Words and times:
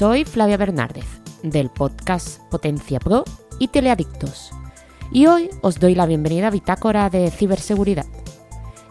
Soy 0.00 0.24
Flavia 0.24 0.56
Bernárdez, 0.56 1.04
del 1.42 1.68
podcast 1.68 2.40
Potencia 2.50 2.98
Pro 2.98 3.22
y 3.58 3.68
Teleadictos. 3.68 4.50
Y 5.12 5.26
hoy 5.26 5.50
os 5.60 5.78
doy 5.78 5.94
la 5.94 6.06
bienvenida 6.06 6.46
a 6.46 6.50
Bitácora 6.50 7.10
de 7.10 7.30
Ciberseguridad, 7.30 8.06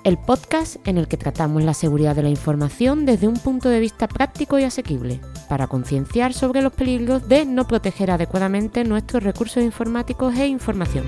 el 0.04 0.20
podcast 0.20 0.76
en 0.88 1.00
el 1.00 1.08
que 1.08 1.18
tratamos 1.18 1.64
la 1.64 1.74
seguridad 1.74 2.16
de 2.16 2.22
la 2.22 2.30
información 2.30 3.08
desde 3.08 3.28
un 3.28 3.38
punto 3.38 3.70
de 3.70 3.80
vista 3.80 4.08
práctico 4.08 4.60
y 4.60 4.66
asequible, 4.66 5.20
para 5.48 5.66
concienciar 5.66 6.32
sobre 6.32 6.62
los 6.62 6.74
peligros 6.74 7.28
de 7.28 7.44
no 7.44 7.66
proteger 7.66 8.12
adecuadamente 8.12 8.84
nuestros 8.84 9.24
recursos 9.24 9.64
informáticos 9.64 10.36
e 10.36 10.46
información. 10.46 11.08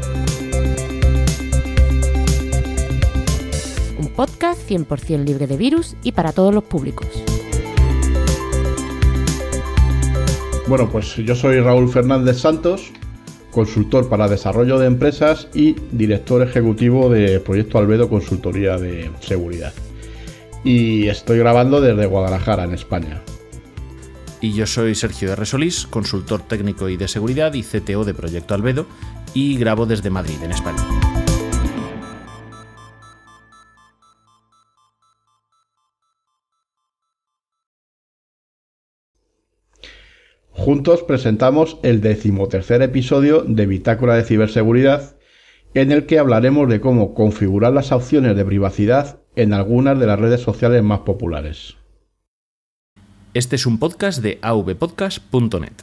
Un 3.99 4.07
podcast 4.15 4.67
100% 4.67 5.23
libre 5.23 5.45
de 5.45 5.57
virus 5.57 5.95
y 6.01 6.13
para 6.13 6.31
todos 6.31 6.55
los 6.55 6.63
públicos. 6.63 7.07
Bueno, 10.67 10.89
pues 10.89 11.15
yo 11.15 11.35
soy 11.35 11.59
Raúl 11.59 11.91
Fernández 11.91 12.37
Santos, 12.39 12.91
consultor 13.51 14.07
para 14.07 14.27
desarrollo 14.27 14.79
de 14.79 14.87
empresas 14.87 15.47
y 15.53 15.75
director 15.91 16.41
ejecutivo 16.41 17.09
de 17.09 17.39
Proyecto 17.39 17.77
Albedo 17.77 18.09
Consultoría 18.09 18.77
de 18.77 19.11
Seguridad. 19.19 19.73
Y 20.63 21.07
estoy 21.07 21.39
grabando 21.39 21.81
desde 21.81 22.05
Guadalajara, 22.05 22.63
en 22.63 22.73
España. 22.73 23.21
Y 24.39 24.53
yo 24.53 24.65
soy 24.65 24.95
Sergio 24.95 25.33
R. 25.33 25.45
Solís, 25.45 25.87
consultor 25.87 26.41
técnico 26.41 26.89
y 26.89 26.97
de 26.97 27.07
seguridad 27.07 27.53
y 27.53 27.63
CTO 27.63 28.05
de 28.05 28.13
Proyecto 28.13 28.53
Albedo, 28.53 28.85
y 29.33 29.57
grabo 29.57 29.85
desde 29.85 30.09
Madrid, 30.09 30.37
en 30.43 30.51
España. 30.51 31.10
Juntos 40.63 41.01
presentamos 41.01 41.79
el 41.81 42.01
decimotercer 42.01 42.83
episodio 42.83 43.41
de 43.41 43.65
Bitácora 43.65 44.13
de 44.13 44.23
Ciberseguridad, 44.23 45.15
en 45.73 45.91
el 45.91 46.05
que 46.05 46.19
hablaremos 46.19 46.69
de 46.69 46.79
cómo 46.79 47.15
configurar 47.15 47.73
las 47.73 47.91
opciones 47.91 48.35
de 48.35 48.45
privacidad 48.45 49.21
en 49.35 49.55
algunas 49.55 49.99
de 49.99 50.05
las 50.05 50.19
redes 50.19 50.41
sociales 50.41 50.83
más 50.83 50.99
populares. 50.99 51.77
Este 53.33 53.55
es 53.55 53.65
un 53.65 53.79
podcast 53.79 54.21
de 54.21 54.37
avpodcast.net. 54.43 55.73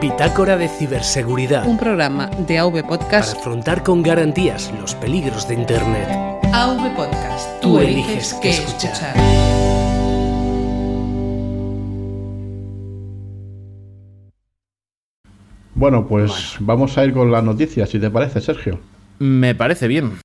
Bitácora 0.00 0.56
de 0.56 0.66
Ciberseguridad. 0.66 1.68
Un 1.68 1.78
programa 1.78 2.30
de 2.48 2.58
AV 2.58 2.84
Podcast 2.84 3.28
para 3.28 3.40
afrontar 3.42 3.84
con 3.84 4.02
garantías 4.02 4.72
los 4.80 4.96
peligros 4.96 5.46
de 5.46 5.54
Internet. 5.54 6.08
AV 6.52 6.96
Podcast. 6.96 7.60
Tú 7.60 7.78
eliges 7.78 8.34
qué 8.42 8.50
escuchar. 8.50 9.43
Bueno, 15.76 16.06
pues 16.06 16.56
vamos 16.60 16.96
a 16.96 17.04
ir 17.04 17.12
con 17.12 17.32
las 17.32 17.42
noticias, 17.42 17.90
si 17.90 17.98
te 17.98 18.08
parece, 18.08 18.40
Sergio. 18.40 18.78
Me 19.18 19.56
parece 19.56 19.88
bien. 19.88 20.18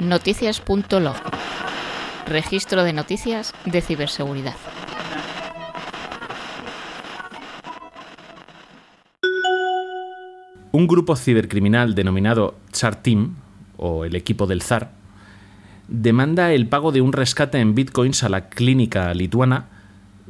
Noticias.log. 0.00 1.16
Registro 2.26 2.82
de 2.82 2.94
noticias 2.94 3.52
de 3.66 3.82
ciberseguridad. 3.82 4.54
Un 10.72 10.86
grupo 10.86 11.16
cibercriminal 11.16 11.94
denominado 11.94 12.54
Tsar 12.70 13.02
Team, 13.02 13.34
o 13.76 14.06
el 14.06 14.14
equipo 14.14 14.46
del 14.46 14.62
zar, 14.62 14.92
demanda 15.88 16.52
el 16.52 16.66
pago 16.66 16.92
de 16.92 17.02
un 17.02 17.12
rescate 17.12 17.58
en 17.58 17.74
bitcoins 17.74 18.24
a 18.24 18.30
la 18.30 18.48
clínica 18.48 19.12
lituana 19.12 19.79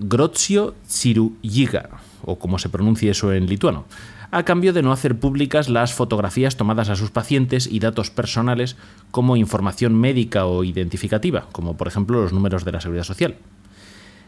Grozio 0.02 0.74
Tsirujiga, 0.88 2.00
o 2.24 2.38
como 2.38 2.58
se 2.58 2.70
pronuncia 2.70 3.10
eso 3.10 3.34
en 3.34 3.46
lituano, 3.46 3.84
a 4.30 4.44
cambio 4.44 4.72
de 4.72 4.80
no 4.82 4.92
hacer 4.92 5.18
públicas 5.18 5.68
las 5.68 5.92
fotografías 5.92 6.56
tomadas 6.56 6.88
a 6.88 6.96
sus 6.96 7.10
pacientes 7.10 7.66
y 7.66 7.80
datos 7.80 8.10
personales 8.10 8.76
como 9.10 9.36
información 9.36 9.94
médica 9.94 10.46
o 10.46 10.64
identificativa, 10.64 11.48
como 11.52 11.76
por 11.76 11.86
ejemplo 11.86 12.22
los 12.22 12.32
números 12.32 12.64
de 12.64 12.72
la 12.72 12.80
seguridad 12.80 13.04
social. 13.04 13.36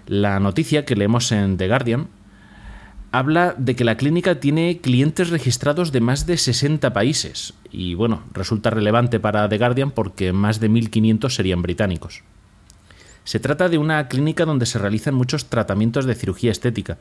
La 0.06 0.41
noticia 0.41 0.84
que 0.84 0.94
leemos 0.94 1.33
en 1.33 1.56
The 1.56 1.69
Guardian 1.69 2.09
habla 3.10 3.54
de 3.56 3.75
que 3.75 3.84
la 3.84 3.97
clínica 3.97 4.41
tiene 4.41 4.78
clientes 4.78 5.31
registrados 5.31 5.91
de 5.91 6.00
más 6.03 6.27
de 6.27 6.37
60 6.37 6.93
países 6.93 7.54
y 7.71 7.94
bueno, 7.94 8.22
resulta 8.34 8.69
relevante 8.69 9.21
para 9.21 9.49
The 9.49 9.56
Guardian 9.56 9.91
porque 9.91 10.34
más 10.34 10.60
de 10.60 10.71
1.500 10.71 11.31
serían 11.31 11.62
británicos. 11.62 12.25
Se 13.25 13.38
trata 13.41 13.69
de 13.69 13.78
una 13.78 14.09
clínica 14.09 14.44
donde 14.44 14.66
se 14.66 14.78
realizan 14.78 15.15
muchos 15.15 15.47
tratamientos 15.47 16.05
de 16.06 16.15
cirugía 16.15 16.50
estética, 16.50 16.99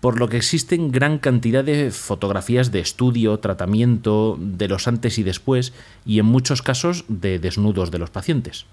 por 0.00 0.18
lo 0.18 0.28
que 0.28 0.36
existen 0.36 0.92
gran 0.92 1.18
cantidad 1.18 1.64
de 1.64 1.90
fotografías 1.90 2.70
de 2.70 2.80
estudio, 2.80 3.38
tratamiento, 3.38 4.36
de 4.38 4.68
los 4.68 4.86
antes 4.86 5.18
y 5.18 5.22
después, 5.22 5.72
y 6.04 6.18
en 6.18 6.26
muchos 6.26 6.60
casos 6.60 7.04
de 7.08 7.38
desnudos 7.38 7.90
de 7.90 7.98
los 7.98 8.10
pacientes. 8.10 8.66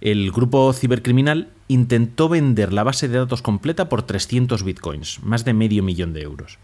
El 0.00 0.30
grupo 0.30 0.72
cibercriminal 0.72 1.48
intentó 1.66 2.28
vender 2.28 2.72
la 2.72 2.84
base 2.84 3.08
de 3.08 3.18
datos 3.18 3.42
completa 3.42 3.88
por 3.88 4.02
300 4.02 4.62
bitcoins, 4.62 5.22
más 5.22 5.44
de 5.44 5.54
medio 5.54 5.82
millón 5.82 6.12
de 6.12 6.22
euros, 6.22 6.58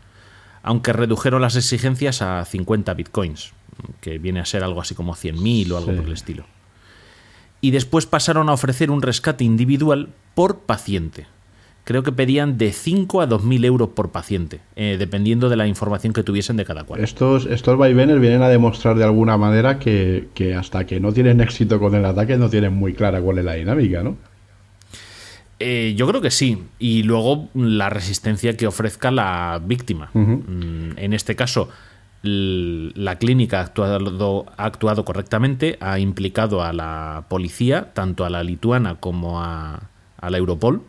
aunque 0.63 0.93
redujeron 0.93 1.41
las 1.43 1.57
exigencias 1.57 2.23
a 2.23 2.45
50 2.45 2.95
bitcoins, 2.95 3.53
que 4.01 4.19
viene 4.19 4.41
a 4.41 4.45
ser 4.45 4.63
algo 4.63 4.81
así 4.81 4.95
como 4.95 5.15
100.000 5.17 5.73
o 5.73 5.79
algo 5.79 5.91
Sí. 5.91 5.97
por 5.97 6.07
el 6.07 6.13
estilo. 6.13 6.45
Y 7.60 7.72
después 7.72 8.06
pasaron 8.06 8.48
a 8.48 8.53
ofrecer 8.53 8.91
un 8.91 9.03
rescate 9.03 9.44
individual 9.44 10.09
por 10.34 10.60
paciente, 10.60 11.26
creo 11.84 12.03
que 12.03 12.12
pedían 12.12 12.56
de 12.56 12.72
5 12.72 13.21
a 13.21 13.28
2.000 13.28 13.65
euros 13.65 13.88
por 13.91 14.10
paciente, 14.10 14.60
eh, 14.76 14.97
dependiendo 14.98 15.48
de 15.48 15.56
la 15.56 15.66
información 15.66 16.12
que 16.12 16.22
tuviesen 16.22 16.56
de 16.56 16.65
cada 16.65 16.84
cual. 16.84 17.03
Estos, 17.03 17.47
estos 17.47 17.76
vaivenes 17.76 18.21
vienen 18.21 18.43
a 18.43 18.48
demostrar 18.48 18.97
de 18.97 19.04
alguna 19.04 19.37
manera 19.37 19.78
que, 19.78 20.28
que 20.34 20.54
hasta 20.54 20.87
que 20.87 21.00
no 21.00 21.12
tienen 21.12 21.41
éxito 21.41 21.81
con 21.81 21.94
el 21.94 22.04
ataque 22.04 22.37
no 22.37 22.48
tienen 22.48 22.75
muy 22.75 22.94
clara 22.94 23.21
cuál 23.21 23.38
es 23.38 23.44
la 23.44 23.54
dinámica, 23.54 24.03
¿no? 24.03 24.16
Eh, 25.59 25.94
yo 25.97 26.06
creo 26.09 26.21
que 26.21 26.31
sí. 26.31 26.62
Y 26.78 27.03
luego 27.03 27.48
la 27.54 27.91
resistencia 27.91 28.56
que 28.56 28.66
ofrezca 28.66 29.10
la 29.10 29.60
víctima. 29.62 30.10
Mm, 30.15 30.92
En 30.97 31.12
este 31.12 31.37
caso, 31.37 31.69
la 32.23 33.17
clínica 33.19 33.61
ha 33.61 33.63
actuado, 33.63 34.47
ha 34.57 34.65
actuado 34.65 35.05
correctamente, 35.05 35.79
ha 35.81 35.99
implicado 35.99 36.63
a 36.63 36.73
la 36.73 37.25
policía, 37.29 37.93
tanto 37.95 38.25
a 38.25 38.31
la 38.31 38.43
lituana 38.45 38.97
como 38.97 39.41
a, 39.43 39.89
a 40.21 40.31
la 40.31 40.37
Europol, 40.39 40.83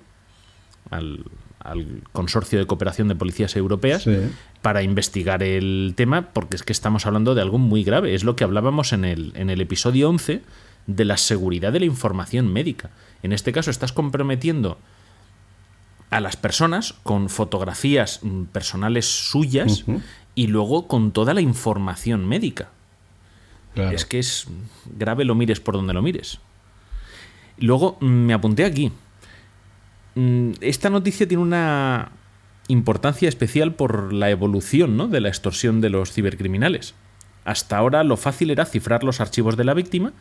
al, 0.90 1.24
al 1.60 2.02
Consorcio 2.12 2.60
de 2.60 2.66
Cooperación 2.68 3.08
de 3.08 3.16
Policías 3.16 3.56
Europeas, 3.56 4.04
Sí. 4.04 4.18
para 4.62 4.84
investigar 4.84 5.42
el 5.42 5.94
tema, 5.96 6.30
porque 6.34 6.58
es 6.58 6.64
que 6.64 6.74
estamos 6.74 7.06
hablando 7.06 7.34
de 7.34 7.42
algo 7.42 7.58
muy 7.58 7.84
grave. 7.84 8.14
Es 8.14 8.24
lo 8.26 8.36
que 8.36 8.44
hablábamos 8.44 8.92
en 8.92 9.06
el, 9.06 9.32
en 9.36 9.50
el 9.50 9.62
episodio 9.62 10.10
11 10.10 10.42
de 10.88 11.06
la 11.06 11.16
seguridad 11.18 11.72
de 11.72 11.80
la 11.80 11.86
información 11.86 12.52
médica. 12.52 12.90
En 13.24 13.32
este 13.32 13.54
caso 13.54 13.72
estás 13.72 13.94
comprometiendo 13.94 14.78
a 16.10 16.20
las 16.20 16.36
personas 16.36 16.94
con 17.04 17.30
fotografías 17.30 18.20
mm, 18.22 18.44
personales 18.46 19.06
suyas 19.06 19.86
y 20.36 20.48
luego 20.48 20.88
con 20.88 21.12
toda 21.12 21.34
la 21.34 21.42
información 21.42 22.28
médica. 22.28 22.70
Claro. 23.74 23.96
Es 23.96 24.06
que 24.06 24.20
es 24.20 24.48
grave 24.98 25.26
lo 25.26 25.36
mires 25.36 25.60
por 25.60 25.76
donde 25.76 25.94
lo 25.94 26.02
mires. 26.02 26.40
Luego 27.58 27.98
mm, 28.02 28.06
me 28.06 28.34
apunté 28.34 28.66
aquí. 28.66 28.92
Mm, 30.16 30.52
Esta 30.62 30.90
noticia 30.90 31.28
tiene 31.28 31.44
una 31.44 32.12
importancia 32.68 33.30
especial 33.30 33.74
por 33.74 34.14
la 34.14 34.30
evolución 34.30 34.98
¿no? 34.98 35.08
de 35.08 35.22
la 35.22 35.30
extorsión 35.30 35.82
de 35.82 35.90
los 35.90 36.12
cibercriminales. 36.12 36.96
Hasta 37.44 37.78
ahora 37.78 38.04
lo 38.04 38.18
fácil 38.18 38.52
era 38.52 38.66
cifrar 38.66 39.04
los 39.04 39.20
archivos 39.20 39.58
de 39.58 39.64
la 39.64 39.74
víctima 39.74 40.14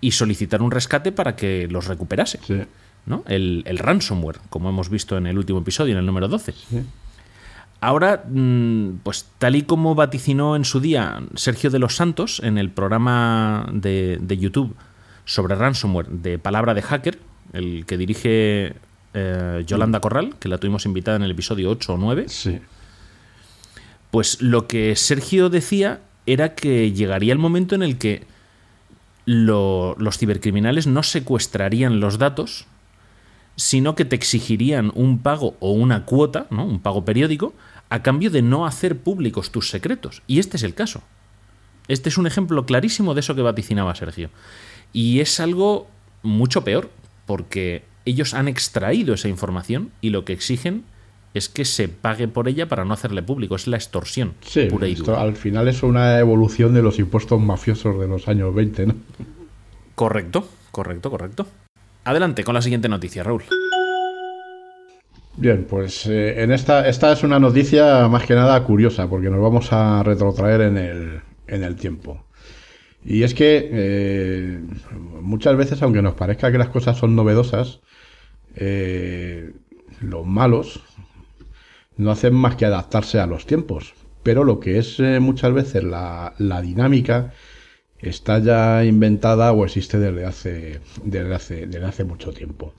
y 0.00 0.12
solicitar 0.12 0.62
un 0.62 0.70
rescate 0.70 1.12
para 1.12 1.36
que 1.36 1.68
los 1.68 1.86
recuperase. 1.86 2.38
Sí. 2.46 2.62
¿no? 3.06 3.24
El, 3.26 3.62
el 3.66 3.78
ransomware, 3.78 4.38
como 4.50 4.68
hemos 4.68 4.88
visto 4.88 5.16
en 5.16 5.26
el 5.26 5.38
último 5.38 5.60
episodio, 5.60 5.92
en 5.92 5.98
el 5.98 6.06
número 6.06 6.28
12. 6.28 6.54
Ahora, 7.80 8.24
mm, 8.28 8.98
pues 9.02 9.26
tal 9.38 9.56
y 9.56 9.62
como 9.62 9.94
vaticinó 9.94 10.54
en 10.56 10.64
su 10.64 10.80
día 10.80 11.22
Sergio 11.34 11.70
de 11.70 11.78
los 11.78 11.96
Santos 11.96 12.40
en 12.44 12.58
el 12.58 12.70
programa 12.70 13.66
de, 13.72 14.18
de 14.20 14.36
YouTube 14.38 14.76
sobre 15.24 15.54
ransomware 15.54 16.08
de 16.08 16.38
Palabra 16.38 16.74
de 16.74 16.82
Hacker, 16.82 17.18
el 17.54 17.86
que 17.86 17.96
dirige 17.96 18.74
eh, 19.14 19.64
Yolanda 19.66 20.00
Corral, 20.00 20.34
que 20.38 20.48
la 20.48 20.58
tuvimos 20.58 20.84
invitada 20.84 21.16
en 21.16 21.22
el 21.22 21.30
episodio 21.30 21.70
8 21.70 21.94
o 21.94 21.96
9, 21.96 22.26
Sí. 22.28 22.58
pues 24.10 24.42
lo 24.42 24.66
que 24.66 24.94
Sergio 24.96 25.48
decía 25.48 26.00
era 26.26 26.54
que 26.54 26.92
llegaría 26.92 27.32
el 27.32 27.38
momento 27.38 27.74
en 27.74 27.82
el 27.82 27.96
que 27.98 28.26
lo- 29.24 29.94
los 29.98 30.18
cibercriminales 30.18 30.86
no 30.86 31.02
secuestrarían 31.02 32.00
los 32.00 32.18
datos, 32.18 32.66
sino 33.56 33.94
que 33.94 34.04
te 34.04 34.16
exigirían 34.16 34.90
un 34.94 35.18
pago 35.18 35.56
o 35.60 35.72
una 35.72 36.04
cuota, 36.04 36.46
¿no? 36.50 36.64
un 36.64 36.80
pago 36.80 37.04
periódico, 37.04 37.54
a 37.90 38.02
cambio 38.02 38.30
de 38.30 38.42
no 38.42 38.66
hacer 38.66 38.96
públicos 38.98 39.50
tus 39.50 39.68
secretos. 39.68 40.22
Y 40.26 40.38
este 40.38 40.56
es 40.56 40.62
el 40.62 40.74
caso. 40.74 41.02
Este 41.88 42.08
es 42.08 42.18
un 42.18 42.26
ejemplo 42.26 42.64
clarísimo 42.64 43.14
de 43.14 43.20
eso 43.20 43.34
que 43.34 43.42
vaticinaba 43.42 43.94
Sergio. 43.94 44.30
Y 44.92 45.20
es 45.20 45.40
algo 45.40 45.88
mucho 46.22 46.62
peor, 46.64 46.90
porque 47.26 47.82
ellos 48.04 48.32
han 48.34 48.48
extraído 48.48 49.14
esa 49.14 49.28
información 49.28 49.90
y 50.00 50.10
lo 50.10 50.24
que 50.24 50.32
exigen 50.32 50.84
es 51.34 51.48
que 51.48 51.64
se 51.64 51.88
pague 51.88 52.26
por 52.28 52.48
ella 52.48 52.68
para 52.68 52.84
no 52.84 52.94
hacerle 52.94 53.22
público. 53.22 53.54
Es 53.56 53.66
la 53.66 53.76
extorsión 53.76 54.34
Sí, 54.40 54.66
pura 54.66 54.88
y 54.88 54.92
esto 54.92 55.04
dura. 55.12 55.20
al 55.22 55.36
final 55.36 55.68
es 55.68 55.82
una 55.82 56.18
evolución 56.18 56.74
de 56.74 56.82
los 56.82 56.98
impuestos 56.98 57.40
mafiosos 57.40 58.00
de 58.00 58.08
los 58.08 58.26
años 58.28 58.54
20, 58.54 58.86
¿no? 58.86 58.94
Correcto, 59.94 60.48
correcto, 60.70 61.10
correcto. 61.10 61.46
Adelante 62.04 62.42
con 62.44 62.54
la 62.54 62.62
siguiente 62.62 62.88
noticia, 62.88 63.22
Raúl. 63.22 63.42
Bien, 65.36 65.64
pues 65.64 66.06
eh, 66.06 66.42
en 66.42 66.52
esta, 66.52 66.88
esta 66.88 67.12
es 67.12 67.22
una 67.22 67.38
noticia 67.38 68.08
más 68.08 68.26
que 68.26 68.34
nada 68.34 68.62
curiosa, 68.64 69.08
porque 69.08 69.30
nos 69.30 69.40
vamos 69.40 69.72
a 69.72 70.02
retrotraer 70.02 70.60
en 70.62 71.64
el, 71.64 71.76
tiempo. 71.76 72.24
Y 73.04 73.22
es 73.22 73.34
que 73.34 73.70
eh, 73.72 74.60
muchas 75.22 75.56
veces, 75.56 75.82
aunque 75.82 76.02
nos 76.02 76.14
parezca 76.14 76.52
que 76.52 76.58
las 76.58 76.68
cosas 76.68 76.98
son 76.98 77.16
novedosas, 77.16 77.80
eh, 78.56 79.52
los 80.00 80.26
malos 80.26 80.80
no 81.96 82.10
hacen 82.10 82.34
más 82.34 82.56
que 82.56 82.66
adaptarse 82.66 83.20
a 83.20 83.26
los 83.26 83.46
tiempos. 83.46 83.94
Pero 84.22 84.44
lo 84.44 84.60
que 84.60 84.78
es 84.78 85.00
muchas 85.20 85.52
veces 85.54 85.84
la, 85.84 86.34
dinámica 86.62 87.32
está 87.98 88.38
ya 88.40 88.84
inventada 88.84 89.52
o 89.52 89.64
existe 89.64 89.98
desde 89.98 90.26
hace, 90.26 90.80
desde 91.04 91.84
hace 91.84 92.04
mucho 92.04 92.32
tiempo. 92.32 92.74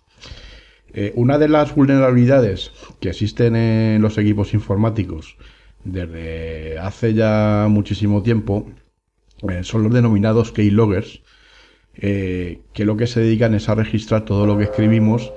Eh, 0.93 1.13
una 1.15 1.37
de 1.37 1.47
las 1.49 1.73
vulnerabilidades 1.75 2.71
que 2.99 3.09
existen 3.09 3.55
en 3.55 4.01
los 4.01 4.17
equipos 4.17 4.53
informáticos 4.53 5.37
desde 5.83 6.77
hace 6.79 7.13
ya 7.13 7.67
muchísimo 7.69 8.21
tiempo 8.23 8.67
eh, 9.49 9.63
son 9.63 9.83
los 9.83 9.93
denominados 9.93 10.51
keyloggers, 10.51 11.21
eh, 11.95 12.61
que 12.73 12.85
lo 12.85 12.97
que 12.97 13.07
se 13.07 13.21
dedican 13.21 13.53
es 13.55 13.69
a 13.69 13.75
registrar 13.75 14.25
todo 14.25 14.45
lo 14.45 14.57
que 14.57 14.65
escribimos 14.65 15.33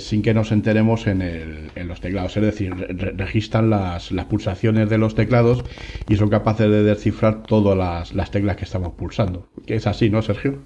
sin 0.00 0.22
que 0.22 0.34
nos 0.34 0.50
enteremos 0.50 1.06
en, 1.06 1.22
el- 1.22 1.70
en 1.76 1.86
los 1.88 2.00
teclados. 2.00 2.36
Es 2.36 2.42
decir, 2.42 2.74
re- 2.76 2.88
re- 2.92 3.12
registran 3.12 3.70
las, 3.70 4.10
pulsaciones 4.28 4.90
de 4.90 4.98
los 4.98 5.14
teclados 5.14 5.64
y 6.08 6.16
son 6.16 6.28
capaces 6.28 6.68
de 6.70 6.82
descifrar 6.82 7.44
todas 7.44 7.76
las, 7.78 8.12
las 8.12 8.30
teclas 8.32 8.56
que 8.56 8.64
estamos 8.64 8.94
pulsando. 8.94 9.48
Que 9.66 9.76
es 9.76 9.86
así, 9.86 10.10
¿no, 10.10 10.22
Sergio? 10.22 10.58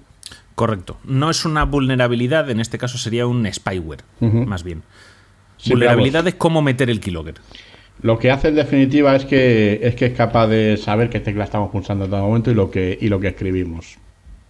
Correcto. 0.55 0.97
No 1.03 1.29
es 1.29 1.45
una 1.45 1.65
vulnerabilidad, 1.65 2.49
en 2.49 2.59
este 2.59 2.77
caso 2.77 2.97
sería 2.97 3.27
un 3.27 3.45
spyware, 3.51 4.03
más 4.19 4.63
bien. 4.63 4.83
Sí, 5.57 5.71
vulnerabilidad 5.71 6.27
es 6.27 6.35
cómo 6.35 6.61
meter 6.61 6.89
el 6.89 6.99
keylogger. 6.99 7.35
Lo 8.01 8.19
que 8.19 8.31
hace 8.31 8.49
en 8.49 8.55
definitiva 8.55 9.15
es 9.15 9.25
que 9.25 9.79
es 9.83 9.95
que 9.95 10.07
es 10.07 10.13
capaz 10.13 10.47
de 10.47 10.77
saber 10.77 11.09
qué 11.09 11.19
tecla 11.19 11.43
estamos 11.45 11.71
pulsando 11.71 12.05
en 12.05 12.11
todo 12.11 12.21
momento 12.21 12.51
y 12.51 12.53
lo 12.53 12.71
que, 12.71 12.97
y 12.99 13.07
lo 13.09 13.19
que 13.19 13.29
escribimos. 13.29 13.97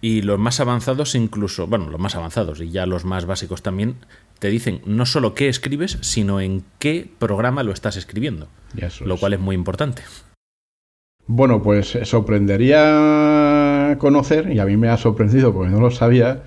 Y 0.00 0.22
los 0.22 0.38
más 0.38 0.60
avanzados 0.60 1.14
incluso, 1.14 1.66
bueno, 1.66 1.88
los 1.88 2.00
más 2.00 2.14
avanzados 2.14 2.60
y 2.60 2.70
ya 2.70 2.86
los 2.86 3.04
más 3.04 3.24
básicos 3.26 3.62
también, 3.62 3.96
te 4.38 4.48
dicen 4.48 4.80
no 4.84 5.06
solo 5.06 5.34
qué 5.34 5.48
escribes, 5.48 5.98
sino 6.02 6.40
en 6.40 6.64
qué 6.78 7.08
programa 7.18 7.62
lo 7.62 7.72
estás 7.72 7.96
escribiendo. 7.96 8.48
Lo 9.04 9.16
cual 9.16 9.32
es 9.32 9.40
muy 9.40 9.54
importante. 9.54 10.02
Bueno, 11.28 11.60
pues 11.60 11.96
eh, 11.96 12.04
conocer, 13.98 14.52
y 14.52 14.58
a 14.58 14.64
mí 14.64 14.76
me 14.76 14.88
ha 14.88 14.96
sorprendido 14.96 15.52
porque 15.52 15.70
no 15.70 15.80
lo 15.80 15.90
sabía, 15.90 16.44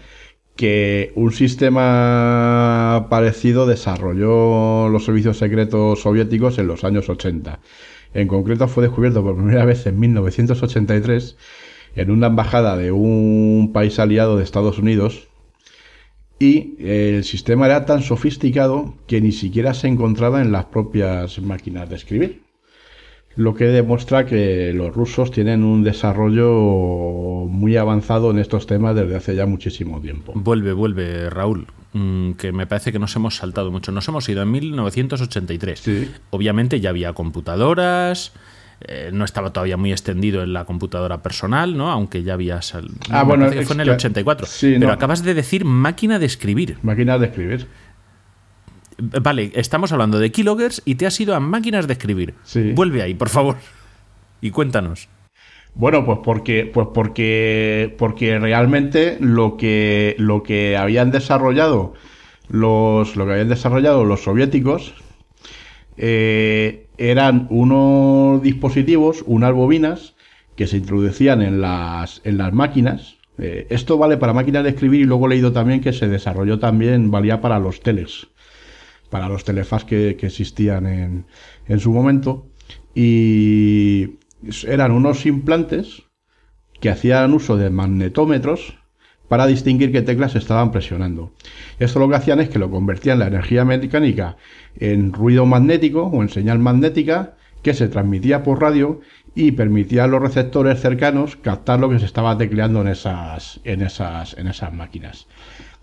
que 0.55 1.13
un 1.15 1.31
sistema 1.31 3.07
parecido 3.09 3.65
desarrolló 3.65 4.89
los 4.89 5.05
servicios 5.05 5.37
secretos 5.37 6.01
soviéticos 6.01 6.57
en 6.57 6.67
los 6.67 6.83
años 6.83 7.07
80. 7.09 7.59
En 8.13 8.27
concreto 8.27 8.67
fue 8.67 8.83
descubierto 8.83 9.23
por 9.23 9.37
primera 9.37 9.65
vez 9.65 9.85
en 9.85 9.99
1983 9.99 11.37
en 11.95 12.11
una 12.11 12.27
embajada 12.27 12.75
de 12.75 12.91
un 12.91 13.71
país 13.73 13.99
aliado 13.99 14.37
de 14.37 14.43
Estados 14.43 14.79
Unidos 14.79 15.29
y 16.39 16.75
el 16.79 17.23
sistema 17.23 17.65
era 17.65 17.85
tan 17.85 18.01
sofisticado 18.01 18.95
que 19.07 19.21
ni 19.21 19.31
siquiera 19.31 19.73
se 19.73 19.87
encontraba 19.87 20.41
en 20.41 20.51
las 20.51 20.65
propias 20.65 21.39
máquinas 21.39 21.89
de 21.89 21.95
escribir. 21.95 22.48
Lo 23.35 23.53
que 23.55 23.65
demuestra 23.65 24.25
que 24.25 24.73
los 24.73 24.93
rusos 24.93 25.31
tienen 25.31 25.63
un 25.63 25.83
desarrollo 25.83 27.45
muy 27.47 27.77
avanzado 27.77 28.31
en 28.31 28.39
estos 28.39 28.67
temas 28.67 28.95
desde 28.95 29.15
hace 29.15 29.35
ya 29.35 29.45
muchísimo 29.45 30.01
tiempo. 30.01 30.33
Vuelve, 30.35 30.73
vuelve, 30.73 31.29
Raúl, 31.29 31.67
mm, 31.93 32.31
que 32.33 32.51
me 32.51 32.67
parece 32.67 32.91
que 32.91 32.99
nos 32.99 33.15
hemos 33.15 33.35
saltado 33.37 33.71
mucho. 33.71 33.91
Nos 33.91 34.07
hemos 34.07 34.27
ido 34.27 34.41
en 34.41 34.51
1983. 34.51 35.79
Sí. 35.79 36.11
Obviamente 36.31 36.79
ya 36.81 36.89
había 36.89 37.13
computadoras, 37.13 38.33
eh, 38.81 39.09
no 39.13 39.23
estaba 39.25 39.51
todavía 39.53 39.77
muy 39.77 39.91
extendido 39.91 40.41
en 40.43 40.51
la 40.53 40.65
computadora 40.65 41.21
personal, 41.21 41.77
¿no? 41.77 41.91
Aunque 41.91 42.23
ya 42.23 42.33
había 42.33 42.61
sal- 42.61 42.89
Ah, 43.09 43.23
bueno, 43.23 43.49
que 43.49 43.61
fue 43.63 43.75
en 43.75 43.81
el 43.81 43.87
que- 43.87 43.93
84. 43.93 44.47
sí, 44.47 44.73
Pero 44.75 44.87
no. 44.87 44.93
acabas 44.93 45.23
de 45.23 45.33
decir 45.33 45.65
máquina 45.65 46.19
de 46.19 46.25
escribir. 46.25 46.77
Máquinas 46.81 47.19
de 47.19 47.27
escribir. 47.27 47.67
Vale, 48.99 49.51
estamos 49.55 49.91
hablando 49.91 50.19
de 50.19 50.31
keyloggers 50.31 50.81
y 50.85 50.95
te 50.95 51.05
has 51.05 51.19
ido 51.19 51.35
a 51.35 51.39
máquinas 51.39 51.87
de 51.87 51.93
escribir. 51.93 52.33
Sí. 52.43 52.73
Vuelve 52.73 53.01
ahí, 53.01 53.13
por 53.13 53.29
favor. 53.29 53.55
Y 54.41 54.51
cuéntanos. 54.51 55.07
Bueno, 55.75 56.05
pues 56.05 56.19
porque, 56.23 56.69
pues 56.71 56.87
porque, 56.93 57.95
porque 57.97 58.37
realmente 58.39 59.17
lo 59.19 59.55
que, 59.55 60.15
lo 60.17 60.43
que 60.43 60.75
habían 60.75 61.11
desarrollado 61.11 61.93
los, 62.49 63.15
lo 63.15 63.25
que 63.25 63.31
habían 63.33 63.49
desarrollado 63.49 64.03
los 64.03 64.23
soviéticos 64.23 64.93
eh, 65.97 66.87
eran 66.97 67.47
unos 67.49 68.41
dispositivos, 68.41 69.23
unas 69.25 69.53
bobinas 69.53 70.15
que 70.55 70.67
se 70.67 70.77
introducían 70.77 71.41
en 71.41 71.61
las, 71.61 72.21
en 72.25 72.37
las 72.37 72.51
máquinas. 72.51 73.17
Eh, 73.37 73.67
esto 73.69 73.97
vale 73.97 74.17
para 74.17 74.33
máquinas 74.33 74.63
de 74.63 74.71
escribir 74.71 75.01
y 75.01 75.05
luego 75.05 75.27
he 75.27 75.29
leído 75.29 75.53
también 75.53 75.79
que 75.79 75.93
se 75.93 76.07
desarrolló 76.09 76.59
también, 76.59 77.11
valía 77.11 77.39
para 77.39 77.59
los 77.59 77.79
teles, 77.81 78.27
para 79.09 79.29
los 79.29 79.43
telefaz 79.43 79.85
que, 79.85 80.15
que 80.17 80.27
existían 80.27 80.85
en, 80.85 81.25
en 81.67 81.79
su 81.79 81.91
momento. 81.91 82.47
Y 82.95 84.19
eran 84.67 84.91
unos 84.91 85.25
implantes 85.25 86.03
que 86.79 86.89
hacían 86.89 87.33
uso 87.33 87.57
de 87.57 87.69
magnetómetros 87.69 88.77
para 89.27 89.45
distinguir 89.45 89.91
qué 89.91 90.01
teclas 90.01 90.35
estaban 90.35 90.71
presionando. 90.71 91.31
Esto 91.77 91.99
lo 91.99 92.09
que 92.09 92.15
hacían 92.15 92.39
es 92.39 92.49
que 92.49 92.59
lo 92.59 92.71
convertían 92.71 93.19
la 93.19 93.27
energía 93.27 93.63
mecánica 93.63 94.37
en 94.75 95.13
ruido 95.13 95.45
magnético 95.45 96.03
o 96.03 96.21
en 96.21 96.29
señal 96.29 96.59
magnética 96.59 97.35
que 97.61 97.73
se 97.73 97.87
transmitía 97.87 98.43
por 98.43 98.61
radio 98.61 99.01
y 99.35 99.51
permitía 99.51 100.05
a 100.05 100.07
los 100.07 100.21
receptores 100.21 100.81
cercanos 100.81 101.35
captar 101.35 101.79
lo 101.79 101.89
que 101.89 101.99
se 101.99 102.05
estaba 102.05 102.37
tecleando 102.37 102.81
en 102.81 102.87
esas, 102.87 103.59
en 103.63 103.81
esas, 103.81 104.35
en 104.37 104.47
esas 104.47 104.73
máquinas. 104.73 105.27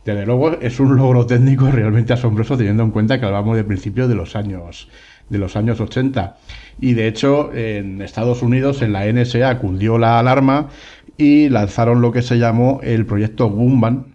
Desde 0.06 0.24
luego 0.24 0.52
es 0.60 0.78
un 0.78 0.94
logro 0.96 1.26
técnico 1.26 1.68
realmente 1.68 2.12
asombroso 2.12 2.56
teniendo 2.56 2.84
en 2.84 2.92
cuenta 2.92 3.18
que 3.18 3.26
hablamos 3.26 3.56
de 3.56 3.64
principios 3.64 4.08
de 4.08 4.14
los 4.14 4.36
años 4.36 4.88
de 5.28 5.38
los 5.38 5.56
años 5.56 5.80
80 5.80 6.36
y 6.80 6.94
de 6.94 7.08
hecho 7.08 7.52
en 7.52 8.00
Estados 8.00 8.40
Unidos 8.42 8.82
en 8.82 8.92
la 8.92 9.12
NSA 9.12 9.58
cundió 9.58 9.98
la 9.98 10.20
alarma 10.20 10.68
y 11.16 11.48
lanzaron 11.48 12.00
lo 12.00 12.12
que 12.12 12.22
se 12.22 12.38
llamó 12.38 12.78
el 12.84 13.04
proyecto 13.04 13.48
Gunman 13.50 14.14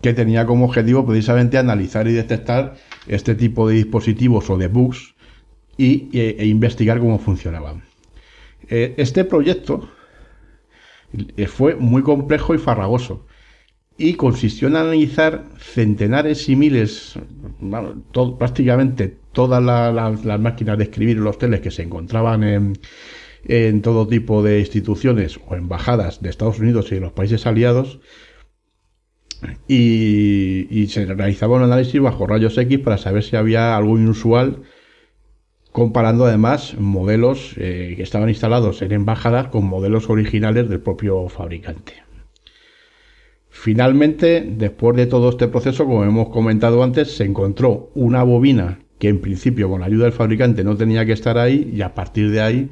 que 0.00 0.14
tenía 0.14 0.46
como 0.46 0.64
objetivo 0.64 1.04
precisamente 1.04 1.58
analizar 1.58 2.08
y 2.08 2.12
detectar 2.12 2.76
este 3.06 3.34
tipo 3.34 3.68
de 3.68 3.74
dispositivos 3.74 4.48
o 4.48 4.56
de 4.56 4.68
bugs 4.68 5.14
y, 5.76 6.08
e, 6.18 6.36
e 6.38 6.46
investigar 6.46 6.98
cómo 6.98 7.18
funcionaban. 7.18 7.82
Eh, 8.70 8.94
este 8.96 9.26
proyecto 9.26 9.86
eh, 11.36 11.46
fue 11.46 11.74
muy 11.74 12.00
complejo 12.00 12.54
y 12.54 12.58
farragoso 12.58 13.26
y 13.96 14.14
consistió 14.14 14.68
en 14.68 14.76
analizar 14.76 15.44
centenares 15.58 16.48
y 16.48 16.56
miles, 16.56 17.14
prácticamente 18.38 19.16
todas 19.32 19.62
la- 19.62 19.92
la- 19.92 20.10
las 20.10 20.40
máquinas 20.40 20.78
de 20.78 20.84
escribir 20.84 21.18
los 21.18 21.38
teles 21.38 21.60
que 21.60 21.70
se 21.70 21.82
encontraban 21.82 22.42
en, 22.44 22.78
en 23.44 23.82
todo 23.82 24.06
tipo 24.08 24.42
de 24.42 24.60
instituciones 24.60 25.38
o 25.46 25.54
embajadas 25.54 26.22
de 26.22 26.30
Estados 26.30 26.58
Unidos 26.58 26.90
y 26.92 26.96
de 26.96 27.00
los 27.02 27.12
países 27.12 27.46
aliados 27.46 28.00
y, 29.68 30.66
y 30.70 30.86
se 30.88 31.04
realizaba 31.06 31.56
un 31.56 31.62
análisis 31.62 32.00
bajo 32.00 32.26
rayos 32.26 32.56
X 32.58 32.78
para 32.80 32.98
saber 32.98 33.22
si 33.22 33.36
había 33.36 33.76
algo 33.76 33.98
inusual 33.98 34.62
comparando 35.72 36.24
además 36.24 36.76
modelos 36.78 37.54
eh, 37.56 37.94
que 37.96 38.02
estaban 38.02 38.28
instalados 38.28 38.80
en 38.82 38.92
embajadas 38.92 39.48
con 39.48 39.64
modelos 39.66 40.08
originales 40.08 40.68
del 40.68 40.80
propio 40.80 41.28
fabricante. 41.28 41.94
Finalmente, 43.56 44.44
después 44.44 44.96
de 44.96 45.06
todo 45.06 45.30
este 45.30 45.46
proceso, 45.46 45.86
como 45.86 46.02
hemos 46.02 46.28
comentado 46.28 46.82
antes, 46.82 47.16
se 47.16 47.24
encontró 47.24 47.88
una 47.94 48.24
bobina 48.24 48.80
que 48.98 49.08
en 49.08 49.20
principio 49.20 49.70
con 49.70 49.80
la 49.80 49.86
ayuda 49.86 50.04
del 50.04 50.12
fabricante 50.12 50.64
no 50.64 50.76
tenía 50.76 51.06
que 51.06 51.12
estar 51.12 51.38
ahí 51.38 51.70
y 51.72 51.80
a 51.80 51.94
partir 51.94 52.32
de 52.32 52.42
ahí 52.42 52.70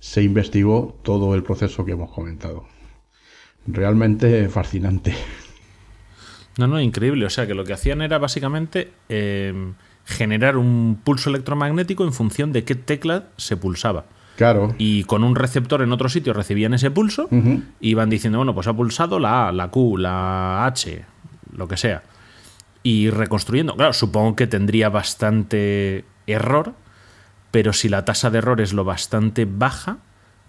se 0.00 0.22
investigó 0.22 0.98
todo 1.04 1.34
el 1.34 1.42
proceso 1.42 1.84
que 1.84 1.92
hemos 1.92 2.10
comentado. 2.10 2.64
Realmente 3.66 4.48
fascinante. 4.48 5.14
No, 6.56 6.66
no, 6.66 6.80
increíble. 6.80 7.26
O 7.26 7.30
sea, 7.30 7.46
que 7.46 7.54
lo 7.54 7.64
que 7.64 7.74
hacían 7.74 8.00
era 8.00 8.18
básicamente 8.18 8.90
eh, 9.10 9.52
generar 10.06 10.56
un 10.56 10.98
pulso 11.04 11.28
electromagnético 11.28 12.04
en 12.04 12.14
función 12.14 12.52
de 12.52 12.64
qué 12.64 12.74
tecla 12.74 13.28
se 13.36 13.58
pulsaba. 13.58 14.06
Claro. 14.36 14.74
Y 14.78 15.04
con 15.04 15.24
un 15.24 15.36
receptor 15.36 15.82
en 15.82 15.92
otro 15.92 16.08
sitio 16.08 16.32
recibían 16.32 16.74
ese 16.74 16.90
pulso 16.90 17.28
y 17.80 17.90
iban 17.90 18.08
diciendo, 18.10 18.38
bueno, 18.38 18.54
pues 18.54 18.66
ha 18.66 18.72
pulsado 18.74 19.18
la 19.18 19.48
A, 19.48 19.52
la 19.52 19.68
Q, 19.68 19.98
la 19.98 20.64
H, 20.66 21.04
lo 21.54 21.68
que 21.68 21.76
sea. 21.76 22.02
y 22.82 23.10
reconstruyendo. 23.10 23.76
Claro, 23.76 23.92
supongo 23.92 24.34
que 24.34 24.46
tendría 24.46 24.88
bastante 24.88 26.04
error, 26.26 26.72
pero 27.50 27.72
si 27.72 27.88
la 27.88 28.04
tasa 28.04 28.30
de 28.30 28.38
error 28.38 28.60
es 28.60 28.72
lo 28.72 28.84
bastante 28.84 29.44
baja, 29.44 29.98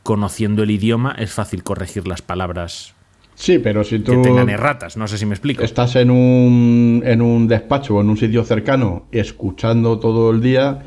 conociendo 0.02 0.64
el 0.64 0.72
idioma 0.72 1.14
es 1.18 1.32
fácil 1.32 1.64
corregir 1.64 2.08
las 2.08 2.22
palabras 2.22 2.94
Sí, 3.36 3.58
pero 3.60 3.84
si 3.84 4.00
tú 4.00 4.12
que 4.12 4.18
tengan 4.20 4.50
erratas. 4.50 4.96
No 4.96 5.08
sé 5.08 5.18
si 5.18 5.26
me 5.26 5.34
explico. 5.34 5.64
estás 5.64 5.96
en 5.96 6.12
un, 6.12 7.02
en 7.06 7.22
un 7.22 7.48
despacho 7.48 7.96
o 7.96 8.02
en 8.02 8.10
un 8.10 8.18
sitio 8.18 8.44
cercano 8.44 9.08
escuchando 9.12 10.00
todo 10.00 10.30
el 10.32 10.40
día, 10.40 10.84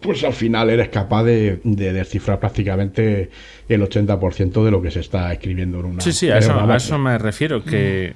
pues 0.00 0.24
al 0.24 0.32
final 0.32 0.70
eres 0.70 0.88
capaz 0.88 1.24
de, 1.24 1.60
de 1.64 1.92
descifrar 1.92 2.40
prácticamente 2.40 3.30
el 3.68 3.82
80% 3.82 4.64
de 4.64 4.70
lo 4.70 4.80
que 4.82 4.90
se 4.90 5.00
está 5.00 5.32
escribiendo 5.32 5.80
en 5.80 5.86
una 5.86 6.00
Sí, 6.00 6.12
sí, 6.12 6.30
a 6.30 6.38
eso, 6.38 6.52
a 6.52 6.98
me 6.98 7.18
refiero, 7.18 7.62
que, 7.64 8.14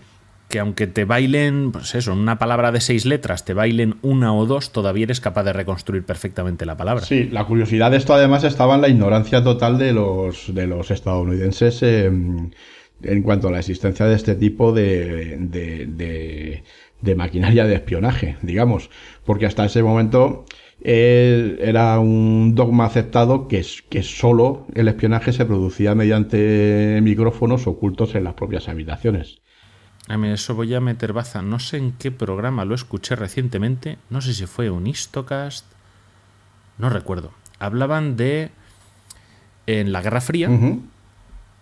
que 0.48 0.58
aunque 0.60 0.86
te 0.86 1.04
bailen, 1.04 1.72
pues 1.72 1.94
eso, 1.94 2.12
una 2.12 2.38
palabra 2.38 2.72
de 2.72 2.80
seis 2.80 3.04
letras, 3.04 3.44
te 3.44 3.54
bailen 3.54 3.96
una 4.02 4.32
o 4.34 4.46
dos, 4.46 4.72
todavía 4.72 5.04
eres 5.04 5.20
capaz 5.20 5.44
de 5.44 5.52
reconstruir 5.52 6.04
perfectamente 6.04 6.64
la 6.64 6.76
palabra. 6.76 7.04
Sí, 7.04 7.28
la 7.30 7.44
curiosidad 7.44 7.90
de 7.90 7.98
esto 7.98 8.14
además 8.14 8.44
estaba 8.44 8.74
en 8.76 8.80
la 8.80 8.88
ignorancia 8.88 9.42
total 9.44 9.78
de 9.78 9.92
los, 9.92 10.54
de 10.54 10.66
los 10.66 10.90
estadounidenses 10.90 11.82
eh, 11.82 12.06
en 12.06 13.22
cuanto 13.22 13.48
a 13.48 13.50
la 13.50 13.58
existencia 13.58 14.06
de 14.06 14.14
este 14.14 14.34
tipo 14.34 14.72
de, 14.72 15.36
de, 15.38 15.86
de- 15.86 16.62
de 17.02 17.14
maquinaria 17.14 17.66
de 17.66 17.74
espionaje, 17.74 18.36
digamos, 18.40 18.88
porque 19.26 19.44
hasta 19.44 19.66
ese 19.66 19.82
momento 19.82 20.46
eh, 20.86 21.56
era 21.62 21.98
un 21.98 22.54
dogma 22.54 22.84
aceptado 22.84 23.48
que, 23.48 23.64
que 23.88 24.02
solo 24.02 24.66
el 24.74 24.86
espionaje 24.88 25.32
se 25.32 25.46
producía 25.46 25.94
mediante 25.94 27.00
micrófonos 27.02 27.66
ocultos 27.66 28.14
en 28.14 28.24
las 28.24 28.34
propias 28.34 28.68
habitaciones. 28.68 29.40
A 30.08 30.18
mí 30.18 30.28
eso 30.28 30.54
voy 30.54 30.74
a 30.74 30.80
meter 30.80 31.14
baza. 31.14 31.40
No 31.40 31.58
sé 31.58 31.78
en 31.78 31.92
qué 31.92 32.10
programa 32.10 32.66
lo 32.66 32.74
escuché 32.74 33.16
recientemente. 33.16 33.96
No 34.10 34.20
sé 34.20 34.34
si 34.34 34.44
fue 34.44 34.68
un 34.68 34.86
Istocast. 34.86 35.64
No 36.76 36.90
recuerdo. 36.90 37.32
Hablaban 37.58 38.16
de. 38.16 38.50
En 39.66 39.92
la 39.92 40.02
Guerra 40.02 40.20
Fría, 40.20 40.50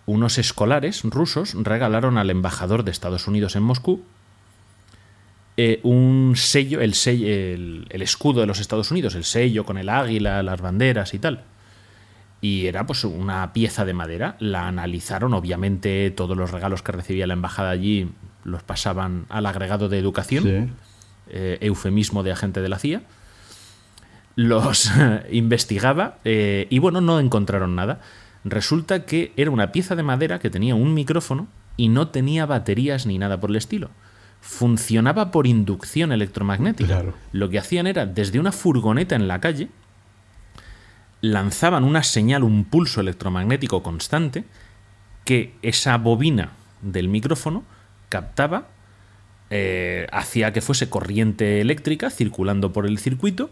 unos 0.05 0.37
escolares 0.37 1.03
rusos 1.03 1.55
regalaron 1.57 2.17
al 2.17 2.29
embajador 2.29 2.83
de 2.83 2.91
Estados 2.91 3.29
Unidos 3.29 3.55
en 3.55 3.63
Moscú 3.63 4.03
eh, 5.57 5.79
un 5.83 6.33
sello, 6.35 6.81
el, 6.81 6.93
sello 6.93 7.27
el, 7.27 7.85
el 7.89 8.01
escudo 8.01 8.41
de 8.41 8.47
los 8.47 8.59
Estados 8.59 8.89
Unidos, 8.91 9.15
el 9.15 9.23
sello 9.23 9.65
con 9.65 9.77
el 9.77 9.89
águila, 9.89 10.41
las 10.43 10.61
banderas 10.61 11.13
y 11.13 11.19
tal. 11.19 11.43
Y 12.41 12.65
era 12.65 12.85
pues 12.85 13.03
una 13.05 13.53
pieza 13.53 13.85
de 13.85 13.93
madera. 13.93 14.35
La 14.39 14.67
analizaron, 14.67 15.33
obviamente 15.33 16.11
todos 16.11 16.35
los 16.35 16.51
regalos 16.51 16.81
que 16.83 16.91
recibía 16.91 17.25
la 17.27 17.33
embajada 17.33 17.69
allí 17.69 18.09
los 18.43 18.61
pasaban 18.63 19.25
al 19.29 19.45
agregado 19.45 19.87
de 19.87 19.97
educación, 19.99 20.43
Sí. 20.43 20.73
eh, 21.29 21.57
eufemismo 21.61 22.23
de 22.23 22.31
agente 22.33 22.59
de 22.61 22.67
la 22.67 22.77
CIA. 22.79 23.03
Los 24.35 24.91
investigaba 25.31 26.17
eh, 26.25 26.67
y 26.69 26.79
bueno, 26.79 26.99
no 27.01 27.19
encontraron 27.19 27.75
nada. 27.75 28.01
Resulta 28.43 29.05
que 29.05 29.31
era 29.37 29.51
una 29.51 29.71
pieza 29.71 29.95
de 29.95 30.03
madera 30.03 30.39
que 30.39 30.49
tenía 30.49 30.75
un 30.75 30.93
micrófono 30.93 31.47
y 31.77 31.87
no 31.87 32.09
tenía 32.09 32.45
baterías 32.45 33.05
ni 33.05 33.17
nada 33.17 33.39
por 33.39 33.49
el 33.51 33.55
estilo. 33.55 33.89
Funcionaba 34.45 35.31
por 35.31 35.47
inducción 35.47 36.11
electromagnética. 36.11 36.87
Claro. 36.87 37.13
Lo 37.31 37.49
que 37.49 37.59
hacían 37.59 37.87
era, 37.87 38.05
desde 38.05 38.39
una 38.39 38.51
furgoneta 38.51 39.15
en 39.15 39.29
la 39.29 39.39
calle, 39.39 39.69
lanzaban 41.21 41.85
una 41.85 42.03
señal, 42.03 42.43
un 42.43 42.65
pulso 42.65 42.99
electromagnético 42.99 43.81
constante, 43.81 44.43
que 45.23 45.55
esa 45.61 45.97
bobina 45.97 46.51
del 46.81 47.07
micrófono 47.07 47.63
captaba, 48.09 48.67
eh, 49.49 50.07
hacía 50.11 50.51
que 50.51 50.59
fuese 50.59 50.89
corriente 50.89 51.61
eléctrica 51.61 52.09
circulando 52.09 52.73
por 52.73 52.85
el 52.85 52.99
circuito, 52.99 53.49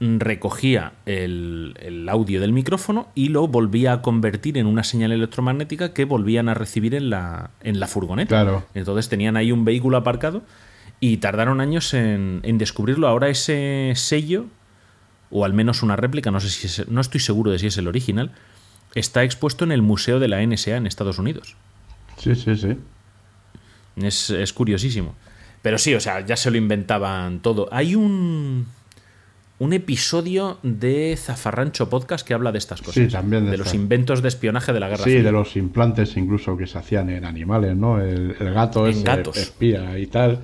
recogía 0.00 0.92
el, 1.06 1.74
el 1.80 2.08
audio 2.08 2.40
del 2.40 2.52
micrófono 2.52 3.08
y 3.16 3.28
lo 3.30 3.48
volvía 3.48 3.92
a 3.94 4.02
convertir 4.02 4.56
en 4.56 4.66
una 4.66 4.84
señal 4.84 5.10
electromagnética 5.12 5.92
que 5.92 6.04
volvían 6.04 6.48
a 6.48 6.54
recibir 6.54 6.94
en 6.94 7.10
la, 7.10 7.50
en 7.62 7.80
la 7.80 7.88
furgoneta. 7.88 8.28
Claro. 8.28 8.64
Entonces 8.74 9.08
tenían 9.08 9.36
ahí 9.36 9.50
un 9.50 9.64
vehículo 9.64 9.96
aparcado 9.96 10.42
y 11.00 11.16
tardaron 11.16 11.60
años 11.60 11.94
en, 11.94 12.40
en 12.44 12.58
descubrirlo. 12.58 13.08
Ahora 13.08 13.28
ese 13.28 13.92
sello, 13.96 14.46
o 15.30 15.44
al 15.44 15.52
menos 15.52 15.82
una 15.82 15.96
réplica, 15.96 16.30
no 16.30 16.38
sé 16.40 16.48
si 16.50 16.66
es- 16.68 16.88
no 16.88 17.00
estoy 17.00 17.20
seguro 17.20 17.50
de 17.50 17.58
si 17.58 17.66
es 17.66 17.76
el 17.76 17.88
original, 17.88 18.30
está 18.94 19.24
expuesto 19.24 19.64
en 19.64 19.72
el 19.72 19.82
Museo 19.82 20.20
de 20.20 20.28
la 20.28 20.40
NSA 20.42 20.76
en 20.76 20.86
Estados 20.86 21.18
Unidos. 21.18 21.56
Sí, 22.18 22.34
sí, 22.36 22.56
sí. 22.56 22.76
Es, 23.96 24.30
es 24.30 24.52
curiosísimo. 24.52 25.14
Pero 25.62 25.76
sí, 25.78 25.94
o 25.94 26.00
sea, 26.00 26.24
ya 26.24 26.36
se 26.36 26.50
lo 26.52 26.56
inventaban 26.56 27.40
todo. 27.40 27.68
Hay 27.72 27.94
un, 27.96 28.66
un 29.60 29.72
episodio 29.72 30.58
de 30.62 31.16
Zafarrancho 31.16 31.88
Podcast 31.90 32.26
que 32.26 32.34
habla 32.34 32.52
de 32.52 32.58
estas 32.58 32.80
cosas. 32.80 32.94
Sí, 32.94 33.08
también 33.08 33.44
de 33.46 33.52
De 33.52 33.56
los 33.58 33.74
inventos 33.74 34.22
de 34.22 34.28
espionaje 34.28 34.72
de 34.72 34.80
la 34.80 34.88
Guerra 34.88 35.04
Sí, 35.04 35.14
de 35.20 35.32
los 35.32 35.56
implantes 35.56 36.16
incluso 36.16 36.56
que 36.56 36.66
se 36.66 36.78
hacían 36.78 37.10
en 37.10 37.24
animales, 37.24 37.76
¿no? 37.76 38.00
El, 38.00 38.36
el 38.38 38.54
gato 38.54 38.84
gatos. 39.02 39.36
espía 39.36 39.98
y 39.98 40.06
tal. 40.06 40.40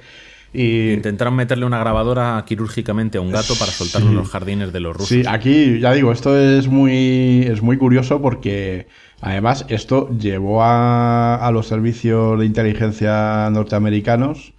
Y 0.52 0.92
Intentaron 0.92 1.34
meterle 1.34 1.66
una 1.66 1.78
grabadora 1.80 2.44
quirúrgicamente 2.46 3.18
a 3.18 3.20
un 3.20 3.32
gato 3.32 3.54
para 3.56 3.72
soltarlo 3.72 4.10
en 4.10 4.16
los 4.16 4.28
jardines 4.30 4.72
de 4.72 4.80
los 4.80 4.94
rusos. 4.94 5.08
sí, 5.08 5.22
aquí 5.28 5.80
ya 5.80 5.92
digo, 5.92 6.12
esto 6.12 6.36
es 6.38 6.68
muy, 6.68 7.42
es 7.42 7.60
muy 7.60 7.76
curioso 7.76 8.22
porque 8.22 8.86
además 9.20 9.66
esto 9.68 10.08
llevó 10.16 10.62
a, 10.62 11.36
a 11.36 11.50
los 11.50 11.66
servicios 11.66 12.38
de 12.38 12.46
inteligencia 12.46 13.48
norteamericanos 13.50 14.53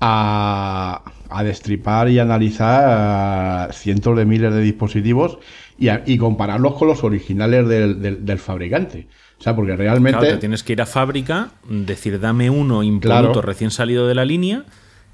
a, 0.00 1.02
a 1.28 1.44
destripar 1.44 2.08
y 2.08 2.18
analizar 2.18 3.72
cientos 3.72 4.16
de 4.16 4.24
miles 4.24 4.52
de 4.52 4.60
dispositivos 4.60 5.38
y, 5.78 5.88
a- 5.88 6.02
y 6.06 6.18
compararlos 6.18 6.74
con 6.74 6.88
los 6.88 7.04
originales 7.04 7.68
del, 7.68 8.00
del- 8.00 8.24
del 8.24 8.38
fabricante. 8.38 9.06
O 9.38 9.42
sea, 9.42 9.56
porque 9.56 9.76
realmente... 9.76 10.18
Claro, 10.18 10.34
te 10.34 10.40
tienes 10.40 10.62
que 10.62 10.72
ir 10.74 10.82
a 10.82 10.86
fábrica, 10.86 11.50
decir 11.68 12.20
dame 12.20 12.50
uno 12.50 12.82
impoluto 12.82 13.32
Claro. 13.32 13.42
recién 13.42 13.70
salido 13.70 14.06
de 14.06 14.14
la 14.14 14.24
línea 14.24 14.64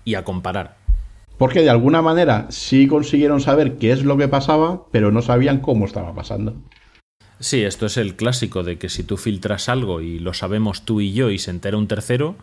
y 0.04 0.14
a 0.14 0.24
comparar. 0.24 0.76
Porque 1.38 1.60
de 1.60 1.70
alguna 1.70 2.00
manera 2.02 2.46
sí 2.48 2.86
consiguieron 2.88 3.40
saber 3.40 3.76
qué 3.76 3.92
es 3.92 4.04
lo 4.04 4.16
que 4.16 4.26
pasaba, 4.26 4.84
pero 4.90 5.12
no 5.12 5.20
sabían 5.22 5.60
cómo 5.60 5.84
estaba 5.84 6.14
pasando. 6.14 6.54
Sí, 7.38 7.62
esto 7.62 7.84
es 7.86 7.98
el 7.98 8.16
clásico 8.16 8.62
de 8.62 8.78
que 8.78 8.88
si 8.88 9.02
tú 9.02 9.18
filtras 9.18 9.68
algo 9.68 10.00
y 10.00 10.18
lo 10.18 10.32
sabemos 10.32 10.84
tú 10.86 11.02
y 11.02 11.12
yo 11.12 11.30
y 11.30 11.38
se 11.38 11.50
entera 11.50 11.76
un 11.76 11.86
tercero, 11.86 12.36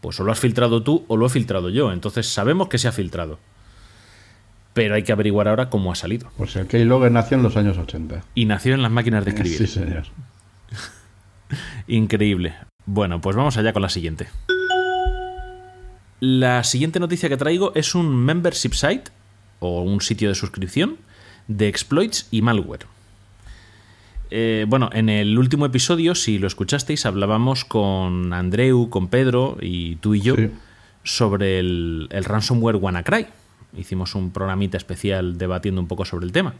pues 0.00 0.18
o 0.20 0.24
lo 0.24 0.32
has 0.32 0.38
filtrado 0.38 0.82
tú 0.82 1.04
o 1.08 1.16
lo 1.16 1.26
he 1.26 1.30
filtrado 1.30 1.70
yo. 1.70 1.92
Entonces 1.92 2.26
sabemos 2.26 2.68
que 2.68 2.78
se 2.78 2.88
ha 2.88 2.92
filtrado. 2.92 3.38
Pero 4.74 4.94
hay 4.94 5.02
que 5.02 5.12
averiguar 5.12 5.48
ahora 5.48 5.70
cómo 5.70 5.90
ha 5.90 5.94
salido. 5.94 6.30
Pues 6.36 6.54
el 6.56 6.66
Keylogger 6.66 7.10
nació 7.10 7.36
en 7.36 7.42
los 7.42 7.56
años 7.56 7.78
80. 7.78 8.22
Y 8.34 8.44
nació 8.44 8.74
en 8.74 8.82
las 8.82 8.92
máquinas 8.92 9.24
de 9.24 9.30
escribir. 9.32 9.58
Sí, 9.58 9.66
señor. 9.66 10.04
Increíble. 11.88 12.54
Bueno, 12.86 13.20
pues 13.20 13.34
vamos 13.36 13.56
allá 13.56 13.72
con 13.72 13.82
la 13.82 13.88
siguiente. 13.88 14.28
La 16.20 16.64
siguiente 16.64 17.00
noticia 17.00 17.28
que 17.28 17.36
traigo 17.36 17.72
es 17.74 17.94
un 17.94 18.14
membership 18.14 18.72
site 18.72 19.10
o 19.60 19.82
un 19.82 20.00
sitio 20.00 20.28
de 20.28 20.34
suscripción 20.34 20.96
de 21.48 21.68
exploits 21.68 22.28
y 22.30 22.42
malware. 22.42 22.86
Eh, 24.30 24.66
bueno, 24.68 24.90
en 24.92 25.08
el 25.08 25.38
último 25.38 25.64
episodio, 25.66 26.14
si 26.14 26.38
lo 26.38 26.46
escuchasteis, 26.46 27.06
hablábamos 27.06 27.64
con 27.64 28.32
Andreu, 28.32 28.90
con 28.90 29.08
Pedro 29.08 29.56
y 29.60 29.96
tú 29.96 30.14
y 30.14 30.20
yo 30.20 30.36
Sí. 30.36 30.50
sobre 31.02 31.58
el, 31.58 32.08
el 32.10 32.24
ransomware 32.24 32.76
WannaCry. 32.76 33.26
Hicimos 33.76 34.14
un 34.14 34.30
programita 34.30 34.76
especial 34.76 35.38
debatiendo 35.38 35.80
un 35.80 35.88
poco 35.88 36.04
sobre 36.04 36.26
el 36.26 36.32
tema. 36.32 36.54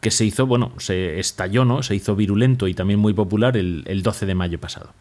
Que 0.00 0.10
se 0.10 0.24
hizo, 0.24 0.46
bueno, 0.46 0.72
se 0.78 1.20
estalló, 1.20 1.64
¿no? 1.64 1.82
Se 1.84 1.94
hizo 1.94 2.16
virulento 2.16 2.66
y 2.66 2.74
también 2.74 2.98
muy 2.98 3.12
popular 3.14 3.56
el, 3.56 3.84
el 3.86 4.02
12 4.02 4.26
de 4.26 4.34
mayo 4.34 4.58
pasado. 4.58 4.92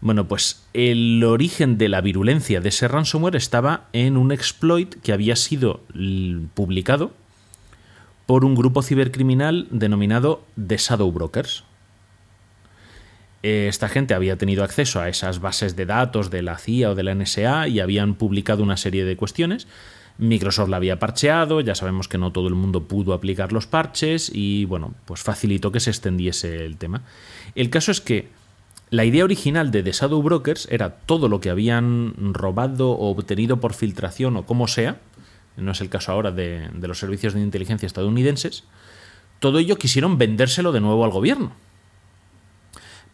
Bueno, 0.00 0.26
pues 0.26 0.62
el 0.74 1.22
origen 1.24 1.76
de 1.78 1.88
la 1.88 2.00
virulencia 2.00 2.60
de 2.60 2.68
ese 2.70 2.88
ransomware 2.88 3.36
estaba 3.36 3.88
en 3.92 4.16
un 4.16 4.32
exploit 4.32 4.94
que 5.02 5.12
había 5.12 5.36
sido 5.36 5.80
publicado 6.54 7.12
por 8.26 8.44
un 8.44 8.54
grupo 8.54 8.82
cibercriminal 8.82 9.66
denominado 9.70 10.44
The 10.66 10.76
Shadow 10.78 11.10
Brokers. 11.12 11.64
Eh, 13.42 13.66
Esta 13.68 13.88
gente 13.88 14.14
había 14.14 14.38
tenido 14.38 14.64
acceso 14.64 15.00
a 15.00 15.08
esas 15.08 15.40
bases 15.40 15.76
de 15.76 15.86
datos 15.86 16.30
de 16.30 16.42
la 16.42 16.56
CIA 16.56 16.90
o 16.90 16.94
de 16.94 17.02
la 17.02 17.14
NSA 17.14 17.68
y 17.68 17.80
habían 17.80 18.14
publicado 18.14 18.62
una 18.62 18.76
serie 18.76 19.04
de 19.04 19.16
cuestiones. 19.16 19.66
Microsoft 20.16 20.68
la 20.68 20.76
había 20.76 20.98
parcheado, 20.98 21.60
ya 21.60 21.74
sabemos 21.74 22.08
que 22.08 22.18
no 22.18 22.30
todo 22.30 22.48
el 22.48 22.54
mundo 22.54 22.84
pudo 22.84 23.12
aplicar 23.12 23.52
los 23.52 23.66
parches 23.66 24.30
y 24.32 24.64
bueno, 24.64 24.94
pues 25.06 25.20
facilitó 25.20 25.72
que 25.72 25.80
se 25.80 25.90
extendiese 25.90 26.64
el 26.64 26.76
tema. 26.76 27.02
El 27.54 27.68
caso 27.68 27.90
es 27.90 28.00
que 28.00 28.28
la 28.90 29.04
idea 29.04 29.24
original 29.24 29.72
de 29.72 29.82
The 29.82 29.92
Shadow 29.92 30.22
Brokers 30.22 30.68
era 30.70 30.90
todo 30.90 31.28
lo 31.28 31.40
que 31.40 31.50
habían 31.50 32.14
robado 32.32 32.92
o 32.92 33.10
obtenido 33.10 33.58
por 33.58 33.74
filtración 33.74 34.36
o 34.36 34.46
como 34.46 34.68
sea, 34.68 34.98
no 35.56 35.72
es 35.72 35.80
el 35.80 35.88
caso 35.88 36.12
ahora 36.12 36.30
de, 36.30 36.68
de 36.72 36.88
los 36.88 36.98
servicios 36.98 37.34
de 37.34 37.40
inteligencia 37.40 37.86
estadounidenses, 37.86 38.64
todo 39.40 39.58
ello 39.58 39.76
quisieron 39.76 40.18
vendérselo 40.18 40.72
de 40.72 40.80
nuevo 40.80 41.04
al 41.04 41.10
gobierno. 41.10 41.52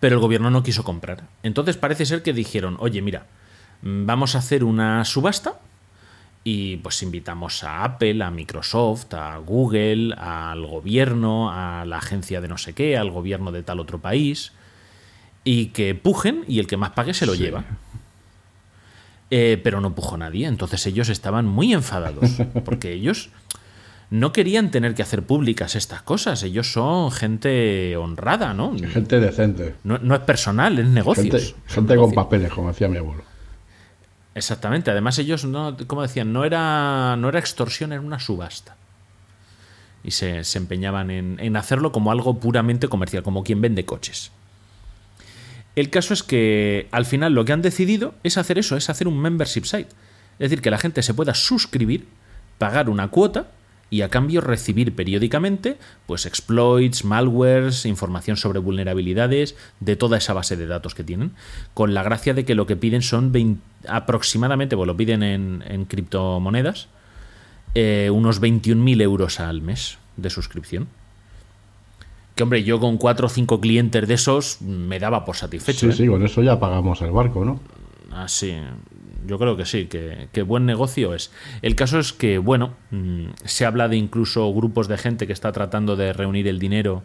Pero 0.01 0.15
el 0.17 0.21
gobierno 0.21 0.51
no 0.51 0.63
quiso 0.63 0.83
comprar. 0.85 1.29
Entonces 1.43 1.77
parece 1.77 2.07
ser 2.07 2.23
que 2.23 2.33
dijeron, 2.33 2.77
oye, 2.81 3.03
mira, 3.03 3.27
vamos 3.83 4.35
a 4.35 4.39
hacer 4.39 4.65
una 4.65 5.05
subasta 5.05 5.61
Y 6.43 6.79
pues 6.79 7.03
invitamos 7.03 7.63
a 7.65 7.85
Apple, 7.85 8.23
a 8.25 8.31
Microsoft, 8.31 9.13
a 9.13 9.37
Google, 9.37 10.15
al 10.17 10.65
gobierno, 10.65 11.51
a 11.53 11.85
la 11.85 11.99
agencia 11.99 12.41
de 12.41 12.49
no 12.49 12.57
sé 12.57 12.73
qué, 12.73 12.97
al 12.97 13.11
gobierno 13.11 13.53
de 13.53 13.63
tal 13.63 13.79
otro 13.79 13.99
país, 13.99 14.53
y 15.45 15.67
que 15.67 15.95
pujen 15.95 16.45
y 16.49 16.59
el 16.59 16.67
que 16.67 16.79
más 16.79 16.93
pague 16.93 17.13
se 17.13 17.27
lo 17.27 17.35
Sí. 17.35 17.43
lleva. 17.43 17.65
Eh, 19.31 19.61
pero 19.63 19.81
no 19.81 19.95
pujó 19.95 20.17
nadie, 20.17 20.47
entonces 20.47 20.85
ellos 20.87 21.09
estaban 21.09 21.47
muy 21.47 21.73
enfadados, 21.73 22.31
porque 22.65 22.93
ellos 22.93 23.31
no 24.11 24.33
querían 24.33 24.73
tener 24.73 24.95
que 24.95 25.03
hacer 25.03 25.23
públicas 25.23 25.77
estas 25.77 26.03
cosas, 26.03 26.43
ellos 26.43 26.73
son 26.73 27.13
gente 27.13 27.97
honrada, 27.97 28.55
¿no? 28.55 28.77
Gente 28.77 29.21
decente. 29.21 29.77
No, 29.85 29.99
no 29.99 30.17
es 30.17 30.21
personal, 30.23 30.81
es 30.81 30.87
negocios. 30.87 31.55
Gente, 31.67 31.95
con 31.95 32.13
papeles, 32.13 32.53
como 32.53 32.69
decía 32.69 32.89
mi 32.89 32.97
abuelo. 32.97 33.23
Exactamente. 34.35 34.91
Además, 34.91 35.19
ellos 35.19 35.45
no, 35.45 35.77
como 35.87 36.03
decían, 36.03 36.33
no 36.33 36.45
era, 36.45 37.17
no 37.17 37.29
era 37.29 37.39
extorsión, 37.39 37.93
era 37.93 38.01
una 38.01 38.19
subasta. 38.19 38.77
Y 40.03 40.13
se, 40.13 40.43
se 40.43 40.59
empeñaban 40.59 41.11
en, 41.11 41.39
en 41.41 41.57
hacerlo 41.57 41.93
como 41.93 42.11
algo 42.11 42.41
puramente 42.41 42.89
comercial, 42.89 43.23
como 43.23 43.45
quien 43.45 43.61
vende 43.61 43.85
coches. 43.85 44.33
El 45.81 45.89
caso 45.89 46.13
es 46.13 46.23
que 46.23 46.89
al 46.91 47.07
final 47.07 47.33
lo 47.33 47.47
que 47.47 47.55
han 47.55 47.63
decidido 47.63 48.13
es 48.23 48.37
hacer 48.37 48.59
eso, 48.59 48.77
es 48.77 48.91
hacer 48.91 49.09
un 49.09 49.19
membership 49.19 49.65
site. 49.65 49.89
Es 50.39 50.51
decir, 50.51 50.61
que 50.61 50.71
la 50.71 50.77
gente 50.77 51.03
se 51.03 51.15
pueda 51.15 51.33
suscribir, 51.33 52.07
pagar 52.59 52.91
una 52.91 53.09
cuota 53.09 53.49
y 53.89 54.03
a 54.03 54.11
cambio 54.11 54.43
recibir 54.43 54.95
periódicamente 54.95 55.79
pues 56.05 56.27
exploits, 56.27 57.07
malwares, 57.07 57.87
información 57.87 58.37
sobre 58.37 58.59
vulnerabilidades 58.59 59.57
de 59.81 59.97
toda 59.97 60.19
esa 60.19 60.35
base 60.35 60.55
de 60.55 60.67
datos 60.67 60.95
que 60.95 61.03
tienen, 61.03 61.33
con 61.73 61.95
la 61.95 62.03
gracia 62.03 62.35
de 62.35 62.45
que 62.45 62.55
lo 62.55 62.67
que 62.67 62.77
piden 62.77 63.01
son 63.01 63.33
20 63.33 63.63
aproximadamente, 63.89 64.77
pues 64.77 64.87
lo 64.87 64.99
piden 64.99 65.23
en, 65.23 65.85
criptomonedas, 65.87 66.89
eh, 67.75 68.11
unos 68.13 68.43
21.000 68.43 69.01
euros 69.01 69.41
al 69.41 69.63
mes 69.63 69.97
de 70.19 70.29
suscripción. 70.29 70.89
Que 72.41 72.45
hombre, 72.45 72.65
yo 72.65 72.81
con 72.81 72.97
4 72.97 73.27
o 73.27 73.29
5 73.29 73.61
clientes 73.61 74.09
de 74.09 74.15
esos 74.15 74.63
me 74.63 74.99
daba 74.99 75.27
por 75.27 75.37
satisfecho. 75.37 75.81
Sí, 75.81 75.87
¿eh? 75.89 75.93
sí, 75.93 76.07
con 76.07 76.25
eso 76.25 76.43
ya 76.43 76.59
pagamos 76.59 77.03
el 77.03 77.11
barco, 77.11 77.45
¿no? 77.45 77.61
Así, 78.11 78.57
yo 79.27 79.39
creo 79.39 79.59
que 79.59 79.67
sí, 79.67 79.89
que, 79.89 80.29
que 80.33 80.41
buen 80.41 80.65
negocio 80.65 81.13
es. 81.13 81.31
El 81.61 81.75
caso 81.75 81.99
es 81.99 82.15
que, 82.15 82.39
bueno, 82.39 82.73
mm, 82.93 83.27
se 83.45 83.67
habla 83.67 83.89
de 83.89 83.99
incluso 83.99 84.51
grupos 84.55 84.89
de 84.89 84.97
gente 84.97 85.27
que 85.27 85.35
está 85.35 85.53
tratando 85.53 85.97
de 85.97 86.15
reunir 86.15 86.49
el 86.49 86.59
dinero 86.59 87.03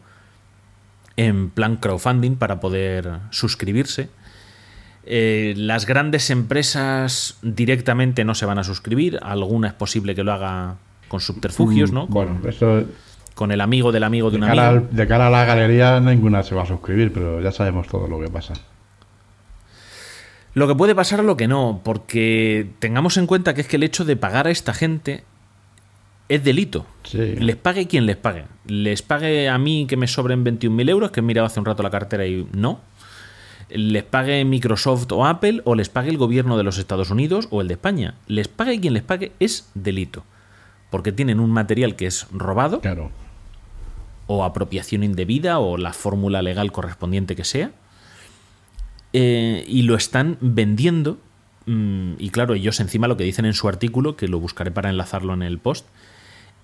en 1.17 1.49
plan 1.49 1.75
crowdfunding 1.75 2.37
para 2.37 2.61
poder 2.61 3.19
suscribirse. 3.31 4.07
Eh, 5.05 5.53
las 5.57 5.85
grandes 5.85 6.29
empresas 6.29 7.39
directamente 7.41 8.23
no 8.23 8.35
se 8.35 8.45
van 8.45 8.57
a 8.57 8.63
suscribir, 8.63 9.19
alguna 9.21 9.67
es 9.67 9.73
posible 9.73 10.15
que 10.15 10.23
lo 10.23 10.31
haga 10.31 10.77
con 11.09 11.19
subterfugios, 11.19 11.91
¿no? 11.91 12.07
Mm, 12.07 12.09
Bueno, 12.09 12.39
eso 12.47 12.85
Con 13.35 13.51
el 13.51 13.61
amigo 13.61 13.91
del 13.91 14.03
amigo 14.03 14.31
de 14.31 14.37
de 14.37 14.43
un 14.43 14.49
cara, 14.49 14.69
amigo. 14.69 14.87
al- 14.89 14.95
de 14.95 15.07
cara 15.07 15.27
a 15.27 15.29
la 15.29 15.45
galería 15.45 15.99
ninguna 15.99 16.41
se 16.41 16.55
va 16.55 16.63
a 16.63 16.65
suscribir, 16.65 17.13
pero 17.13 17.39
ya 17.41 17.51
sabemos 17.51 17.87
todo 17.87 18.07
lo 18.07 18.19
que 18.19 18.29
pasa. 18.29 18.53
Lo 20.53 20.67
que 20.67 20.75
puede 20.75 20.95
pasar 20.95 21.19
o 21.19 21.23
lo 21.23 21.35
que 21.35 21.47
no, 21.47 21.81
porque 21.83 22.69
tengamos 22.79 23.17
en 23.17 23.27
cuenta 23.27 23.53
que 23.53 23.61
es 23.61 23.67
que 23.67 23.75
el 23.75 23.83
hecho 23.83 24.05
de 24.05 24.15
pagar 24.15 24.47
a 24.47 24.51
esta 24.51 24.73
gente 24.73 25.25
es 26.29 26.43
delito. 26.45 26.85
Sí. 27.03 27.35
Les 27.35 27.57
pague 27.57 27.87
quien 27.87 28.05
les 28.05 28.15
pague. 28.15 28.45
Les 28.65 29.01
pague 29.01 29.49
a 29.49 29.57
mí 29.57 29.85
que 29.87 29.97
me 29.97 30.07
sobren 30.07 30.45
21.000 30.45 30.89
euros, 30.89 31.11
que 31.11 31.19
he 31.19 31.23
mirado 31.23 31.45
hace 31.45 31.59
un 31.59 31.65
rato 31.65 31.83
la 31.83 31.89
cartera 31.89 32.25
y 32.25 32.47
no. 32.53 32.79
Les 33.69 34.03
pague 34.03 34.45
Microsoft 34.45 35.11
o 35.11 35.25
Apple, 35.25 35.61
o 35.65 35.75
les 35.75 35.89
pague 35.89 36.09
el 36.09 36.17
gobierno 36.17 36.55
de 36.55 36.63
los 36.63 36.77
Estados 36.77 37.09
Unidos 37.11 37.49
o 37.51 37.59
el 37.61 37.67
de 37.67 37.73
España. 37.73 38.15
Les 38.27 38.47
pague 38.47 38.79
quien 38.79 38.93
les 38.93 39.03
pague 39.03 39.33
es 39.41 39.69
delito. 39.73 40.23
Porque 40.89 41.11
tienen 41.11 41.41
un 41.41 41.49
material 41.51 41.97
que 41.97 42.05
es 42.05 42.27
robado, 42.31 42.79
Claro. 42.79 43.11
O 44.27 44.43
apropiación 44.43 45.03
indebida, 45.03 45.59
o 45.59 45.77
la 45.77 45.93
fórmula 45.93 46.41
legal 46.41 46.71
correspondiente 46.71 47.35
que 47.35 47.43
sea, 47.43 47.71
eh, 49.13 49.63
y 49.67 49.83
lo 49.83 49.95
están 49.95 50.37
vendiendo. 50.41 51.19
mm, 51.67 52.13
y 52.19 52.29
claro, 52.29 52.53
ellos 52.53 52.79
encima 52.79 53.07
lo 53.07 53.17
que 53.17 53.23
dicen 53.23 53.45
en 53.45 53.53
su 53.53 53.67
artículo, 53.67 54.15
que 54.15 54.27
lo 54.27 54.39
buscaré 54.39 54.69
para 54.71 54.89
enlazarlo 54.89 55.33
en 55.33 55.41
el 55.41 55.57
post, 55.59 55.87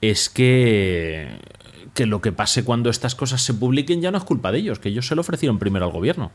es 0.02 0.30
que, 0.30 1.39
que 1.95 2.06
lo 2.06 2.21
que 2.21 2.32
pase 2.32 2.63
cuando 2.63 2.89
estas 2.89 3.15
cosas 3.15 3.41
se 3.41 3.54
publiquen 3.54 4.02
ya 4.02 4.12
no 4.12 4.17
es 4.19 4.24
culpa 4.24 4.52
de 4.52 4.60
ellos, 4.60 4.80
que 4.80 4.89
ellos 4.89 5.08
se 5.08 5.15
lo 5.15 5.21
ofrecieron 5.21 5.60
primero 5.60 5.86
al 5.86 5.91
gobierno. 5.91 6.32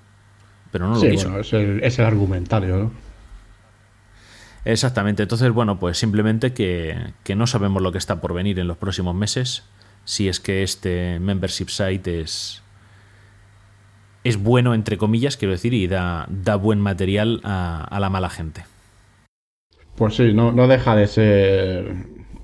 Pero 0.72 0.88
no 0.88 0.94
lo 0.96 1.00
Sí, 1.00 1.10
quiso. 1.10 1.28
bueno, 1.28 1.40
es 1.40 1.52
el, 1.52 1.82
es 1.84 1.98
el 1.98 2.04
argumentario, 2.06 2.76
¿no? 2.76 2.92
Exactamente. 4.64 5.22
Entonces, 5.22 5.50
bueno, 5.52 5.78
pues 5.78 5.96
simplemente 5.98 6.52
que, 6.52 7.12
que 7.22 7.36
no 7.36 7.46
sabemos 7.46 7.82
lo 7.82 7.92
que 7.92 7.98
está 7.98 8.20
por 8.20 8.34
venir 8.34 8.58
en 8.58 8.66
los 8.66 8.76
próximos 8.76 9.14
meses. 9.14 9.62
Si 10.06 10.28
es 10.28 10.40
que 10.40 10.62
este 10.62 11.20
membership 11.20 11.68
site 11.68 12.22
es. 12.22 12.62
Es 14.24 14.42
bueno, 14.42 14.72
entre 14.74 14.96
comillas, 14.98 15.36
quiero 15.36 15.52
decir, 15.52 15.74
y 15.74 15.86
da, 15.86 16.26
da 16.30 16.56
buen 16.56 16.80
material 16.80 17.40
a, 17.44 17.84
a 17.84 18.00
la 18.00 18.08
mala 18.10 18.30
gente. 18.30 18.64
Pues 19.94 20.16
sí, 20.16 20.32
no, 20.32 20.50
no 20.52 20.66
deja 20.68 20.96
de 20.96 21.06
ser 21.06 21.94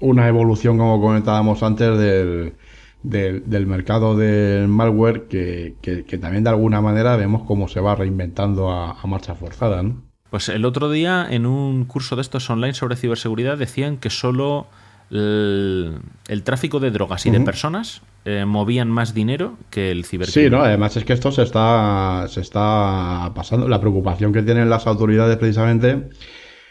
una 0.00 0.28
evolución, 0.28 0.78
como 0.78 1.00
comentábamos 1.00 1.62
antes, 1.62 1.98
del, 1.98 2.54
del, 3.02 3.48
del 3.50 3.66
mercado 3.66 4.16
del 4.16 4.68
malware, 4.68 5.26
que, 5.28 5.76
que- 5.82 6.04
que 6.04 6.18
también 6.18 6.44
de 6.44 6.50
alguna 6.50 6.80
manera 6.80 7.16
vemos 7.16 7.42
cómo 7.44 7.66
se 7.68 7.80
va 7.80 7.94
reinventando 7.96 8.70
a, 8.70 8.92
a 9.00 9.06
marcha 9.06 9.34
forzada, 9.34 9.82
¿no? 9.82 10.02
Pues 10.30 10.48
el 10.48 10.64
otro 10.64 10.90
día, 10.90 11.26
en 11.30 11.46
un 11.46 11.84
curso 11.84 12.16
de 12.16 12.22
estos 12.22 12.48
online 12.48 12.74
sobre 12.74 12.96
ciberseguridad, 12.96 13.58
decían 13.58 13.98
que 13.98 14.08
solo 14.08 14.66
el, 15.12 15.98
el 16.28 16.42
tráfico 16.42 16.80
de 16.80 16.90
drogas 16.90 17.26
y 17.26 17.30
de 17.30 17.40
personas 17.40 18.02
eh, 18.24 18.44
movían 18.46 18.88
más 18.90 19.14
dinero 19.14 19.58
que 19.70 19.90
el 19.90 20.04
Sí, 20.04 20.10
cibercrimen. 20.10 20.52
¿no? 20.52 20.62
Además 20.62 20.96
es 20.96 21.04
que 21.04 21.12
esto 21.12 21.30
se 21.32 21.42
está, 21.42 22.26
se 22.28 22.40
está 22.40 23.30
pasando. 23.34 23.68
La 23.68 23.80
preocupación 23.80 24.32
que 24.32 24.42
tienen 24.42 24.70
las 24.70 24.86
autoridades 24.86 25.36
precisamente 25.36 26.08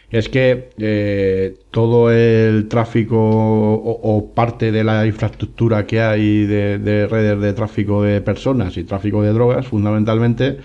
es 0.10 0.28
que 0.28 0.72
eh, 0.78 1.56
todo 1.72 2.12
el 2.12 2.68
tráfico 2.68 3.18
o, 3.18 4.00
o 4.18 4.34
parte 4.34 4.72
de 4.72 4.84
la 4.84 5.06
infraestructura 5.06 5.86
que 5.86 6.02
hay 6.02 6.46
de, 6.46 6.80
de 6.80 7.08
redes 7.08 7.40
de 7.40 7.54
tráfico 7.54 8.04
de 8.04 8.20
personas 8.22 8.76
y 8.78 8.84
tráfico 8.84 9.22
de 9.24 9.32
drogas, 9.32 9.68
fundamentalmente, 9.68 10.58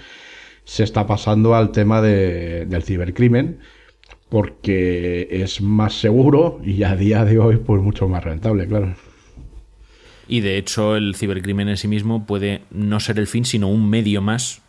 se 0.64 0.82
está 0.82 1.06
pasando 1.06 1.54
al 1.54 1.70
tema 1.70 2.00
de- 2.02 2.66
del 2.66 2.82
cibercrimen 2.82 3.58
porque 4.28 5.28
es 5.30 5.60
más 5.60 5.94
seguro 6.00 6.60
y 6.64 6.82
a 6.82 6.96
día 6.96 7.24
de 7.24 7.38
hoy 7.38 7.56
pues 7.58 7.82
mucho 7.82 8.08
más 8.08 8.24
rentable, 8.24 8.66
claro. 8.66 8.94
Y 10.28 10.40
de 10.40 10.58
hecho 10.58 10.96
el 10.96 11.14
cibercrimen 11.14 11.68
en 11.68 11.76
sí 11.76 11.86
mismo 11.86 12.26
puede 12.26 12.62
no 12.70 12.98
ser 12.98 13.18
el 13.18 13.28
fin, 13.28 13.44
sino 13.44 13.68
un 13.68 13.88
medio 13.88 14.20
más 14.22 14.60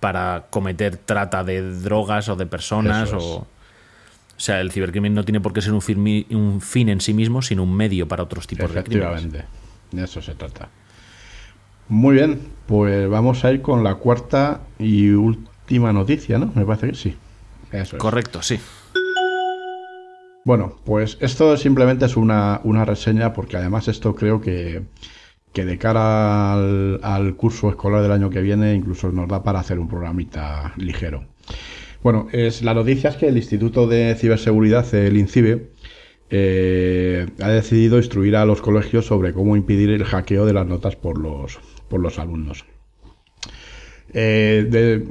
para 0.00 0.46
cometer 0.50 0.96
trata 0.96 1.44
de 1.44 1.62
drogas 1.62 2.28
o 2.28 2.36
de 2.36 2.46
personas. 2.46 3.08
Es. 3.08 3.14
O, 3.14 3.36
o 3.38 3.46
sea, 4.36 4.60
el 4.60 4.72
cibercrimen 4.72 5.14
no 5.14 5.24
tiene 5.24 5.40
por 5.40 5.52
qué 5.52 5.60
ser 5.62 5.72
un, 5.72 5.80
firmi- 5.80 6.26
un 6.34 6.60
fin 6.60 6.88
en 6.88 7.00
sí 7.00 7.14
mismo, 7.14 7.42
sino 7.42 7.62
un 7.62 7.74
medio 7.76 8.08
para 8.08 8.24
otros 8.24 8.46
tipos 8.46 8.72
de 8.74 8.82
crímenes. 8.82 9.18
Efectivamente, 9.18 9.48
de 9.92 10.04
eso 10.04 10.20
se 10.20 10.34
trata. 10.34 10.68
Muy 11.88 12.16
bien, 12.16 12.40
pues 12.66 13.08
vamos 13.08 13.44
a 13.44 13.52
ir 13.52 13.62
con 13.62 13.82
la 13.84 13.94
cuarta 13.94 14.60
y 14.78 15.10
última 15.10 15.92
noticia, 15.92 16.38
¿no? 16.38 16.52
Me 16.54 16.64
parece 16.64 16.88
que 16.88 16.94
sí. 16.94 17.16
Eso 17.72 17.96
es. 17.96 18.02
Correcto, 18.02 18.42
sí. 18.42 18.58
Bueno, 20.48 20.78
pues 20.82 21.18
esto 21.20 21.58
simplemente 21.58 22.06
es 22.06 22.16
una, 22.16 22.62
una 22.64 22.86
reseña 22.86 23.34
porque 23.34 23.58
además 23.58 23.86
esto 23.86 24.14
creo 24.14 24.40
que, 24.40 24.80
que 25.52 25.66
de 25.66 25.76
cara 25.76 26.54
al, 26.54 27.36
curso 27.36 27.68
escolar 27.68 28.00
del 28.00 28.12
año 28.12 28.30
que 28.30 28.40
viene 28.40 28.74
incluso 28.74 29.12
nos 29.12 29.28
da 29.28 29.42
para 29.42 29.60
hacer 29.60 29.78
un 29.78 29.88
programita 29.88 30.72
ligero. 30.78 31.26
Bueno, 32.02 32.28
es, 32.32 32.62
la 32.62 32.72
noticia 32.72 33.10
es 33.10 33.16
que 33.16 33.28
el 33.28 33.36
Instituto 33.36 33.86
de 33.86 34.14
Ciberseguridad, 34.14 34.94
el 34.94 35.18
INCIBE, 35.18 35.68
eh, 36.30 37.26
ha 37.42 37.48
decidido 37.48 37.98
instruir 37.98 38.34
a 38.34 38.46
los 38.46 38.62
colegios 38.62 39.04
sobre 39.04 39.34
cómo 39.34 39.54
impedir 39.54 39.90
el 39.90 40.04
hackeo 40.04 40.46
de 40.46 40.54
las 40.54 40.66
notas 40.66 40.96
por 40.96 41.18
los, 41.18 41.58
por 41.90 42.00
los 42.00 42.18
alumnos. 42.18 42.64
Eh, 44.14 45.04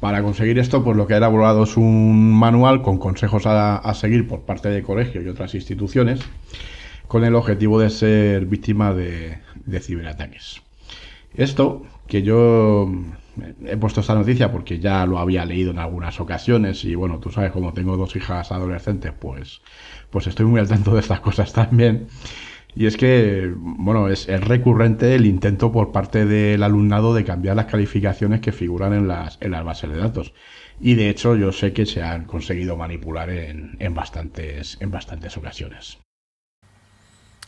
para 0.00 0.22
conseguir 0.22 0.58
esto, 0.58 0.82
pues 0.82 0.96
lo 0.96 1.06
que 1.06 1.14
ha 1.14 1.18
elaborado 1.18 1.64
es 1.64 1.76
un 1.76 2.32
manual 2.32 2.82
con 2.82 2.98
consejos 2.98 3.44
a, 3.46 3.94
seguir 3.94 4.26
por 4.26 4.42
parte 4.42 4.68
de 4.68 4.82
colegios 4.82 5.24
y 5.24 5.28
otras 5.28 5.54
instituciones, 5.54 6.20
con 7.06 7.24
el 7.24 7.34
objetivo 7.34 7.78
de 7.78 7.90
ser 7.90 8.46
víctima 8.46 8.92
de, 8.92 9.38
ciberataques. 9.80 10.62
Esto, 11.34 11.84
que 12.06 12.22
yo 12.22 12.86
mm, 12.88 13.66
he 13.66 13.76
puesto 13.76 14.00
esta 14.00 14.14
noticia 14.14 14.52
porque 14.52 14.78
ya 14.78 15.06
lo 15.06 15.18
había 15.18 15.44
leído 15.44 15.70
en 15.70 15.78
algunas 15.78 16.20
ocasiones 16.20 16.84
y 16.84 16.94
bueno, 16.94 17.18
tú 17.18 17.30
sabes, 17.30 17.50
como 17.50 17.72
tengo 17.72 17.96
dos 17.96 18.14
hijas 18.16 18.52
adolescentes, 18.52 19.12
pues, 19.18 19.62
pues 20.10 20.26
estoy 20.26 20.46
muy 20.46 20.60
al 20.60 20.68
tanto 20.68 20.92
de 20.94 21.00
estas 21.00 21.20
cosas 21.20 21.52
también. 21.52 22.08
Y 22.76 22.86
es 22.86 22.96
que, 22.96 23.52
bueno, 23.56 24.08
es, 24.08 24.28
es, 24.28 24.40
recurrente 24.40 25.14
el 25.14 25.26
intento 25.26 25.70
por 25.70 25.92
parte 25.92 26.26
del 26.26 26.62
alumnado 26.62 27.14
de 27.14 27.24
cambiar 27.24 27.54
las 27.54 27.66
calificaciones 27.66 28.40
que 28.40 28.50
figuran 28.50 28.92
en 28.92 29.06
las, 29.06 29.38
en 29.40 29.52
las 29.52 29.64
bases 29.64 29.90
de 29.90 29.96
datos. 29.96 30.34
Y 30.80 30.94
de 30.94 31.08
hecho 31.08 31.36
yo 31.36 31.52
sé 31.52 31.72
que 31.72 31.86
se 31.86 32.02
han 32.02 32.24
conseguido 32.24 32.76
manipular 32.76 33.30
en, 33.30 33.76
en, 33.78 33.94
bastantes, 33.94 34.76
en 34.80 34.90
bastantes 34.90 35.36
ocasiones. 35.36 35.98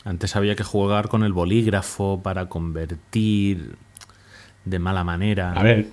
Antes 0.05 0.37
había 0.37 0.55
que 0.55 0.63
jugar 0.63 1.09
con 1.09 1.23
el 1.23 1.33
bolígrafo 1.33 2.21
para 2.23 2.47
convertir 2.47 3.75
de 4.63 4.79
mala 4.79 5.03
manera. 5.03 5.51
A 5.51 5.63
ver. 5.63 5.87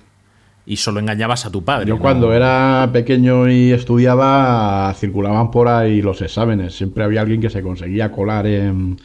Y 0.65 0.77
solo 0.77 1.01
engañabas 1.01 1.45
a 1.45 1.51
tu 1.51 1.63
padre. 1.63 1.87
Yo 1.87 1.95
¿no? 1.95 2.01
cuando 2.01 2.33
era 2.33 2.89
pequeño 2.93 3.49
y 3.49 3.71
estudiaba, 3.71 4.93
circulaban 4.95 5.51
por 5.51 5.67
ahí 5.67 6.01
los 6.01 6.21
exámenes. 6.21 6.75
Siempre 6.75 7.03
había 7.03 7.21
alguien 7.21 7.41
que 7.41 7.49
se 7.49 7.61
conseguía 7.61 8.11
colar 8.11 8.47
en, 8.47 8.97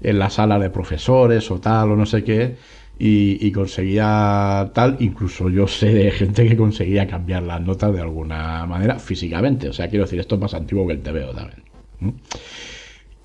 en 0.00 0.18
la 0.18 0.30
sala 0.30 0.58
de 0.58 0.70
profesores 0.70 1.50
o 1.50 1.60
tal, 1.60 1.92
o 1.92 1.96
no 1.96 2.06
sé 2.06 2.24
qué. 2.24 2.56
Y, 2.96 3.50
conseguía 3.50 4.70
tal, 4.72 4.96
incluso 5.00 5.50
yo 5.50 5.66
sé 5.66 5.92
de 5.92 6.10
gente 6.12 6.46
que 6.48 6.56
conseguía 6.56 7.08
cambiar 7.08 7.42
las 7.42 7.60
notas 7.60 7.92
de 7.92 8.00
alguna 8.00 8.64
manera 8.66 8.98
físicamente. 9.00 9.68
O 9.68 9.72
sea, 9.72 9.88
quiero 9.88 10.04
decir, 10.04 10.20
esto 10.20 10.36
es 10.36 10.40
más 10.40 10.54
antiguo 10.54 10.86
que 10.86 10.92
el 10.92 11.02
TVO 11.02 11.32
también. 11.34 11.64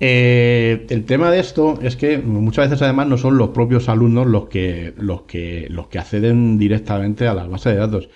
Eh, 0.02 0.86
el 0.88 1.04
tema 1.04 1.30
de 1.30 1.40
esto 1.40 1.78
es 1.82 1.94
que 1.94 2.16
muchas 2.18 2.70
veces 2.70 2.82
además 2.82 3.06
no 3.06 3.18
son 3.18 3.36
los 3.36 3.50
propios 3.50 3.90
alumnos 3.90 4.26
los 4.26 4.48
que, 4.48 4.94
los 4.96 5.22
que, 5.22 5.66
los 5.68 5.88
que 5.88 5.98
acceden 5.98 6.58
directamente 6.58 7.28
a 7.28 7.34
las 7.34 7.48
bases 7.48 7.74
de 7.74 7.80
datos, 7.80 8.08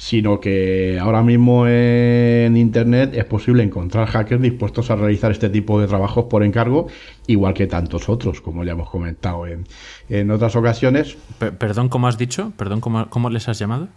sino 0.00 0.40
que 0.40 0.98
ahora 0.98 1.22
mismo 1.22 1.66
en 1.66 2.56
Internet 2.56 3.10
es 3.12 3.26
posible 3.26 3.62
encontrar 3.62 4.08
hackers 4.08 4.40
dispuestos 4.40 4.90
a 4.90 4.96
realizar 4.96 5.30
este 5.30 5.50
tipo 5.50 5.78
de 5.78 5.86
trabajos 5.86 6.24
por 6.24 6.42
encargo, 6.42 6.86
igual 7.26 7.52
que 7.52 7.66
tantos 7.66 8.08
otros, 8.08 8.40
como 8.40 8.64
ya 8.64 8.72
hemos 8.72 8.88
comentado 8.88 9.46
en, 9.46 9.66
en 10.08 10.30
otras 10.30 10.56
ocasiones. 10.56 11.18
P 11.38 11.52
perdón, 11.52 11.90
¿cómo 11.90 12.08
has 12.08 12.16
dicho? 12.16 12.54
Perdón, 12.56 12.80
¿cómo, 12.80 13.10
cómo 13.10 13.28
les 13.28 13.46
has 13.50 13.58
llamado? 13.58 13.88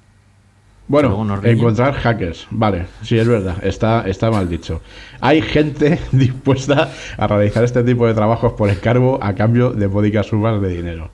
Bueno, 0.90 1.40
encontrar 1.42 1.94
hackers, 1.94 2.48
vale, 2.52 2.88
sí 3.02 3.18
es 3.18 3.26
verdad, 3.26 3.64
está, 3.64 4.06
está 4.06 4.30
mal 4.30 4.50
dicho. 4.50 4.82
Hay 5.22 5.42
gente 5.42 6.00
dispuesta 6.12 6.92
a 7.16 7.28
realizar 7.28 7.64
este 7.64 7.82
tipo 7.82 8.06
de 8.08 8.14
trabajos 8.14 8.52
por 8.54 8.70
encargo 8.70 9.20
a 9.24 9.36
cambio 9.36 9.72
de 9.72 9.88
módicas 9.88 10.26
sumas 10.26 10.62
de 10.62 10.68
dinero. 10.68 11.12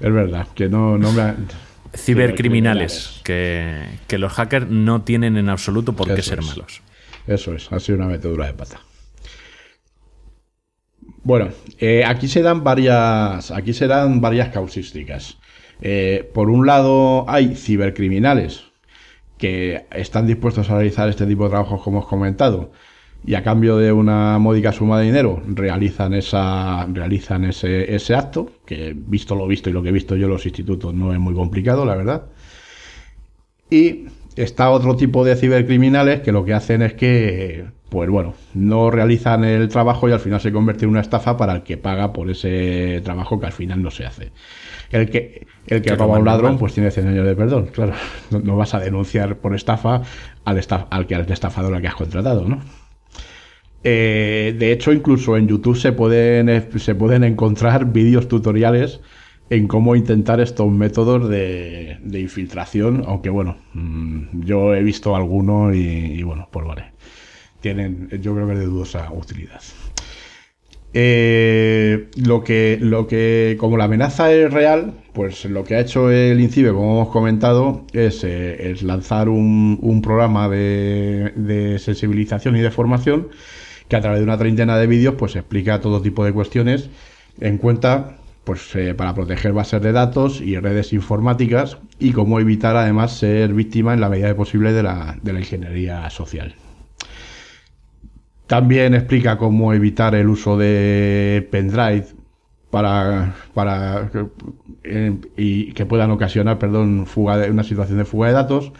Es 0.00 0.12
verdad, 0.12 0.48
que 0.56 0.68
no, 0.68 0.98
no 0.98 1.12
me... 1.12 1.22
Ha... 1.22 1.36
Cibercriminales, 1.96 3.20
que, 3.24 3.84
que, 4.06 4.18
los 4.18 4.32
hackers 4.32 4.68
no 4.68 5.02
tienen 5.02 5.36
en 5.36 5.48
absoluto 5.48 5.94
por 5.94 6.08
qué 6.08 6.20
Eso 6.20 6.30
ser 6.30 6.38
es. 6.40 6.46
malos. 6.46 6.82
Eso 7.26 7.54
es, 7.54 7.72
ha 7.72 7.80
sido 7.80 7.98
una 7.98 8.06
metedura 8.08 8.46
de 8.46 8.54
pata. 8.54 8.80
Bueno, 11.22 11.48
eh, 11.78 12.04
aquí 12.04 12.28
se 12.28 12.42
dan 12.42 12.64
varias, 12.64 13.50
aquí 13.50 13.72
se 13.72 13.86
dan 13.86 14.20
varias 14.20 14.50
causísticas. 14.50 15.38
Eh, 15.80 16.30
por 16.34 16.50
un 16.50 16.66
lado 16.66 17.24
hay 17.28 17.56
cibercriminales 17.56 18.64
que 19.38 19.86
están 19.90 20.26
dispuestos 20.26 20.70
a 20.70 20.74
realizar 20.74 21.08
este 21.08 21.26
tipo 21.26 21.44
de 21.44 21.50
trabajos 21.50 21.82
como 21.82 21.98
hemos 21.98 22.08
comentado 22.08 22.72
y 23.26 23.34
a 23.34 23.42
cambio 23.42 23.76
de 23.76 23.92
una 23.92 24.38
módica 24.38 24.72
suma 24.72 24.98
de 24.98 25.06
dinero 25.06 25.42
realizan 25.46 26.14
esa 26.14 26.86
realizan 26.86 27.44
ese, 27.44 27.94
ese 27.94 28.14
acto 28.14 28.50
que 28.66 28.94
visto 28.94 29.34
lo 29.34 29.46
visto 29.46 29.70
y 29.70 29.72
lo 29.72 29.82
que 29.82 29.88
he 29.88 29.92
visto 29.92 30.16
yo 30.16 30.26
en 30.26 30.32
los 30.32 30.44
institutos 30.44 30.94
no 30.94 31.12
es 31.12 31.18
muy 31.18 31.34
complicado 31.34 31.84
la 31.84 31.96
verdad 31.96 32.26
y 33.70 34.06
está 34.36 34.70
otro 34.70 34.96
tipo 34.96 35.24
de 35.24 35.36
cibercriminales 35.36 36.20
que 36.20 36.32
lo 36.32 36.44
que 36.44 36.54
hacen 36.54 36.82
es 36.82 36.94
que 36.94 37.64
pues 37.88 38.10
bueno 38.10 38.34
no 38.52 38.90
realizan 38.90 39.44
el 39.44 39.68
trabajo 39.68 40.08
y 40.08 40.12
al 40.12 40.20
final 40.20 40.40
se 40.40 40.52
convierte 40.52 40.84
en 40.84 40.90
una 40.90 41.00
estafa 41.00 41.36
para 41.36 41.54
el 41.54 41.62
que 41.62 41.76
paga 41.78 42.12
por 42.12 42.30
ese 42.30 43.00
trabajo 43.04 43.40
que 43.40 43.46
al 43.46 43.52
final 43.52 43.82
no 43.82 43.90
se 43.90 44.04
hace 44.04 44.32
el 44.90 45.10
que, 45.10 45.46
el 45.66 45.82
que 45.82 45.96
roba 45.96 46.16
a 46.16 46.18
un 46.20 46.24
ladrón, 46.24 46.58
pues 46.58 46.74
tiene 46.74 46.90
100 46.90 47.08
años 47.08 47.26
de 47.26 47.34
perdón, 47.34 47.66
claro. 47.66 47.94
No, 48.30 48.38
no 48.38 48.56
vas 48.56 48.74
a 48.74 48.80
denunciar 48.80 49.38
por 49.38 49.54
estafa 49.54 50.02
al, 50.44 50.58
estaf, 50.58 50.84
al 50.90 51.06
que 51.06 51.14
al 51.16 51.30
estafador 51.30 51.74
al 51.74 51.82
que 51.82 51.88
has 51.88 51.94
contratado, 51.94 52.46
¿no? 52.46 52.60
Eh, 53.86 54.56
de 54.58 54.72
hecho, 54.72 54.92
incluso 54.92 55.36
en 55.36 55.46
YouTube 55.46 55.76
se 55.76 55.92
pueden, 55.92 56.78
se 56.78 56.94
pueden 56.94 57.22
encontrar 57.22 57.84
vídeos 57.92 58.28
tutoriales 58.28 59.00
en 59.50 59.68
cómo 59.68 59.94
intentar 59.94 60.40
estos 60.40 60.70
métodos 60.72 61.28
de, 61.28 61.98
infiltración, 62.12 63.04
aunque 63.06 63.28
bueno, 63.28 63.58
mmm, 63.74 64.40
yo 64.40 64.74
he 64.74 64.82
visto 64.82 65.14
alguno 65.14 65.74
y, 65.74 66.22
bueno, 66.22 66.48
pues 66.50 66.66
vale. 66.66 66.92
Tienen, 67.60 68.08
yo 68.22 68.34
creo 68.34 68.46
que 68.46 68.54
es 68.54 68.58
de 68.58 68.66
dudosa 68.66 69.10
utilidad. 69.12 69.60
Eh, 70.96 72.08
lo, 72.16 72.44
que, 72.44 72.78
lo 72.80 73.06
que, 73.06 73.56
como 73.58 73.76
la 73.76 73.84
amenaza 73.84 74.32
es 74.32 74.52
real, 74.52 74.94
pues 75.12 75.44
lo 75.44 75.64
que 75.64 75.74
ha 75.74 75.80
hecho 75.80 76.10
el 76.10 76.40
INCIBE, 76.40 76.72
como 76.72 76.92
hemos 76.92 77.08
comentado, 77.08 77.84
es, 77.92 78.22
eh, 78.22 78.70
es 78.70 78.82
lanzar 78.82 79.28
un, 79.28 79.78
un 79.82 80.02
programa 80.02 80.48
de, 80.48 81.76
sensibilización 81.80 82.56
y 82.56 82.60
de 82.60 82.70
formación 82.70 83.28
que 83.94 83.98
a 83.98 84.00
través 84.00 84.18
de 84.18 84.24
una 84.24 84.36
treintena 84.36 84.76
de 84.76 84.88
vídeos 84.88 85.14
pues 85.16 85.36
explica 85.36 85.80
todo 85.80 86.02
tipo 86.02 86.24
de 86.24 86.32
cuestiones 86.32 86.90
en 87.40 87.58
cuenta 87.58 88.16
pues 88.42 88.74
eh, 88.74 88.92
para 88.92 89.14
proteger 89.14 89.52
bases 89.52 89.80
de 89.82 89.92
datos 89.92 90.40
y 90.40 90.58
redes 90.58 90.92
informáticas 90.92 91.78
y 92.00 92.10
cómo 92.10 92.40
evitar 92.40 92.74
además 92.74 93.12
ser 93.16 93.54
víctima 93.54 93.94
en 93.94 94.00
la 94.00 94.08
medida 94.08 94.26
de 94.26 94.34
posible 94.34 94.72
de 94.72 94.82
la, 94.82 95.16
de 95.22 95.32
la 95.32 95.38
ingeniería 95.38 96.10
social. 96.10 96.56
También 98.48 98.94
explica 98.94 99.38
cómo 99.38 99.72
evitar 99.72 100.16
el 100.16 100.28
uso 100.28 100.58
de 100.58 101.46
pendrive 101.52 102.06
para, 102.70 103.36
para 103.54 104.10
eh, 104.82 105.16
y 105.36 105.72
que 105.72 105.86
puedan 105.86 106.10
ocasionar, 106.10 106.58
perdón, 106.58 107.06
fuga 107.06 107.38
de, 107.38 107.48
una 107.48 107.62
situación 107.62 107.98
de 107.98 108.04
fuga 108.04 108.26
de 108.26 108.34
datos 108.34 108.72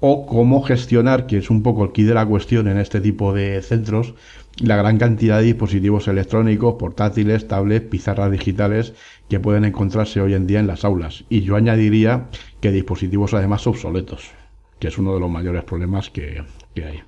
o 0.00 0.26
cómo 0.26 0.62
gestionar, 0.62 1.26
que 1.26 1.38
es 1.38 1.50
un 1.50 1.62
poco 1.62 1.84
el 1.84 1.92
key 1.92 2.04
de 2.04 2.14
la 2.14 2.26
cuestión 2.26 2.68
en 2.68 2.78
este 2.78 3.00
tipo 3.00 3.32
de 3.32 3.62
centros, 3.62 4.14
la 4.58 4.76
gran 4.76 4.98
cantidad 4.98 5.38
de 5.38 5.44
dispositivos 5.44 6.08
electrónicos, 6.08 6.76
portátiles, 6.78 7.48
tablets, 7.48 7.88
pizarras 7.88 8.30
digitales 8.30 8.94
que 9.28 9.40
pueden 9.40 9.64
encontrarse 9.64 10.20
hoy 10.20 10.34
en 10.34 10.46
día 10.46 10.60
en 10.60 10.66
las 10.66 10.84
aulas. 10.84 11.24
Y 11.28 11.42
yo 11.42 11.56
añadiría 11.56 12.28
que 12.60 12.72
dispositivos 12.72 13.34
además 13.34 13.66
obsoletos, 13.66 14.30
que 14.78 14.88
es 14.88 14.98
uno 14.98 15.14
de 15.14 15.20
los 15.20 15.30
mayores 15.30 15.64
problemas 15.64 16.10
que, 16.10 16.42
que 16.74 16.84
hay. 16.84 17.02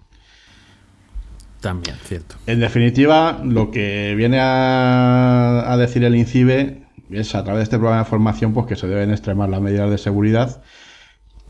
También, 1.61 1.97
cierto. 2.05 2.37
En 2.47 2.61
definitiva, 2.61 3.41
lo 3.45 3.71
que 3.71 4.15
viene 4.17 4.39
a, 4.41 5.73
a, 5.73 5.77
decir 5.77 6.05
el 6.05 6.15
INCIBE 6.15 6.83
es 7.11 7.35
a 7.35 7.43
través 7.43 7.61
de 7.61 7.65
este 7.65 7.79
programa 7.79 8.05
de 8.05 8.09
formación 8.09 8.53
pues 8.53 8.67
que 8.67 8.77
se 8.77 8.87
deben 8.87 9.11
extremar 9.11 9.49
las 9.49 9.61
medidas 9.61 9.91
de 9.91 9.99
seguridad, 9.99 10.63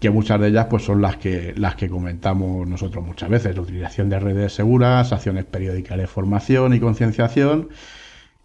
que 0.00 0.10
muchas 0.10 0.40
de 0.40 0.48
ellas 0.48 0.66
pues 0.70 0.84
son 0.84 1.02
las 1.02 1.16
que 1.16 1.54
las 1.56 1.74
que 1.76 1.88
comentamos 1.88 2.66
nosotros 2.68 3.04
muchas 3.04 3.28
veces, 3.28 3.56
la 3.56 3.62
utilización 3.62 4.08
de 4.08 4.20
redes 4.20 4.52
seguras, 4.52 5.12
acciones 5.12 5.44
periódicas 5.44 5.98
de 5.98 6.06
formación 6.06 6.74
y 6.74 6.80
concienciación. 6.80 7.68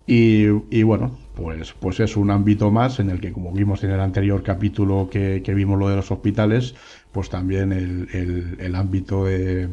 Y, 0.05 0.47
y, 0.69 0.83
bueno, 0.83 1.17
pues, 1.33 1.73
pues 1.79 2.01
es 2.01 2.17
un 2.17 2.29
ámbito 2.29 2.71
más 2.71 2.99
en 2.99 3.09
el 3.09 3.21
que, 3.21 3.31
como 3.31 3.53
vimos 3.53 3.85
en 3.85 3.91
el 3.91 4.01
anterior 4.01 4.43
capítulo 4.43 5.07
que, 5.09 5.41
que 5.45 5.53
vimos 5.53 5.79
lo 5.79 5.87
de 5.87 5.95
los 5.95 6.11
hospitales, 6.11 6.75
pues 7.13 7.29
también 7.29 7.71
el, 7.71 8.09
el, 8.11 8.57
el 8.59 8.75
ámbito 8.75 9.23
de, 9.23 9.69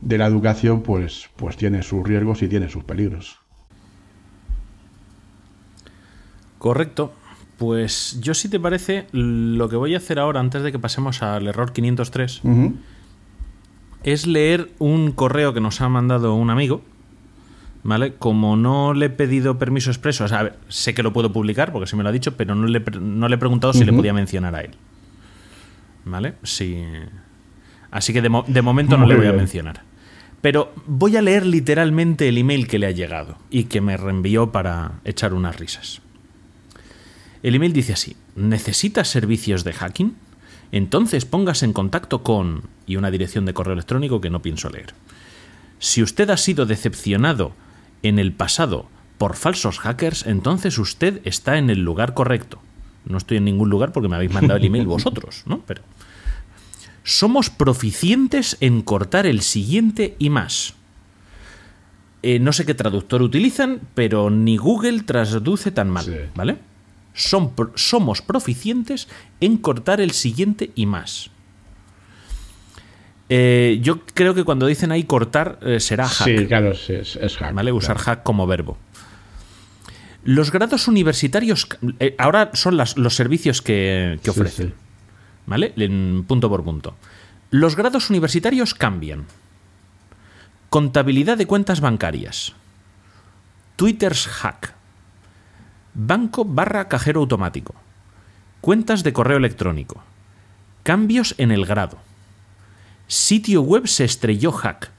de 0.00 0.18
la 0.18 0.26
educación 0.26 0.82
pues, 0.82 1.28
pues 1.36 1.56
tiene 1.58 1.82
sus 1.82 2.02
riesgos 2.02 2.42
y 2.42 2.48
tiene 2.48 2.70
sus 2.70 2.84
peligros. 2.84 3.38
Correcto. 6.58 7.12
Pues 7.62 8.18
yo 8.20 8.34
si 8.34 8.48
te 8.48 8.58
parece, 8.58 9.06
lo 9.12 9.68
que 9.68 9.76
voy 9.76 9.94
a 9.94 9.98
hacer 9.98 10.18
ahora 10.18 10.40
antes 10.40 10.64
de 10.64 10.72
que 10.72 10.80
pasemos 10.80 11.22
al 11.22 11.46
error 11.46 11.72
503 11.72 12.40
uh 12.42 12.48
-huh. 12.48 12.74
es 14.02 14.26
leer 14.26 14.70
un 14.80 15.12
correo 15.12 15.54
que 15.54 15.60
nos 15.60 15.80
ha 15.80 15.88
mandado 15.88 16.34
un 16.34 16.50
amigo. 16.50 16.82
¿Vale? 17.84 18.14
Como 18.14 18.56
no 18.56 18.94
le 18.94 19.06
he 19.06 19.10
pedido 19.10 19.60
permiso 19.60 19.90
expreso, 19.92 20.24
o 20.24 20.28
sea, 20.28 20.40
a 20.40 20.42
ver, 20.42 20.58
sé 20.66 20.92
que 20.92 21.04
lo 21.04 21.12
puedo 21.12 21.32
publicar 21.32 21.70
porque 21.70 21.86
se 21.86 21.94
me 21.94 22.02
lo 22.02 22.08
ha 22.08 22.12
dicho, 22.12 22.36
pero 22.36 22.56
no 22.56 22.66
le, 22.66 22.82
no 23.00 23.28
le 23.28 23.36
he 23.36 23.38
preguntado 23.38 23.70
uh 23.70 23.76
-huh. 23.76 23.78
si 23.78 23.84
le 23.84 23.92
podía 23.92 24.12
mencionar 24.12 24.56
a 24.56 24.62
él. 24.62 24.72
¿Vale? 26.04 26.34
Sí. 26.42 26.82
Así 27.92 28.12
que 28.12 28.22
de, 28.22 28.28
mo 28.28 28.44
de 28.44 28.60
momento 28.60 28.96
no 28.96 29.06
le 29.06 29.14
voy 29.14 29.22
bien. 29.26 29.36
a 29.36 29.38
mencionar. 29.38 29.82
Pero 30.40 30.72
voy 30.88 31.16
a 31.16 31.22
leer 31.22 31.46
literalmente 31.46 32.28
el 32.28 32.38
email 32.38 32.66
que 32.66 32.80
le 32.80 32.88
ha 32.88 32.90
llegado 32.90 33.38
y 33.50 33.64
que 33.64 33.80
me 33.80 33.96
reenvió 33.96 34.50
para 34.50 34.94
echar 35.04 35.32
unas 35.32 35.60
risas. 35.60 36.02
El 37.42 37.54
email 37.54 37.72
dice 37.72 37.92
así, 37.92 38.16
¿necesitas 38.36 39.08
servicios 39.08 39.64
de 39.64 39.72
hacking? 39.72 40.14
Entonces 40.70 41.24
póngase 41.24 41.64
en 41.64 41.72
contacto 41.72 42.22
con... 42.22 42.62
y 42.86 42.96
una 42.96 43.10
dirección 43.10 43.44
de 43.44 43.54
correo 43.54 43.74
electrónico 43.74 44.20
que 44.20 44.30
no 44.30 44.42
pienso 44.42 44.70
leer. 44.70 44.94
Si 45.78 46.02
usted 46.02 46.30
ha 46.30 46.36
sido 46.36 46.64
decepcionado 46.66 47.52
en 48.02 48.18
el 48.18 48.32
pasado 48.32 48.86
por 49.18 49.36
falsos 49.36 49.78
hackers, 49.80 50.26
entonces 50.26 50.78
usted 50.78 51.20
está 51.24 51.58
en 51.58 51.70
el 51.70 51.80
lugar 51.80 52.14
correcto. 52.14 52.60
No 53.04 53.18
estoy 53.18 53.38
en 53.38 53.44
ningún 53.44 53.68
lugar 53.70 53.92
porque 53.92 54.08
me 54.08 54.14
habéis 54.16 54.32
mandado 54.32 54.58
el 54.58 54.64
email 54.64 54.86
vosotros, 54.86 55.42
¿no? 55.46 55.60
Pero 55.66 55.82
somos 57.04 57.50
proficientes 57.50 58.56
en 58.60 58.82
cortar 58.82 59.26
el 59.26 59.42
siguiente 59.42 60.14
y 60.20 60.30
más. 60.30 60.74
Eh, 62.22 62.38
no 62.38 62.52
sé 62.52 62.64
qué 62.64 62.74
traductor 62.74 63.20
utilizan, 63.22 63.80
pero 63.94 64.30
ni 64.30 64.56
Google 64.56 65.02
traduce 65.02 65.72
tan 65.72 65.90
mal, 65.90 66.04
Sí. 66.04 66.12
¿vale? 66.36 66.58
Son 67.14 67.52
somos 67.74 68.22
proficientes 68.22 69.08
en 69.40 69.58
cortar 69.58 70.00
el 70.00 70.12
siguiente 70.12 70.70
y 70.74 70.86
más. 70.86 71.30
Eh, 73.28 73.78
yo 73.82 74.00
creo 74.14 74.34
que 74.34 74.44
cuando 74.44 74.66
dicen 74.66 74.92
ahí 74.92 75.04
cortar 75.04 75.58
eh, 75.62 75.80
será 75.80 76.06
hack. 76.08 76.26
Sí, 76.28 76.46
claro, 76.46 76.72
es, 76.72 77.36
hack. 77.38 77.54
¿vale? 77.54 77.72
Usar 77.72 77.96
claro. 77.96 78.04
hack 78.16 78.22
como 78.22 78.46
verbo. 78.46 78.76
Los 80.24 80.52
grados 80.52 80.86
universitarios, 80.88 81.66
eh, 81.98 82.14
ahora 82.18 82.50
son 82.54 82.76
las- 82.76 82.96
los 82.96 83.14
servicios 83.16 83.60
que, 83.62 84.18
que 84.22 84.30
Sí, 84.32 84.38
ofrecen, 84.38 84.68
sí. 84.68 84.74
¿vale? 85.46 85.72
En 85.76 86.24
punto 86.28 86.48
por 86.48 86.62
punto. 86.62 86.96
Los 87.50 87.74
grados 87.76 88.08
universitarios 88.10 88.74
cambian. 88.74 89.26
Contabilidad 90.70 91.36
de 91.38 91.46
cuentas 91.46 91.80
bancarias. 91.80 92.52
Twitter's 93.76 94.26
hack. 94.28 94.74
Banco 95.94 96.44
barra 96.44 96.88
cajero 96.88 97.20
automático. 97.20 97.74
Cuentas 98.60 99.02
de 99.02 99.12
correo 99.12 99.36
electrónico. 99.36 100.02
Cambios 100.82 101.34
en 101.38 101.50
el 101.50 101.66
grado. 101.66 101.98
Sitio 103.08 103.62
web 103.62 103.86
se 103.86 104.04
estrelló 104.04 104.52
hack. 104.52 104.90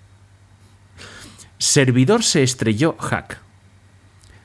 Servidor 1.58 2.24
se 2.24 2.44
estrelló 2.44 2.96
hack. 3.00 3.40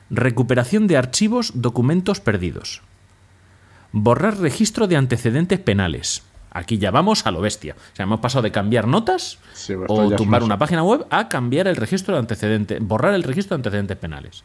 Recuperación 0.09 0.87
de 0.87 0.97
archivos, 0.97 1.51
documentos 1.53 2.19
perdidos. 2.19 2.81
Borrar 3.91 4.37
registro 4.37 4.87
de 4.87 4.97
antecedentes 4.97 5.59
penales. 5.59 6.23
Aquí 6.51 6.79
ya 6.79 6.89
vamos 6.89 7.27
a 7.27 7.31
lo 7.31 7.41
bestia. 7.41 7.75
O 7.93 7.95
sea, 7.95 8.03
hemos 8.03 8.21
pasado 8.21 8.41
de 8.41 8.51
cambiar 8.51 8.87
notas 8.87 9.37
Sí, 9.53 9.75
pues 9.75 9.87
o 9.89 10.15
tumbar 10.15 10.41
una 10.41 10.57
página 10.57 10.83
web 10.83 11.05
a 11.11 11.29
cambiar 11.29 11.67
el 11.67 11.75
registro 11.75 12.15
de 12.15 12.21
antecedentes, 12.21 12.81
borrar 12.81 13.13
el 13.13 13.23
registro 13.23 13.55
de 13.55 13.59
antecedentes 13.59 13.97
penales. 13.97 14.43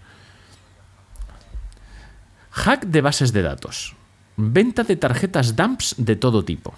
Hack 2.54 2.86
de 2.86 3.00
bases 3.00 3.32
de 3.32 3.42
datos. 3.42 3.96
Venta 4.36 4.84
de 4.84 4.96
tarjetas 4.96 5.56
dumps 5.56 5.94
de 5.98 6.14
todo 6.16 6.44
tipo. 6.44 6.74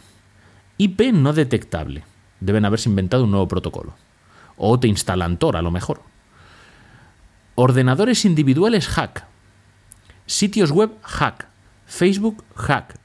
IP 0.79 1.13
no 1.13 1.33
detectable. 1.33 2.05
Deben 2.41 2.65
haberse 2.65 2.89
inventado 2.89 3.25
un 3.25 3.31
nuevo 3.31 3.49
protocolo. 3.49 3.95
O 4.57 4.81
te 4.81 4.89
instalan 4.89 5.37
Tor, 5.39 5.57
a 5.57 5.63
lo 5.63 5.71
mejor. 5.71 6.01
Ordenadores 7.55 8.25
individuales 8.25 8.89
hack. 8.89 9.27
Sitios 10.27 10.71
web 10.71 10.91
hack. 11.03 11.47
Facebook 11.87 12.43
hack. 12.57 12.97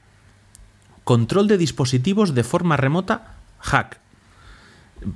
Control 1.04 1.48
de 1.48 1.58
dispositivos 1.58 2.34
de 2.34 2.44
forma 2.44 2.76
remota 2.76 3.36
hack. 3.60 3.98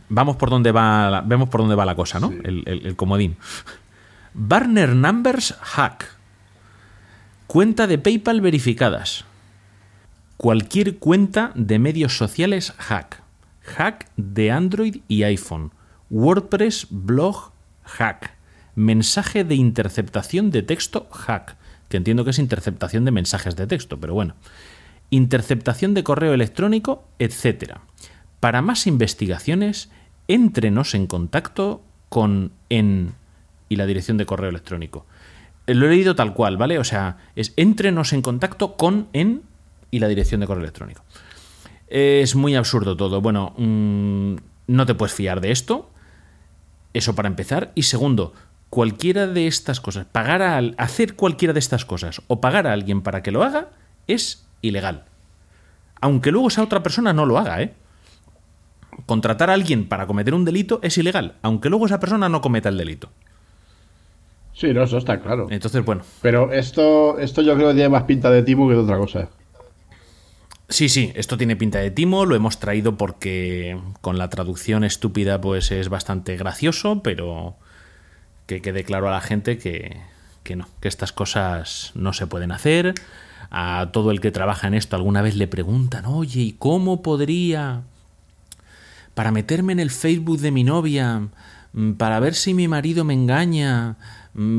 Vamos 0.09 0.37
por 0.37 0.51
donde 0.51 0.73
va 0.73 1.11
la, 1.11 1.21
vemos 1.21 1.49
por 1.49 1.61
dónde 1.61 1.75
va 1.77 1.85
la 1.85 1.95
cosa, 1.95 2.19
¿no? 2.21 2.29
El, 2.31 2.63
el- 2.67 2.87
el 2.87 2.97
comodín. 2.97 3.37
Barner 4.35 4.95
Numbers 4.95 5.55
hack. 5.61 6.16
Cuenta 7.57 7.87
de 7.87 7.97
PayPal 7.97 8.43
verificadas. 8.43 9.25
Cualquier 10.37 10.99
cuenta 10.99 11.53
de 11.55 11.79
medios 11.79 12.15
sociales 12.15 12.75
hack. 12.77 13.23
Hack 13.63 14.11
de 14.19 14.51
Android 14.51 14.99
y 15.09 15.23
iPhone. 15.23 15.73
WordPress 16.11 16.89
blog 16.91 17.53
hack. 17.83 18.37
Mensaje 18.75 19.43
de 19.43 19.55
interceptación 19.55 20.51
de 20.51 20.65
texto 20.65 21.09
hack. 21.11 21.57
Que 21.89 21.97
entiendo 21.97 22.25
que 22.25 22.33
es 22.33 22.39
interceptación 22.39 23.07
de 23.07 23.13
mensajes 23.13 23.57
de 23.57 23.67
texto, 23.67 23.99
pero 23.99 24.13
bueno. 24.13 24.35
Interceptación 25.09 25.95
de 25.95 26.05
correo 26.05 26.35
electrónico, 26.35 27.05
etc. 27.19 27.77
Para 28.39 28.61
más 28.61 28.87
investigaciones, 28.87 29.89
éntrenos 30.29 30.95
en 30.95 31.07
contacto 31.07 31.83
con 32.11 32.53
en 32.69 33.15
y 33.71 33.77
la 33.77 33.87
dirección 33.87 34.19
de 34.19 34.27
correo 34.27 34.51
electrónico. 34.51 35.07
Eh, 35.67 35.75
Lo 35.75 35.87
he 35.87 35.91
leído 35.91 36.15
tal 36.15 36.35
cual, 36.35 36.57
¿vale? 36.57 36.79
O 36.79 36.85
sea, 36.85 37.19
es 37.35 37.53
éntrenos 37.57 38.13
en 38.13 38.23
contacto 38.23 38.77
con 38.77 39.09
en 39.13 39.43
y 39.91 39.99
la 39.99 40.09
dirección 40.09 40.41
de 40.41 40.47
correo 40.47 40.63
electrónico. 40.63 41.03
Es 41.89 42.35
muy 42.35 42.55
absurdo 42.55 42.97
todo. 42.97 43.21
Bueno, 43.21 43.55
mm, 43.57 44.37
no 44.67 44.87
te 44.87 44.95
puedes 44.95 45.15
fiar 45.15 45.41
de 45.41 45.53
esto. 45.53 45.91
Eso 46.93 47.15
para 47.15 47.29
empezar. 47.29 47.73
Y 47.75 47.83
segundo, 47.83 48.33
cualquiera 48.71 49.27
de 49.27 49.47
estas 49.47 49.81
cosas, 49.81 50.07
pagar 50.07 50.43
a 50.43 50.59
hacer 50.79 51.15
cualquiera 51.15 51.53
de 51.53 51.61
estas 51.61 51.85
cosas 51.85 52.23
o 52.27 52.41
pagar 52.41 52.67
a 52.67 52.73
alguien 52.73 53.03
para 53.03 53.23
que 53.23 53.31
lo 53.31 53.43
haga 53.43 53.69
es 54.07 54.47
ilegal. 54.63 55.05
Aunque 56.01 56.31
luego 56.31 56.49
esa 56.49 56.63
otra 56.63 56.83
persona 56.83 57.13
no 57.13 57.27
lo 57.27 57.39
haga, 57.39 57.63
¿eh? 57.63 57.75
Contratar 59.05 59.51
a 59.51 59.55
alguien 59.55 59.89
para 59.89 60.07
cometer 60.07 60.35
un 60.35 60.45
delito 60.45 60.81
es 60.83 60.97
ilegal, 60.97 61.35
aunque 61.43 61.69
luego 61.69 61.87
esa 61.87 62.01
persona 62.01 62.29
no 62.29 62.41
cometa 62.41 62.71
el 62.71 62.79
delito. 62.79 63.11
Sí, 64.57 64.73
no, 64.73 64.83
eso 64.85 64.97
está 64.97 65.21
claro. 65.21 65.49
Entonces, 65.51 65.85
bueno, 65.85 66.03
Pero 66.23 66.51
esto, 66.51 67.19
esto 67.19 67.43
yo 67.43 67.55
creo 67.57 67.69
que 67.69 67.75
tiene 67.75 67.91
más 67.91 68.05
pinta 68.05 68.31
de 68.31 68.43
timo 68.43 68.67
que 68.69 68.75
de 68.75 68.81
otra 68.81 68.97
cosa. 68.97 69.29
Sí, 70.71 70.89
sí, 70.89 71.13
esto 71.15 71.37
tiene 71.37 71.57
pinta 71.57 71.79
de 71.79 71.91
timo, 71.91 72.25
lo 72.25 72.35
hemos 72.35 72.59
traído 72.59 72.97
porque 72.97 73.79
con 74.01 74.17
la 74.19 74.31
traducción 74.31 74.83
estúpida 74.83 75.41
pues 75.41 75.71
es 75.71 75.91
bastante 75.91 76.37
gracioso, 76.37 77.03
pero 77.03 77.55
que 78.47 78.63
quede 78.63 78.83
claro 78.83 79.09
a 79.09 79.13
la 79.13 79.21
gente 79.21 79.59
que, 79.59 79.99
que 80.43 80.57
no, 80.57 80.67
que 80.81 80.89
estas 80.89 81.13
cosas 81.13 81.93
no 81.95 82.15
se 82.15 82.27
pueden 82.27 82.51
hacer. 82.51 82.95
A 83.51 83.91
todo 83.93 84.11
el 84.11 84.21
que 84.21 84.33
trabaja 84.33 84.67
en 84.67 84.75
esto 84.75 84.97
alguna 84.97 85.23
vez 85.23 85.37
le 85.37 85.47
preguntan, 85.47 86.07
oye, 86.07 86.41
¿y 86.41 86.53
cómo 86.53 87.03
podría 87.03 87.83
para 89.15 89.31
meterme 89.31 89.73
en 89.73 89.81
el 89.81 89.91
Facebook 89.91 90.41
de 90.41 90.51
mi 90.51 90.63
novia, 90.63 91.29
mm, 91.73 91.93
para 91.93 92.21
ver 92.21 92.35
si 92.35 92.55
mi 92.55 92.69
marido 92.69 93.03
me 93.03 93.15
engaña, 93.15 93.97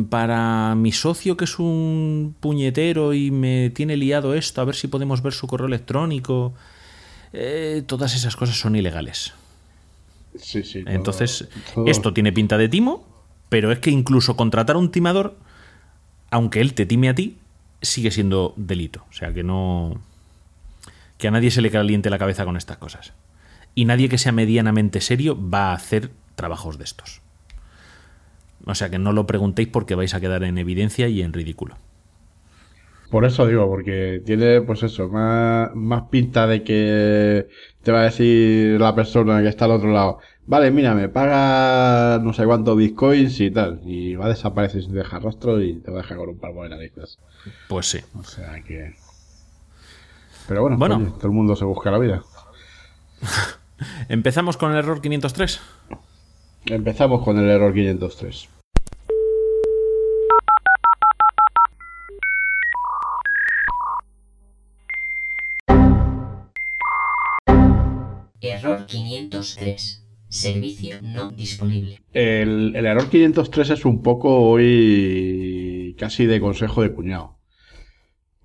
para 0.10 0.74
mi 0.76 0.92
socio 0.92 1.38
que 1.38 1.46
es 1.46 1.60
un 1.60 2.36
puñetero 2.40 3.14
y 3.14 3.30
me 3.32 3.70
tiene 3.70 3.96
liado 3.98 4.34
esto, 4.34 4.62
a 4.62 4.66
ver 4.66 4.76
si 4.76 4.88
podemos 4.88 5.22
ver 5.22 5.34
su 5.34 5.46
correo 5.48 5.68
electrónico. 5.68 6.54
Eh, 7.34 7.84
todas 7.86 8.16
esas 8.16 8.36
cosas 8.36 8.58
son 8.60 8.76
ilegales. 8.76 9.34
Sí, 10.40 10.64
sí. 10.64 10.84
todo- 10.84 10.94
Entonces, 10.96 11.48
todo- 11.76 11.88
esto 11.88 12.14
tiene 12.14 12.32
pinta 12.32 12.58
de 12.58 12.70
timo, 12.70 13.08
pero 13.50 13.72
es 13.72 13.80
que 13.80 13.92
incluso 13.92 14.36
contratar 14.36 14.76
a 14.76 14.80
un 14.80 14.92
timador, 14.92 15.38
aunque 16.32 16.62
él 16.62 16.74
te 16.74 16.86
time 16.86 17.10
a 17.10 17.16
ti, 17.16 17.38
sigue 17.82 18.12
siendo 18.12 18.54
delito. 18.58 19.06
O 19.10 19.14
sea 19.14 19.34
que 19.34 19.44
no. 19.44 20.00
Que 21.18 21.28
a 21.28 21.32
nadie 21.32 21.52
se 21.52 21.62
le 21.62 21.70
caliente 21.72 22.10
la 22.10 22.18
cabeza 22.20 22.46
con 22.46 22.58
estas 22.58 22.78
cosas. 22.78 23.14
Y 23.76 23.86
nadie 23.86 24.10
que 24.10 24.18
sea 24.18 24.32
medianamente 24.32 25.02
serio 25.02 25.38
va 25.40 25.72
a 25.72 25.74
hacer 25.76 26.12
trabajos 26.36 26.78
de 26.78 26.84
estos. 26.84 27.22
O 28.68 28.76
sea 28.76 28.90
que 28.90 29.00
no 29.00 29.14
lo 29.14 29.26
preguntéis 29.26 29.70
porque 29.70 29.96
vais 29.96 30.14
a 30.14 30.20
quedar 30.20 30.44
en 30.44 30.58
evidencia 30.58 31.08
y 31.08 31.22
en 31.22 31.34
ridículo. 31.34 31.76
Por 33.10 33.24
eso 33.24 33.48
digo, 33.48 33.66
porque 33.70 34.22
tiene, 34.26 34.62
pues 34.62 34.84
eso, 34.84 35.08
más, 35.08 35.74
más 35.74 36.04
pinta 36.10 36.46
de 36.46 36.64
que 36.64 37.48
te 37.82 37.92
va 37.94 38.02
a 38.02 38.04
decir 38.04 38.80
la 38.82 38.94
persona 38.94 39.42
que 39.42 39.48
está 39.48 39.64
al 39.64 39.72
otro 39.72 39.94
lado, 39.94 40.20
vale, 40.46 40.72
mira, 40.72 40.94
me 40.94 41.08
paga 41.08 42.20
no 42.22 42.34
sé 42.34 42.46
cuántos 42.46 42.76
bitcoins 42.76 43.40
y 43.40 43.50
tal, 43.50 43.80
y 43.86 44.16
va 44.16 44.26
a 44.26 44.30
desaparecer 44.30 44.84
sin 44.84 44.94
dejar 44.94 45.24
rastro 45.24 45.62
y 45.62 45.76
te 45.80 45.90
va 45.90 46.00
a 46.00 46.02
dejar 46.02 46.18
con 46.18 46.30
un 46.30 46.38
palmo 46.38 46.64
de 46.64 46.70
narices. 46.70 47.18
Pues 47.70 47.86
sí. 47.86 48.00
O 48.20 48.24
sea 48.26 48.62
que... 48.62 48.94
Pero 50.50 50.64
bueno, 50.64 50.78
Bueno. 50.78 50.98
oye, 50.98 51.06
todo 51.12 51.28
el 51.28 51.34
mundo 51.34 51.56
se 51.56 51.64
busca 51.64 51.90
la 51.92 52.00
vida. 52.00 52.24
Empezamos 54.10 54.58
con 54.58 54.74
el 54.74 54.80
error 54.80 55.00
503. 55.00 55.62
Empezamos 56.66 57.24
con 57.24 57.38
el 57.40 57.50
error 57.50 57.74
503. 57.74 58.50
503. 68.88 70.04
Servicio 70.30 71.02
no 71.02 71.32
disponible. 71.32 72.02
El, 72.12 72.76
el 72.76 72.86
error 72.86 73.10
503 73.10 73.70
es 73.70 73.86
un 73.86 74.02
poco 74.02 74.50
hoy 74.50 75.96
casi 75.98 76.26
de 76.26 76.40
consejo 76.40 76.82
de 76.82 76.94
cuñado. 76.94 77.38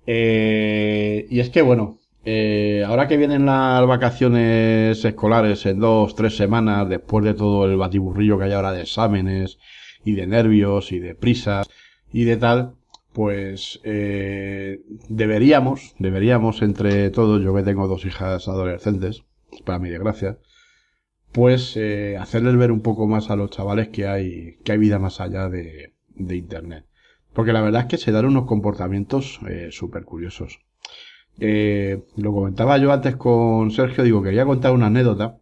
Eh, 0.05 1.27
y 1.29 1.39
es 1.39 1.49
que, 1.49 1.61
bueno, 1.61 1.99
eh, 2.25 2.83
ahora 2.85 3.07
que 3.07 3.17
vienen 3.17 3.45
las 3.45 3.85
vacaciones 3.85 5.03
escolares 5.03 5.65
en 5.65 5.79
dos, 5.79 6.15
tres 6.15 6.35
semanas, 6.35 6.87
después 6.89 7.25
de 7.25 7.33
todo 7.33 7.65
el 7.65 7.77
batiburrillo 7.77 8.37
que 8.37 8.45
hay 8.45 8.53
ahora 8.53 8.71
de 8.71 8.81
exámenes 8.81 9.57
y 10.05 10.13
de 10.13 10.27
nervios 10.27 10.91
y 10.91 10.99
de 10.99 11.15
prisas 11.15 11.67
y 12.11 12.25
de 12.25 12.37
tal, 12.37 12.75
pues 13.13 13.79
eh, 13.83 14.79
deberíamos, 15.09 15.95
deberíamos 15.99 16.61
entre 16.61 17.09
todos, 17.11 17.43
yo 17.43 17.53
que 17.53 17.63
tengo 17.63 17.87
dos 17.87 18.05
hijas 18.05 18.47
adolescentes, 18.47 19.23
para 19.65 19.79
mi 19.79 19.89
desgracia, 19.89 20.37
pues 21.31 21.75
eh, 21.77 22.17
hacerles 22.17 22.55
ver 22.57 22.71
un 22.71 22.81
poco 22.81 23.07
más 23.07 23.29
a 23.29 23.35
los 23.35 23.49
chavales 23.49 23.89
que 23.89 24.07
hay, 24.07 24.57
que 24.63 24.71
hay 24.71 24.77
vida 24.77 24.99
más 24.99 25.19
allá 25.19 25.49
de, 25.49 25.93
Internet. 26.15 26.85
Porque 27.33 27.53
la 27.53 27.61
verdad 27.61 27.81
es 27.81 27.87
que 27.87 27.97
se 27.97 28.11
dan 28.11 28.25
unos 28.25 28.45
comportamientos 28.45 29.39
eh, 29.49 29.69
súper 29.71 30.05
curiosos. 30.05 30.59
Eh, 31.39 32.03
lo 32.15 32.31
comentaba 32.33 32.77
yo 32.77 32.93
antes 32.93 33.15
con 33.15 33.71
Sergio, 33.71 34.03
digo, 34.03 34.21
quería 34.21 34.45
contar 34.45 34.73
una 34.73 34.87
anécdota. 34.87 35.39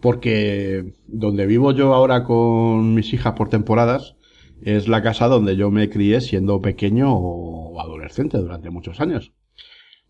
porque 0.00 0.94
donde 1.08 1.46
vivo 1.46 1.72
yo 1.72 1.94
ahora 1.94 2.22
con 2.24 2.94
mis 2.94 3.12
hijas 3.12 3.34
por 3.34 3.48
temporadas 3.48 4.14
es 4.62 4.88
la 4.88 5.02
casa 5.02 5.26
donde 5.28 5.56
yo 5.56 5.70
me 5.70 5.90
crié 5.90 6.20
siendo 6.20 6.60
pequeño 6.60 7.12
o 7.12 7.80
adolescente 7.80 8.38
durante 8.38 8.70
muchos 8.70 9.00
años. 9.00 9.32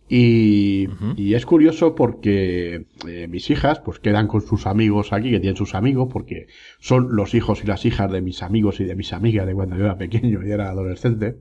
Y, 0.08 0.88
y 1.16 1.34
es 1.34 1.44
curioso 1.44 1.94
porque 1.94 2.86
eh, 3.06 3.28
mis 3.28 3.50
hijas 3.50 3.80
pues 3.80 3.98
quedan 3.98 4.26
con 4.26 4.40
sus 4.40 4.66
amigos 4.66 5.12
aquí, 5.12 5.30
que 5.30 5.40
tienen 5.40 5.56
sus 5.56 5.74
amigos, 5.74 6.08
porque 6.10 6.46
son 6.78 7.14
los 7.14 7.34
hijos 7.34 7.62
y 7.62 7.66
las 7.66 7.84
hijas 7.84 8.10
de 8.10 8.22
mis 8.22 8.42
amigos 8.42 8.80
y 8.80 8.84
de 8.84 8.94
mis 8.94 9.12
amigas 9.12 9.46
de 9.46 9.54
cuando 9.54 9.76
yo 9.76 9.84
era 9.84 9.98
pequeño 9.98 10.46
y 10.46 10.50
era 10.50 10.70
adolescente. 10.70 11.38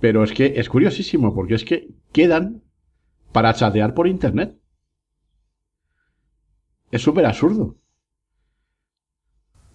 Pero 0.00 0.22
es 0.22 0.32
que 0.32 0.54
es 0.56 0.68
curiosísimo 0.68 1.34
porque 1.34 1.54
es 1.54 1.64
que 1.64 1.88
quedan 2.12 2.62
para 3.32 3.54
chatear 3.54 3.94
por 3.94 4.06
internet. 4.06 4.56
Es 6.92 7.02
súper 7.02 7.26
absurdo. 7.26 7.76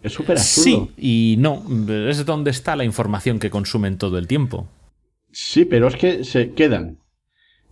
Es 0.01 0.13
súper 0.13 0.37
absurdo. 0.37 0.89
Sí 0.95 1.35
y 1.35 1.35
no. 1.37 1.63
Es 2.07 2.25
donde 2.25 2.51
está 2.51 2.77
la 2.77 2.85
información 2.85 3.39
que 3.39 3.49
consumen 3.49 3.97
todo 3.97 4.17
el 4.17 4.27
tiempo. 4.27 4.69
Sí, 5.31 5.65
pero 5.65 5.87
es 5.87 5.97
que 5.97 6.23
se 6.23 6.53
quedan. 6.53 6.99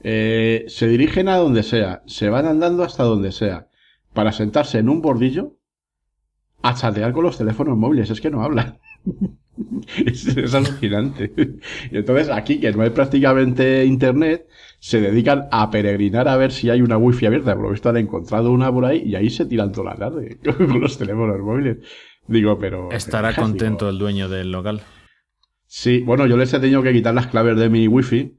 Eh, 0.04 0.66
se 0.68 0.88
dirigen 0.88 1.28
a 1.28 1.38
donde 1.38 1.64
sea, 1.64 2.04
se 2.06 2.30
van 2.30 2.46
andando 2.46 2.84
hasta 2.84 3.04
donde 3.04 3.32
sea, 3.32 3.68
para 4.14 4.32
sentarse 4.32 4.80
en 4.80 4.90
un 4.90 5.02
bordillo 5.02 5.58
a 6.62 6.74
chatear 6.74 7.14
con 7.14 7.24
los 7.24 7.38
teléfonos 7.38 7.78
móviles. 7.78 8.10
Es 8.10 8.22
que 8.22 8.30
no 8.30 8.44
hablan. 8.44 8.80
es, 10.06 10.28
es 10.28 10.54
alucinante. 10.54 11.32
Y 11.92 11.98
entonces 11.98 12.30
aquí, 12.30 12.60
que 12.60 12.72
no 12.72 12.84
hay 12.84 12.90
prácticamente 12.90 13.86
internet, 13.86 14.48
se 14.80 15.02
dedican 15.02 15.48
a 15.52 15.70
peregrinar 15.70 16.28
a 16.28 16.38
ver 16.38 16.52
si 16.52 16.70
hay 16.70 16.82
una 16.82 16.98
wifi 16.98 17.26
abierta. 17.26 17.56
Por 17.56 17.66
lo 17.66 17.72
visto 17.72 17.90
han 17.90 17.98
encontrado 17.98 18.52
una 18.52 18.72
por 18.72 18.86
ahí 18.86 19.04
y 19.06 19.16
ahí 19.16 19.30
se 19.30 19.46
tiran 19.46 19.72
toda 19.72 19.92
la 19.92 19.98
tarde 19.98 20.38
con 20.58 20.80
los 20.80 20.98
teléfonos 20.98 21.40
móviles. 21.40 21.78
Digo, 22.28 22.58
pero... 22.58 22.92
Estará 22.92 23.30
digo, 23.32 23.42
contento 23.42 23.90
el 23.90 23.98
dueño 23.98 24.30
del 24.30 24.52
local. 24.52 24.82
Sí, 25.66 26.00
bueno, 26.00 26.28
yo 26.28 26.38
les 26.38 26.54
he 26.54 26.60
tenido 26.60 26.82
que 26.82 26.94
quitar 26.94 27.14
las 27.14 27.28
claves 27.28 27.58
de 27.58 27.70
mi 27.70 27.88
wifi 27.88 28.38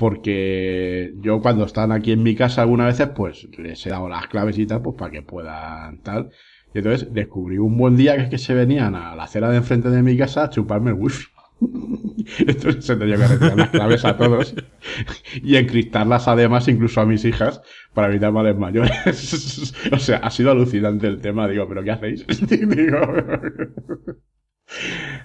porque 0.00 1.12
yo 1.18 1.42
cuando 1.42 1.66
están 1.66 1.92
aquí 1.92 2.12
en 2.12 2.22
mi 2.22 2.34
casa 2.34 2.62
algunas 2.62 2.86
veces 2.86 3.12
pues 3.14 3.46
les 3.58 3.84
he 3.84 3.90
dado 3.90 4.08
las 4.08 4.28
claves 4.28 4.58
y 4.58 4.64
tal 4.64 4.80
pues 4.80 4.96
para 4.96 5.10
que 5.10 5.20
puedan 5.20 5.98
tal. 5.98 6.30
Y 6.72 6.78
entonces 6.78 7.12
descubrí 7.12 7.58
un 7.58 7.76
buen 7.76 7.96
día 7.96 8.16
que 8.16 8.22
es 8.22 8.30
que 8.30 8.38
se 8.38 8.54
venían 8.54 8.94
a 8.94 9.14
la 9.14 9.24
acera 9.24 9.50
de 9.50 9.58
enfrente 9.58 9.90
de 9.90 10.02
mi 10.02 10.16
casa 10.16 10.44
a 10.44 10.48
chuparme 10.48 10.92
el 10.92 10.96
wifi. 10.96 11.26
Entonces 12.38 12.86
se 12.86 12.96
tenía 12.96 13.16
que 13.16 13.26
retirar 13.26 13.58
las 13.58 13.68
claves 13.68 14.04
a 14.06 14.16
todos 14.16 14.54
y 15.42 15.56
encriptarlas 15.56 16.28
además 16.28 16.66
incluso 16.68 17.02
a 17.02 17.04
mis 17.04 17.26
hijas 17.26 17.60
para 17.92 18.08
evitar 18.08 18.32
males 18.32 18.56
mayores. 18.56 19.74
o 19.92 19.98
sea, 19.98 20.16
ha 20.18 20.30
sido 20.30 20.50
alucinante 20.50 21.08
el 21.08 21.20
tema. 21.20 21.46
Digo, 21.46 21.68
¿pero 21.68 21.84
qué 21.84 21.90
hacéis? 21.90 22.26
Digo... 22.48 23.00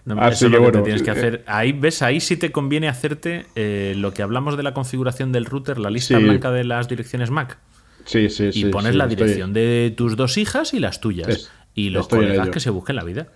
No, 0.05 0.19
Así 0.21 0.45
eso 0.45 0.45
es 0.47 0.51
que 0.51 0.57
lo 0.57 0.65
que 0.65 0.65
te 0.65 0.71
bueno, 0.71 0.83
tienes 0.83 1.03
que 1.03 1.11
hacer. 1.11 1.43
Ahí 1.47 1.71
ves, 1.71 2.01
ahí 2.01 2.19
sí 2.19 2.37
te 2.37 2.51
conviene 2.51 2.87
hacerte 2.87 3.45
eh, 3.55 3.93
lo 3.95 4.13
que 4.13 4.21
hablamos 4.23 4.57
de 4.57 4.63
la 4.63 4.73
configuración 4.73 5.31
del 5.31 5.45
router, 5.45 5.77
la 5.79 5.89
lista 5.89 6.17
Sí. 6.17 6.23
blanca 6.23 6.51
de 6.51 6.63
las 6.63 6.87
direcciones 6.87 7.29
MAC. 7.31 7.57
Sí, 8.05 8.29
sí, 8.29 8.45
Y 8.47 8.51
sí. 8.51 8.65
pones 8.65 8.91
sí, 8.91 8.97
la 8.97 9.05
estoy- 9.05 9.15
dirección 9.17 9.53
de 9.53 9.93
tus 9.95 10.15
dos 10.15 10.37
hijas 10.37 10.73
y 10.73 10.79
las 10.79 11.01
tuyas. 11.01 11.27
Es- 11.27 11.51
y 11.73 11.89
los 11.89 12.07
colegas 12.07 12.49
que 12.49 12.59
se 12.59 12.69
busquen 12.69 12.95
la 12.95 13.03
vida. 13.03 13.27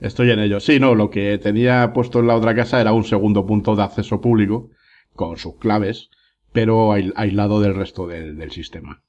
Estoy 0.00 0.30
en 0.30 0.38
ello. 0.40 0.60
Sí, 0.60 0.80
no, 0.80 0.94
lo 0.94 1.10
que 1.10 1.38
tenía 1.38 1.92
puesto 1.92 2.20
en 2.20 2.26
la 2.26 2.34
otra 2.36 2.54
casa 2.54 2.80
era 2.80 2.92
un 2.92 3.04
segundo 3.04 3.46
punto 3.46 3.76
de 3.76 3.82
acceso 3.82 4.20
público 4.20 4.70
con 5.14 5.36
sus 5.38 5.56
claves, 5.58 6.10
pero 6.52 6.92
aislado 6.92 7.60
del 7.60 7.74
resto 7.74 8.06
del, 8.06 8.36
del 8.36 8.50
sistema. 8.50 9.02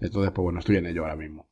Entonces, 0.00 0.30
pues 0.32 0.42
bueno, 0.44 0.60
estoy 0.60 0.76
en 0.76 0.86
ello 0.86 1.02
ahora 1.02 1.16
mismo. 1.16 1.49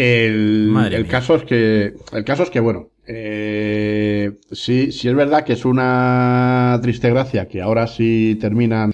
El, 0.00 0.76
el 0.92 1.08
caso 1.08 1.34
es 1.34 1.42
que, 1.42 1.92
el 2.12 2.24
caso 2.24 2.44
es 2.44 2.50
que, 2.50 2.60
bueno, 2.60 2.90
eh, 3.04 4.30
sí, 4.52 4.92
sí 4.92 5.08
es 5.08 5.14
verdad 5.16 5.44
que 5.44 5.54
es 5.54 5.64
una 5.64 6.78
triste 6.80 7.10
gracia 7.10 7.48
que 7.48 7.60
ahora 7.60 7.88
sí 7.88 8.38
terminan 8.40 8.92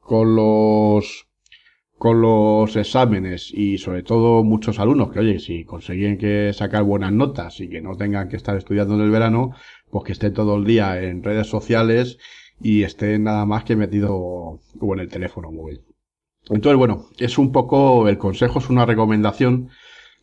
con 0.00 0.34
los, 0.34 1.28
con 1.98 2.22
los 2.22 2.74
exámenes 2.74 3.52
y 3.52 3.76
sobre 3.76 4.02
todo 4.02 4.42
muchos 4.44 4.78
alumnos 4.78 5.12
que, 5.12 5.18
oye, 5.18 5.40
si 5.40 5.66
consiguen 5.66 6.16
que 6.16 6.54
sacar 6.54 6.84
buenas 6.84 7.12
notas 7.12 7.60
y 7.60 7.68
que 7.68 7.82
no 7.82 7.94
tengan 7.94 8.30
que 8.30 8.36
estar 8.36 8.56
estudiando 8.56 8.94
en 8.94 9.02
el 9.02 9.10
verano, 9.10 9.50
pues 9.90 10.04
que 10.04 10.12
estén 10.12 10.32
todo 10.32 10.56
el 10.56 10.64
día 10.64 11.02
en 11.02 11.22
redes 11.22 11.48
sociales 11.48 12.16
y 12.62 12.82
estén 12.82 13.24
nada 13.24 13.44
más 13.44 13.64
que 13.64 13.76
metido 13.76 14.16
o 14.16 14.94
en 14.94 15.00
el 15.00 15.10
teléfono 15.10 15.52
móvil. 15.52 15.82
Entonces, 16.48 16.78
bueno, 16.78 17.08
es 17.18 17.38
un 17.38 17.52
poco, 17.52 18.08
el 18.08 18.18
consejo 18.18 18.58
es 18.58 18.70
una 18.70 18.86
recomendación. 18.86 19.70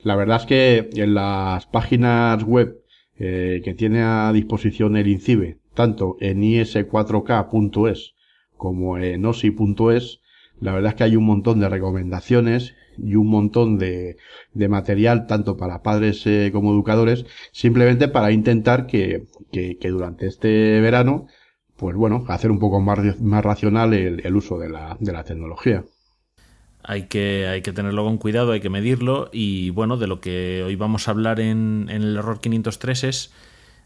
La 0.04 0.16
verdad 0.18 0.42
es 0.42 0.46
que 0.46 0.90
en 1.02 1.14
las 1.14 1.66
páginas 1.66 2.44
web 2.44 2.84
eh, 3.18 3.62
que 3.64 3.74
tiene 3.74 4.02
a 4.02 4.32
disposición 4.34 4.98
el 4.98 5.08
INCIBE, 5.08 5.60
tanto 5.74 6.18
en 6.20 6.42
is4k.es 6.42 8.14
como 8.58 8.98
en 8.98 9.26
osi.es, 9.26 10.20
la 10.60 10.74
verdad 10.74 10.92
es 10.92 10.96
que 10.96 11.04
hay 11.06 11.16
un 11.16 11.26
montón 11.26 11.60
de 11.60 11.70
recomendaciones 11.70 12.76
y 12.98 13.16
un 13.16 13.28
montón 13.28 13.78
de, 13.78 14.18
de 14.54 14.68
material 14.68 15.26
tanto 15.26 15.58
para 15.58 15.82
padres 15.82 16.26
eh, 16.28 16.50
como 16.52 16.74
educadores, 16.74 17.26
simplemente 17.52 18.08
para 18.10 18.32
intentar 18.32 18.88
que, 18.88 19.26
durante 19.82 20.28
este 20.28 20.82
verano, 20.82 21.28
pues 21.78 21.96
bueno, 21.96 22.26
hacer 22.28 22.52
un 22.52 22.60
poco 22.60 22.82
más, 22.82 23.20
más 23.22 23.44
racional 23.44 23.94
el, 23.94 24.26
el 24.26 24.36
uso 24.36 24.60
de 24.60 24.70
la, 24.70 24.98
de 25.00 25.12
la 25.14 25.24
tecnología. 25.24 25.86
Hay 26.84 27.04
que, 27.04 27.48
hay 27.48 27.62
que 27.62 27.72
tenerlo 27.72 28.04
con 28.04 28.18
cuidado, 28.18 28.52
hay 28.52 28.60
que 28.60 28.70
medirlo. 28.70 29.30
Y 29.32 29.70
bueno, 29.70 29.98
de 29.98 30.08
lo 30.08 30.20
que 30.20 30.64
hoy 30.66 30.76
vamos 30.76 31.08
a 31.08 31.12
hablar 31.12 31.40
en, 31.40 31.88
el 31.90 32.18
error 32.18 32.40
503 32.42 33.04
es 33.06 33.34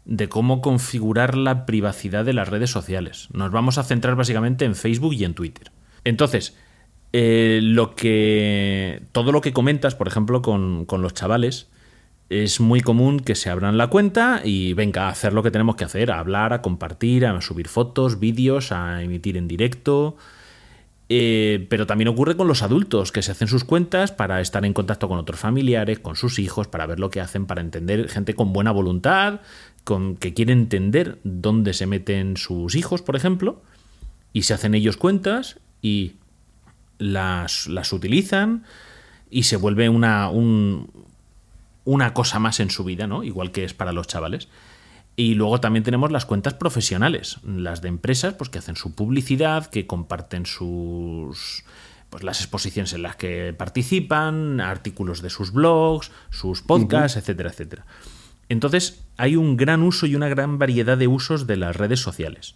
de 0.04 0.28
cómo 0.28 0.60
configurar 0.60 1.36
la 1.36 1.66
privacidad 1.66 2.24
de 2.24 2.32
las 2.32 2.48
redes 2.48 2.70
sociales. 2.70 3.28
Nos 3.32 3.50
vamos 3.50 3.78
a 3.78 3.84
centrar 3.84 4.16
básicamente 4.16 4.64
en 4.64 4.74
Facebook 4.74 5.14
y 5.14 5.24
en 5.24 5.34
Twitter. 5.34 5.70
Entonces, 6.04 6.56
eh, 7.12 7.60
lo 7.62 7.94
que. 7.94 9.02
Todo 9.12 9.32
lo 9.32 9.40
que 9.40 9.52
comentas, 9.52 9.94
por 9.94 10.08
ejemplo, 10.08 10.42
con, 10.42 10.84
con 10.84 11.02
los 11.02 11.14
chavales, 11.14 11.68
es 12.30 12.60
muy 12.60 12.80
común 12.80 13.20
que 13.20 13.34
se 13.34 13.48
abran 13.48 13.78
la 13.78 13.86
cuenta 13.86 14.42
y 14.44 14.74
venga 14.74 15.06
a 15.06 15.10
hacer 15.10 15.32
lo 15.32 15.42
que 15.42 15.50
tenemos 15.50 15.76
que 15.76 15.84
hacer, 15.84 16.10
a 16.10 16.18
hablar, 16.18 16.52
a 16.52 16.62
compartir, 16.62 17.24
a 17.24 17.40
subir 17.40 17.68
fotos, 17.68 18.20
vídeos, 18.20 18.70
a 18.72 19.02
emitir 19.02 19.36
en 19.36 19.48
directo. 19.48 20.16
Eh, 21.10 21.66
pero 21.70 21.86
también 21.86 22.08
ocurre 22.08 22.36
con 22.36 22.48
los 22.48 22.62
adultos 22.62 23.12
que 23.12 23.22
se 23.22 23.30
hacen 23.32 23.48
sus 23.48 23.64
cuentas 23.64 24.12
para 24.12 24.42
estar 24.42 24.64
en 24.66 24.74
contacto 24.74 25.08
con 25.08 25.18
otros 25.18 25.40
familiares, 25.40 25.98
con 25.98 26.16
sus 26.16 26.38
hijos, 26.38 26.68
para 26.68 26.84
ver 26.86 27.00
lo 27.00 27.08
que 27.10 27.20
hacen, 27.22 27.46
para 27.46 27.62
entender 27.62 28.08
gente 28.10 28.34
con 28.34 28.52
buena 28.52 28.72
voluntad, 28.72 29.40
con 29.84 30.16
que 30.16 30.34
quiere 30.34 30.52
entender 30.52 31.18
dónde 31.24 31.72
se 31.72 31.86
meten 31.86 32.36
sus 32.36 32.74
hijos, 32.74 33.00
por 33.00 33.16
ejemplo, 33.16 33.62
y 34.34 34.42
se 34.42 34.52
hacen 34.52 34.74
ellos 34.74 34.98
cuentas 34.98 35.56
y 35.80 36.12
las, 36.98 37.68
las 37.68 37.92
utilizan 37.94 38.64
y 39.30 39.44
se 39.44 39.56
vuelve 39.56 39.88
una, 39.88 40.28
un- 40.28 40.90
una 41.86 42.12
cosa 42.12 42.38
más 42.38 42.60
en 42.60 42.68
su 42.68 42.84
vida, 42.84 43.06
¿no? 43.06 43.24
Igual 43.24 43.50
que 43.50 43.64
es 43.64 43.72
para 43.72 43.92
los 43.92 44.06
chavales. 44.08 44.48
Y 45.18 45.34
luego 45.34 45.58
también 45.58 45.82
tenemos 45.82 46.12
las 46.12 46.26
cuentas 46.26 46.54
profesionales, 46.54 47.38
las 47.42 47.82
de 47.82 47.88
empresas, 47.88 48.34
pues 48.34 48.50
que 48.50 48.60
hacen 48.60 48.76
su 48.76 48.94
publicidad, 48.94 49.66
que 49.66 49.84
comparten 49.84 50.46
sus 50.46 51.64
pues 52.08 52.22
las 52.22 52.40
exposiciones 52.40 52.92
en 52.92 53.02
las 53.02 53.16
que 53.16 53.52
participan, 53.52 54.60
artículos 54.60 55.20
de 55.20 55.28
sus 55.28 55.52
blogs, 55.52 56.12
sus 56.30 56.62
podcasts, 56.62 57.16
etcétera, 57.16 57.50
etcétera. 57.50 57.84
Entonces, 58.48 59.08
hay 59.16 59.34
un 59.34 59.56
gran 59.56 59.82
uso 59.82 60.06
y 60.06 60.14
una 60.14 60.28
gran 60.28 60.56
variedad 60.56 60.96
de 60.96 61.08
usos 61.08 61.48
de 61.48 61.56
las 61.56 61.74
redes 61.74 61.98
sociales. 61.98 62.54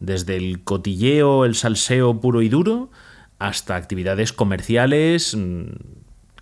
Desde 0.00 0.36
el 0.36 0.64
cotilleo, 0.64 1.44
el 1.44 1.56
salseo 1.56 2.22
puro 2.22 2.40
y 2.40 2.48
duro, 2.48 2.90
hasta 3.38 3.76
actividades 3.76 4.32
comerciales 4.32 5.36
mm, 5.36 5.64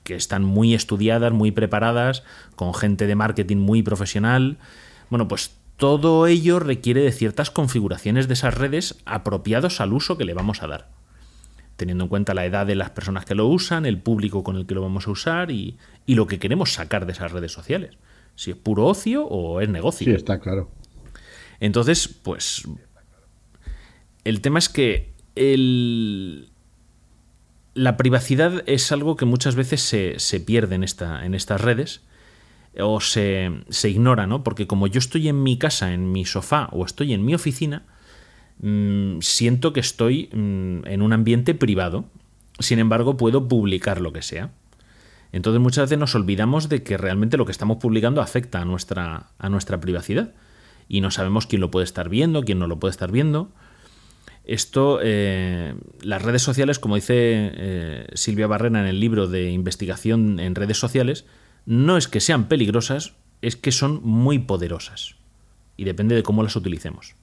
que 0.04 0.14
están 0.14 0.44
muy 0.44 0.74
estudiadas, 0.74 1.32
muy 1.32 1.50
preparadas, 1.50 2.22
con 2.54 2.72
gente 2.72 3.08
de 3.08 3.16
marketing 3.16 3.56
muy 3.56 3.82
profesional. 3.82 4.58
Bueno, 5.10 5.28
pues 5.28 5.56
todo 5.76 6.26
ello 6.26 6.58
requiere 6.58 7.02
de 7.02 7.12
ciertas 7.12 7.50
configuraciones 7.50 8.28
de 8.28 8.34
esas 8.34 8.54
redes 8.54 8.96
apropiados 9.04 9.80
al 9.80 9.92
uso 9.92 10.16
que 10.16 10.24
le 10.24 10.34
vamos 10.34 10.62
a 10.62 10.66
dar. 10.66 10.90
Teniendo 11.76 12.04
en 12.04 12.08
cuenta 12.08 12.32
la 12.32 12.46
edad 12.46 12.66
de 12.66 12.74
las 12.74 12.90
personas 12.90 13.26
que 13.26 13.34
lo 13.34 13.46
usan, 13.46 13.84
el 13.84 13.98
público 13.98 14.42
con 14.42 14.56
el 14.56 14.66
que 14.66 14.74
lo 14.74 14.80
vamos 14.82 15.06
a 15.06 15.10
usar 15.10 15.50
y, 15.50 15.76
y 16.06 16.14
lo 16.14 16.26
que 16.26 16.38
queremos 16.38 16.72
sacar 16.72 17.04
de 17.04 17.12
esas 17.12 17.32
redes 17.32 17.52
sociales. 17.52 17.90
Si 18.34 18.50
es 18.50 18.56
puro 18.56 18.86
ocio 18.86 19.26
o 19.26 19.60
es 19.60 19.68
negocio. 19.68 20.06
Sí, 20.06 20.12
está 20.12 20.40
claro. 20.40 20.70
Entonces, 21.60 22.08
pues. 22.08 22.62
El 24.24 24.40
tema 24.40 24.58
es 24.58 24.68
que 24.68 25.12
el- 25.34 26.48
la 27.74 27.98
privacidad 27.98 28.62
es 28.66 28.90
algo 28.92 29.16
que 29.16 29.26
muchas 29.26 29.54
veces 29.54 29.82
se, 29.82 30.18
se 30.18 30.40
pierde 30.40 30.74
en, 30.76 30.82
esta, 30.84 31.26
en 31.26 31.34
estas 31.34 31.60
redes 31.60 32.00
o 32.80 33.00
se, 33.00 33.50
se 33.68 33.90
ignora, 33.90 34.26
¿no? 34.26 34.42
Porque 34.42 34.66
como 34.66 34.86
yo 34.86 34.98
estoy 34.98 35.28
en 35.28 35.42
mi 35.42 35.58
casa, 35.58 35.92
en 35.92 36.12
mi 36.12 36.24
sofá 36.24 36.68
o 36.72 36.84
estoy 36.84 37.12
en 37.12 37.24
mi 37.24 37.34
oficina, 37.34 37.84
mm, 38.60 39.20
siento 39.20 39.72
que 39.72 39.80
estoy 39.80 40.28
mm, 40.32 40.86
en 40.86 41.02
un 41.02 41.12
ambiente 41.12 41.54
privado. 41.54 42.04
Sin 42.58 42.78
embargo, 42.78 43.16
puedo 43.16 43.48
publicar 43.48 44.00
lo 44.00 44.12
que 44.12 44.22
sea. 44.22 44.50
Entonces 45.32 45.60
muchas 45.60 45.84
veces 45.84 45.98
nos 45.98 46.14
olvidamos 46.14 46.68
de 46.68 46.82
que 46.82 46.96
realmente 46.96 47.36
lo 47.36 47.44
que 47.44 47.52
estamos 47.52 47.78
publicando 47.78 48.20
afecta 48.20 48.60
a 48.60 48.64
nuestra, 48.64 49.30
a 49.38 49.48
nuestra 49.48 49.80
privacidad 49.80 50.32
y 50.88 51.00
no 51.00 51.10
sabemos 51.10 51.46
quién 51.46 51.60
lo 51.60 51.70
puede 51.70 51.84
estar 51.84 52.08
viendo, 52.08 52.42
quién 52.42 52.58
no 52.58 52.66
lo 52.66 52.78
puede 52.78 52.92
estar 52.92 53.10
viendo. 53.10 53.50
Esto, 54.44 55.00
eh, 55.02 55.74
las 56.02 56.22
redes 56.22 56.42
sociales, 56.42 56.78
como 56.78 56.94
dice 56.94 57.14
eh, 57.16 58.06
Silvia 58.14 58.46
Barrena 58.46 58.80
en 58.80 58.86
el 58.86 59.00
libro 59.00 59.26
de 59.26 59.50
investigación 59.50 60.38
en 60.38 60.54
redes 60.54 60.78
sociales, 60.78 61.26
no 61.66 61.96
es 61.96 62.08
que 62.08 62.20
sean 62.20 62.48
peligrosas, 62.48 63.14
es 63.42 63.56
que 63.56 63.72
son 63.72 64.00
muy 64.02 64.38
poderosas. 64.38 65.16
Y 65.76 65.84
depende 65.84 66.14
de 66.14 66.22
cómo 66.22 66.42
las 66.42 66.56
utilicemos. 66.56 67.14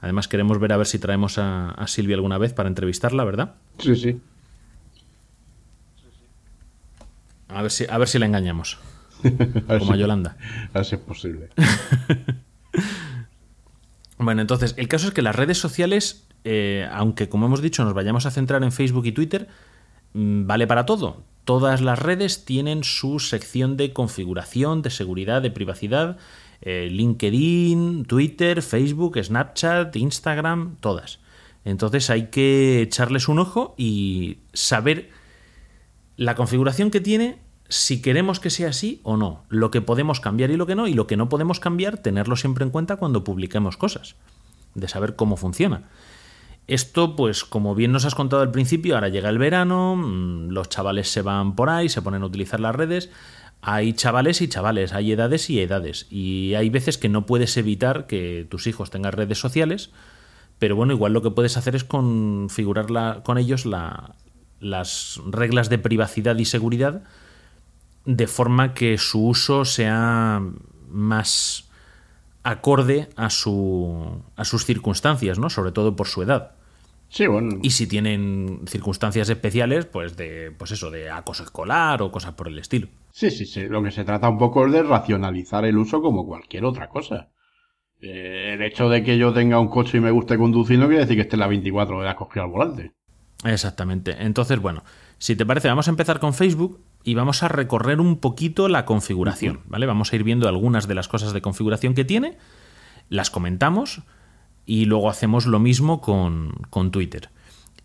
Además, 0.00 0.28
queremos 0.28 0.58
ver 0.58 0.72
a 0.72 0.76
ver 0.76 0.86
si 0.86 0.98
traemos 0.98 1.38
a, 1.38 1.70
a 1.70 1.86
Silvia 1.86 2.16
alguna 2.16 2.38
vez 2.38 2.52
para 2.52 2.68
entrevistarla, 2.68 3.24
¿verdad? 3.24 3.54
Sí, 3.78 3.94
sí. 3.96 4.20
A 7.48 7.62
ver 7.62 7.70
si, 7.70 7.86
a 7.88 7.98
ver 7.98 8.08
si 8.08 8.18
la 8.18 8.26
engañamos. 8.26 8.78
A 9.68 9.78
Como 9.78 9.92
a 9.92 9.96
Yolanda. 9.96 10.36
A 10.74 10.78
ver 10.78 10.84
si 10.84 10.94
es 10.94 11.00
posible. 11.00 11.48
Bueno, 14.18 14.40
entonces, 14.40 14.74
el 14.76 14.88
caso 14.88 15.06
es 15.06 15.14
que 15.14 15.22
las 15.22 15.36
redes 15.36 15.58
sociales, 15.58 16.26
eh, 16.42 16.88
aunque 16.90 17.28
como 17.28 17.46
hemos 17.46 17.62
dicho 17.62 17.84
nos 17.84 17.94
vayamos 17.94 18.26
a 18.26 18.32
centrar 18.32 18.64
en 18.64 18.72
Facebook 18.72 19.06
y 19.06 19.12
Twitter, 19.12 19.46
mm, 20.12 20.44
vale 20.44 20.66
para 20.66 20.86
todo. 20.86 21.22
Todas 21.48 21.80
las 21.80 21.98
redes 21.98 22.44
tienen 22.44 22.84
su 22.84 23.20
sección 23.20 23.78
de 23.78 23.94
configuración, 23.94 24.82
de 24.82 24.90
seguridad, 24.90 25.40
de 25.40 25.50
privacidad. 25.50 26.18
eh, 26.60 26.90
LinkedIn, 26.90 28.04
Twitter, 28.04 28.60
Facebook, 28.60 29.18
Snapchat, 29.18 29.96
Instagram, 29.96 30.76
todas. 30.80 31.20
Entonces 31.64 32.10
hay 32.10 32.26
que 32.26 32.82
echarles 32.82 33.28
un 33.28 33.38
ojo 33.38 33.74
y 33.78 34.40
saber 34.52 35.08
la 36.18 36.34
configuración 36.34 36.90
que 36.90 37.00
tiene, 37.00 37.38
si 37.70 38.02
queremos 38.02 38.40
que 38.40 38.50
sea 38.50 38.68
así 38.68 39.00
o 39.02 39.16
no, 39.16 39.46
lo 39.48 39.70
que 39.70 39.80
podemos 39.80 40.20
cambiar 40.20 40.50
y 40.50 40.58
lo 40.58 40.66
que 40.66 40.74
no, 40.74 40.86
y 40.86 40.92
lo 40.92 41.06
que 41.06 41.16
no 41.16 41.30
podemos 41.30 41.60
cambiar, 41.60 41.96
tenerlo 41.96 42.36
siempre 42.36 42.62
en 42.62 42.70
cuenta 42.70 42.96
cuando 42.96 43.24
publiquemos 43.24 43.78
cosas, 43.78 44.16
de 44.74 44.86
saber 44.86 45.16
cómo 45.16 45.38
funciona. 45.38 45.88
Esto, 46.68 47.16
pues 47.16 47.44
como 47.44 47.74
bien 47.74 47.92
nos 47.92 48.04
has 48.04 48.14
contado 48.14 48.42
al 48.42 48.50
principio, 48.50 48.94
ahora 48.94 49.08
llega 49.08 49.30
el 49.30 49.38
verano, 49.38 49.96
mm, 49.96 50.50
los 50.50 50.68
chavales 50.68 51.10
se 51.10 51.22
van 51.22 51.56
por 51.56 51.70
ahí, 51.70 51.88
se 51.88 52.02
ponen 52.02 52.22
a 52.22 52.26
utilizar 52.26 52.60
las 52.60 52.76
redes, 52.76 53.10
hay 53.62 53.94
chavales 53.94 54.40
y 54.42 54.48
chavales, 54.48 54.92
hay 54.92 55.10
edades 55.12 55.48
y 55.50 55.60
edades, 55.60 56.06
y 56.10 56.54
hay 56.54 56.68
veces 56.68 56.98
que 56.98 57.08
no 57.08 57.24
puedes 57.26 57.56
evitar 57.56 58.06
que 58.06 58.46
tus 58.50 58.66
hijos 58.66 58.90
tengan 58.90 59.12
redes 59.12 59.38
sociales, 59.38 59.90
pero 60.58 60.76
bueno, 60.76 60.92
igual 60.92 61.14
lo 61.14 61.22
que 61.22 61.30
puedes 61.30 61.56
hacer 61.56 61.74
es 61.74 61.84
configurar 61.84 63.22
con 63.24 63.38
ellos 63.38 63.64
la- 63.64 64.14
las 64.60 65.20
reglas 65.26 65.70
de 65.70 65.78
privacidad 65.78 66.36
y 66.36 66.44
seguridad 66.44 67.02
de 68.04 68.26
forma 68.26 68.74
que 68.74 68.98
su 68.98 69.26
uso 69.26 69.64
sea 69.64 70.42
más 70.90 71.64
acorde 72.42 73.08
a, 73.16 73.30
su, 73.30 74.22
a 74.36 74.44
sus 74.44 74.64
circunstancias, 74.64 75.38
¿no? 75.38 75.48
Sobre 75.50 75.72
todo 75.72 75.94
por 75.96 76.08
su 76.08 76.22
edad. 76.22 76.52
Sí, 77.08 77.26
bueno. 77.26 77.58
Y 77.62 77.70
si 77.70 77.86
tienen 77.86 78.62
circunstancias 78.66 79.28
especiales, 79.28 79.86
pues 79.86 80.16
de, 80.16 80.52
pues 80.56 80.72
eso, 80.72 80.90
de 80.90 81.10
acoso 81.10 81.42
escolar 81.42 82.02
o 82.02 82.12
cosas 82.12 82.34
por 82.34 82.48
el 82.48 82.58
estilo. 82.58 82.88
Sí, 83.10 83.30
sí, 83.30 83.46
sí. 83.46 83.66
Lo 83.66 83.82
que 83.82 83.90
se 83.90 84.04
trata 84.04 84.28
un 84.28 84.38
poco 84.38 84.66
es 84.66 84.72
de 84.72 84.82
racionalizar 84.82 85.64
el 85.64 85.78
uso 85.78 86.02
como 86.02 86.26
cualquier 86.26 86.64
otra 86.64 86.88
cosa. 86.88 87.30
Eh, 88.00 88.52
el 88.54 88.62
hecho 88.62 88.88
de 88.88 89.02
que 89.02 89.18
yo 89.18 89.32
tenga 89.32 89.58
un 89.58 89.68
coche 89.68 89.98
y 89.98 90.00
me 90.00 90.10
guste 90.10 90.36
conducir 90.36 90.78
no 90.78 90.86
quiere 90.86 91.02
decir 91.02 91.16
que 91.16 91.22
esté 91.22 91.36
las 91.36 91.48
24 91.48 91.96
horas 91.96 92.14
cogido 92.14 92.44
al 92.44 92.50
volante. 92.50 92.92
Exactamente. 93.44 94.16
Entonces, 94.20 94.60
bueno, 94.60 94.84
si 95.18 95.34
te 95.34 95.46
parece, 95.46 95.68
vamos 95.68 95.88
a 95.88 95.90
empezar 95.90 96.20
con 96.20 96.34
Facebook 96.34 96.80
y 97.04 97.14
vamos 97.14 97.42
a 97.42 97.48
recorrer 97.48 98.00
un 98.00 98.18
poquito 98.18 98.68
la 98.68 98.84
configuración, 98.84 99.60
¿vale? 99.66 99.86
Vamos 99.86 100.12
a 100.12 100.16
ir 100.16 100.24
viendo 100.24 100.48
algunas 100.48 100.88
de 100.88 100.94
las 100.94 101.08
cosas 101.08 101.32
de 101.32 101.40
configuración 101.40 101.94
que 101.94 102.04
tiene, 102.04 102.36
las 103.08 103.30
comentamos 103.30 104.02
y 104.68 104.84
luego 104.84 105.08
hacemos 105.08 105.46
lo 105.46 105.58
mismo 105.58 106.02
con, 106.02 106.52
con 106.68 106.90
Twitter. 106.90 107.30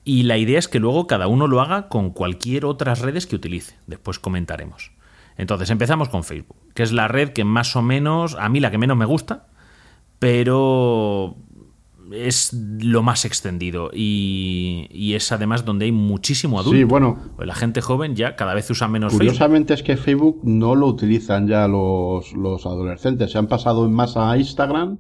Y 0.04 0.24
la 0.24 0.38
idea 0.38 0.60
es 0.60 0.68
que 0.68 0.80
luego 0.82 1.08
cada 1.08 1.28
uno 1.28 1.48
lo 1.48 1.62
haga 1.62 1.88
con 1.88 2.10
cualquier 2.10 2.66
otras 2.66 3.00
redes 3.00 3.26
que 3.26 3.38
utilice. 3.38 3.78
Después 3.88 4.20
comentaremos. 4.20 4.92
Entonces, 5.38 5.70
empezamos 5.70 6.10
con 6.10 6.26
Facebook, 6.26 6.58
que 6.74 6.84
es 6.84 6.92
la 6.92 7.08
red 7.08 7.30
que 7.30 7.46
más 7.46 7.78
o 7.78 7.82
menos, 7.82 8.36
a 8.38 8.50
mí 8.50 8.60
la 8.60 8.70
que 8.70 8.78
menos 8.78 8.98
me 8.98 9.06
gusta, 9.06 9.48
pero 10.20 11.38
es 12.12 12.52
lo 12.54 13.02
más 13.02 13.24
extendido 13.24 13.90
y, 13.94 14.88
y 14.92 15.14
es 15.14 15.32
además 15.32 15.64
donde 15.64 15.86
hay 15.86 15.94
muchísimo 15.94 16.60
adulto. 16.60 16.78
Sí, 16.78 16.84
bueno, 16.84 17.18
Pues 17.38 17.48
la 17.48 17.56
gente 17.56 17.80
joven 17.80 18.14
ya 18.16 18.36
cada 18.36 18.54
vez 18.54 18.70
usa 18.70 18.90
menos 18.90 19.14
Facebook. 19.14 19.28
curiosamente 19.28 19.74
es 19.74 19.84
que 19.84 19.96
Facebook 19.96 20.42
no 20.44 20.76
lo 20.76 20.88
utilizan 20.88 21.48
ya 21.48 21.66
los, 21.70 22.34
los 22.34 22.66
adolescentes. 22.66 23.32
Se 23.32 23.38
han 23.38 23.48
pasado 23.48 23.86
en 23.86 23.94
masa 23.94 24.30
a 24.30 24.38
Instagram 24.38 24.98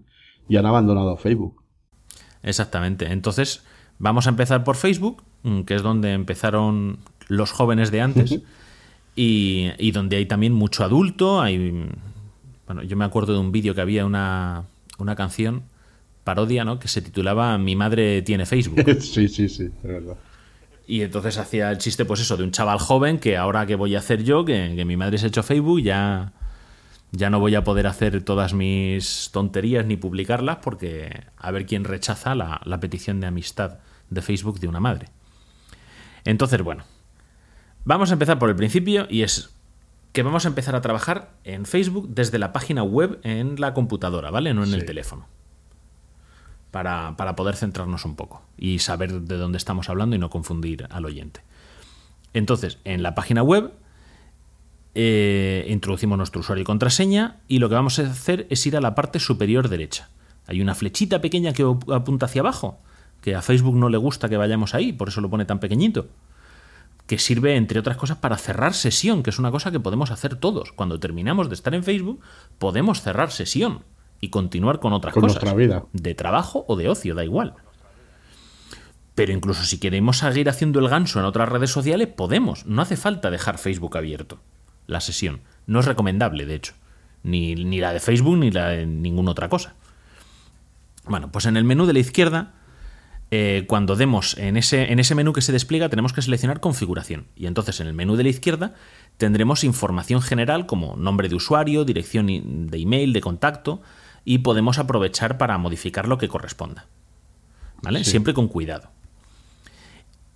y 0.47 0.55
han 0.55 0.65
abandonado 0.65 1.17
Facebook. 1.17 1.62
Exactamente. 2.43 3.11
Entonces, 3.11 3.63
vamos 3.99 4.27
a 4.27 4.29
empezar 4.29 4.63
por 4.63 4.75
Facebook, 4.75 5.23
mm, 5.43 5.61
que 5.61 5.75
es 5.75 5.81
donde 5.81 6.11
empezaron 6.11 6.99
los 7.27 7.51
jóvenes 7.51 7.89
de 7.89 8.01
antes 8.01 8.39
y, 9.15 9.69
y 9.77 9.91
donde 9.91 10.17
hay 10.17 10.25
también 10.25 10.53
mucho 10.53 10.83
adulto. 10.83 11.41
Hay, 11.41 11.89
bueno, 12.67 12.83
yo 12.83 12.97
me 12.97 13.05
acuerdo 13.05 13.33
de 13.33 13.39
un 13.39 13.51
vídeo 13.51 13.73
que 13.73 13.81
había 13.81 14.05
una, 14.05 14.63
una 14.97 15.15
canción 15.15 15.63
parodia, 16.23 16.63
¿no? 16.63 16.79
Que 16.79 16.87
se 16.87 17.01
titulaba 17.01 17.57
Mi 17.57 17.75
madre 17.75 18.21
tiene 18.21 18.45
Facebook. 18.45 18.83
sí, 18.99 19.27
sí, 19.27 19.49
sí, 19.49 19.63
es 19.65 19.83
verdad. 19.83 20.15
Y 20.85 21.01
entonces 21.01 21.37
hacía 21.37 21.71
el 21.71 21.77
chiste, 21.77 22.03
pues 22.03 22.19
eso, 22.19 22.35
de 22.35 22.43
un 22.43 22.51
chaval 22.51 22.77
joven 22.77 23.17
que 23.17 23.37
ahora 23.37 23.65
que 23.65 23.75
voy 23.75 23.95
a 23.95 23.99
hacer 23.99 24.23
yo, 24.23 24.43
que, 24.43 24.73
que 24.75 24.83
mi 24.83 24.97
madre 24.97 25.17
se 25.17 25.25
ha 25.25 25.27
hecho 25.29 25.41
Facebook, 25.41 25.81
ya, 25.81 26.33
ya 27.13 27.29
no 27.29 27.39
voy 27.39 27.53
a 27.53 27.63
poder 27.63 27.85
hacer 27.85 28.23
todas 28.23 28.53
mis 28.55 29.29
tonterías 29.31 29.85
ni 29.85 29.95
publicarlas 29.95 30.57
porque 30.57 31.25
a 31.37 31.51
ver 31.51 31.67
quién 31.67 31.83
rechaza 31.83 32.33
la, 32.33 32.59
la 32.65 32.79
petición 32.79 33.19
de 33.19 33.27
amistad 33.27 33.77
de 34.09 34.21
Facebook 34.23 34.59
de 34.59 34.67
una 34.67 34.79
madre. 34.79 35.09
Entonces, 36.25 36.61
bueno, 36.63 36.85
vamos 37.85 38.09
a 38.09 38.13
empezar 38.13 38.39
por 38.39 38.49
el 38.49 38.55
principio 38.55 39.05
y 39.11 39.21
es 39.21 39.53
que 40.11 40.23
vamos 40.23 40.45
a 40.45 40.47
empezar 40.47 40.75
a 40.75 40.81
trabajar 40.81 41.33
en 41.43 41.65
Facebook 41.65 42.09
desde 42.09 42.39
la 42.39 42.51
página 42.51 42.81
web 42.81 43.19
en 43.23 43.61
la 43.61 43.75
computadora, 43.75 44.31
¿vale? 44.31 44.55
No 44.55 44.63
en 44.63 44.73
el 44.73 44.85
teléfono. 44.85 45.27
Para, 46.71 47.15
para 47.15 47.35
poder 47.35 47.55
centrarnos 47.55 48.05
un 48.05 48.15
poco 48.15 48.41
y 48.57 48.79
saber 48.79 49.21
de 49.21 49.37
dónde 49.37 49.59
estamos 49.59 49.87
hablando 49.87 50.15
y 50.15 50.19
no 50.19 50.31
confundir 50.31 50.87
al 50.89 51.05
oyente. 51.05 51.41
Entonces, 52.33 52.79
en 52.83 53.03
la 53.03 53.13
página 53.13 53.43
web 53.43 53.71
eh, 54.95 55.65
introducimos 55.69 56.17
nuestro 56.17 56.41
usuario 56.41 56.61
y 56.61 56.65
contraseña 56.65 57.41
y 57.47 57.59
lo 57.59 57.69
que 57.69 57.75
vamos 57.75 57.99
a 57.99 58.03
hacer 58.03 58.47
es 58.49 58.65
ir 58.65 58.77
a 58.77 58.81
la 58.81 58.95
parte 58.95 59.19
superior 59.19 59.69
derecha. 59.69 60.09
Hay 60.47 60.61
una 60.61 60.75
flechita 60.75 61.21
pequeña 61.21 61.53
que 61.53 61.63
apunta 61.91 62.25
hacia 62.25 62.41
abajo, 62.41 62.79
que 63.21 63.35
a 63.35 63.41
Facebook 63.41 63.75
no 63.75 63.89
le 63.89 63.97
gusta 63.97 64.29
que 64.29 64.37
vayamos 64.37 64.73
ahí, 64.75 64.93
por 64.93 65.09
eso 65.09 65.21
lo 65.21 65.29
pone 65.29 65.45
tan 65.45 65.59
pequeñito 65.59 66.07
que 67.07 67.17
sirve, 67.17 67.55
entre 67.55 67.79
otras 67.79 67.97
cosas, 67.97 68.17
para 68.17 68.37
cerrar 68.37 68.73
sesión, 68.73 69.23
que 69.23 69.29
es 69.29 69.39
una 69.39 69.51
cosa 69.51 69.71
que 69.71 69.79
podemos 69.79 70.11
hacer 70.11 70.35
todos. 70.35 70.71
Cuando 70.71 70.99
terminamos 70.99 71.49
de 71.49 71.55
estar 71.55 71.73
en 71.73 71.83
Facebook, 71.83 72.21
podemos 72.59 73.01
cerrar 73.01 73.31
sesión 73.31 73.83
y 74.21 74.29
continuar 74.29 74.79
con 74.79 74.93
otras 74.93 75.13
Con 75.13 75.23
cosas. 75.23 75.43
nuestra 75.43 75.57
vida. 75.57 75.83
De 75.91 76.15
trabajo 76.15 76.65
o 76.67 76.75
de 76.75 76.89
ocio, 76.89 77.13
da 77.13 77.25
igual. 77.25 77.55
Pero 79.15 79.33
incluso 79.33 79.63
si 79.63 79.79
queremos 79.79 80.19
seguir 80.19 80.49
haciendo 80.49 80.79
el 80.79 80.87
ganso 80.87 81.19
en 81.19 81.25
otras 81.25 81.49
redes 81.49 81.71
sociales, 81.71 82.07
podemos. 82.07 82.65
No 82.65 82.81
hace 82.81 82.95
falta 82.95 83.29
dejar 83.29 83.57
Facebook 83.57 83.97
abierto, 83.97 84.39
la 84.87 85.01
sesión. 85.01 85.41
No 85.67 85.79
es 85.79 85.85
recomendable, 85.85 86.45
de 86.45 86.55
hecho. 86.55 86.73
Ni, 87.23 87.55
ni 87.55 87.79
la 87.79 87.93
de 87.93 87.99
Facebook 87.99 88.37
ni 88.37 88.51
la 88.51 88.69
de 88.69 88.85
ninguna 88.85 89.31
otra 89.31 89.49
cosa. 89.49 89.75
Bueno, 91.05 91.31
pues 91.31 91.45
en 91.45 91.57
el 91.57 91.63
menú 91.63 91.85
de 91.85 91.93
la 91.93 91.99
izquierda 91.99 92.53
eh, 93.35 93.65
cuando 93.65 93.95
demos 93.95 94.37
en 94.37 94.57
ese, 94.57 94.91
en 94.91 94.99
ese 94.99 95.15
menú 95.15 95.33
que 95.33 95.41
se 95.41 95.51
despliega, 95.51 95.89
tenemos 95.89 96.13
que 96.13 96.21
seleccionar 96.21 96.59
configuración. 96.59 97.25
Y 97.35 97.47
entonces 97.47 97.79
en 97.79 97.87
el 97.87 97.93
menú 97.95 98.15
de 98.15 98.21
la 98.21 98.29
izquierda 98.29 98.75
tendremos 99.17 99.63
información 99.63 100.21
general 100.21 100.67
como 100.67 100.95
nombre 100.97 101.29
de 101.29 101.35
usuario, 101.35 101.83
dirección 101.83 102.27
de 102.27 102.77
email, 102.77 103.11
de 103.11 103.21
contacto, 103.21 103.81
y 104.23 104.37
podemos 104.37 104.77
aprovechar 104.77 105.39
para 105.39 105.57
modificar 105.57 106.07
lo 106.07 106.19
que 106.19 106.27
corresponda. 106.27 106.85
¿Vale? 107.81 108.03
Sí. 108.03 108.11
Siempre 108.11 108.35
con 108.35 108.47
cuidado. 108.49 108.91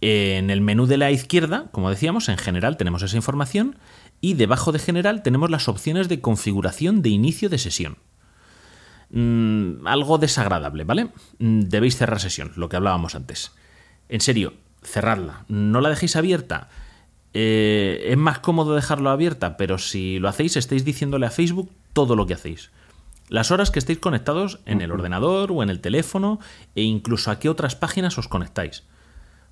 En 0.01 0.49
el 0.49 0.61
menú 0.61 0.87
de 0.87 0.97
la 0.97 1.11
izquierda, 1.11 1.67
como 1.71 1.91
decíamos, 1.91 2.29
en 2.29 2.39
general 2.39 2.77
tenemos 2.77 3.03
esa 3.03 3.15
información 3.15 3.77
y 4.21 4.33
debajo 4.33 4.71
de 4.71 4.79
general 4.79 5.23
tenemos 5.23 5.49
las 5.49 5.67
opciones 5.67 6.09
de 6.09 6.21
configuración 6.21 7.01
de 7.01 7.09
inicio 7.09 7.49
de 7.49 7.57
sesión. 7.57 7.97
Mm, 9.09 9.87
algo 9.87 10.17
desagradable, 10.17 10.83
¿vale? 10.83 11.09
Mm, 11.39 11.61
Debéis 11.61 11.97
cerrar 11.97 12.19
sesión, 12.19 12.51
lo 12.55 12.69
que 12.69 12.75
hablábamos 12.75 13.15
antes. 13.15 13.51
En 14.09 14.21
serio, 14.21 14.53
cerradla. 14.83 15.45
No 15.47 15.81
la 15.81 15.89
dejéis 15.89 16.15
abierta. 16.15 16.69
Eh, 17.33 18.07
es 18.09 18.17
más 18.17 18.39
cómodo 18.39 18.75
dejarlo 18.75 19.09
abierta, 19.09 19.57
pero 19.57 19.77
si 19.77 20.19
lo 20.19 20.27
hacéis, 20.27 20.57
estáis 20.57 20.83
diciéndole 20.83 21.25
a 21.25 21.31
Facebook 21.31 21.71
todo 21.93 22.15
lo 22.15 22.25
que 22.25 22.33
hacéis. 22.33 22.71
Las 23.29 23.51
horas 23.51 23.71
que 23.71 23.79
estéis 23.79 23.99
conectados 23.99 24.59
en 24.65 24.81
el 24.81 24.91
ordenador 24.91 25.51
o 25.51 25.61
en 25.61 25.69
el 25.69 25.81
teléfono 25.81 26.39
e 26.75 26.83
incluso 26.83 27.29
a 27.29 27.39
qué 27.39 27.49
otras 27.49 27.75
páginas 27.75 28.17
os 28.17 28.27
conectáis. 28.27 28.83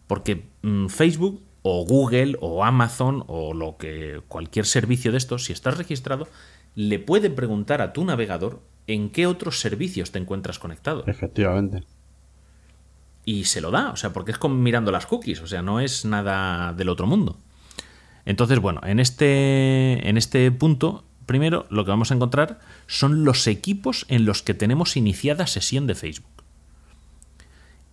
Porque 0.07 0.47
mm, 0.61 0.87
Facebook 0.87 1.41
o 1.67 1.83
Google 1.83 2.37
o 2.41 2.63
Amazon 2.63 3.23
o 3.25 3.55
lo 3.55 3.77
que 3.77 4.21
cualquier 4.27 4.67
servicio 4.67 5.11
de 5.11 5.17
estos, 5.17 5.45
si 5.45 5.51
estás 5.51 5.79
registrado, 5.79 6.27
le 6.75 6.99
puede 6.99 7.31
preguntar 7.31 7.81
a 7.81 7.91
tu 7.91 8.05
navegador 8.05 8.61
en 8.85 9.09
qué 9.09 9.25
otros 9.25 9.59
servicios 9.61 10.11
te 10.11 10.19
encuentras 10.19 10.59
conectado. 10.59 11.03
Efectivamente. 11.07 11.81
Y 13.25 13.45
se 13.45 13.61
lo 13.61 13.71
da, 13.71 13.89
o 13.89 13.95
sea, 13.95 14.13
porque 14.13 14.31
es 14.31 14.37
como 14.37 14.53
mirando 14.53 14.91
las 14.91 15.07
cookies, 15.07 15.41
o 15.41 15.47
sea, 15.47 15.63
no 15.63 15.79
es 15.79 16.05
nada 16.05 16.71
del 16.73 16.87
otro 16.87 17.07
mundo. 17.07 17.39
Entonces, 18.25 18.59
bueno, 18.59 18.81
en 18.83 18.99
este, 18.99 20.07
en 20.07 20.17
este 20.17 20.51
punto, 20.51 21.03
primero 21.25 21.65
lo 21.71 21.83
que 21.83 21.89
vamos 21.89 22.11
a 22.11 22.13
encontrar 22.13 22.59
son 22.85 23.25
los 23.25 23.47
equipos 23.47 24.05
en 24.07 24.25
los 24.25 24.43
que 24.43 24.53
tenemos 24.53 24.97
iniciada 24.97 25.47
sesión 25.47 25.87
de 25.87 25.95
Facebook. 25.95 26.34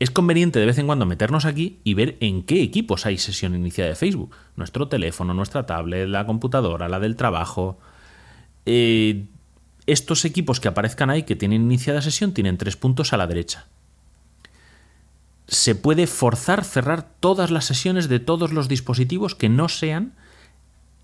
Es 0.02 0.10
conveniente 0.10 0.58
de 0.58 0.66
vez 0.66 0.78
en 0.78 0.86
cuando 0.86 1.06
meternos 1.06 1.44
aquí 1.44 1.78
y 1.84 1.94
ver 1.94 2.16
en 2.18 2.42
qué 2.42 2.60
equipos 2.60 3.06
hay 3.06 3.18
sesión 3.18 3.54
iniciada 3.54 3.90
de 3.90 3.94
Facebook. 3.94 4.34
Nuestro 4.56 4.88
teléfono, 4.88 5.32
nuestra 5.32 5.64
tablet, 5.64 6.08
la 6.08 6.26
computadora, 6.26 6.88
la 6.88 6.98
del 6.98 7.14
trabajo. 7.14 7.78
Eh, 8.66 9.26
estos 9.86 10.24
equipos 10.24 10.58
que 10.58 10.66
aparezcan 10.66 11.08
ahí 11.08 11.22
que 11.22 11.36
tienen 11.36 11.62
iniciada 11.62 12.02
sesión 12.02 12.34
tienen 12.34 12.58
tres 12.58 12.76
puntos 12.76 13.12
a 13.12 13.16
la 13.16 13.28
derecha. 13.28 13.68
Se 15.46 15.76
puede 15.76 16.08
forzar 16.08 16.64
cerrar 16.64 17.08
todas 17.20 17.52
las 17.52 17.66
sesiones 17.66 18.08
de 18.08 18.18
todos 18.18 18.52
los 18.52 18.66
dispositivos 18.66 19.36
que 19.36 19.48
no 19.48 19.68
sean 19.68 20.14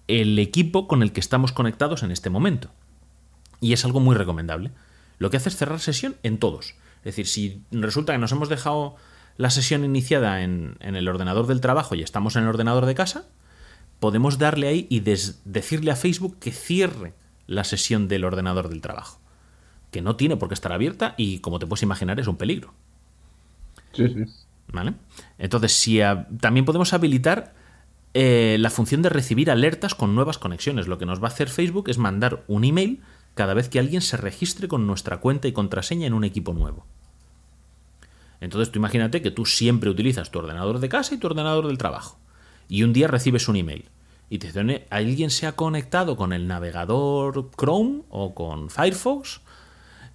el 0.09 0.37
equipo 0.41 0.89
con 0.89 1.05
el 1.05 1.13
que 1.13 1.21
estamos 1.21 1.53
conectados 1.53 2.03
en 2.03 2.11
este 2.11 2.31
momento. 2.31 2.69
Y 3.61 3.75
es 3.75 3.85
algo 3.85 4.01
muy 4.01 4.17
recomendable. 4.17 4.73
Lo 5.21 5.31
que 5.31 5.37
hace 5.37 5.51
es 5.51 5.57
cerrar 5.57 5.79
sesión 5.79 6.17
en 6.25 6.39
todos. 6.39 6.75
Es 6.99 7.17
decir, 7.17 7.27
si 7.27 7.63
resulta 7.71 8.13
que 8.13 8.19
nos 8.19 8.33
hemos 8.33 8.49
dejado 8.49 8.97
la 9.37 9.51
sesión 9.51 9.85
iniciada 9.85 10.43
en, 10.43 10.77
el 10.81 11.09
ordenador 11.09 11.47
del 11.47 11.61
trabajo 11.61 11.95
y 11.95 12.03
estamos 12.03 12.37
en 12.37 12.43
el 12.43 12.49
ordenador 12.49 12.87
de 12.87 12.95
casa, 12.95 13.27
podemos 14.01 14.39
darle 14.39 14.69
ahí 14.69 14.87
y 14.91 15.01
decirle 15.01 15.91
a 15.91 15.97
Facebook 15.97 16.39
que 16.39 16.53
cierre 16.53 17.15
la 17.47 17.65
sesión 17.65 18.09
del 18.09 18.25
ordenador 18.25 18.69
del 18.69 18.81
trabajo. 18.81 19.21
Que 19.91 20.03
no 20.03 20.17
tiene 20.17 20.37
por 20.37 20.49
qué 20.49 20.55
estar 20.55 20.73
abierta 20.73 21.15
y, 21.17 21.39
como 21.39 21.59
te 21.59 21.67
puedes 21.67 21.83
imaginar, 21.83 22.21
es 22.21 22.27
un 22.27 22.37
peligro. 22.37 22.75
Sí, 23.93 24.09
sí. 24.09 24.25
¿Vale? 24.71 24.95
Entonces, 25.39 25.73
si 25.73 26.01
también 26.41 26.67
podemos 26.67 26.93
habilitar 26.93 27.55
eh, 28.15 28.57
la 28.59 28.71
función 28.71 29.03
de 29.03 29.11
recibir 29.11 29.51
alertas 29.51 29.95
con 29.95 30.15
nuevas 30.15 30.39
conexiones. 30.39 30.89
Lo 30.89 30.99
que 30.99 31.07
nos 31.07 31.23
va 31.23 31.29
a 31.29 31.31
hacer 31.31 31.49
Facebook 31.49 31.89
es 31.89 31.99
mandar 31.99 32.43
un 32.49 32.65
email 32.65 33.01
cada 33.39 33.55
vez 33.55 33.69
que 33.69 33.79
alguien 33.79 34.03
se 34.03 34.17
registre 34.17 34.67
con 34.67 34.89
nuestra 34.89 35.19
cuenta 35.19 35.47
y 35.47 35.53
contraseña 35.53 36.09
en 36.09 36.13
un 36.13 36.25
equipo 36.25 36.53
nuevo. 36.53 36.85
Entonces 38.41 38.73
tú 38.73 38.81
imagínate 38.81 39.23
que 39.23 39.31
tú 39.31 39.47
siempre 39.47 39.91
utilizas 39.91 40.33
tu 40.33 40.41
ordenador 40.41 40.81
de 40.81 40.89
casa 40.89 41.15
y 41.15 41.19
tu 41.19 41.29
ordenador 41.29 41.69
del 41.69 41.79
trabajo. 41.79 42.19
Y 42.69 42.83
un 42.83 42.93
día 42.93 43.07
recibes 43.07 43.47
un 43.47 43.55
email 43.55 43.85
y 44.29 44.39
te 44.39 44.49
dice, 44.49 44.89
alguien 44.91 45.31
se 45.31 45.47
ha 45.47 45.53
conectado 45.53 46.17
con 46.17 46.33
el 46.33 46.49
navegador 46.49 47.53
Chrome 47.57 48.03
o 48.11 48.35
con 48.35 48.71
Firefox 48.71 49.41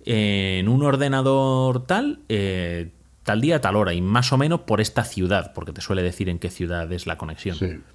en 0.04 0.68
un 0.68 0.84
ordenador 0.84 1.86
tal, 1.86 2.20
eh, 2.28 2.92
tal 3.24 3.40
día, 3.40 3.62
tal 3.62 3.78
hora, 3.78 3.94
y 3.94 4.02
más 4.02 4.34
o 4.34 4.38
menos 4.38 4.60
por 4.62 4.82
esta 4.82 5.06
ciudad, 5.06 5.54
porque 5.54 5.72
te 5.72 5.80
suele 5.80 6.04
decir 6.04 6.28
en 6.28 6.40
qué 6.40 6.50
ciudad 6.50 6.92
es 6.92 7.08
la 7.08 7.18
conexión. 7.18 7.86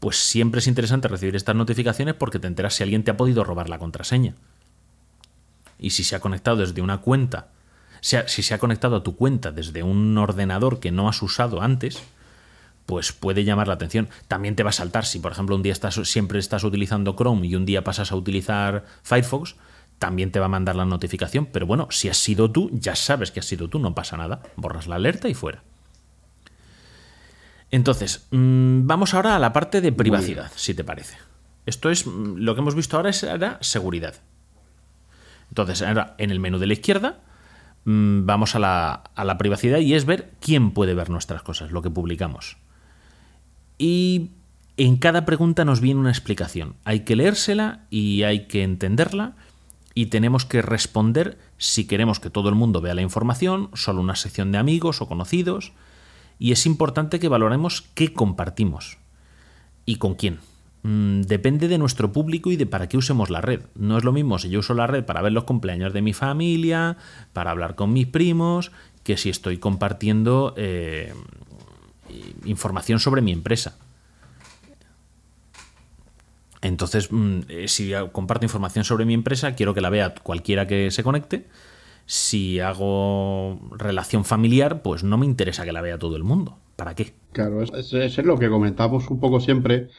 Pues 0.00 0.16
siempre 0.16 0.60
es 0.60 0.66
interesante 0.66 1.08
recibir 1.08 1.34
estas 1.34 1.56
notificaciones 1.56 2.14
porque 2.14 2.38
te 2.38 2.46
enteras 2.46 2.74
si 2.74 2.82
alguien 2.82 3.02
te 3.02 3.10
ha 3.10 3.16
podido 3.16 3.44
robar 3.44 3.68
la 3.68 3.78
contraseña. 3.78 4.34
Y 5.78 5.90
si 5.90 6.04
se 6.04 6.16
ha 6.16 6.20
conectado 6.20 6.58
desde 6.58 6.82
una 6.82 6.98
cuenta, 6.98 7.48
si 8.00 8.42
se 8.42 8.54
ha 8.54 8.58
conectado 8.58 8.96
a 8.96 9.02
tu 9.02 9.16
cuenta 9.16 9.52
desde 9.52 9.82
un 9.82 10.16
ordenador 10.18 10.80
que 10.80 10.92
no 10.92 11.08
has 11.08 11.22
usado 11.22 11.62
antes, 11.62 12.02
pues 12.86 13.12
puede 13.12 13.44
llamar 13.44 13.68
la 13.68 13.74
atención. 13.74 14.08
También 14.28 14.56
te 14.56 14.62
va 14.62 14.70
a 14.70 14.72
saltar 14.72 15.04
si, 15.04 15.18
por 15.18 15.32
ejemplo, 15.32 15.54
un 15.54 15.62
día 15.62 15.72
estás, 15.72 16.00
siempre 16.04 16.38
estás 16.38 16.64
utilizando 16.64 17.14
Chrome 17.16 17.46
y 17.46 17.54
un 17.54 17.66
día 17.66 17.84
pasas 17.84 18.12
a 18.12 18.16
utilizar 18.16 18.86
Firefox, 19.02 19.56
también 19.98 20.32
te 20.32 20.40
va 20.40 20.46
a 20.46 20.48
mandar 20.48 20.76
la 20.76 20.84
notificación. 20.84 21.46
Pero 21.46 21.66
bueno, 21.66 21.88
si 21.90 22.08
has 22.08 22.16
sido 22.16 22.50
tú, 22.50 22.70
ya 22.72 22.94
sabes 22.96 23.30
que 23.30 23.40
has 23.40 23.46
sido 23.46 23.68
tú, 23.68 23.78
no 23.78 23.94
pasa 23.94 24.16
nada. 24.16 24.40
Borras 24.56 24.86
la 24.86 24.96
alerta 24.96 25.28
y 25.28 25.34
fuera. 25.34 25.62
Entonces, 27.70 28.26
mm, 28.30 28.86
vamos 28.86 29.14
ahora 29.14 29.36
a 29.36 29.38
la 29.38 29.52
parte 29.52 29.80
de 29.80 29.92
privacidad, 29.92 30.50
si 30.56 30.74
te 30.74 30.84
parece. 30.84 31.16
Esto 31.66 31.90
es 31.90 32.06
mm, 32.06 32.36
lo 32.36 32.54
que 32.54 32.60
hemos 32.60 32.74
visto 32.74 32.96
ahora 32.96 33.10
es 33.10 33.26
seguridad. 33.60 34.14
Entonces, 35.50 35.82
ahora 35.82 36.14
en 36.18 36.30
el 36.30 36.40
menú 36.40 36.58
de 36.58 36.66
la 36.66 36.72
izquierda 36.72 37.20
mm, 37.84 38.24
vamos 38.24 38.54
a 38.54 38.58
la, 38.58 38.92
a 39.14 39.24
la 39.24 39.38
privacidad 39.38 39.78
y 39.78 39.94
es 39.94 40.06
ver 40.06 40.32
quién 40.40 40.70
puede 40.70 40.94
ver 40.94 41.10
nuestras 41.10 41.42
cosas, 41.42 41.70
lo 41.70 41.82
que 41.82 41.90
publicamos. 41.90 42.56
Y 43.76 44.30
en 44.76 44.96
cada 44.96 45.24
pregunta 45.24 45.64
nos 45.64 45.80
viene 45.80 46.00
una 46.00 46.10
explicación. 46.10 46.76
Hay 46.84 47.00
que 47.00 47.16
leérsela 47.16 47.86
y 47.90 48.22
hay 48.22 48.46
que 48.46 48.62
entenderla 48.62 49.34
y 49.94 50.06
tenemos 50.06 50.44
que 50.44 50.62
responder 50.62 51.38
si 51.56 51.86
queremos 51.86 52.20
que 52.20 52.30
todo 52.30 52.48
el 52.48 52.54
mundo 52.54 52.80
vea 52.80 52.94
la 52.94 53.02
información, 53.02 53.70
solo 53.74 54.00
una 54.00 54.14
sección 54.14 54.52
de 54.52 54.58
amigos 54.58 55.02
o 55.02 55.08
conocidos, 55.08 55.72
y 56.38 56.52
es 56.52 56.66
importante 56.66 57.18
que 57.18 57.28
valoremos 57.28 57.82
qué 57.94 58.12
compartimos 58.12 58.98
y 59.84 59.96
con 59.96 60.14
quién. 60.14 60.38
Mm, 60.82 61.22
depende 61.22 61.66
de 61.66 61.78
nuestro 61.78 62.12
público 62.12 62.52
y 62.52 62.56
de 62.56 62.66
para 62.66 62.88
qué 62.88 62.96
usemos 62.96 63.30
la 63.30 63.40
red. 63.40 63.62
No 63.74 63.98
es 63.98 64.04
lo 64.04 64.12
mismo 64.12 64.38
si 64.38 64.48
yo 64.48 64.60
uso 64.60 64.74
la 64.74 64.86
red 64.86 65.04
para 65.04 65.22
ver 65.22 65.32
los 65.32 65.44
cumpleaños 65.44 65.92
de 65.92 66.02
mi 66.02 66.12
familia, 66.12 66.96
para 67.32 67.50
hablar 67.50 67.74
con 67.74 67.92
mis 67.92 68.06
primos, 68.06 68.70
que 69.02 69.16
si 69.16 69.30
estoy 69.30 69.58
compartiendo 69.58 70.54
eh, 70.56 71.12
información 72.44 73.00
sobre 73.00 73.22
mi 73.22 73.32
empresa. 73.32 73.76
Entonces, 76.60 77.10
mm, 77.10 77.40
eh, 77.48 77.68
si 77.68 77.92
comparto 78.12 78.44
información 78.44 78.84
sobre 78.84 79.04
mi 79.04 79.14
empresa, 79.14 79.54
quiero 79.54 79.74
que 79.74 79.80
la 79.80 79.90
vea 79.90 80.14
cualquiera 80.14 80.66
que 80.66 80.90
se 80.90 81.02
conecte. 81.02 81.46
Si 82.10 82.58
hago 82.58 83.60
relación 83.70 84.24
familiar, 84.24 84.80
pues 84.80 85.04
no 85.04 85.18
me 85.18 85.26
interesa 85.26 85.66
que 85.66 85.72
la 85.72 85.82
vea 85.82 85.98
todo 85.98 86.16
el 86.16 86.24
mundo. 86.24 86.58
¿Para 86.74 86.94
qué? 86.94 87.12
Claro, 87.32 87.62
eso 87.62 88.00
es 88.00 88.16
lo 88.24 88.38
que 88.38 88.48
comentamos 88.48 89.10
un 89.10 89.20
poco 89.20 89.40
siempre, 89.40 89.90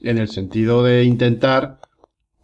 en 0.00 0.18
el 0.18 0.28
sentido 0.28 0.84
de 0.84 1.02
intentar, 1.02 1.80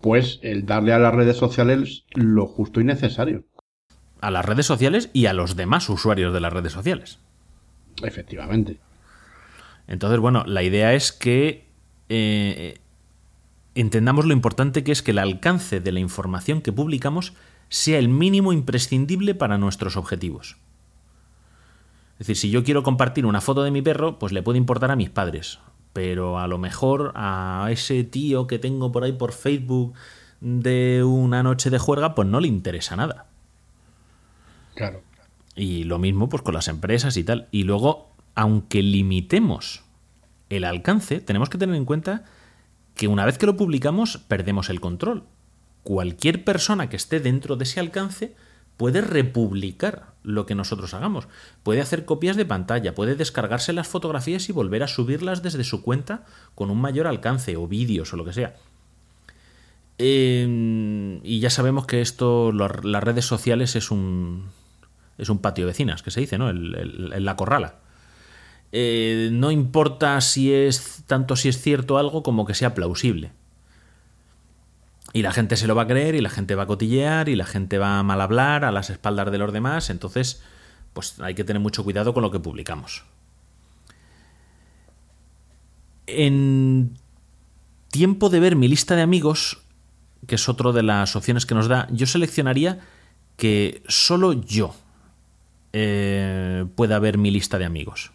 pues, 0.00 0.40
el 0.42 0.66
darle 0.66 0.92
a 0.92 0.98
las 0.98 1.14
redes 1.14 1.36
sociales 1.36 2.02
lo 2.14 2.48
justo 2.48 2.80
y 2.80 2.84
necesario. 2.84 3.44
A 4.20 4.32
las 4.32 4.44
redes 4.44 4.66
sociales 4.66 5.08
y 5.12 5.26
a 5.26 5.34
los 5.34 5.54
demás 5.54 5.88
usuarios 5.88 6.34
de 6.34 6.40
las 6.40 6.52
redes 6.52 6.72
sociales. 6.72 7.20
Efectivamente. 8.02 8.80
Entonces, 9.86 10.18
bueno, 10.18 10.42
la 10.48 10.64
idea 10.64 10.94
es 10.94 11.12
que 11.12 11.68
eh, 12.08 12.74
entendamos 13.76 14.24
lo 14.24 14.32
importante 14.32 14.82
que 14.82 14.90
es 14.90 15.00
que 15.00 15.12
el 15.12 15.18
alcance 15.18 15.78
de 15.78 15.92
la 15.92 16.00
información 16.00 16.60
que 16.60 16.72
publicamos 16.72 17.34
sea 17.72 17.98
el 17.98 18.10
mínimo 18.10 18.52
imprescindible 18.52 19.34
para 19.34 19.56
nuestros 19.56 19.96
objetivos. 19.96 20.58
Es 22.18 22.26
decir, 22.26 22.36
si 22.36 22.50
yo 22.50 22.64
quiero 22.64 22.82
compartir 22.82 23.24
una 23.24 23.40
foto 23.40 23.62
de 23.62 23.70
mi 23.70 23.80
perro, 23.80 24.18
pues 24.18 24.30
le 24.30 24.42
puede 24.42 24.58
importar 24.58 24.90
a 24.90 24.96
mis 24.96 25.08
padres, 25.08 25.58
pero 25.94 26.38
a 26.38 26.46
lo 26.48 26.58
mejor 26.58 27.12
a 27.14 27.66
ese 27.70 28.04
tío 28.04 28.46
que 28.46 28.58
tengo 28.58 28.92
por 28.92 29.04
ahí 29.04 29.12
por 29.12 29.32
Facebook 29.32 29.94
de 30.42 31.02
una 31.02 31.42
noche 31.42 31.70
de 31.70 31.78
juerga, 31.78 32.14
pues 32.14 32.28
no 32.28 32.40
le 32.40 32.48
interesa 32.48 32.94
nada. 32.94 33.24
Claro. 34.74 35.00
Y 35.56 35.84
lo 35.84 35.98
mismo 35.98 36.28
pues 36.28 36.42
con 36.42 36.52
las 36.52 36.68
empresas 36.68 37.16
y 37.16 37.24
tal. 37.24 37.48
Y 37.52 37.62
luego, 37.62 38.10
aunque 38.34 38.82
limitemos 38.82 39.82
el 40.50 40.64
alcance, 40.64 41.20
tenemos 41.22 41.48
que 41.48 41.56
tener 41.56 41.74
en 41.76 41.86
cuenta 41.86 42.24
que 42.94 43.08
una 43.08 43.24
vez 43.24 43.38
que 43.38 43.46
lo 43.46 43.56
publicamos 43.56 44.18
perdemos 44.18 44.68
el 44.68 44.78
control. 44.80 45.24
Cualquier 45.82 46.44
persona 46.44 46.88
que 46.88 46.96
esté 46.96 47.20
dentro 47.20 47.56
de 47.56 47.64
ese 47.64 47.80
alcance 47.80 48.34
puede 48.76 49.00
republicar 49.00 50.12
lo 50.22 50.46
que 50.46 50.54
nosotros 50.54 50.94
hagamos. 50.94 51.28
Puede 51.62 51.80
hacer 51.80 52.04
copias 52.04 52.36
de 52.36 52.44
pantalla, 52.44 52.94
puede 52.94 53.14
descargarse 53.14 53.72
las 53.72 53.88
fotografías 53.88 54.48
y 54.48 54.52
volver 54.52 54.82
a 54.82 54.88
subirlas 54.88 55.42
desde 55.42 55.64
su 55.64 55.82
cuenta 55.82 56.24
con 56.54 56.70
un 56.70 56.80
mayor 56.80 57.06
alcance 57.06 57.56
o 57.56 57.66
vídeos 57.68 58.12
o 58.12 58.16
lo 58.16 58.24
que 58.24 58.32
sea. 58.32 58.54
Em, 59.98 61.20
y 61.22 61.40
ya 61.40 61.50
sabemos 61.50 61.86
que 61.86 62.00
esto, 62.00 62.50
las 62.52 63.04
redes 63.04 63.24
sociales 63.24 63.76
es 63.76 63.90
un, 63.90 64.48
es 65.18 65.28
un 65.28 65.38
patio 65.38 65.66
vecinas, 65.66 66.02
que 66.02 66.10
se 66.10 66.20
dice, 66.20 66.38
¿no? 66.38 66.50
el, 66.50 67.24
la 67.24 67.36
corrala. 67.36 67.76
Eh, 68.72 69.28
no 69.32 69.50
importa 69.50 70.20
si 70.22 70.52
es 70.52 71.04
tanto 71.06 71.36
si 71.36 71.50
es 71.50 71.60
cierto 71.60 71.98
algo 71.98 72.22
como 72.22 72.46
que 72.46 72.54
sea 72.54 72.74
plausible. 72.74 73.32
Y 75.12 75.22
la 75.22 75.32
gente 75.32 75.56
se 75.56 75.66
lo 75.66 75.74
va 75.74 75.82
a 75.82 75.86
creer 75.86 76.14
y 76.14 76.20
la 76.20 76.30
gente 76.30 76.54
va 76.54 76.62
a 76.62 76.66
cotillear 76.66 77.28
y 77.28 77.36
la 77.36 77.44
gente 77.44 77.78
va 77.78 77.98
a 77.98 78.02
mal 78.02 78.20
hablar 78.20 78.64
a 78.64 78.72
las 78.72 78.88
espaldas 78.90 79.30
de 79.30 79.38
los 79.38 79.52
demás, 79.52 79.90
entonces 79.90 80.42
pues 80.92 81.20
hay 81.20 81.34
que 81.34 81.44
tener 81.44 81.60
mucho 81.60 81.84
cuidado 81.84 82.14
con 82.14 82.22
lo 82.22 82.30
que 82.30 82.40
publicamos. 82.40 83.04
En 86.06 86.98
tiempo 87.90 88.30
de 88.30 88.40
ver 88.40 88.56
mi 88.56 88.68
lista 88.68 88.96
de 88.96 89.02
amigos, 89.02 89.58
que 90.26 90.36
es 90.36 90.48
otro 90.48 90.72
de 90.72 90.82
las 90.82 91.16
opciones 91.16 91.46
que 91.46 91.54
nos 91.54 91.68
da, 91.68 91.88
yo 91.90 92.06
seleccionaría 92.06 92.80
que 93.36 93.82
solo 93.88 94.32
yo 94.32 94.74
eh, 95.72 96.66
pueda 96.74 96.98
ver 96.98 97.18
mi 97.18 97.30
lista 97.30 97.58
de 97.58 97.64
amigos. 97.64 98.12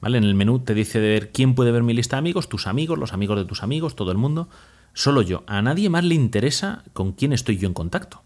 ¿Vale? 0.00 0.18
En 0.18 0.24
el 0.24 0.34
menú 0.34 0.60
te 0.60 0.74
dice 0.74 1.00
de 1.00 1.08
ver 1.08 1.32
quién 1.32 1.54
puede 1.54 1.72
ver 1.72 1.82
mi 1.82 1.94
lista 1.94 2.16
de 2.16 2.18
amigos, 2.18 2.48
tus 2.48 2.66
amigos, 2.66 2.98
los 2.98 3.12
amigos 3.12 3.38
de 3.38 3.44
tus 3.44 3.62
amigos, 3.62 3.96
todo 3.96 4.12
el 4.12 4.18
mundo. 4.18 4.48
Solo 4.96 5.20
yo. 5.20 5.44
A 5.46 5.60
nadie 5.60 5.90
más 5.90 6.04
le 6.04 6.14
interesa 6.14 6.82
con 6.94 7.12
quién 7.12 7.34
estoy 7.34 7.58
yo 7.58 7.68
en 7.68 7.74
contacto. 7.74 8.22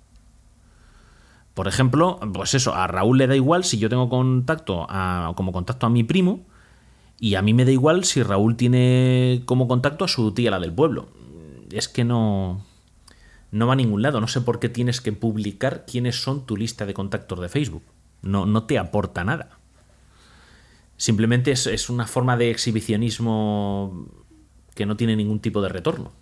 Por 1.53 1.67
ejemplo, 1.67 2.21
pues 2.33 2.55
eso, 2.55 2.77
a 2.77 2.87
Raúl 2.87 3.19
le 3.19 3.27
da 3.27 3.35
igual 3.35 3.65
si 3.65 3.77
yo 3.79 3.89
tengo 3.89 4.09
contacto 4.09 4.87
a, 4.89 5.33
como 5.35 5.51
contacto 5.51 5.87
a 5.87 5.91
mi 5.91 6.05
primo 6.05 6.47
y 7.19 7.35
a 7.35 7.43
mí 7.43 7.55
me 7.55 7.65
da 7.65 7.73
igual 7.73 8.05
si 8.05 8.23
Raúl 8.23 8.55
tiene 8.55 9.43
como 9.47 9.67
contacto 9.67 10.05
a 10.05 10.09
su 10.09 10.31
tía, 10.31 10.53
la 10.53 10.61
del 10.61 10.73
pueblo. 10.73 11.09
Es 11.73 11.89
que 11.89 12.05
no, 12.05 12.65
no 13.51 13.67
va 13.67 13.73
a 13.73 13.77
ningún 13.77 14.03
lado. 14.03 14.21
No 14.21 14.29
sé 14.29 14.41
por 14.41 14.61
qué 14.61 14.69
tienes 14.69 15.01
que 15.01 15.11
publicar 15.11 15.87
quiénes 15.87 16.23
son 16.23 16.47
tu 16.47 16.57
lista 16.57 16.87
de 16.87 16.95
contactos 16.95 17.41
de 17.41 17.49
Facebook. 17.49 17.83
No, 18.23 18.47
no 18.47 18.63
te 18.63 18.79
aporta 18.79 19.25
nada. 19.25 19.59
Simplemente 20.97 21.51
es, 21.51 21.67
es 21.67 21.91
una 21.91 22.07
forma 22.07 22.37
de 22.37 22.53
exhibicionismo 22.53 24.07
que 24.77 24.87
no 24.87 24.97
tiene 24.97 25.17
ningún 25.17 25.41
tipo 25.41 25.61
de 25.63 25.69
retorno. 25.69 26.20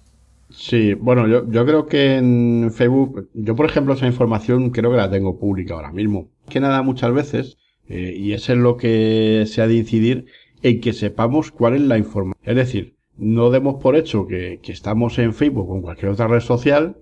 Sí, 0.51 0.95
bueno, 0.95 1.29
yo, 1.29 1.51
yo 1.51 1.67
creo 1.67 1.87
que 1.87 2.17
en 2.17 2.71
Facebook, 2.73 3.29
yo 3.35 3.55
por 3.55 3.67
ejemplo 3.67 3.95
esa 3.95 4.07
información 4.07 4.71
creo 4.71 4.91
que 4.91 4.97
la 4.97 5.11
tengo 5.11 5.39
pública 5.39 5.75
ahora 5.75 5.93
mismo. 5.93 6.31
Que 6.49 6.61
nada, 6.61 6.83
muchas 6.83 7.13
veces, 7.13 7.59
eh, 7.87 8.15
y 8.17 8.33
eso 8.33 8.53
es 8.53 8.59
lo 8.59 8.77
que 8.77 9.45
se 9.47 9.61
ha 9.61 9.67
de 9.67 9.75
incidir, 9.75 10.27
en 10.63 10.81
que 10.81 10.93
sepamos 10.93 11.51
cuál 11.51 11.75
es 11.75 11.83
la 11.83 11.99
información. 11.99 12.43
Es 12.49 12.57
decir, 12.57 12.97
no 13.17 13.51
demos 13.51 13.83
por 13.83 13.95
hecho 13.95 14.27
que, 14.27 14.61
que 14.63 14.73
estamos 14.73 15.19
en 15.19 15.35
Facebook 15.35 15.71
o 15.71 15.77
en 15.77 15.83
cualquier 15.83 16.13
otra 16.13 16.29
red 16.29 16.41
social 16.41 16.97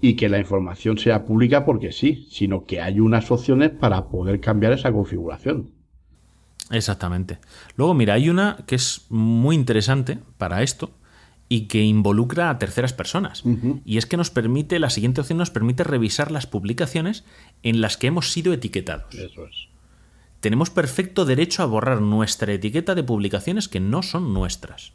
y 0.00 0.14
que 0.14 0.28
la 0.28 0.38
información 0.38 0.98
sea 0.98 1.24
pública 1.24 1.64
porque 1.64 1.90
sí, 1.90 2.28
sino 2.30 2.64
que 2.64 2.80
hay 2.80 3.00
unas 3.00 3.30
opciones 3.32 3.70
para 3.70 4.08
poder 4.08 4.40
cambiar 4.40 4.72
esa 4.72 4.92
configuración. 4.92 5.72
Exactamente. 6.70 7.38
Luego, 7.76 7.94
mira, 7.94 8.14
hay 8.14 8.28
una 8.28 8.58
que 8.66 8.76
es 8.76 9.06
muy 9.08 9.56
interesante 9.56 10.18
para 10.36 10.62
esto 10.62 10.90
y 11.48 11.62
que 11.62 11.82
involucra 11.82 12.50
a 12.50 12.58
terceras 12.58 12.92
personas. 12.92 13.42
Y 13.84 13.98
es 13.98 14.06
que 14.06 14.16
nos 14.16 14.30
permite, 14.30 14.78
la 14.78 14.90
siguiente 14.90 15.20
opción 15.20 15.38
nos 15.38 15.50
permite 15.50 15.84
revisar 15.84 16.30
las 16.30 16.46
publicaciones 16.46 17.24
en 17.62 17.80
las 17.80 17.96
que 17.96 18.08
hemos 18.08 18.32
sido 18.32 18.52
etiquetados. 18.52 19.14
Eso 19.14 19.46
es. 19.46 19.68
Tenemos 20.40 20.70
perfecto 20.70 21.24
derecho 21.24 21.62
a 21.62 21.66
borrar 21.66 22.00
nuestra 22.00 22.52
etiqueta 22.52 22.94
de 22.94 23.02
publicaciones 23.02 23.68
que 23.68 23.80
no 23.80 24.02
son 24.02 24.32
nuestras. 24.32 24.92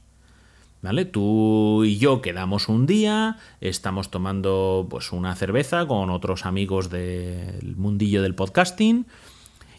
¿Vale? 0.82 1.06
Tú 1.06 1.86
y 1.86 1.97
yo 1.97 2.22
quedamos 2.22 2.68
un 2.68 2.86
día, 2.86 3.38
estamos 3.62 4.12
tomando 4.12 4.88
pues 4.89 5.14
una 5.14 5.34
cerveza 5.34 5.88
con 5.88 6.10
otros 6.10 6.45
amigos 6.45 6.89
del 6.89 7.76
mundillo 7.78 8.22
del 8.22 8.36
podcasting 8.36 9.06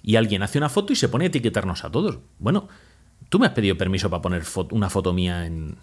y 0.03 0.17
alguien 0.17 0.43
hace 0.43 0.57
una 0.57 0.71
foto 0.71 0.95
y 0.95 0.97
se 0.97 1.11
pone 1.11 1.27
a 1.27 1.29
etiquetarnos 1.29 1.85
a 1.85 1.91
todos. 1.91 2.21
Bueno, 2.39 2.69
tú 3.29 3.39
me 3.39 3.47
has 3.47 3.53
pedido 3.53 3.77
permiso 3.77 4.09
para 4.09 4.23
poner 4.23 4.45
una 4.71 4.89
foto 4.89 5.13
mía 5.13 5.47
en... 5.47 5.77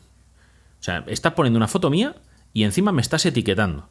O 0.81 0.83
sea, 0.83 1.03
estás 1.07 1.33
poniendo 1.33 1.57
una 1.57 1.67
foto 1.67 1.91
mía 1.91 2.15
y 2.53 2.63
encima 2.63 2.91
me 2.91 3.01
estás 3.01 3.25
etiquetando 3.25 3.87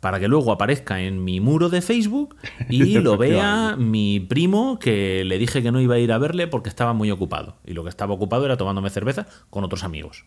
para 0.00 0.18
que 0.18 0.28
luego 0.28 0.50
aparezca 0.52 1.00
en 1.02 1.22
mi 1.22 1.40
muro 1.40 1.68
de 1.68 1.82
Facebook 1.82 2.34
y 2.70 2.98
lo 3.00 3.18
vea 3.18 3.76
mi 3.76 4.20
primo 4.20 4.78
que 4.78 5.22
le 5.24 5.36
dije 5.38 5.62
que 5.62 5.70
no 5.70 5.80
iba 5.80 5.96
a 5.96 5.98
ir 5.98 6.10
a 6.12 6.18
verle 6.18 6.48
porque 6.48 6.70
estaba 6.70 6.94
muy 6.94 7.10
ocupado. 7.10 7.58
Y 7.66 7.74
lo 7.74 7.82
que 7.82 7.90
estaba 7.90 8.14
ocupado 8.14 8.46
era 8.46 8.56
tomándome 8.56 8.88
cerveza 8.88 9.26
con 9.50 9.64
otros 9.64 9.84
amigos. 9.84 10.24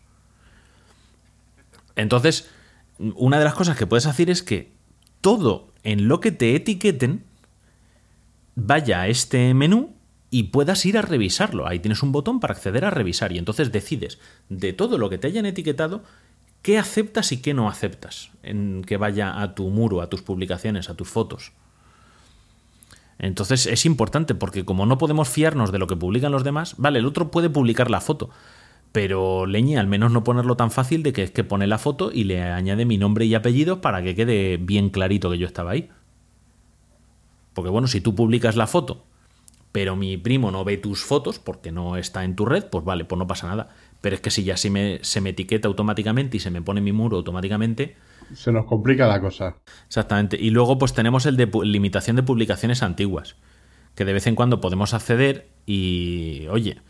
Entonces, 1.96 2.48
una 2.98 3.38
de 3.38 3.44
las 3.44 3.54
cosas 3.54 3.76
que 3.76 3.88
puedes 3.88 4.06
hacer 4.06 4.30
es 4.30 4.44
que 4.44 4.72
todo 5.20 5.72
en 5.82 6.06
lo 6.06 6.20
que 6.20 6.30
te 6.30 6.54
etiqueten 6.54 7.24
vaya 8.54 9.00
a 9.00 9.08
este 9.08 9.52
menú 9.54 9.93
y 10.34 10.42
puedas 10.42 10.84
ir 10.84 10.98
a 10.98 11.02
revisarlo. 11.02 11.68
Ahí 11.68 11.78
tienes 11.78 12.02
un 12.02 12.10
botón 12.10 12.40
para 12.40 12.54
acceder 12.54 12.84
a 12.84 12.90
revisar 12.90 13.30
y 13.30 13.38
entonces 13.38 13.70
decides 13.70 14.18
de 14.48 14.72
todo 14.72 14.98
lo 14.98 15.08
que 15.08 15.16
te 15.16 15.28
hayan 15.28 15.46
etiquetado 15.46 16.02
qué 16.60 16.76
aceptas 16.76 17.30
y 17.30 17.40
qué 17.40 17.54
no 17.54 17.68
aceptas 17.68 18.30
en 18.42 18.82
que 18.82 18.96
vaya 18.96 19.40
a 19.40 19.54
tu 19.54 19.70
muro, 19.70 20.02
a 20.02 20.10
tus 20.10 20.22
publicaciones, 20.22 20.90
a 20.90 20.96
tus 20.96 21.08
fotos. 21.08 21.52
Entonces 23.20 23.68
es 23.68 23.86
importante 23.86 24.34
porque 24.34 24.64
como 24.64 24.86
no 24.86 24.98
podemos 24.98 25.28
fiarnos 25.28 25.70
de 25.70 25.78
lo 25.78 25.86
que 25.86 25.94
publican 25.94 26.32
los 26.32 26.42
demás, 26.42 26.74
vale, 26.78 26.98
el 26.98 27.06
otro 27.06 27.30
puede 27.30 27.48
publicar 27.48 27.88
la 27.88 28.00
foto, 28.00 28.30
pero 28.90 29.46
leñe, 29.46 29.78
al 29.78 29.86
menos 29.86 30.10
no 30.10 30.24
ponerlo 30.24 30.56
tan 30.56 30.72
fácil 30.72 31.04
de 31.04 31.12
que 31.12 31.22
es 31.22 31.30
que 31.30 31.44
pone 31.44 31.68
la 31.68 31.78
foto 31.78 32.10
y 32.12 32.24
le 32.24 32.42
añade 32.42 32.86
mi 32.86 32.98
nombre 32.98 33.24
y 33.24 33.36
apellido 33.36 33.80
para 33.80 34.02
que 34.02 34.16
quede 34.16 34.56
bien 34.56 34.90
clarito 34.90 35.30
que 35.30 35.38
yo 35.38 35.46
estaba 35.46 35.70
ahí. 35.70 35.90
Porque 37.52 37.70
bueno, 37.70 37.86
si 37.86 38.00
tú 38.00 38.16
publicas 38.16 38.56
la 38.56 38.66
foto, 38.66 39.04
pero 39.74 39.96
mi 39.96 40.16
primo 40.16 40.52
no 40.52 40.62
ve 40.62 40.76
tus 40.76 41.02
fotos 41.02 41.40
porque 41.40 41.72
no 41.72 41.96
está 41.96 42.22
en 42.22 42.36
tu 42.36 42.46
red, 42.46 42.66
pues 42.66 42.84
vale, 42.84 43.04
pues 43.04 43.18
no 43.18 43.26
pasa 43.26 43.48
nada. 43.48 43.70
Pero 44.00 44.14
es 44.14 44.20
que 44.20 44.30
si 44.30 44.44
ya 44.44 44.56
se 44.56 44.70
me, 44.70 45.00
se 45.02 45.20
me 45.20 45.30
etiqueta 45.30 45.66
automáticamente 45.66 46.36
y 46.36 46.40
se 46.40 46.52
me 46.52 46.62
pone 46.62 46.80
mi 46.80 46.92
muro 46.92 47.16
automáticamente... 47.16 47.96
Se 48.34 48.52
nos 48.52 48.66
complica 48.66 49.08
la 49.08 49.20
cosa. 49.20 49.56
Exactamente. 49.88 50.36
Y 50.40 50.50
luego 50.50 50.78
pues 50.78 50.92
tenemos 50.92 51.26
el 51.26 51.36
de 51.36 51.50
limitación 51.64 52.14
de 52.14 52.22
publicaciones 52.22 52.84
antiguas, 52.84 53.34
que 53.96 54.04
de 54.04 54.12
vez 54.12 54.28
en 54.28 54.36
cuando 54.36 54.60
podemos 54.60 54.94
acceder 54.94 55.48
y, 55.66 56.46
oye, 56.50 56.80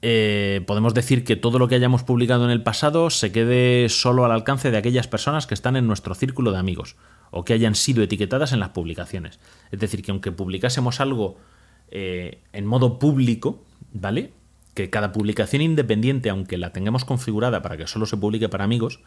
eh, 0.00 0.62
podemos 0.68 0.94
decir 0.94 1.24
que 1.24 1.34
todo 1.34 1.58
lo 1.58 1.66
que 1.66 1.74
hayamos 1.74 2.04
publicado 2.04 2.44
en 2.44 2.52
el 2.52 2.62
pasado 2.62 3.10
se 3.10 3.32
quede 3.32 3.88
solo 3.88 4.24
al 4.24 4.30
alcance 4.30 4.70
de 4.70 4.76
aquellas 4.76 5.08
personas 5.08 5.48
que 5.48 5.54
están 5.54 5.74
en 5.74 5.88
nuestro 5.88 6.14
círculo 6.14 6.52
de 6.52 6.58
amigos 6.58 6.94
o 7.32 7.44
que 7.44 7.54
hayan 7.54 7.74
sido 7.74 8.04
etiquetadas 8.04 8.52
en 8.52 8.60
las 8.60 8.68
publicaciones. 8.68 9.40
Es 9.72 9.80
decir, 9.80 10.04
que 10.04 10.12
aunque 10.12 10.30
publicásemos 10.30 11.00
algo 11.00 11.38
eh, 11.90 12.42
en 12.52 12.66
modo 12.66 12.98
público, 12.98 13.62
¿vale? 13.92 14.32
Que 14.74 14.90
cada 14.90 15.12
publicación 15.12 15.62
independiente, 15.62 16.30
aunque 16.30 16.58
la 16.58 16.72
tengamos 16.72 17.04
configurada 17.04 17.62
para 17.62 17.76
que 17.76 17.86
solo 17.86 18.06
se 18.06 18.16
publique 18.16 18.48
para 18.48 18.64
amigos, 18.64 19.00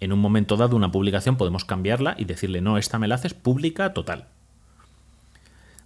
en 0.00 0.12
un 0.12 0.18
momento 0.18 0.56
dado 0.56 0.76
una 0.76 0.90
publicación 0.90 1.36
podemos 1.36 1.64
cambiarla 1.64 2.14
y 2.18 2.24
decirle, 2.24 2.60
no, 2.60 2.78
esta 2.78 2.98
me 2.98 3.08
la 3.08 3.16
haces 3.16 3.34
pública 3.34 3.92
total 3.92 4.28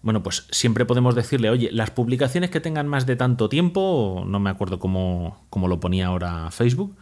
bueno, 0.05 0.23
pues 0.23 0.47
siempre 0.51 0.85
podemos 0.85 1.15
decirle, 1.15 1.49
oye, 1.49 1.71
las 1.73 1.91
publicaciones 1.91 2.51
que 2.51 2.61
tengan 2.61 2.87
más 2.87 3.07
de 3.07 3.17
tanto 3.17 3.49
tiempo, 3.49 4.23
no 4.27 4.39
me 4.39 4.51
acuerdo 4.51 4.79
cómo, 4.79 5.47
lo 5.51 5.81
ponía 5.81 6.09
ahora 6.09 6.51
Facebook, 6.51 6.95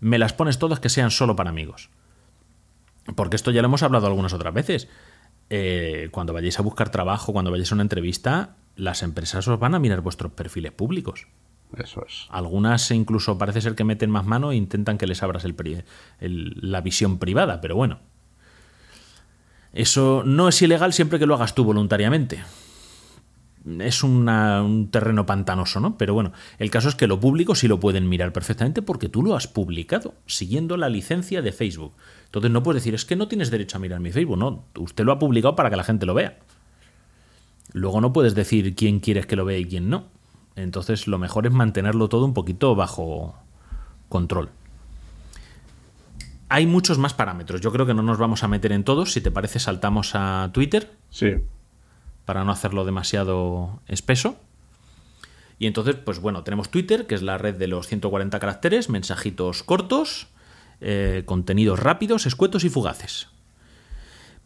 me 0.00 0.18
las 0.18 0.32
pones 0.32 0.58
todas 0.58 0.80
que 0.80 0.88
sean 0.88 1.12
solo 1.12 1.36
para 1.36 1.50
amigos. 1.50 1.90
Porque 3.14 3.36
esto 3.36 3.52
ya 3.52 3.62
lo 3.62 3.68
hemos 3.68 3.84
hablado 3.84 4.08
algunas 4.08 4.32
otras 4.32 4.52
veces. 4.52 4.88
Eh, 5.48 6.08
cuando 6.10 6.32
vayáis 6.32 6.58
a 6.58 6.62
buscar 6.62 6.90
trabajo, 6.90 7.32
cuando 7.32 7.52
vayáis 7.52 7.70
a 7.70 7.76
una 7.76 7.82
entrevista, 7.82 8.56
las 8.80 9.02
empresas 9.02 9.46
os 9.46 9.58
van 9.58 9.74
a 9.74 9.78
mirar 9.78 10.00
vuestros 10.00 10.32
perfiles 10.32 10.72
públicos. 10.72 11.26
Eso 11.76 12.04
es. 12.04 12.26
Algunas 12.30 12.90
incluso 12.90 13.38
parece 13.38 13.60
ser 13.60 13.74
que 13.74 13.84
meten 13.84 14.10
más 14.10 14.26
mano 14.26 14.50
e 14.50 14.56
intentan 14.56 14.98
que 14.98 15.06
les 15.06 15.22
abras 15.22 15.44
el, 15.44 15.54
la 16.60 16.80
visión 16.80 17.18
privada, 17.18 17.60
pero 17.60 17.76
bueno, 17.76 18.00
eso 19.72 20.22
no 20.24 20.48
es 20.48 20.60
ilegal 20.62 20.92
siempre 20.92 21.18
que 21.18 21.26
lo 21.26 21.34
hagas 21.34 21.54
tú 21.54 21.64
voluntariamente. 21.64 22.42
Es 23.78 24.02
un 24.02 24.88
terreno 24.90 25.26
pantanoso, 25.26 25.80
¿no? 25.80 25.98
Pero 25.98 26.14
bueno, 26.14 26.32
el 26.58 26.70
caso 26.70 26.88
es 26.88 26.94
que 26.94 27.06
lo 27.06 27.20
público 27.20 27.54
sí 27.54 27.68
lo 27.68 27.78
pueden 27.78 28.08
mirar 28.08 28.32
perfectamente 28.32 28.80
porque 28.80 29.10
tú 29.10 29.22
lo 29.22 29.36
has 29.36 29.46
publicado, 29.46 30.14
siguiendo 30.24 30.78
la 30.78 30.88
licencia 30.88 31.42
de 31.42 31.52
Facebook. 31.52 31.92
Entonces 32.24 32.50
no 32.50 32.62
puedes 32.62 32.82
decir, 32.82 32.94
es 32.94 33.04
que 33.04 33.16
no 33.16 33.28
tienes 33.28 33.50
derecho 33.50 33.76
a 33.76 33.80
mirar 33.80 34.00
mi 34.00 34.12
Facebook, 34.12 34.38
no, 34.38 34.64
usted 34.78 35.04
lo 35.04 35.12
ha 35.12 35.18
publicado 35.18 35.56
para 35.56 35.68
que 35.68 35.76
la 35.76 35.84
gente 35.84 36.06
lo 36.06 36.14
vea. 36.14 36.38
Luego 37.72 38.00
no 38.00 38.12
puedes 38.12 38.34
decir 38.34 38.74
quién 38.74 39.00
quieres 39.00 39.26
que 39.26 39.36
lo 39.36 39.44
vea 39.44 39.58
y 39.58 39.66
quién 39.66 39.88
no. 39.90 40.04
Entonces 40.56 41.06
lo 41.06 41.18
mejor 41.18 41.46
es 41.46 41.52
mantenerlo 41.52 42.08
todo 42.08 42.24
un 42.24 42.34
poquito 42.34 42.74
bajo 42.74 43.34
control. 44.08 44.50
Hay 46.48 46.66
muchos 46.66 46.98
más 46.98 47.14
parámetros. 47.14 47.60
Yo 47.60 47.70
creo 47.70 47.86
que 47.86 47.94
no 47.94 48.02
nos 48.02 48.18
vamos 48.18 48.42
a 48.42 48.48
meter 48.48 48.72
en 48.72 48.82
todos. 48.82 49.12
Si 49.12 49.20
te 49.20 49.30
parece, 49.30 49.60
saltamos 49.60 50.14
a 50.14 50.50
Twitter. 50.52 50.90
Sí. 51.10 51.34
Para 52.24 52.44
no 52.44 52.50
hacerlo 52.50 52.84
demasiado 52.84 53.80
espeso. 53.86 54.36
Y 55.60 55.66
entonces, 55.66 55.94
pues 55.94 56.20
bueno, 56.20 56.42
tenemos 56.42 56.70
Twitter, 56.70 57.06
que 57.06 57.14
es 57.14 57.22
la 57.22 57.38
red 57.38 57.54
de 57.54 57.68
los 57.68 57.86
140 57.86 58.40
caracteres, 58.40 58.88
mensajitos 58.88 59.62
cortos, 59.62 60.26
eh, 60.80 61.22
contenidos 61.26 61.78
rápidos, 61.78 62.26
escuetos 62.26 62.64
y 62.64 62.70
fugaces. 62.70 63.28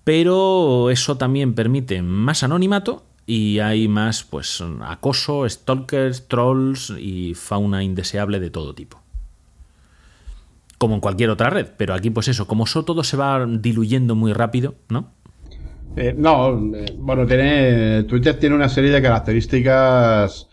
Pero 0.02 0.90
eso 0.90 1.16
también 1.16 1.54
permite 1.54 2.02
más 2.02 2.42
anonimato 2.42 3.04
y 3.26 3.58
hay 3.58 3.88
más, 3.88 4.22
pues, 4.24 4.62
acoso, 4.82 5.48
stalkers, 5.48 6.28
trolls 6.28 6.90
y 6.98 7.34
fauna 7.34 7.82
indeseable 7.82 8.40
de 8.40 8.50
todo 8.50 8.74
tipo 8.74 9.04
como 10.84 10.96
en 10.96 11.00
cualquier 11.00 11.30
otra 11.30 11.48
red. 11.48 11.68
Pero 11.78 11.94
aquí, 11.94 12.10
pues 12.10 12.28
eso, 12.28 12.46
como 12.46 12.64
eso 12.64 12.84
todo 12.84 13.04
se 13.04 13.16
va 13.16 13.46
diluyendo 13.46 14.14
muy 14.14 14.34
rápido, 14.34 14.74
¿no? 14.90 15.12
Eh, 15.96 16.14
no, 16.16 16.58
eh, 16.74 16.94
bueno, 16.98 17.26
tiene, 17.26 18.02
Twitter 18.04 18.38
tiene 18.38 18.54
una 18.54 18.68
serie 18.68 18.90
de 18.90 19.00
características 19.00 20.48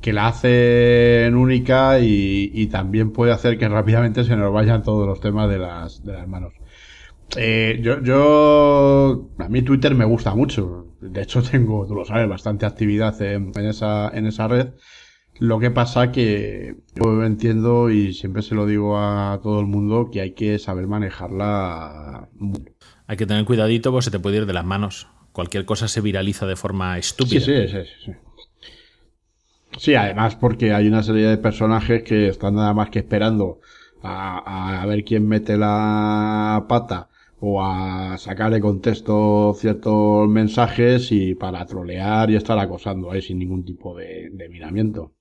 que 0.00 0.12
la 0.12 0.28
hacen 0.28 1.36
única 1.36 1.98
y, 2.00 2.66
también 2.66 3.12
puede 3.12 3.32
hacer 3.32 3.58
que 3.58 3.68
rápidamente 3.68 4.24
se 4.24 4.36
nos 4.36 4.52
vayan 4.52 4.82
todos 4.82 5.06
los 5.06 5.20
temas 5.20 5.48
de 5.48 5.58
las, 5.58 6.04
de 6.04 6.12
las 6.14 6.26
manos. 6.26 6.54
Eh, 7.36 7.78
yo, 7.82 8.02
yo, 8.02 9.28
a 9.38 9.48
mí 9.48 9.62
Twitter 9.62 9.94
me 9.94 10.04
gusta 10.04 10.34
mucho. 10.34 10.85
De 11.00 11.22
hecho, 11.22 11.42
tengo, 11.50 11.86
tú 11.86 11.94
lo 11.94 12.04
sabes, 12.04 12.28
bastante 12.28 12.66
actividad 12.66 13.20
en, 13.22 13.52
esa, 13.56 14.08
en 14.08 14.26
esa 14.26 14.48
red. 14.48 14.68
Lo 15.38 15.58
que 15.58 15.70
pasa 15.70 16.12
que 16.12 16.76
yo 16.94 17.22
entiendo 17.22 17.90
y 17.90 18.14
siempre 18.14 18.40
se 18.40 18.54
lo 18.54 18.64
digo 18.64 18.98
a 18.98 19.38
todo 19.42 19.60
el 19.60 19.66
mundo 19.66 20.08
que 20.10 20.22
hay 20.22 20.32
que 20.32 20.58
saber 20.58 20.86
manejarla. 20.86 22.30
Hay 23.06 23.16
que 23.18 23.26
tener 23.26 23.44
cuidadito 23.44 23.90
porque 23.90 24.04
se 24.06 24.10
te 24.10 24.18
puede 24.18 24.38
ir 24.38 24.46
de 24.46 24.54
las 24.54 24.64
manos. 24.64 25.08
Cualquier 25.32 25.66
cosa 25.66 25.88
se 25.88 26.00
viraliza 26.00 26.46
de 26.46 26.56
forma 26.56 26.96
estúpida. 26.96 27.40
Sí, 27.40 27.68
sí, 27.68 27.68
sí, 27.68 27.90
sí. 28.06 28.12
Sí, 29.76 29.94
además 29.94 30.36
porque 30.36 30.72
hay 30.72 30.88
una 30.88 31.02
serie 31.02 31.26
de 31.26 31.36
personajes 31.36 32.02
que 32.02 32.28
están 32.28 32.54
nada 32.54 32.72
más 32.72 32.88
que 32.88 33.00
esperando 33.00 33.60
a, 34.02 34.80
a 34.80 34.86
ver 34.86 35.04
quién 35.04 35.28
mete 35.28 35.58
la 35.58 36.64
pata 36.66 37.10
o 37.40 37.62
a 37.62 38.16
sacar 38.18 38.50
de 38.50 38.60
contexto 38.60 39.54
ciertos 39.58 40.28
mensajes 40.28 41.12
y 41.12 41.34
para 41.34 41.64
trolear 41.66 42.30
y 42.30 42.36
estar 42.36 42.58
acosando 42.58 43.10
ahí 43.10 43.22
sin 43.22 43.38
ningún 43.38 43.64
tipo 43.64 43.94
de, 43.94 44.30
miramiento. 44.50 45.12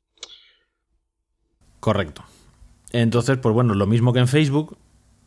Correcto. 1.79 2.23
Entonces, 2.91 3.37
pues 3.37 3.53
bueno, 3.53 3.73
lo 3.73 3.85
mismo 3.85 4.13
que 4.13 4.19
en 4.19 4.27
Facebook, 4.27 4.77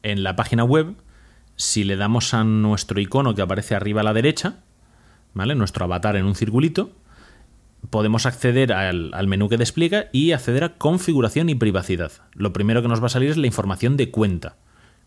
en 0.02 0.22
la 0.22 0.34
página 0.34 0.64
web, 0.64 0.94
si 1.56 1.84
le 1.84 1.96
damos 1.96 2.32
a 2.32 2.44
nuestro 2.44 3.00
icono 3.00 3.34
que 3.34 3.42
aparece 3.42 3.74
arriba 3.74 4.00
a 4.00 4.04
la 4.04 4.14
derecha, 4.14 4.64
¿vale? 5.34 5.54
Nuestro 5.54 5.84
avatar 5.84 6.16
en 6.16 6.24
un 6.24 6.34
circulito, 6.34 6.92
podemos 7.90 8.26
acceder 8.26 8.72
al, 8.72 9.26
menú 9.28 9.48
que 9.48 9.56
despliega 9.56 10.06
y 10.12 10.32
acceder 10.32 10.64
a 10.64 10.78
configuración 10.78 11.48
y 11.48 11.54
privacidad. 11.54 12.12
Lo 12.34 12.52
primero 12.52 12.82
que 12.82 12.88
nos 12.88 13.02
va 13.02 13.06
a 13.06 13.10
salir 13.10 13.30
es 13.30 13.36
la 13.36 13.46
información 13.46 13.96
de 13.96 14.10
cuenta, 14.10 14.56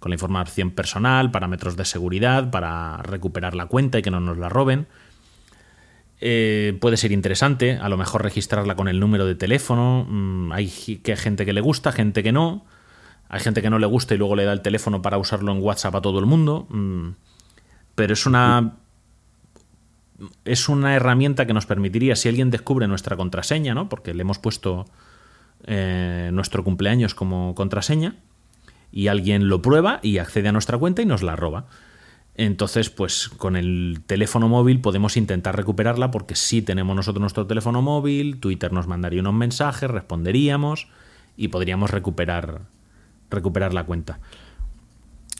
con 0.01 0.09
la 0.09 0.15
información 0.15 0.71
personal, 0.71 1.29
parámetros 1.29 1.77
de 1.77 1.85
seguridad, 1.85 2.49
para 2.49 2.97
recuperar 2.97 3.53
la 3.53 3.67
cuenta 3.67 3.99
y 3.99 4.01
que 4.01 4.09
no 4.09 4.19
nos 4.19 4.35
la 4.39 4.49
roben. 4.49 4.87
Eh, 6.19 6.75
puede 6.81 6.97
ser 6.97 7.11
interesante, 7.11 7.77
a 7.77 7.87
lo 7.87 7.97
mejor 7.97 8.23
registrarla 8.23 8.75
con 8.75 8.87
el 8.87 8.99
número 8.99 9.27
de 9.27 9.35
teléfono. 9.35 10.07
Mm, 10.09 10.51
hay 10.53 10.67
que 11.03 11.15
gente 11.15 11.45
que 11.45 11.53
le 11.53 11.61
gusta, 11.61 11.91
gente 11.91 12.23
que 12.23 12.31
no. 12.31 12.65
Hay 13.29 13.41
gente 13.41 13.61
que 13.61 13.69
no 13.69 13.77
le 13.77 13.85
gusta 13.85 14.15
y 14.15 14.17
luego 14.17 14.35
le 14.35 14.43
da 14.43 14.53
el 14.53 14.61
teléfono 14.61 15.03
para 15.03 15.19
usarlo 15.19 15.51
en 15.51 15.61
WhatsApp 15.61 15.93
a 15.93 16.01
todo 16.01 16.17
el 16.17 16.25
mundo. 16.25 16.65
Mm, 16.71 17.09
pero 17.93 18.13
es 18.13 18.25
una 18.25 18.77
es 20.45 20.67
una 20.67 20.95
herramienta 20.95 21.45
que 21.45 21.53
nos 21.53 21.67
permitiría, 21.67 22.15
si 22.15 22.27
alguien 22.27 22.49
descubre 22.49 22.87
nuestra 22.87 23.15
contraseña, 23.15 23.75
¿no? 23.75 23.87
Porque 23.87 24.15
le 24.15 24.21
hemos 24.21 24.39
puesto 24.39 24.85
eh, 25.65 26.31
nuestro 26.33 26.63
cumpleaños 26.63 27.13
como 27.13 27.53
contraseña, 27.53 28.15
y 28.91 29.07
alguien 29.07 29.47
lo 29.47 29.61
prueba 29.61 29.99
y 30.03 30.17
accede 30.17 30.49
a 30.49 30.51
nuestra 30.51 30.77
cuenta 30.77 31.01
y 31.01 31.05
nos 31.05 31.23
la 31.23 31.35
roba. 31.35 31.65
Entonces, 32.35 32.89
pues 32.89 33.29
con 33.29 33.55
el 33.55 34.01
teléfono 34.05 34.47
móvil 34.47 34.79
podemos 34.79 35.17
intentar 35.17 35.55
recuperarla 35.55 36.11
porque 36.11 36.35
si 36.35 36.61
tenemos 36.61 36.95
nosotros 36.95 37.21
nuestro 37.21 37.45
teléfono 37.45 37.81
móvil, 37.81 38.39
Twitter 38.39 38.71
nos 38.71 38.87
mandaría 38.87 39.21
unos 39.21 39.33
mensajes, 39.33 39.89
responderíamos 39.89 40.87
y 41.35 41.49
podríamos 41.49 41.91
recuperar, 41.91 42.61
recuperar 43.29 43.73
la 43.73 43.85
cuenta. 43.85 44.19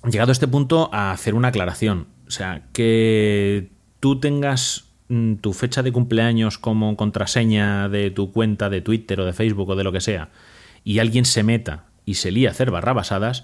Llegado 0.09 0.31
a 0.31 0.33
este 0.33 0.47
punto, 0.47 0.89
a 0.93 1.11
hacer 1.11 1.33
una 1.33 1.49
aclaración. 1.49 2.07
O 2.27 2.31
sea, 2.31 2.63
que 2.73 3.69
tú 3.99 4.19
tengas 4.19 4.85
mm, 5.09 5.35
tu 5.35 5.53
fecha 5.53 5.83
de 5.83 5.91
cumpleaños 5.91 6.57
como 6.57 6.95
contraseña 6.97 7.87
de 7.87 8.11
tu 8.11 8.31
cuenta 8.31 8.69
de 8.69 8.81
Twitter 8.81 9.19
o 9.21 9.25
de 9.25 9.33
Facebook 9.33 9.69
o 9.69 9.75
de 9.75 9.83
lo 9.83 9.91
que 9.91 10.01
sea, 10.01 10.29
y 10.83 10.99
alguien 10.99 11.25
se 11.25 11.43
meta 11.43 11.90
y 12.05 12.15
se 12.15 12.31
lía 12.31 12.49
a 12.49 12.51
hacer 12.51 12.71
barrabasadas, 12.71 13.43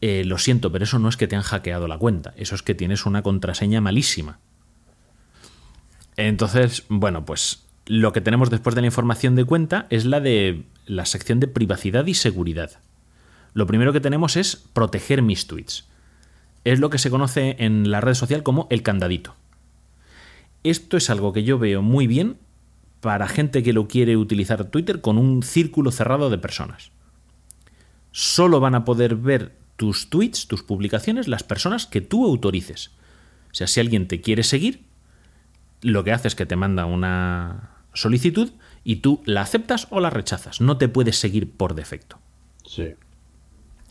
eh, 0.00 0.24
lo 0.24 0.38
siento, 0.38 0.70
pero 0.70 0.84
eso 0.84 0.98
no 0.98 1.08
es 1.08 1.16
que 1.16 1.26
te 1.26 1.36
han 1.36 1.42
hackeado 1.42 1.88
la 1.88 1.98
cuenta, 1.98 2.32
eso 2.36 2.54
es 2.54 2.62
que 2.62 2.74
tienes 2.74 3.06
una 3.06 3.22
contraseña 3.22 3.80
malísima. 3.80 4.38
Entonces, 6.16 6.84
bueno, 6.88 7.24
pues 7.24 7.64
lo 7.86 8.12
que 8.12 8.20
tenemos 8.20 8.50
después 8.50 8.74
de 8.74 8.82
la 8.82 8.88
información 8.88 9.34
de 9.34 9.44
cuenta 9.44 9.86
es 9.90 10.04
la 10.04 10.20
de 10.20 10.64
la 10.86 11.06
sección 11.06 11.40
de 11.40 11.48
privacidad 11.48 12.06
y 12.06 12.14
seguridad. 12.14 12.72
Lo 13.54 13.66
primero 13.66 13.92
que 13.92 14.00
tenemos 14.00 14.36
es 14.36 14.56
proteger 14.56 15.22
mis 15.22 15.46
tweets. 15.46 15.86
Es 16.64 16.80
lo 16.80 16.90
que 16.90 16.98
se 16.98 17.10
conoce 17.10 17.56
en 17.58 17.90
la 17.90 18.00
red 18.00 18.14
social 18.14 18.42
como 18.42 18.66
el 18.70 18.82
candadito. 18.82 19.36
Esto 20.64 20.96
es 20.96 21.08
algo 21.08 21.32
que 21.32 21.44
yo 21.44 21.58
veo 21.58 21.82
muy 21.82 22.06
bien 22.06 22.36
para 23.00 23.28
gente 23.28 23.62
que 23.62 23.72
lo 23.72 23.88
quiere 23.88 24.16
utilizar 24.16 24.64
Twitter 24.64 25.00
con 25.00 25.18
un 25.18 25.42
círculo 25.42 25.90
cerrado 25.90 26.30
de 26.30 26.38
personas. 26.38 26.90
Solo 28.18 28.58
van 28.58 28.74
a 28.74 28.84
poder 28.84 29.14
ver 29.14 29.52
tus 29.76 30.10
tweets, 30.10 30.48
tus 30.48 30.64
publicaciones, 30.64 31.28
las 31.28 31.44
personas 31.44 31.86
que 31.86 32.00
tú 32.00 32.26
autorices. 32.26 32.90
O 33.52 33.54
sea, 33.54 33.68
si 33.68 33.78
alguien 33.78 34.08
te 34.08 34.20
quiere 34.20 34.42
seguir, 34.42 34.82
lo 35.82 36.02
que 36.02 36.10
hace 36.10 36.26
es 36.26 36.34
que 36.34 36.44
te 36.44 36.56
manda 36.56 36.84
una 36.84 37.76
solicitud 37.94 38.50
y 38.82 38.96
tú 38.96 39.22
la 39.24 39.42
aceptas 39.42 39.86
o 39.90 40.00
la 40.00 40.10
rechazas. 40.10 40.60
No 40.60 40.78
te 40.78 40.88
puedes 40.88 41.16
seguir 41.16 41.48
por 41.48 41.76
defecto. 41.76 42.18
Sí. 42.66 42.88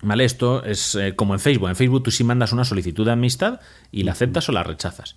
¿Vale? 0.02 0.26
Esto 0.26 0.62
es 0.66 0.96
eh, 0.96 1.16
como 1.16 1.34
en 1.34 1.40
Facebook. 1.40 1.70
En 1.70 1.78
Facebook 1.78 2.04
tú 2.04 2.12
sí 2.12 2.26
mandas 2.26 2.52
una 2.52 2.66
solicitud 2.66 3.06
de 3.06 3.14
amistad 3.14 3.62
y 3.94 4.04
la 4.04 4.12
aceptas 4.12 4.50
o 4.50 4.52
la 4.52 4.64
rechazas. 4.64 5.16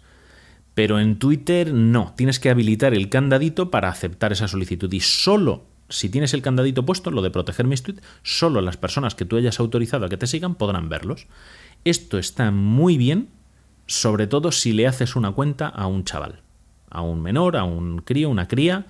Pero 0.75 1.01
en 1.01 1.19
Twitter 1.19 1.75
no. 1.75 2.15
Tienes 2.17 2.39
que 2.39 2.49
habilitar 2.49 2.95
el 2.95 3.09
candadito 3.09 3.73
para 3.73 3.89
aceptar 3.89 4.31
esa 4.31 4.47
solicitud. 4.47 4.93
Y 4.93 5.01
solo 5.01 5.67
si 5.91 6.09
tienes 6.09 6.35
el 6.35 6.43
candadito 6.43 6.87
puesto, 6.87 7.11
lo 7.11 7.23
de 7.23 7.31
proteger 7.31 7.67
mis 7.67 7.83
tweets, 7.83 8.03
solo 8.23 8.61
las 8.61 8.77
personas 8.77 9.15
que 9.15 9.25
tú 9.25 9.37
hayas 9.37 9.61
autorizado 9.61 10.07
a 10.07 10.09
que 10.09 10.17
te 10.17 10.27
sigan 10.27 10.55
podrán 10.55 10.89
verlos. 10.89 11.27
Esto 11.85 12.19
está 12.19 12.51
muy 12.51 12.97
bien, 12.97 13.29
sobre 13.87 14.27
todo 14.27 14.53
si 14.53 14.73
le 14.73 14.87
haces 14.87 15.17
una 15.17 15.33
cuenta 15.33 15.69
a 15.69 15.87
un 15.87 16.05
chaval, 16.05 16.41
a 16.91 17.03
un 17.03 17.21
menor, 17.21 17.57
a 17.57 17.65
un 17.65 17.99
crío, 17.99 18.31
una 18.31 18.49
cría, 18.49 18.87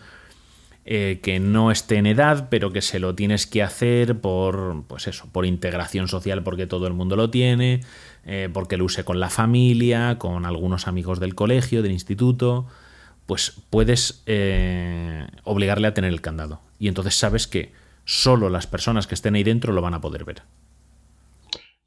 eh, 0.84 1.20
que 1.22 1.40
no 1.40 1.70
esté 1.70 1.96
en 1.96 2.06
edad, 2.06 2.48
pero 2.50 2.72
que 2.72 2.82
se 2.82 2.98
lo 3.00 3.14
tienes 3.14 3.46
que 3.46 3.62
hacer 3.62 4.20
por, 4.20 4.84
pues 4.86 5.06
eso, 5.06 5.28
por 5.30 5.46
integración 5.46 6.08
social, 6.08 6.42
porque 6.42 6.66
todo 6.66 6.86
el 6.86 6.94
mundo 6.94 7.16
lo 7.16 7.30
tiene, 7.30 7.80
eh, 8.24 8.48
porque 8.52 8.76
lo 8.76 8.84
use 8.84 9.04
con 9.04 9.20
la 9.20 9.30
familia, 9.30 10.18
con 10.18 10.46
algunos 10.46 10.88
amigos 10.88 11.20
del 11.20 11.34
colegio, 11.34 11.82
del 11.82 11.92
instituto 11.92 12.66
pues 13.30 13.52
puedes 13.70 14.24
eh, 14.26 15.24
obligarle 15.44 15.86
a 15.86 15.94
tener 15.94 16.10
el 16.10 16.20
candado. 16.20 16.60
Y 16.80 16.88
entonces 16.88 17.14
sabes 17.14 17.46
que 17.46 17.72
solo 18.04 18.50
las 18.50 18.66
personas 18.66 19.06
que 19.06 19.14
estén 19.14 19.36
ahí 19.36 19.44
dentro 19.44 19.72
lo 19.72 19.82
van 19.82 19.94
a 19.94 20.00
poder 20.00 20.24
ver. 20.24 20.42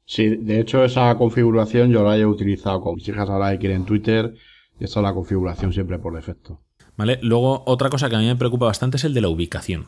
Sí, 0.06 0.28
de 0.36 0.60
hecho 0.60 0.84
esa 0.84 1.14
configuración 1.16 1.90
yo 1.90 2.02
la 2.02 2.16
he 2.16 2.24
utilizado 2.24 2.80
con 2.80 2.94
mis 2.94 3.06
hijas 3.08 3.28
ahora 3.28 3.50
que 3.52 3.58
quieren 3.58 3.84
Twitter 3.84 4.34
y 4.80 4.84
esa 4.84 5.00
es 5.00 5.04
la 5.04 5.12
configuración 5.12 5.72
siempre 5.72 5.98
por 5.98 6.14
defecto. 6.14 6.60
Vale, 6.96 7.18
luego 7.22 7.64
otra 7.66 7.90
cosa 7.90 8.08
que 8.08 8.16
a 8.16 8.20
mí 8.20 8.26
me 8.26 8.36
preocupa 8.36 8.66
bastante 8.66 8.96
es 8.98 9.04
el 9.04 9.14
de 9.14 9.20
la 9.20 9.28
ubicación. 9.28 9.86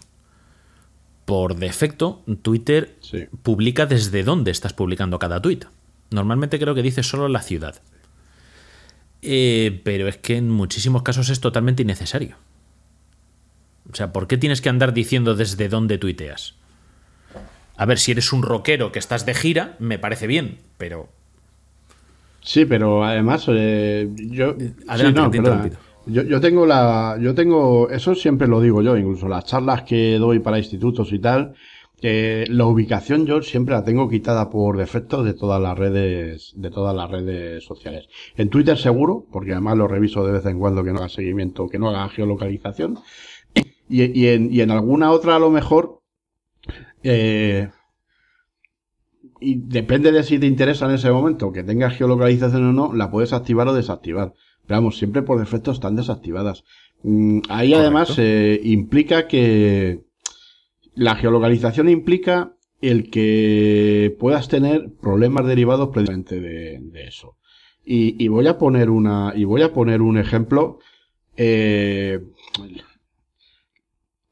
Por 1.25 1.57
defecto, 1.57 2.23
Twitter 2.43 2.97
Sí. 3.01 3.27
publica 3.43 3.87
desde 3.87 4.23
dónde 4.25 4.51
estás 4.51 4.73
publicando 4.73 5.19
cada 5.19 5.41
tweet. 5.41 5.61
Normalmente 6.11 6.59
creo 6.59 6.75
que 6.75 6.83
dice 6.83 7.03
solo 7.03 7.29
la 7.29 7.43
ciudad. 7.43 7.81
Eh, 9.23 9.81
pero 9.85 10.09
es 10.09 10.17
que 10.19 10.37
en 10.37 10.51
muchísimos 10.51 11.03
casos 11.03 11.29
es 11.31 11.41
totalmente 11.41 11.83
innecesario. 11.83 12.37
O 13.93 13.95
sea, 13.95 14.12
¿por 14.12 14.26
qué 14.26 14.37
tienes 14.37 14.61
que 14.61 14.68
andar 14.68 14.93
diciendo 14.93 15.34
desde 15.34 15.68
dónde 15.68 15.99
tuiteas? 15.99 16.55
A 17.76 17.84
ver, 17.84 17.99
si 17.99 18.12
eres 18.12 18.32
un 18.32 18.43
rockero 18.43 18.91
que 18.91 18.99
estás 18.99 19.26
de 19.26 19.34
gira, 19.34 19.76
me 19.78 19.99
parece 19.99 20.26
bien, 20.26 20.59
pero 20.78 21.09
Sí, 22.47 22.64
pero 22.64 23.05
además 23.05 23.47
eh, 23.49 24.09
yo, 24.14 24.55
Adelante, 24.87 25.20
sí, 25.32 25.41
no, 25.41 25.68
yo, 26.07 26.22
yo 26.22 26.41
tengo 26.41 26.64
la, 26.64 27.18
yo 27.20 27.34
tengo, 27.34 27.91
eso 27.91 28.14
siempre 28.14 28.47
lo 28.47 28.61
digo 28.61 28.82
yo, 28.82 28.97
incluso 28.97 29.26
las 29.26 29.47
charlas 29.47 29.82
que 29.82 30.16
doy 30.18 30.39
para 30.39 30.59
institutos 30.59 31.12
y 31.12 31.18
tal, 31.18 31.55
que 32.01 32.45
la 32.49 32.66
ubicación 32.66 33.26
yo 33.26 33.43
siempre 33.43 33.74
la 33.74 33.82
tengo 33.82 34.09
quitada 34.09 34.49
por 34.49 34.76
defecto 34.76 35.24
de 35.24 35.34
todas 35.34 35.61
las 35.61 35.76
redes, 35.76 36.53
de 36.55 36.70
todas 36.70 36.95
las 36.95 37.11
redes 37.11 37.64
sociales. 37.64 38.07
En 38.37 38.49
Twitter 38.49 38.78
seguro, 38.78 39.26
porque 39.32 39.51
además 39.51 39.76
lo 39.76 39.89
reviso 39.89 40.24
de 40.24 40.34
vez 40.34 40.47
en 40.47 40.61
cuando 40.61 40.84
que 40.84 40.93
no 40.93 40.99
haga 40.99 41.09
seguimiento, 41.09 41.68
que 41.68 41.80
no 41.80 41.89
haga 41.89 42.09
geolocalización. 42.11 42.97
Y, 43.89 44.18
y 44.20 44.28
en, 44.28 44.53
y 44.53 44.61
en 44.61 44.70
alguna 44.70 45.11
otra 45.12 45.37
a 45.37 45.39
lo 45.39 45.51
mejor, 45.51 46.01
eh, 47.03 47.68
y 49.41 49.55
depende 49.57 50.12
de 50.12 50.22
si 50.22 50.39
te 50.39 50.47
interesa 50.47 50.87
en 50.87 50.93
ese 50.95 51.11
momento 51.11 51.53
que 51.53 51.62
tengas 51.62 51.97
geolocalización 51.97 52.64
o 52.64 52.72
no, 52.72 52.93
la 52.95 53.11
puedes 53.11 53.32
activar 53.32 53.68
o 53.68 53.74
desactivar. 53.74 54.32
Pero 54.66 54.80
vamos, 54.80 54.99
siempre 54.99 55.22
por 55.22 55.39
defecto 55.39 55.70
están 55.70 55.95
desactivadas. 55.95 56.64
Mm, 57.03 57.41
Ahí 57.49 57.70
Correcto. 57.70 57.78
además 57.78 58.14
eh, 58.18 58.61
implica 58.64 59.28
que 59.28 60.01
la 60.95 61.14
geolocalización 61.16 61.89
implica 61.89 62.55
el 62.80 63.11
que 63.11 64.16
puedas 64.18 64.49
tener 64.49 64.91
problemas 65.01 65.47
derivados 65.47 65.91
precisamente 65.91 66.41
de, 66.41 66.78
de 66.80 67.05
eso. 67.05 67.37
Y, 67.84 68.22
y 68.22 68.28
voy 68.28 68.49
a 68.49 68.59
poner 68.59 68.91
una, 68.91 69.32
y 69.37 69.45
voy 69.45 69.62
a 69.62 69.72
poner 69.72 70.03
un 70.03 70.18
ejemplo 70.18 70.78
eh, 71.37 72.20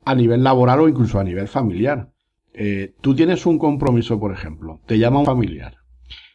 a 0.05 0.15
nivel 0.15 0.43
laboral 0.43 0.81
o 0.81 0.89
incluso 0.89 1.19
a 1.19 1.25
nivel 1.25 1.49
familiar. 1.49 2.11
Eh, 2.53 2.95
tú 3.01 3.15
tienes 3.15 3.47
un 3.47 3.59
compromiso, 3.59 4.21
por 4.21 4.33
ejemplo, 4.33 4.81
te 4.87 4.99
llama 4.99 5.21
un 5.21 5.27
familiar 5.27 5.79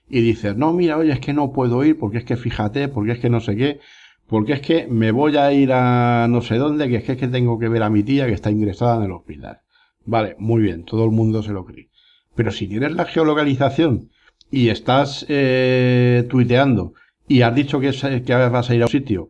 y 0.10 0.22
dices, 0.22 0.58
no, 0.58 0.74
mira, 0.74 0.98
oye, 0.98 1.12
es 1.12 1.20
que 1.20 1.34
no 1.34 1.52
puedo 1.52 1.84
ir 1.84 1.98
porque 1.98 2.18
es 2.18 2.26
que 2.26 2.36
fíjate, 2.36 2.88
porque 2.88 3.14
es 3.14 3.20
que 3.20 3.30
no 3.30 3.40
sé 3.40 3.56
qué, 3.56 3.80
porque 4.28 4.54
es 4.54 4.62
que 4.62 4.88
me 4.88 5.12
voy 5.12 5.38
a 5.38 5.54
ir 5.54 5.72
a 5.72 6.28
no 6.30 6.42
sé 6.42 6.58
dónde, 6.58 6.90
que 6.90 6.98
es 6.98 7.04
que, 7.04 7.14
es 7.14 7.18
que 7.18 7.28
tengo 7.28 7.60
que 7.60 7.70
ver 7.70 7.84
a 7.84 7.90
mi 7.90 8.04
tía 8.04 8.26
que 8.26 8.34
está 8.34 8.50
ingresada 8.52 8.98
en 8.98 9.04
el 9.04 9.12
hospital. 9.12 9.60
Vale, 10.06 10.36
muy 10.40 10.62
bien, 10.62 10.84
todo 10.84 11.06
el 11.06 11.12
mundo 11.12 11.44
se 11.44 11.54
lo 11.54 11.66
cree. 11.66 11.90
Pero 12.36 12.52
si 12.52 12.68
tienes 12.68 12.94
la 12.94 13.06
geolocalización 13.06 14.10
y 14.50 14.70
estás 14.70 15.26
eh, 15.30 16.26
tuiteando 16.30 16.94
y 17.28 17.42
has 17.42 17.54
dicho 17.54 17.80
que, 17.80 17.92
que 18.26 18.34
vas 18.34 18.70
a 18.70 18.76
ir 18.76 18.82
a 18.82 18.86
un 18.86 18.92
sitio 18.92 19.30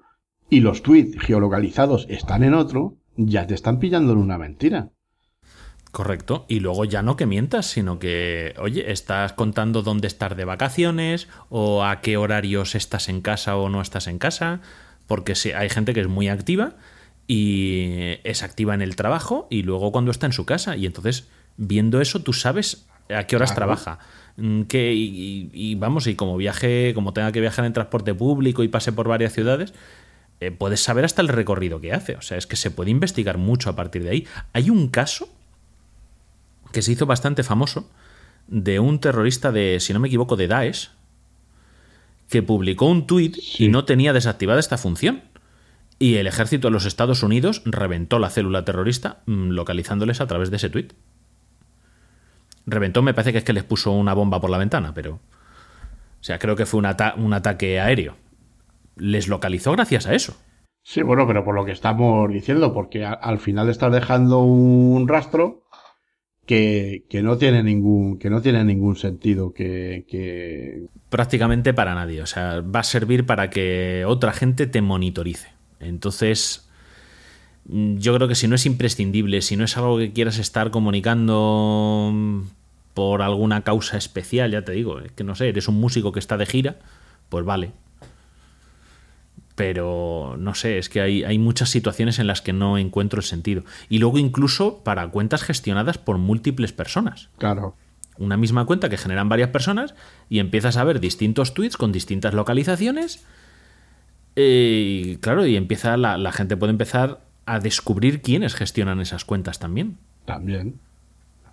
y 0.49 0.61
los 0.61 0.81
tweets 0.81 1.19
geolocalizados 1.19 2.07
están 2.09 2.43
en 2.43 2.53
otro, 2.53 2.95
ya 3.21 3.45
te 3.45 3.53
están 3.53 3.79
pillando 3.79 4.13
en 4.13 4.19
una 4.19 4.37
mentira. 4.37 4.89
Correcto. 5.91 6.45
Y 6.47 6.59
luego 6.59 6.85
ya 6.85 7.01
no 7.01 7.15
que 7.15 7.25
mientas, 7.25 7.65
sino 7.65 7.97
que, 7.97 8.53
oye, 8.59 8.91
estás 8.91 9.33
contando 9.33 9.81
dónde 9.81 10.07
estás 10.07 10.37
de 10.37 10.45
vacaciones 10.45 11.27
o 11.49 11.83
a 11.83 12.01
qué 12.01 12.15
horarios 12.17 12.75
estás 12.75 13.09
en 13.09 13.21
casa 13.21 13.57
o 13.57 13.69
no 13.69 13.81
estás 13.81 14.07
en 14.07 14.19
casa. 14.19 14.61
Porque 15.07 15.33
hay 15.55 15.69
gente 15.69 15.93
que 15.95 16.01
es 16.01 16.07
muy 16.07 16.29
activa 16.29 16.75
y 17.25 18.17
es 18.23 18.43
activa 18.43 18.75
en 18.75 18.83
el 18.83 18.95
trabajo 18.95 19.47
y 19.49 19.63
luego 19.63 19.91
cuando 19.91 20.11
está 20.11 20.27
en 20.27 20.33
su 20.33 20.45
casa. 20.45 20.77
Y 20.77 20.85
entonces, 20.85 21.27
viendo 21.57 22.01
eso, 22.01 22.21
tú 22.21 22.33
sabes 22.33 22.85
a 23.09 23.23
qué 23.25 23.35
horas 23.35 23.49
Claro. 23.51 23.55
trabaja. 23.75 23.99
Mm, 24.37 24.61
Que, 24.63 24.93
y, 24.93 25.03
y- 25.03 25.71
y 25.71 25.75
vamos, 25.75 26.05
y 26.05 26.13
como 26.15 26.37
viaje, 26.37 26.93
como 26.93 27.13
tenga 27.13 27.31
que 27.31 27.41
viajar 27.41 27.65
en 27.65 27.73
transporte 27.73 28.13
público 28.13 28.63
y 28.63 28.67
pase 28.67 28.91
por 28.93 29.07
varias 29.07 29.33
ciudades, 29.33 29.73
eh, 30.39 30.51
puedes 30.51 30.81
saber 30.81 31.05
hasta 31.05 31.21
el 31.21 31.27
recorrido 31.27 31.81
que 31.81 31.93
hace. 31.93 32.15
O 32.15 32.21
sea, 32.21 32.37
es 32.37 32.47
que 32.47 32.55
se 32.55 32.71
puede 32.71 32.91
investigar 32.91 33.37
mucho 33.37 33.69
a 33.69 33.75
partir 33.75 34.03
de 34.03 34.09
ahí. 34.09 34.27
Hay 34.53 34.69
un 34.69 34.87
caso 34.89 35.29
que 36.71 36.81
se 36.81 36.91
hizo 36.91 37.05
bastante 37.05 37.43
famoso 37.43 37.89
de 38.47 38.79
un 38.79 38.99
terrorista 38.99 39.51
de, 39.51 39.79
si 39.79 39.93
no 39.93 39.99
me 39.99 40.07
equivoco, 40.07 40.35
de 40.35 40.47
Daesh, 40.47 40.89
que 42.29 42.43
publicó 42.43 42.85
un 42.85 43.07
tuit 43.07 43.35
Sí. 43.35 43.65
y 43.65 43.69
no 43.69 43.85
tenía 43.85 44.13
desactivada 44.13 44.59
esta 44.59 44.77
función. 44.77 45.23
Y 45.97 46.15
el 46.15 46.27
ejército 46.27 46.67
de 46.67 46.71
los 46.71 46.85
Estados 46.85 47.23
Unidos 47.23 47.61
reventó 47.65 48.19
la 48.19 48.29
célula 48.29 48.63
terrorista 48.63 49.21
mm, 49.25 49.49
localizándoles 49.49 50.21
a 50.21 50.27
través 50.27 50.49
de 50.51 50.57
ese 50.57 50.69
tuit. 50.69 50.93
Reventó, 52.65 53.01
me 53.01 53.13
parece 53.13 53.31
que 53.31 53.39
es 53.39 53.43
que 53.43 53.53
les 53.53 53.63
puso 53.63 53.91
una 53.91 54.13
bomba 54.13 54.39
por 54.39 54.49
la 54.49 54.57
ventana, 54.57 54.93
pero... 54.93 55.15
O 55.15 56.23
sea, 56.23 56.37
creo 56.37 56.55
que 56.55 56.65
fue 56.65 56.77
un, 56.79 56.85
ata- 56.85 57.15
un 57.17 57.33
ataque 57.33 57.79
aéreo. 57.79 58.15
Les 58.99 59.27
localizó 59.27 59.71
gracias 59.71 60.05
a 60.07 60.13
eso. 60.13 60.35
Sí, 60.83 61.01
bueno, 61.01 61.27
pero 61.27 61.43
por 61.43 61.55
lo 61.55 61.65
que 61.65 61.71
estamos 61.71 62.31
diciendo, 62.31 62.73
porque 62.73 63.05
a- 63.05 63.13
al 63.13 63.39
final 63.39 63.69
estás 63.69 63.91
dejando 63.91 64.39
un 64.39 65.07
rastro 65.07 65.63
que, 66.45 67.05
que 67.09 67.21
no 67.21 67.37
tiene 67.37 67.61
ningún, 67.63 68.17
que 68.17 68.29
no 68.29 68.41
tiene 68.41 68.63
ningún 68.63 68.95
sentido, 68.95 69.53
que, 69.53 70.05
que 70.09 70.87
prácticamente 71.09 71.73
para 71.73 71.93
nadie. 71.95 72.21
O 72.21 72.25
sea, 72.25 72.61
va 72.61 72.79
a 72.79 72.83
servir 72.83 73.25
para 73.25 73.49
que 73.49 74.03
otra 74.07 74.31
gente 74.33 74.65
te 74.67 74.81
monitorice. 74.81 75.49
Entonces, 75.79 76.69
mm, 77.65 77.97
yo 77.97 78.15
creo 78.15 78.27
que 78.27 78.35
si 78.35 78.47
no 78.47 78.55
es 78.55 78.65
imprescindible, 78.65 79.41
si 79.41 79.55
no 79.57 79.63
es 79.65 79.77
algo 79.77 79.97
que 79.97 80.11
quieras 80.11 80.39
estar 80.39 80.71
comunicando 80.71 82.09
mm, 82.13 82.41
por 82.93 83.21
alguna 83.21 83.61
causa 83.63 83.97
especial, 83.97 84.51
ya 84.51 84.63
te 84.63 84.71
digo, 84.71 84.99
es 84.99 85.11
que 85.11 85.23
no 85.23 85.35
sé, 85.35 85.49
eres 85.49 85.67
un 85.67 85.79
músico 85.79 86.11
que 86.11 86.19
está 86.19 86.37
de 86.37 86.45
gira, 86.45 86.79
pues 87.29 87.45
vale. 87.45 87.71
Pero 89.59 90.37
no 90.39 90.55
sé, 90.55 90.77
es 90.77 90.87
que 90.87 91.01
hay, 91.01 91.25
hay 91.25 91.37
muchas 91.37 91.69
situaciones 91.69 92.17
en 92.17 92.27
las 92.27 92.41
que 92.41 92.53
no 92.53 92.77
encuentro 92.77 93.19
el 93.19 93.25
sentido. 93.25 93.63
Y 93.89 93.97
luego 93.99 94.17
incluso 94.17 94.81
para 94.85 95.05
cuentas 95.09 95.43
gestionadas 95.43 95.97
por 95.97 96.17
múltiples 96.17 96.71
personas 96.71 97.27
claro, 97.37 97.75
una 98.17 98.37
misma 98.37 98.63
cuenta 98.65 98.87
que 98.87 98.97
generan 98.97 99.27
varias 99.27 99.49
personas 99.49 99.95
y 100.29 100.39
empiezas 100.39 100.77
a 100.77 100.85
ver 100.85 101.01
distintos 101.01 101.53
tweets 101.53 101.75
con 101.75 101.91
distintas 101.91 102.33
localizaciones. 102.33 103.25
eh, 104.37 105.03
y 105.13 105.15
claro, 105.17 105.45
y 105.45 105.55
empieza 105.57 105.97
la, 105.97 106.17
la 106.17 106.31
gente 106.31 106.55
puede 106.55 106.71
empezar 106.71 107.19
a 107.45 107.59
descubrir 107.59 108.21
quiénes 108.21 108.55
gestionan 108.55 109.01
esas 109.01 109.25
cuentas 109.25 109.59
también. 109.59 109.97
también. 110.25 110.75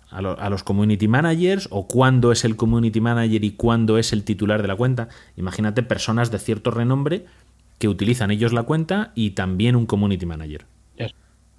A, 0.09 0.21
lo- 0.21 0.39
a 0.39 0.49
los 0.49 0.63
community 0.63 1.09
managers 1.09 1.67
o 1.71 1.87
cuándo 1.89 2.31
es 2.31 2.45
el 2.45 2.55
community 2.55 3.01
manager 3.01 3.43
y 3.43 3.51
cuándo 3.51 3.97
es 3.97 4.13
el 4.13 4.23
titular 4.23 4.61
de 4.61 4.69
la 4.69 4.75
cuenta. 4.77 5.09
Imagínate 5.35 5.83
personas 5.83 6.31
de 6.31 6.39
cierto 6.39 6.71
renombre 6.71 7.25
que 7.77 7.87
utilizan 7.87 8.31
ellos 8.31 8.53
la 8.53 8.63
cuenta 8.63 9.11
y 9.15 9.31
también 9.31 9.75
un 9.75 9.85
community 9.85 10.25
manager. 10.25 10.65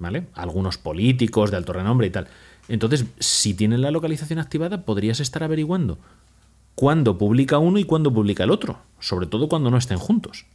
¿Vale? 0.00 0.26
Algunos 0.34 0.78
políticos 0.78 1.50
de 1.50 1.56
alto 1.56 1.72
renombre 1.72 2.06
y 2.06 2.10
tal. 2.10 2.28
Entonces, 2.68 3.06
si 3.18 3.54
tienen 3.54 3.82
la 3.82 3.90
localización 3.90 4.38
activada, 4.38 4.84
podrías 4.84 5.18
estar 5.18 5.42
averiguando 5.42 5.98
cuándo 6.76 7.18
publica 7.18 7.58
uno 7.58 7.80
y 7.80 7.84
cuándo 7.84 8.12
publica 8.12 8.44
el 8.44 8.52
otro, 8.52 8.78
sobre 9.00 9.26
todo 9.26 9.48
cuando 9.48 9.72
no 9.72 9.76
estén 9.76 9.98
juntos. 9.98 10.46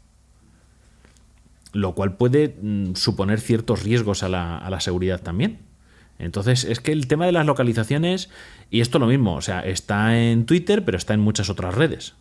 Lo 1.74 1.94
cual 1.94 2.16
puede 2.16 2.56
mm, 2.62 2.96
suponer 2.96 3.42
ciertos 3.42 3.84
riesgos 3.84 4.24
a 4.24 4.30
la, 4.30 4.58
a 4.58 4.70
la 4.70 4.80
seguridad 4.80 5.22
también. 5.22 5.60
Entonces, 6.20 6.64
es 6.64 6.80
que 6.80 6.94
el 6.94 7.08
tema 7.08 7.26
de 7.26 7.34
las 7.34 7.46
localizaciones, 7.46 8.30
y 8.72 8.80
esto 8.80 9.00
lo 9.00 9.08
mismo, 9.08 9.36
o 9.36 9.42
sea, 9.42 9.60
está 9.60 10.18
en 10.18 10.46
Twitter, 10.46 10.86
pero 10.86 10.98
está 10.98 11.14
en 11.14 11.20
muchas 11.20 11.50
otras 11.50 11.76
redes. 11.76 12.14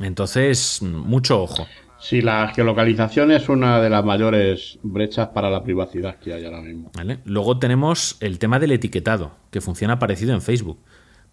Entonces, 0.00 0.80
mm, 0.80 0.86
mucho 0.86 1.42
ojo. 1.42 1.66
Sí, 2.04 2.20
la 2.20 2.52
geolocalización 2.54 3.30
es 3.30 3.48
una 3.48 3.80
de 3.80 3.88
las 3.88 4.04
mayores 4.04 4.78
brechas 4.82 5.28
para 5.28 5.48
la 5.48 5.62
privacidad 5.62 6.16
que 6.18 6.34
hay 6.34 6.44
ahora 6.44 6.60
mismo. 6.60 6.90
¿vale? 6.94 7.20
Luego 7.24 7.58
tenemos 7.58 8.18
el 8.20 8.38
tema 8.38 8.58
del 8.58 8.72
etiquetado, 8.72 9.32
que 9.50 9.62
funciona 9.62 9.98
parecido 9.98 10.34
en 10.34 10.42
Facebook. 10.42 10.78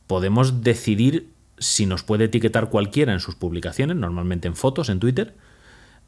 Podemos 0.08 0.64
decidir 0.64 1.28
si 1.58 1.86
nos 1.86 2.04
puede 2.04 2.24
etiquetar 2.24 2.70
cualquiera 2.70 3.12
en 3.12 3.20
sus 3.20 3.36
publicaciones, 3.36 3.98
normalmente 3.98 4.48
en 4.48 4.56
fotos, 4.56 4.88
en 4.88 5.02
Twitter, 5.02 5.36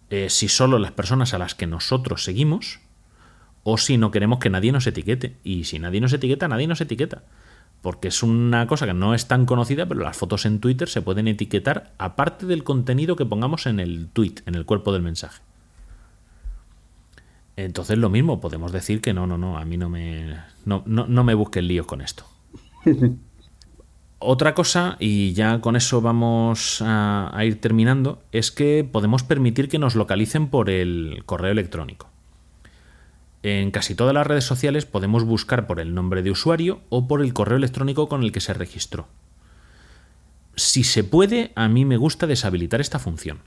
eh, 0.10 0.30
si 0.30 0.48
solo 0.48 0.80
las 0.80 0.94
personas 0.94 1.34
a 1.34 1.40
las 1.40 1.56
que 1.56 1.68
nosotros 1.68 2.24
seguimos, 2.24 2.80
o 3.64 3.78
si 3.78 3.98
no 3.98 4.12
queremos 4.12 4.40
que 4.40 4.50
nadie 4.50 4.72
nos 4.72 4.88
etiquete. 4.88 5.36
Y 5.44 5.66
si 5.66 5.78
nadie 5.78 6.00
nos 6.00 6.14
etiqueta, 6.14 6.48
nadie 6.48 6.68
nos 6.68 6.80
etiqueta. 6.80 7.24
Porque 7.84 8.08
es 8.08 8.24
una 8.24 8.66
cosa 8.66 8.86
que 8.86 8.94
no 8.94 9.14
es 9.14 9.28
tan 9.28 9.46
conocida, 9.46 9.86
pero 9.86 10.00
las 10.00 10.16
fotos 10.16 10.46
en 10.46 10.62
Twitter 10.62 10.88
se 10.88 11.02
pueden 11.02 11.28
etiquetar 11.28 11.92
aparte 11.98 12.46
del 12.46 12.64
contenido 12.64 13.18
que 13.18 13.26
pongamos 13.26 13.66
en 13.66 13.82
el 13.82 14.08
tweet, 14.08 14.36
en 14.46 14.56
el 14.56 14.66
cuerpo 14.66 14.94
del 14.94 15.02
mensaje. 15.02 15.44
Entonces 17.58 17.98
lo 17.98 18.10
mismo, 18.10 18.40
podemos 18.40 18.72
decir 18.72 19.02
que 19.02 19.14
no, 19.14 19.28
no, 19.28 19.38
no, 19.38 19.58
a 19.58 19.66
mí 19.66 19.76
no 19.76 19.90
me, 19.90 20.34
no, 20.64 20.84
no, 20.86 21.08
no 21.08 21.24
me 21.26 21.34
busquen 21.34 21.68
líos 21.68 21.86
con 21.86 22.00
esto. 22.00 22.24
Otra 24.20 24.54
cosa, 24.56 24.96
y 25.02 25.34
ya 25.34 25.60
con 25.60 25.76
eso 25.76 26.00
vamos 26.00 26.82
a, 26.82 27.38
a 27.38 27.44
ir 27.44 27.60
terminando, 27.60 28.24
es 28.32 28.52
que 28.52 28.88
podemos 28.90 29.24
permitir 29.24 29.68
que 29.68 29.78
nos 29.78 29.96
localicen 29.96 30.48
por 30.48 30.70
el 30.70 31.24
correo 31.26 31.52
electrónico. 31.52 32.13
En 33.44 33.72
casi 33.72 33.94
todas 33.94 34.14
las 34.14 34.26
redes 34.26 34.46
sociales 34.46 34.86
podemos 34.86 35.26
buscar 35.26 35.68
por 35.68 35.82
el 35.82 35.94
nombre 35.94 36.24
de 36.24 36.32
usuario 36.32 36.82
o 36.88 37.10
por 37.10 37.22
el 37.22 37.34
correo 37.34 37.58
electrónico 37.58 38.08
con 38.08 38.24
el 38.24 38.32
que 38.32 38.40
se 38.40 38.54
registró. 38.54 39.10
Si 40.56 40.86
se 40.86 41.04
puede, 41.04 41.52
a 41.56 41.68
mí 41.68 41.84
me 41.84 41.98
gusta 41.98 42.26
deshabilitar 42.26 42.80
esta 42.80 43.00
función. 43.00 43.40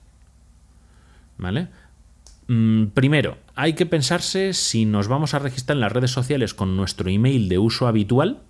¿Vale? 1.39 1.69
Mm, 2.49 2.89
primero, 2.89 3.39
hay 3.55 3.73
que 3.73 3.87
pensarse 3.87 4.53
si 4.53 4.85
nos 4.85 5.09
vamos 5.09 5.33
a 5.33 5.39
registrar 5.39 5.77
en 5.77 5.81
las 5.81 5.93
redes 5.93 6.11
sociales 6.11 6.53
con 6.53 6.77
nuestro 6.77 7.09
email 7.09 7.49
de 7.49 7.59
uso 7.59 7.87
habitual 7.87 8.43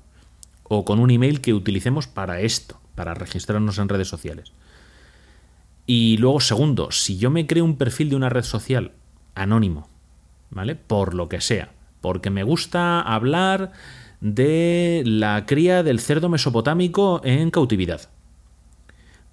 o 0.64 0.84
con 0.84 0.98
un 0.98 1.12
email 1.12 1.40
que 1.40 1.54
utilicemos 1.54 2.08
para 2.08 2.40
esto, 2.40 2.80
para 2.96 3.14
registrarnos 3.14 3.78
en 3.78 3.88
redes 3.88 4.08
sociales. 4.08 4.52
Y 5.86 6.16
luego, 6.16 6.40
segundo, 6.40 6.90
si 6.90 7.18
yo 7.18 7.30
me 7.30 7.46
creo 7.46 7.64
un 7.64 7.76
perfil 7.76 8.10
de 8.10 8.16
una 8.16 8.30
red 8.30 8.42
social 8.42 8.92
anónimo, 9.36 9.88
¿vale? 10.50 10.74
Por 10.74 11.14
lo 11.14 11.28
que 11.28 11.40
sea, 11.40 11.72
porque 12.00 12.30
me 12.30 12.42
gusta 12.42 13.00
hablar 13.00 13.72
de 14.20 15.02
la 15.04 15.44
cría 15.46 15.82
del 15.82 16.00
cerdo 16.00 16.28
mesopotámico 16.28 17.20
en 17.24 17.50
cautividad, 17.50 18.08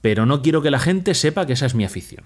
pero 0.01 0.25
no 0.25 0.41
quiero 0.41 0.61
que 0.61 0.71
la 0.71 0.79
gente 0.79 1.13
sepa 1.13 1.45
que 1.45 1.53
esa 1.53 1.65
es 1.65 1.75
mi 1.75 1.85
afición. 1.85 2.25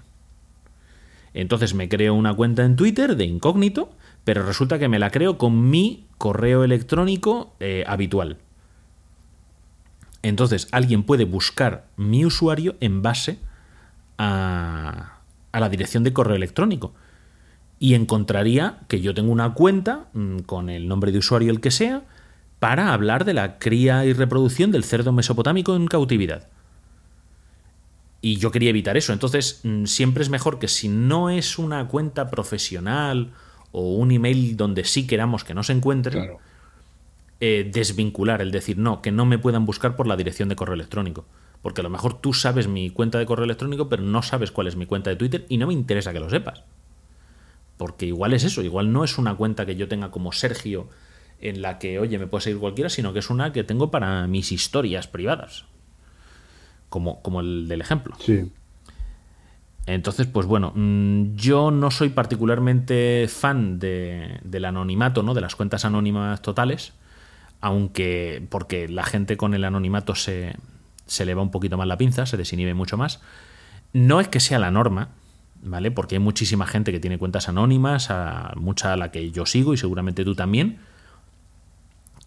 Entonces 1.34 1.74
me 1.74 1.88
creo 1.88 2.14
una 2.14 2.34
cuenta 2.34 2.64
en 2.64 2.76
Twitter 2.76 3.16
de 3.16 3.24
incógnito, 3.24 3.90
pero 4.24 4.44
resulta 4.44 4.78
que 4.78 4.88
me 4.88 4.98
la 4.98 5.10
creo 5.10 5.38
con 5.38 5.70
mi 5.70 6.06
correo 6.16 6.64
electrónico 6.64 7.54
eh, 7.60 7.84
habitual. 7.86 8.38
Entonces 10.22 10.68
alguien 10.72 11.04
puede 11.04 11.24
buscar 11.24 11.86
mi 11.96 12.24
usuario 12.24 12.76
en 12.80 13.02
base 13.02 13.38
a, 14.16 15.20
a 15.52 15.60
la 15.60 15.68
dirección 15.68 16.02
de 16.02 16.12
correo 16.12 16.36
electrónico. 16.36 16.92
Y 17.80 17.94
encontraría 17.94 18.80
que 18.88 19.00
yo 19.00 19.14
tengo 19.14 19.30
una 19.32 19.54
cuenta 19.54 20.06
mm, 20.12 20.38
con 20.40 20.68
el 20.68 20.88
nombre 20.88 21.12
de 21.12 21.18
usuario 21.18 21.50
el 21.50 21.60
que 21.60 21.70
sea 21.70 22.02
para 22.58 22.92
hablar 22.92 23.24
de 23.24 23.34
la 23.34 23.58
cría 23.58 24.04
y 24.04 24.12
reproducción 24.12 24.72
del 24.72 24.82
cerdo 24.84 25.12
mesopotámico 25.12 25.76
en 25.76 25.86
cautividad. 25.86 26.48
Y 28.20 28.36
yo 28.38 28.50
quería 28.50 28.70
evitar 28.70 28.96
eso. 28.96 29.12
Entonces, 29.12 29.60
mm, 29.62 29.84
siempre 29.84 30.22
es 30.24 30.28
mejor 30.28 30.58
que 30.58 30.66
si 30.66 30.88
no 30.88 31.30
es 31.30 31.56
una 31.58 31.86
cuenta 31.86 32.30
profesional 32.30 33.30
o 33.70 33.94
un 33.94 34.10
email 34.10 34.56
donde 34.56 34.82
sí 34.84 35.06
queramos 35.06 35.44
que 35.44 35.54
no 35.54 35.62
se 35.62 35.72
encuentre, 35.72 36.12
Claro. 36.18 36.38
eh, 37.40 37.70
desvincular, 37.72 38.42
el 38.42 38.50
decir, 38.50 38.76
no, 38.78 39.00
que 39.00 39.12
no 39.12 39.24
me 39.24 39.38
puedan 39.38 39.64
buscar 39.64 39.94
por 39.94 40.08
la 40.08 40.16
dirección 40.16 40.48
de 40.48 40.56
correo 40.56 40.74
electrónico. 40.74 41.24
Porque 41.62 41.80
a 41.82 41.84
lo 41.84 41.90
mejor 41.90 42.20
tú 42.20 42.32
sabes 42.34 42.66
mi 42.66 42.90
cuenta 42.90 43.18
de 43.20 43.26
correo 43.26 43.44
electrónico, 43.44 43.88
pero 43.88 44.02
no 44.02 44.22
sabes 44.22 44.50
cuál 44.50 44.66
es 44.66 44.74
mi 44.74 44.86
cuenta 44.86 45.10
de 45.10 45.16
Twitter 45.16 45.46
y 45.48 45.58
no 45.58 45.68
me 45.68 45.74
interesa 45.74 46.12
que 46.12 46.18
lo 46.18 46.28
sepas. 46.30 46.64
Porque 47.78 48.04
igual 48.06 48.34
es 48.34 48.44
eso, 48.44 48.62
igual 48.62 48.92
no 48.92 49.04
es 49.04 49.16
una 49.16 49.34
cuenta 49.36 49.64
que 49.64 49.76
yo 49.76 49.88
tenga 49.88 50.10
como 50.10 50.32
Sergio 50.32 50.88
en 51.40 51.62
la 51.62 51.78
que, 51.78 51.98
oye, 51.98 52.18
me 52.18 52.26
puede 52.26 52.42
seguir 52.42 52.58
cualquiera, 52.60 52.90
sino 52.90 53.12
que 53.14 53.20
es 53.20 53.30
una 53.30 53.52
que 53.52 53.64
tengo 53.64 53.90
para 53.90 54.26
mis 54.26 54.52
historias 54.52 55.06
privadas. 55.06 55.64
Como, 56.90 57.22
como 57.22 57.40
el 57.40 57.68
del 57.68 57.80
ejemplo. 57.80 58.14
Sí. 58.18 58.50
Entonces, 59.86 60.26
pues 60.26 60.46
bueno, 60.46 60.72
mm, 60.74 61.34
yo 61.36 61.70
no 61.70 61.90
soy 61.90 62.10
particularmente 62.10 63.26
fan 63.28 63.78
de- 63.78 64.38
del 64.44 64.64
anonimato, 64.66 65.22
¿no? 65.22 65.32
De 65.32 65.40
las 65.40 65.56
cuentas 65.56 65.84
anónimas 65.84 66.42
totales, 66.42 66.92
aunque 67.60 68.44
porque 68.50 68.88
la 68.88 69.04
gente 69.04 69.36
con 69.36 69.54
el 69.54 69.64
anonimato 69.64 70.14
se, 70.14 70.56
se 71.06 71.24
le 71.24 71.34
va 71.34 71.42
un 71.42 71.50
poquito 71.50 71.76
más 71.78 71.86
la 71.86 71.96
pinza, 71.96 72.26
se 72.26 72.36
desinhibe 72.36 72.74
mucho 72.74 72.96
más. 72.98 73.20
No 73.94 74.20
es 74.20 74.28
que 74.28 74.40
sea 74.40 74.58
la 74.58 74.70
norma, 74.70 75.08
¿vale? 75.62 75.90
Porque 75.90 76.16
hay 76.16 76.20
muchísima 76.20 76.66
gente 76.66 76.92
que 76.92 77.00
tiene 77.00 77.18
cuentas 77.18 77.48
anónimas, 77.48 78.10
a, 78.10 78.52
mucha 78.56 78.92
a 78.92 78.96
la 78.96 79.10
que 79.10 79.30
yo 79.30 79.46
sigo 79.46 79.74
y 79.74 79.76
seguramente 79.76 80.24
tú 80.24 80.34
también, 80.34 80.78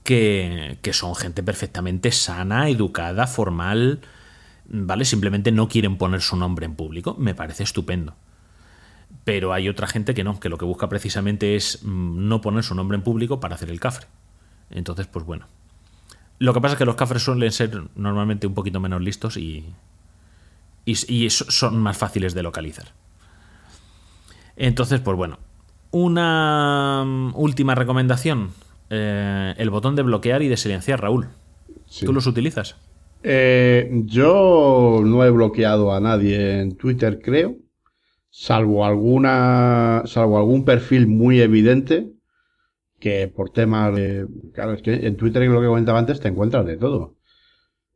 que, 0.03 0.77
que 0.81 0.93
son 0.93 1.15
gente 1.15 1.43
perfectamente 1.43 2.11
sana, 2.11 2.69
educada, 2.69 3.27
formal, 3.27 4.01
¿vale? 4.67 5.05
Simplemente 5.05 5.51
no 5.51 5.67
quieren 5.67 5.97
poner 5.97 6.21
su 6.21 6.35
nombre 6.35 6.65
en 6.65 6.75
público. 6.75 7.15
Me 7.19 7.35
parece 7.35 7.63
estupendo. 7.63 8.15
Pero 9.23 9.53
hay 9.53 9.69
otra 9.69 9.87
gente 9.87 10.13
que 10.13 10.23
no, 10.23 10.39
que 10.39 10.49
lo 10.49 10.57
que 10.57 10.65
busca 10.65 10.89
precisamente 10.89 11.55
es 11.55 11.83
mm, 11.83 12.27
no 12.27 12.41
poner 12.41 12.63
su 12.63 12.73
nombre 12.73 12.95
en 12.95 13.03
público 13.03 13.39
para 13.39 13.55
hacer 13.55 13.69
el 13.69 13.79
cafre. 13.79 14.07
Entonces, 14.71 15.07
pues 15.07 15.25
bueno. 15.25 15.45
Lo 16.39 16.53
que 16.53 16.61
pasa 16.61 16.73
es 16.73 16.79
que 16.79 16.85
los 16.85 16.95
cafres 16.95 17.21
suelen 17.21 17.51
ser 17.51 17.83
normalmente 17.95 18.47
un 18.47 18.55
poquito 18.55 18.79
menos 18.79 19.01
listos 19.01 19.37
y, 19.37 19.65
y, 20.85 21.13
y 21.25 21.29
so- 21.29 21.51
son 21.51 21.77
más 21.77 21.97
fáciles 21.97 22.33
de 22.33 22.41
localizar. 22.41 22.93
Entonces, 24.61 24.99
pues 25.01 25.17
bueno. 25.17 25.39
Una 25.89 27.03
mm, 27.03 27.33
última 27.35 27.73
recomendación. 27.73 28.51
Eh, 28.91 29.55
el 29.57 29.69
botón 29.71 29.95
de 29.95 30.03
bloquear 30.03 30.43
y 30.43 30.49
de 30.49 30.55
silenciar, 30.55 31.01
Raúl. 31.01 31.29
sí. 31.87 32.05
¿Tú 32.05 32.13
los 32.13 32.27
utilizas? 32.27 32.75
Eh, 33.23 33.89
yo 34.05 35.01
no 35.03 35.25
he 35.25 35.31
bloqueado 35.31 35.91
a 35.91 35.99
nadie 35.99 36.59
en 36.59 36.77
Twitter, 36.77 37.19
creo. 37.23 37.55
Salvo 38.29 38.85
alguna. 38.85 40.03
Salvo 40.05 40.37
algún 40.37 40.63
perfil 40.63 41.07
muy 41.07 41.41
evidente. 41.41 42.11
Que 42.99 43.27
por 43.27 43.49
temas 43.49 43.95
de. 43.95 44.27
Claro, 44.53 44.73
es 44.73 44.83
que 44.83 44.93
en 44.93 45.17
Twitter, 45.17 45.41
lo 45.49 45.59
que 45.59 45.67
comentaba 45.67 45.97
antes, 45.97 46.19
te 46.19 46.27
encuentras 46.27 46.67
de 46.67 46.77
todo. 46.77 47.17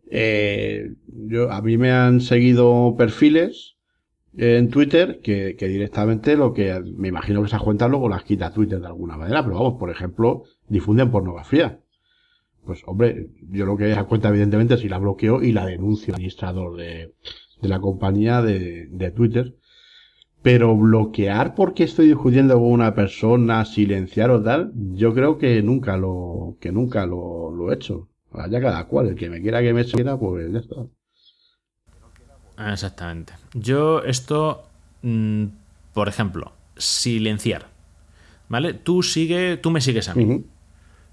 Eh, 0.09 0.93
yo, 1.05 1.51
a 1.51 1.61
mí 1.61 1.77
me 1.77 1.91
han 1.91 2.21
seguido 2.21 2.95
perfiles 2.97 3.74
en 4.37 4.69
Twitter 4.69 5.19
que, 5.21 5.55
que 5.55 5.67
directamente 5.67 6.35
lo 6.35 6.53
que 6.53 6.81
me 6.81 7.07
imagino 7.07 7.41
que 7.41 7.47
esas 7.47 7.61
cuentas 7.61 7.89
luego 7.89 8.09
las 8.09 8.23
quita 8.23 8.53
Twitter 8.53 8.79
de 8.79 8.87
alguna 8.87 9.17
manera, 9.17 9.43
pero 9.43 9.55
vamos, 9.55 9.79
por 9.79 9.89
ejemplo, 9.89 10.43
difunden 10.67 11.11
pornografía. 11.11 11.79
Pues 12.65 12.81
hombre, 12.85 13.29
yo 13.49 13.65
lo 13.65 13.77
que 13.77 13.91
esa 13.91 14.05
cuenta 14.05 14.29
evidentemente 14.29 14.77
si 14.77 14.89
la 14.89 14.97
bloqueo 14.97 15.41
y 15.43 15.51
la 15.51 15.65
denuncio 15.65 16.13
al 16.13 16.15
administrador 16.15 16.77
de, 16.77 17.13
de 17.61 17.69
la 17.69 17.79
compañía 17.79 18.41
de, 18.41 18.87
de 18.87 19.11
Twitter. 19.11 19.55
Pero 20.41 20.75
bloquear 20.77 21.55
porque 21.55 21.83
estoy 21.83 22.07
discutiendo 22.07 22.55
con 22.55 22.71
una 22.71 22.93
persona, 22.93 23.65
silenciar 23.65 24.29
o 24.29 24.43
tal, 24.43 24.71
yo 24.93 25.13
creo 25.13 25.37
que 25.37 25.61
nunca 25.63 25.97
lo, 25.97 26.57
que 26.59 26.71
nunca 26.71 27.05
lo, 27.05 27.51
lo 27.51 27.71
he 27.71 27.75
hecho. 27.75 28.09
Allá 28.31 28.61
cada 28.61 28.85
cual, 28.87 29.07
el 29.07 29.15
que 29.15 29.29
me 29.29 29.41
quiera 29.41 29.61
que 29.61 29.73
me 29.73 29.83
siga, 29.85 30.19
pues 30.19 30.51
ya 30.51 30.59
está. 30.59 30.75
Ah, 32.57 32.73
Exactamente. 32.73 33.33
Yo 33.53 34.01
esto, 34.03 34.63
mm, 35.01 35.45
por 35.93 36.07
ejemplo, 36.07 36.51
silenciar. 36.77 37.67
¿Vale? 38.47 38.73
Tú 38.73 39.01
sigue, 39.01 39.57
tú 39.57 39.71
me 39.71 39.81
sigues 39.81 40.07
a 40.09 40.13
mí, 40.15 40.43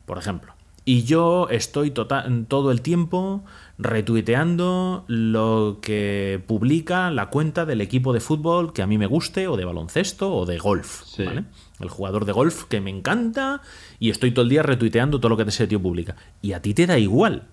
por 0.04 0.18
ejemplo. 0.18 0.52
Y 0.84 1.04
yo 1.04 1.48
estoy 1.48 1.92
tota- 1.92 2.26
todo 2.48 2.72
el 2.72 2.82
tiempo 2.82 3.42
retuiteando 3.78 5.04
lo 5.06 5.78
que 5.80 6.42
publica 6.46 7.10
la 7.10 7.26
cuenta 7.30 7.64
del 7.64 7.80
equipo 7.80 8.12
de 8.12 8.20
fútbol 8.20 8.72
que 8.72 8.82
a 8.82 8.86
mí 8.86 8.98
me 8.98 9.06
guste, 9.06 9.46
o 9.48 9.56
de 9.56 9.64
baloncesto, 9.64 10.34
o 10.34 10.44
de 10.44 10.58
golf. 10.58 11.02
Sí. 11.04 11.24
¿vale? 11.24 11.44
El 11.80 11.88
jugador 11.88 12.24
de 12.24 12.32
golf 12.32 12.64
que 12.64 12.80
me 12.80 12.90
encanta 12.90 13.62
y 13.98 14.10
estoy 14.10 14.32
todo 14.32 14.42
el 14.42 14.48
día 14.50 14.62
retuiteando 14.62 15.18
todo 15.20 15.30
lo 15.30 15.36
que 15.36 15.44
ese 15.44 15.66
tío 15.66 15.80
publica. 15.80 16.16
Y 16.42 16.52
a 16.52 16.60
ti 16.60 16.74
te 16.74 16.86
da 16.86 16.98
igual. 16.98 17.44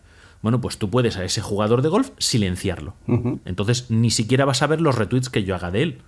Bueno, 0.41 0.61
pues 0.61 0.77
tú 0.77 0.89
puedes 0.89 1.17
a 1.17 1.23
ese 1.23 1.41
jugador 1.41 1.81
de 1.81 1.89
golf 1.89 2.11
silenciarlo. 2.17 2.95
Entonces 3.45 3.89
ni 3.91 4.09
siquiera 4.09 4.45
vas 4.45 4.61
a 4.61 4.67
ver 4.67 4.81
los 4.81 4.95
retweets 4.95 5.29
que 5.29 5.43
yo 5.43 5.55
haga 5.55 5.71
de 5.71 5.83
él. 5.83 6.01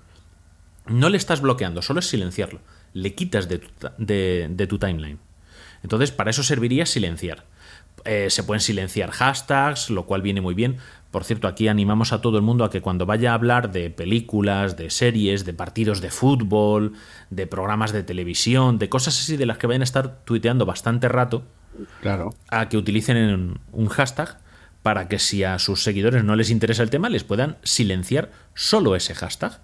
No 0.88 1.10
le 1.10 1.18
estás 1.18 1.42
bloqueando, 1.42 1.82
solo 1.82 2.00
es 2.00 2.08
silenciarlo. 2.08 2.60
Le 2.94 3.14
quitas 3.14 3.48
de 3.48 3.60
tu, 3.60 3.68
de 3.98 4.68
tu 4.68 4.80
timeline. 4.80 5.20
Entonces, 5.84 6.12
para 6.12 6.30
eso 6.30 6.44
serviría 6.44 6.86
silenciar. 6.86 7.46
Eh, 8.06 8.30
se 8.30 8.44
pueden 8.44 8.62
silenciar 8.62 9.12
hashtags, 9.12 9.90
lo 9.90 10.06
cual 10.06 10.22
viene 10.22 10.42
muy 10.42 10.54
bien. 10.54 10.78
Por 11.12 11.24
cierto, 11.24 11.48
aquí 11.48 11.68
animamos 11.68 12.14
a 12.14 12.22
todo 12.22 12.38
el 12.38 12.44
mundo 12.44 12.64
a 12.64 12.70
que 12.70 12.82
cuando 12.82 13.06
vaya 13.06 13.32
a 13.32 13.36
hablar 13.36 13.72
de 13.72 13.90
películas, 13.90 14.78
de 14.78 14.90
series, 14.90 15.46
de 15.46 15.54
partidos 15.54 16.02
de 16.02 16.10
fútbol, 16.10 16.94
de 17.30 17.48
programas 17.48 17.92
de 17.92 18.04
televisión, 18.04 18.80
de 18.80 18.90
cosas 18.90 19.20
así 19.20 19.38
de 19.38 19.46
las 19.46 19.58
que 19.58 19.68
vayan 19.68 19.82
a 19.82 19.84
estar 19.84 20.24
tuiteando 20.24 20.66
bastante 20.66 21.10
rato, 21.10 21.44
Claro. 22.02 22.34
a 22.50 22.70
que 22.70 22.78
utilicen 22.78 23.60
un, 23.72 23.88
hashtag 23.88 24.40
para 24.82 25.08
que 25.08 25.20
si 25.20 25.44
a 25.44 25.60
sus 25.60 25.84
seguidores 25.84 26.24
no 26.24 26.36
les 26.36 26.50
interesa 26.50 26.84
el 26.84 26.90
tema, 26.90 27.10
les 27.10 27.24
puedan 27.24 27.58
silenciar 27.64 28.32
solo 28.56 28.96
ese 28.96 29.14
hashtag. 29.14 29.60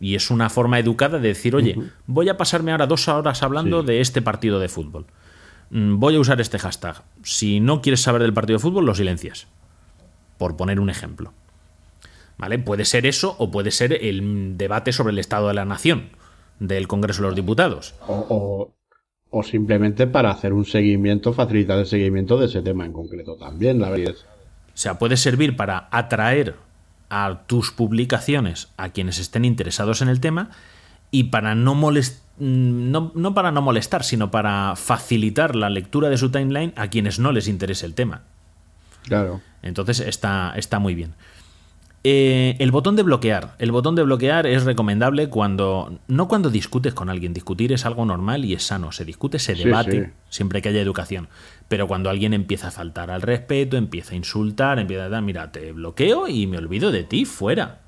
Y 0.00 0.14
es 0.14 0.30
una 0.30 0.48
forma 0.48 0.78
educada 0.78 1.18
de 1.18 1.28
decir, 1.28 1.54
oye, 1.54 1.76
voy 2.06 2.28
a 2.28 2.36
pasarme 2.36 2.72
ahora 2.72 2.86
dos 2.86 3.06
horas 3.08 3.42
hablando 3.42 3.80
Sí. 3.82 3.86
de 3.86 4.00
este 4.00 4.22
partido 4.22 4.58
de 4.58 4.68
fútbol. 4.68 5.06
Mm, 5.70 5.98
Voy 5.98 6.16
a 6.16 6.20
usar 6.20 6.40
este 6.40 6.58
hashtag. 6.58 7.02
Si 7.22 7.60
no 7.60 7.82
quieres 7.82 8.00
saber 8.02 8.22
del 8.22 8.32
partido 8.32 8.58
de 8.58 8.62
fútbol, 8.62 8.86
lo 8.86 8.94
silencias. 8.94 9.46
Por 10.38 10.56
poner 10.56 10.80
un 10.80 10.90
ejemplo. 10.90 11.32
¿Vale? 12.38 12.58
Puede 12.58 12.86
ser 12.86 13.04
eso 13.06 13.36
o 13.38 13.50
puede 13.50 13.70
ser 13.70 13.92
el 13.92 14.56
debate 14.56 14.92
sobre 14.92 15.12
el 15.12 15.18
estado 15.18 15.48
de 15.48 15.54
la 15.54 15.66
nación 15.66 16.08
del 16.58 16.88
Congreso 16.88 17.20
de 17.22 17.28
los 17.28 17.36
Diputados. 17.36 17.94
O, 18.08 18.72
o, 19.30 19.42
simplemente 19.42 20.06
para 20.06 20.30
hacer 20.30 20.52
un 20.52 20.64
seguimiento, 20.64 21.32
facilitar 21.32 21.78
el 21.78 21.86
seguimiento 21.86 22.36
de 22.38 22.46
ese 22.46 22.62
tema 22.62 22.84
en 22.84 22.92
concreto 22.92 23.36
también, 23.36 23.80
la 23.80 23.90
verdad. 23.90 24.14
O 24.14 24.76
sea, 24.76 24.98
puede 24.98 25.16
servir 25.16 25.56
para 25.56 25.88
atraer 25.90 26.56
a 27.10 27.42
tus 27.46 27.72
publicaciones 27.72 28.68
a 28.76 28.90
quienes 28.90 29.18
estén 29.18 29.44
interesados 29.44 30.00
en 30.02 30.08
el 30.08 30.20
tema 30.20 30.50
y 31.10 31.24
para 31.24 31.54
no 31.54 31.74
molestar, 31.74 32.22
no, 32.38 33.12
no 33.14 33.34
para 33.34 33.50
no 33.50 33.62
molestar, 33.62 34.04
sino 34.04 34.30
para 34.30 34.74
facilitar 34.76 35.56
la 35.56 35.68
lectura 35.68 36.08
de 36.08 36.16
su 36.16 36.30
timeline 36.30 36.72
a 36.76 36.88
quienes 36.88 37.18
no 37.18 37.32
les 37.32 37.48
interese 37.48 37.84
el 37.84 37.94
tema. 37.94 38.22
Claro. 39.02 39.40
Entonces 39.62 40.00
está, 40.00 40.54
está 40.56 40.78
muy 40.78 40.94
bien. 40.94 41.14
Eh, 42.02 42.56
el 42.60 42.70
botón 42.70 42.96
de 42.96 43.02
bloquear. 43.02 43.56
El 43.58 43.72
botón 43.72 43.94
de 43.94 44.02
bloquear 44.02 44.46
es 44.46 44.64
recomendable 44.64 45.28
cuando. 45.28 45.98
No 46.08 46.28
cuando 46.28 46.48
discutes 46.50 46.94
con 46.94 47.10
alguien. 47.10 47.34
Discutir 47.34 47.72
es 47.72 47.84
algo 47.84 48.06
normal 48.06 48.44
y 48.46 48.54
es 48.54 48.62
sano. 48.62 48.90
Se 48.90 49.04
discute, 49.04 49.38
se 49.38 49.54
Sí, 49.54 49.64
debate, 49.64 50.04
sí. 50.06 50.12
siempre 50.30 50.62
que 50.62 50.70
haya 50.70 50.80
educación. 50.80 51.28
Pero 51.68 51.86
cuando 51.86 52.08
alguien 52.08 52.32
empieza 52.32 52.68
a 52.68 52.70
faltar 52.70 53.10
al 53.10 53.20
respeto, 53.22 53.76
empieza 53.76 54.14
a 54.14 54.16
insultar, 54.16 54.78
empieza 54.78 55.04
a 55.04 55.08
dar, 55.10 55.22
mira, 55.22 55.52
te 55.52 55.72
bloqueo 55.72 56.26
y 56.26 56.46
me 56.46 56.56
olvido 56.56 56.90
de 56.90 57.04
ti, 57.04 57.26
fuera. 57.26 57.82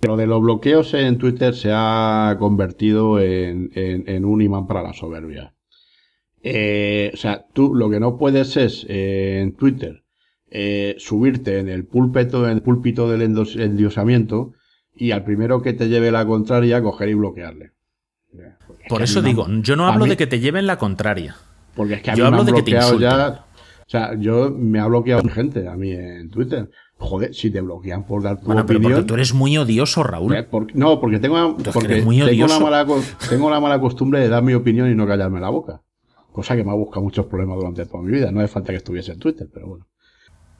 Lo 0.00 0.16
de 0.16 0.26
los 0.26 0.40
bloqueos 0.42 0.94
en 0.94 1.18
Twitter 1.18 1.54
se 1.54 1.70
ha 1.72 2.36
convertido 2.38 3.20
en, 3.20 3.70
en- 3.74 4.08
en 4.08 4.24
un 4.24 4.40
imán 4.42 4.66
para 4.66 4.82
la 4.82 4.94
soberbia. 4.94 5.52
Eh, 6.42 7.10
o 7.14 7.16
sea, 7.16 7.46
tú 7.52 7.74
lo 7.74 7.88
que 7.88 8.00
no 8.00 8.16
puedes 8.16 8.56
es 8.56 8.84
eh, 8.88 9.40
en 9.42 9.52
Twitter 9.54 10.01
eh, 10.54 10.94
subirte 10.98 11.58
en 11.58 11.68
el 11.68 11.84
púlpito, 11.86 12.44
en 12.46 12.52
el 12.52 12.62
púlpito 12.62 13.08
del 13.10 13.22
endiosamiento 13.22 14.52
y 14.94 15.10
al 15.12 15.24
primero 15.24 15.62
que 15.62 15.72
te 15.72 15.88
lleve 15.88 16.10
la 16.12 16.26
contraria 16.26 16.82
coger 16.82 17.08
y 17.08 17.14
bloquearle. 17.14 17.72
Porque 18.66 18.82
es 18.84 18.88
Por 18.88 18.98
que 18.98 19.04
eso 19.04 19.22
me 19.22 19.28
digo, 19.28 19.44
han- 19.46 19.62
yo 19.62 19.76
no 19.76 19.86
hablo 19.86 20.04
mí- 20.04 20.10
de 20.10 20.16
que 20.16 20.26
te 20.26 20.40
lleven 20.40 20.66
la 20.66 20.78
contraria. 20.78 21.36
Porque 21.74 21.94
es 21.94 22.02
que 22.02 22.10
a 22.10 22.14
yo 22.14 22.24
mí 22.24 22.30
me 22.30 22.36
hablo 22.36 22.40
han 22.40 22.46
de 22.46 22.52
que 22.52 22.62
te 22.62 22.70
bloqueado 22.72 22.94
insulten. 22.94 23.18
ya. 23.18 23.46
O 23.86 23.90
sea, 23.92 24.14
yo 24.18 24.50
me 24.50 24.78
ha 24.78 24.86
bloqueado 24.86 25.28
gente 25.28 25.68
a 25.68 25.76
mí 25.76 25.90
en 25.92 26.30
Twitter. 26.30 26.70
Joder, 26.98 27.34
si 27.34 27.50
te 27.50 27.60
bloquean 27.60 28.06
por 28.06 28.22
dar 28.22 28.38
tu 28.38 28.46
Bueno, 28.46 28.64
pero 28.64 28.78
opinión. 28.78 28.98
porque 29.00 29.08
tú 29.08 29.14
eres 29.14 29.34
muy 29.34 29.58
odioso, 29.58 30.02
Raúl. 30.04 30.34
Eh, 30.36 30.44
porque- 30.44 30.72
no, 30.74 31.00
porque 31.00 31.18
tengo, 31.18 31.56
que 31.56 31.70
porque 31.72 32.00
muy 32.02 32.20
tengo, 32.20 32.46
la 32.46 32.58
mala, 32.60 32.86
tengo 33.28 33.50
la 33.50 33.58
mala 33.60 33.80
costumbre 33.80 34.20
de 34.20 34.28
dar 34.28 34.42
mi 34.42 34.54
opinión 34.54 34.88
y 34.90 34.94
no 34.94 35.06
callarme 35.06 35.40
la 35.40 35.48
boca. 35.50 35.82
Cosa 36.30 36.56
que 36.56 36.62
me 36.64 36.70
ha 36.70 36.74
buscado 36.74 37.02
muchos 37.02 37.26
problemas 37.26 37.56
durante 37.56 37.84
toda 37.86 38.02
mi 38.02 38.12
vida. 38.12 38.30
No 38.30 38.38
hace 38.40 38.48
falta 38.48 38.70
que 38.72 38.76
estuviese 38.78 39.12
en 39.12 39.18
Twitter, 39.18 39.48
pero 39.52 39.66
bueno. 39.66 39.86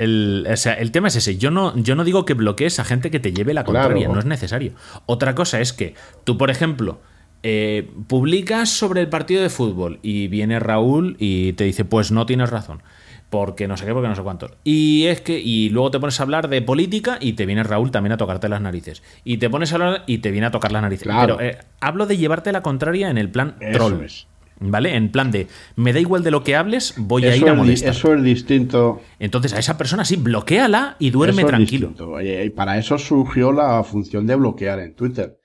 El, 0.02 0.46
o 0.50 0.56
sea, 0.56 0.74
el 0.74 0.90
tema 0.92 1.08
es 1.08 1.16
ese. 1.16 1.36
Yo 1.38 1.50
no, 1.50 1.76
yo 1.76 1.94
no 1.94 2.04
digo 2.04 2.24
que 2.24 2.34
bloquees 2.34 2.78
a 2.78 2.84
gente 2.84 3.10
que 3.10 3.20
te 3.20 3.32
lleve 3.32 3.54
la 3.54 3.64
Claro. 3.64 3.88
contraria, 3.88 4.08
no 4.08 4.18
es 4.18 4.24
necesario. 4.26 4.72
Otra 5.06 5.34
cosa 5.34 5.60
es 5.60 5.72
que 5.72 5.94
tú, 6.24 6.36
por 6.38 6.50
ejemplo, 6.50 7.00
eh, 7.42 7.90
publicas 8.06 8.68
sobre 8.70 9.00
el 9.00 9.08
partido 9.08 9.42
de 9.42 9.50
fútbol 9.50 9.98
y 10.02 10.28
viene 10.28 10.58
Raúl 10.60 11.16
y 11.18 11.52
te 11.54 11.64
dice, 11.64 11.84
pues 11.84 12.10
no 12.12 12.26
tienes 12.26 12.50
razón. 12.50 12.82
Porque 13.30 13.66
no 13.66 13.78
sé 13.78 13.86
qué, 13.86 13.92
porque 13.94 14.08
no 14.08 14.14
sé 14.14 14.22
cuántos. 14.22 14.52
Y 14.62 15.06
es 15.06 15.22
que, 15.22 15.38
y 15.40 15.70
luego 15.70 15.90
te 15.90 15.98
pones 15.98 16.20
a 16.20 16.22
hablar 16.22 16.48
de 16.48 16.60
política 16.60 17.16
y 17.18 17.32
te 17.32 17.46
viene 17.46 17.62
Raúl 17.62 17.90
también 17.90 18.12
a 18.12 18.18
tocarte 18.18 18.46
las 18.50 18.60
narices. 18.60 19.02
Y 19.24 19.38
te 19.38 19.48
pones 19.48 19.72
a 19.72 19.76
hablar 19.76 20.04
y 20.06 20.18
te 20.18 20.30
viene 20.30 20.48
a 20.48 20.50
tocar 20.50 20.70
las 20.70 20.82
narices. 20.82 21.04
Claro. 21.04 21.38
Pero 21.38 21.50
eh, 21.50 21.58
hablo 21.80 22.04
de 22.04 22.18
llevarte 22.18 22.52
la 22.52 22.60
contraria 22.60 23.08
en 23.08 23.16
el 23.16 23.30
plan 23.30 23.56
Eso 23.60 23.72
troll. 23.88 24.04
es. 24.04 24.26
¿Vale? 24.64 24.94
En 24.94 25.10
plan 25.10 25.30
de, 25.30 25.48
me 25.76 25.92
da 25.92 26.00
igual 26.00 26.22
de 26.22 26.30
lo 26.30 26.44
que 26.44 26.54
hables, 26.54 26.94
voy 26.96 27.24
a 27.24 27.34
ir 27.36 27.48
a 27.48 27.52
es, 27.52 27.56
molestar. 27.56 27.90
eso 27.90 28.14
es 28.14 28.22
distinto. 28.22 29.00
Entonces 29.18 29.52
a 29.54 29.58
esa 29.58 29.76
persona 29.76 30.04
sí, 30.04 30.16
bloqueala 30.16 30.96
y 30.98 31.10
duerme 31.10 31.42
Eso 31.42 31.48
tranquilo. 31.48 31.92
Oye, 31.98 32.44
y 32.44 32.50
para 32.50 32.78
eso 32.78 32.96
surgió 32.98 33.52
la 33.52 33.82
función 33.82 34.26
de 34.26 34.36
bloquear 34.36 34.78
en 34.78 34.94
Twitter. 34.94 35.38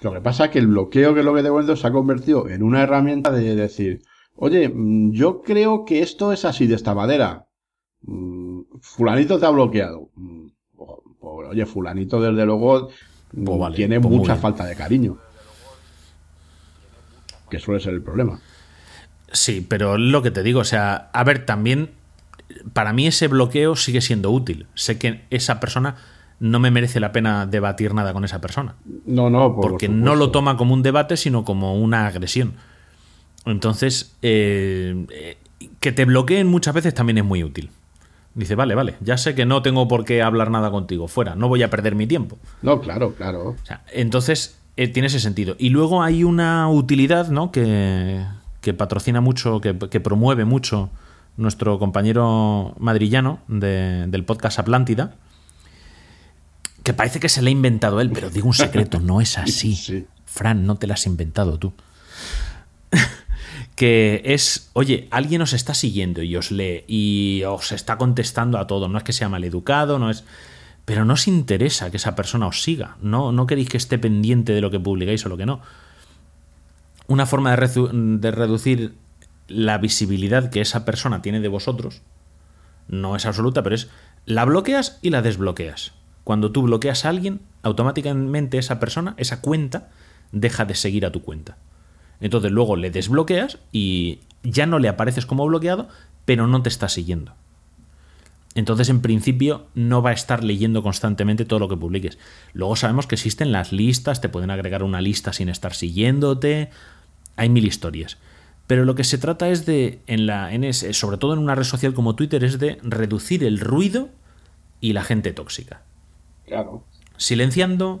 Lo 0.00 0.12
que 0.12 0.20
pasa 0.20 0.46
es 0.46 0.50
que 0.50 0.58
el 0.58 0.66
bloqueo, 0.66 1.14
que 1.14 1.20
es 1.20 1.26
lo 1.26 1.34
que 1.34 1.42
cuento, 1.48 1.76
se 1.76 1.86
ha 1.86 1.92
convertido 1.92 2.48
en 2.48 2.62
una 2.62 2.82
herramienta 2.82 3.30
de 3.30 3.54
decir, 3.54 4.02
oye, 4.36 4.68
mm, 4.68 5.12
yo 5.12 5.42
creo 5.42 5.84
que 5.84 6.00
esto 6.00 6.32
es 6.32 6.44
así 6.44 6.66
de 6.66 6.74
esta 6.74 6.94
manera. 6.94 7.46
Mm, 8.02 8.62
Fulanito 8.80 9.38
te 9.38 9.46
ha 9.46 9.50
bloqueado. 9.50 10.10
Mm, 10.16 10.48
Oye, 11.24 11.66
fulanito 11.66 12.20
desde 12.20 12.44
luego 12.44 12.90
Pues 13.32 13.58
vale, 13.58 13.76
tiene 13.76 14.00
pues 14.00 14.14
mucha 14.14 14.36
falta 14.36 14.64
de 14.64 14.76
cariño. 14.76 15.16
Que 17.50 17.58
suele 17.58 17.80
ser 17.80 17.94
el 17.94 18.02
problema. 18.02 18.40
Sí, 19.34 19.66
pero 19.68 19.98
lo 19.98 20.22
que 20.22 20.30
te 20.30 20.42
digo, 20.42 20.60
o 20.60 20.64
sea, 20.64 21.10
a 21.12 21.24
ver, 21.24 21.44
también 21.44 21.90
para 22.72 22.92
mí 22.92 23.06
ese 23.06 23.28
bloqueo 23.28 23.76
sigue 23.76 24.00
siendo 24.00 24.30
útil. 24.30 24.66
Sé 24.74 24.98
que 24.98 25.22
esa 25.30 25.60
persona 25.60 25.96
no 26.40 26.60
me 26.60 26.70
merece 26.70 27.00
la 27.00 27.12
pena 27.12 27.46
debatir 27.46 27.94
nada 27.94 28.12
con 28.12 28.24
esa 28.24 28.40
persona. 28.40 28.76
No, 29.06 29.30
no, 29.30 29.54
por 29.54 29.70
porque 29.70 29.86
supuesto. 29.86 30.04
no 30.04 30.16
lo 30.16 30.30
toma 30.30 30.56
como 30.56 30.72
un 30.72 30.82
debate, 30.82 31.16
sino 31.16 31.44
como 31.44 31.74
una 31.74 32.06
agresión. 32.06 32.54
Entonces, 33.44 34.16
eh, 34.22 35.04
eh, 35.10 35.36
que 35.80 35.92
te 35.92 36.04
bloqueen 36.04 36.46
muchas 36.46 36.74
veces 36.74 36.94
también 36.94 37.18
es 37.18 37.24
muy 37.24 37.42
útil. 37.44 37.70
Dice, 38.34 38.54
vale, 38.54 38.74
vale, 38.74 38.96
ya 39.00 39.16
sé 39.16 39.34
que 39.34 39.46
no 39.46 39.62
tengo 39.62 39.86
por 39.86 40.04
qué 40.04 40.22
hablar 40.22 40.50
nada 40.50 40.70
contigo, 40.70 41.06
fuera, 41.06 41.36
no 41.36 41.48
voy 41.48 41.62
a 41.62 41.70
perder 41.70 41.94
mi 41.94 42.06
tiempo. 42.06 42.38
No, 42.62 42.80
claro, 42.80 43.14
claro. 43.14 43.50
O 43.50 43.56
sea, 43.66 43.84
entonces, 43.92 44.58
eh, 44.76 44.88
tiene 44.88 45.06
ese 45.06 45.20
sentido. 45.20 45.54
Y 45.58 45.68
luego 45.70 46.02
hay 46.02 46.24
una 46.24 46.68
utilidad, 46.68 47.28
¿no? 47.28 47.52
Que, 47.52 48.24
que 48.64 48.74
patrocina 48.74 49.20
mucho, 49.20 49.60
que, 49.60 49.78
que 49.78 50.00
promueve 50.00 50.44
mucho 50.44 50.90
nuestro 51.36 51.78
compañero 51.78 52.74
madrillano 52.78 53.38
de- 53.46 54.06
del 54.08 54.24
podcast 54.24 54.58
Atlántida, 54.58 55.14
que 56.82 56.94
parece 56.94 57.20
que 57.20 57.28
se 57.28 57.42
le 57.42 57.50
ha 57.50 57.52
inventado 57.52 58.00
él, 58.00 58.10
pero 58.10 58.30
digo 58.30 58.48
un 58.48 58.54
secreto, 58.54 58.98
no 59.00 59.20
es 59.20 59.38
así. 59.38 59.76
Sí. 59.86 60.06
Fran, 60.26 60.66
no 60.66 60.74
te 60.76 60.86
la 60.88 60.94
has 60.94 61.06
inventado 61.06 61.58
tú. 61.58 61.72
que 63.76 64.22
es, 64.24 64.70
oye, 64.72 65.08
alguien 65.10 65.42
os 65.42 65.52
está 65.52 65.74
siguiendo 65.74 66.22
y 66.22 66.36
os 66.36 66.50
lee 66.50 66.84
y 66.88 67.42
os 67.44 67.72
está 67.72 67.98
contestando 67.98 68.58
a 68.58 68.66
todo. 68.66 68.88
No 68.88 68.98
es 68.98 69.04
que 69.04 69.12
sea 69.12 69.28
maleducado, 69.28 69.98
no 69.98 70.10
es. 70.10 70.24
Pero 70.84 71.04
no 71.04 71.14
os 71.14 71.28
interesa 71.28 71.90
que 71.90 71.96
esa 71.96 72.14
persona 72.14 72.46
os 72.46 72.62
siga. 72.62 72.96
No, 73.00 73.32
no 73.32 73.46
queréis 73.46 73.68
que 73.68 73.76
esté 73.76 73.98
pendiente 73.98 74.52
de 74.52 74.60
lo 74.60 74.70
que 74.70 74.78
publicáis 74.80 75.24
o 75.24 75.28
lo 75.28 75.36
que 75.36 75.46
no. 75.46 75.60
Una 77.06 77.26
forma 77.26 77.50
de, 77.50 77.56
redu- 77.56 78.18
de 78.18 78.30
reducir 78.30 78.94
la 79.48 79.78
visibilidad 79.78 80.50
que 80.50 80.60
esa 80.60 80.84
persona 80.84 81.22
tiene 81.22 81.40
de 81.40 81.48
vosotros 81.48 82.02
no 82.88 83.16
es 83.16 83.26
absoluta, 83.26 83.62
pero 83.62 83.74
es 83.74 83.88
la 84.26 84.44
bloqueas 84.44 84.98
y 85.02 85.10
la 85.10 85.22
desbloqueas. 85.22 85.92
Cuando 86.22 86.52
tú 86.52 86.62
bloqueas 86.62 87.04
a 87.04 87.10
alguien, 87.10 87.40
automáticamente 87.62 88.58
esa 88.58 88.80
persona, 88.80 89.14
esa 89.18 89.40
cuenta, 89.40 89.90
deja 90.32 90.64
de 90.64 90.74
seguir 90.74 91.04
a 91.06 91.12
tu 91.12 91.22
cuenta. 91.22 91.58
Entonces 92.20 92.50
luego 92.52 92.76
le 92.76 92.90
desbloqueas 92.90 93.58
y 93.72 94.20
ya 94.42 94.66
no 94.66 94.78
le 94.78 94.88
apareces 94.88 95.26
como 95.26 95.46
bloqueado, 95.46 95.88
pero 96.24 96.46
no 96.46 96.62
te 96.62 96.68
está 96.68 96.88
siguiendo. 96.88 97.34
Entonces, 98.54 98.88
en 98.88 99.00
principio, 99.00 99.66
no 99.74 100.00
va 100.00 100.10
a 100.10 100.14
estar 100.14 100.44
leyendo 100.44 100.82
constantemente 100.82 101.44
todo 101.44 101.58
lo 101.58 101.68
que 101.68 101.76
publiques. 101.76 102.18
Luego 102.52 102.76
sabemos 102.76 103.08
que 103.08 103.16
existen 103.16 103.50
las 103.50 103.72
listas, 103.72 104.20
te 104.20 104.28
pueden 104.28 104.50
agregar 104.50 104.84
una 104.84 105.00
lista 105.00 105.32
sin 105.32 105.48
estar 105.48 105.74
siguiéndote. 105.74 106.70
Hay 107.36 107.48
mil 107.48 107.66
historias. 107.66 108.18
Pero 108.66 108.84
lo 108.84 108.94
que 108.94 109.04
se 109.04 109.18
trata 109.18 109.48
es 109.50 109.66
de, 109.66 110.00
en 110.06 110.26
la, 110.26 110.52
en 110.54 110.64
ese- 110.64 110.92
sobre 110.94 111.18
todo 111.18 111.34
en 111.34 111.38
una 111.40 111.54
red 111.54 111.64
social 111.64 111.92
como 111.94 112.14
Twitter, 112.16 112.42
es 112.44 112.58
de 112.58 112.78
reducir 112.82 113.44
el 113.44 113.60
ruido 113.60 114.08
y 114.80 114.92
la 114.94 115.02
gente 115.04 115.32
tóxica. 115.32 115.82
Claro. 116.46 116.84
Silenciando 117.16 118.00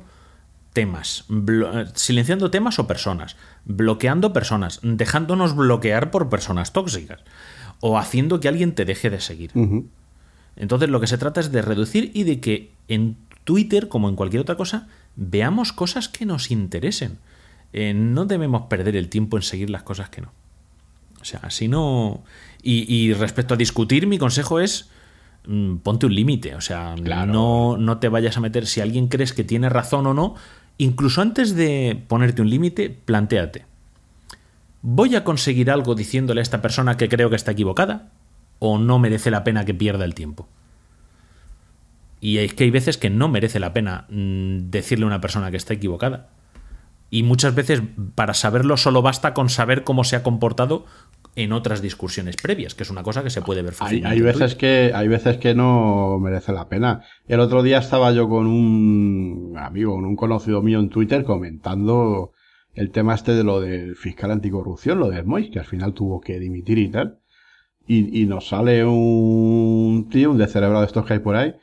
temas, 0.72 1.24
eh, 1.30 1.84
silenciando 1.94 2.50
temas 2.50 2.78
o 2.78 2.86
personas, 2.86 3.36
bloqueando 3.64 4.32
personas, 4.32 4.80
dejándonos 4.82 5.54
bloquear 5.54 6.10
por 6.10 6.28
personas 6.28 6.72
tóxicas 6.72 7.20
o 7.80 7.98
haciendo 7.98 8.40
que 8.40 8.48
alguien 8.48 8.74
te 8.74 8.84
deje 8.84 9.10
de 9.10 9.20
seguir. 9.20 9.52
Entonces 10.56 10.88
lo 10.88 11.00
que 11.00 11.06
se 11.06 11.18
trata 11.18 11.40
es 11.40 11.52
de 11.52 11.62
reducir 11.62 12.10
y 12.14 12.24
de 12.24 12.40
que 12.40 12.72
en 12.88 13.16
Twitter, 13.44 13.88
como 13.88 14.08
en 14.08 14.16
cualquier 14.16 14.42
otra 14.42 14.56
cosa, 14.56 14.88
veamos 15.16 15.72
cosas 15.72 16.08
que 16.08 16.24
nos 16.26 16.50
interesen. 16.50 17.18
Eh, 17.76 17.92
no 17.92 18.24
debemos 18.24 18.62
perder 18.62 18.94
el 18.94 19.08
tiempo 19.08 19.36
en 19.36 19.42
seguir 19.42 19.68
las 19.68 19.82
cosas 19.82 20.08
que 20.08 20.20
no. 20.20 20.32
O 21.20 21.24
sea, 21.24 21.50
si 21.50 21.66
no... 21.66 22.22
Y, 22.62 22.86
y 22.94 23.12
respecto 23.14 23.54
a 23.54 23.56
discutir, 23.56 24.06
mi 24.06 24.16
consejo 24.16 24.60
es 24.60 24.88
mm, 25.46 25.76
ponte 25.78 26.06
un 26.06 26.14
límite. 26.14 26.54
O 26.54 26.60
sea, 26.60 26.94
Claro. 27.02 27.32
no, 27.32 27.76
no 27.76 27.98
te 27.98 28.08
vayas 28.08 28.36
a 28.36 28.40
meter. 28.40 28.66
Si 28.66 28.80
alguien 28.80 29.08
crees 29.08 29.32
que 29.32 29.42
tiene 29.42 29.68
razón 29.68 30.06
o 30.06 30.14
no, 30.14 30.36
incluso 30.78 31.20
antes 31.20 31.56
de 31.56 32.00
ponerte 32.06 32.42
un 32.42 32.48
límite, 32.48 32.90
plantéate. 32.90 33.66
¿Voy 34.82 35.16
a 35.16 35.24
conseguir 35.24 35.70
algo 35.70 35.96
diciéndole 35.96 36.40
a 36.40 36.42
esta 36.42 36.62
persona 36.62 36.96
que 36.96 37.08
creo 37.08 37.28
que 37.28 37.36
está 37.36 37.50
equivocada? 37.52 38.10
¿O 38.60 38.78
no 38.78 39.00
merece 39.00 39.30
la 39.32 39.42
pena 39.42 39.64
que 39.64 39.74
pierda 39.74 40.04
el 40.04 40.14
tiempo? 40.14 40.46
Y 42.20 42.38
es 42.38 42.54
que 42.54 42.64
hay 42.64 42.70
veces 42.70 42.98
que 42.98 43.10
no 43.10 43.28
merece 43.28 43.58
la 43.58 43.72
pena 43.72 44.06
mm, 44.10 44.70
decirle 44.70 45.04
a 45.04 45.08
una 45.08 45.20
persona 45.20 45.50
que 45.50 45.56
está 45.56 45.74
equivocada. 45.74 46.28
Y 47.14 47.22
muchas 47.22 47.54
veces 47.54 47.80
para 48.16 48.34
saberlo 48.34 48.76
solo 48.76 49.00
basta 49.00 49.34
con 49.34 49.48
saber 49.48 49.84
cómo 49.84 50.02
se 50.02 50.16
ha 50.16 50.24
comportado 50.24 50.84
en 51.36 51.52
otras 51.52 51.80
discusiones 51.80 52.34
previas, 52.34 52.74
que 52.74 52.82
es 52.82 52.90
una 52.90 53.04
cosa 53.04 53.22
que 53.22 53.30
se 53.30 53.40
puede 53.40 53.62
ver 53.62 53.72
fácilmente. 53.72 54.08
hay 54.08 54.20
veces 54.20 54.56
que 54.56 54.90
hay 54.92 55.06
veces 55.06 55.36
que 55.36 55.54
no 55.54 56.18
merece 56.18 56.52
la 56.52 56.68
pena. 56.68 57.04
El 57.28 57.38
otro 57.38 57.62
día 57.62 57.78
estaba 57.78 58.10
yo 58.10 58.28
con 58.28 58.48
un 58.48 59.54
amigo, 59.56 59.94
con 59.94 60.06
un 60.06 60.16
conocido 60.16 60.60
mío 60.60 60.80
en 60.80 60.88
Twitter 60.88 61.22
comentando 61.22 62.32
el 62.74 62.90
tema 62.90 63.14
este 63.14 63.30
de 63.30 63.44
lo 63.44 63.60
del 63.60 63.94
fiscal 63.94 64.32
anticorrupción, 64.32 64.98
lo 64.98 65.08
de 65.08 65.22
Mois, 65.22 65.50
que 65.52 65.60
al 65.60 65.66
final 65.66 65.94
tuvo 65.94 66.20
que 66.20 66.40
dimitir 66.40 66.78
y 66.78 66.88
tal. 66.88 67.20
Y, 67.86 68.22
y 68.22 68.26
nos 68.26 68.48
sale 68.48 68.84
un 68.84 70.08
tío, 70.10 70.32
un 70.32 70.38
descerebrado 70.38 70.80
de 70.80 70.88
estos 70.88 71.06
que 71.06 71.12
hay 71.12 71.20
por 71.20 71.36
ahí, 71.36 71.54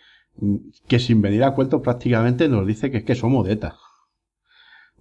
que 0.87 0.99
sin 0.99 1.21
venir 1.21 1.43
a 1.43 1.51
cuento 1.51 1.81
prácticamente 1.81 2.47
nos 2.47 2.65
dice 2.65 2.89
que 2.89 2.99
es 2.99 3.03
que 3.03 3.15
somos 3.15 3.45
de 3.45 3.51
ETA. 3.51 3.75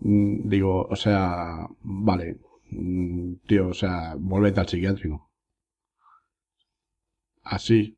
Mm, 0.01 0.49
Digo, 0.49 0.87
o 0.91 0.97
sea, 0.97 1.67
vale, 1.83 2.37
mm, 2.71 3.33
tío, 3.47 3.69
o 3.69 3.75
sea, 3.75 4.15
vuélvete 4.19 4.61
al 4.61 4.69
psiquiátrico. 4.69 5.31
Así. 7.45 7.97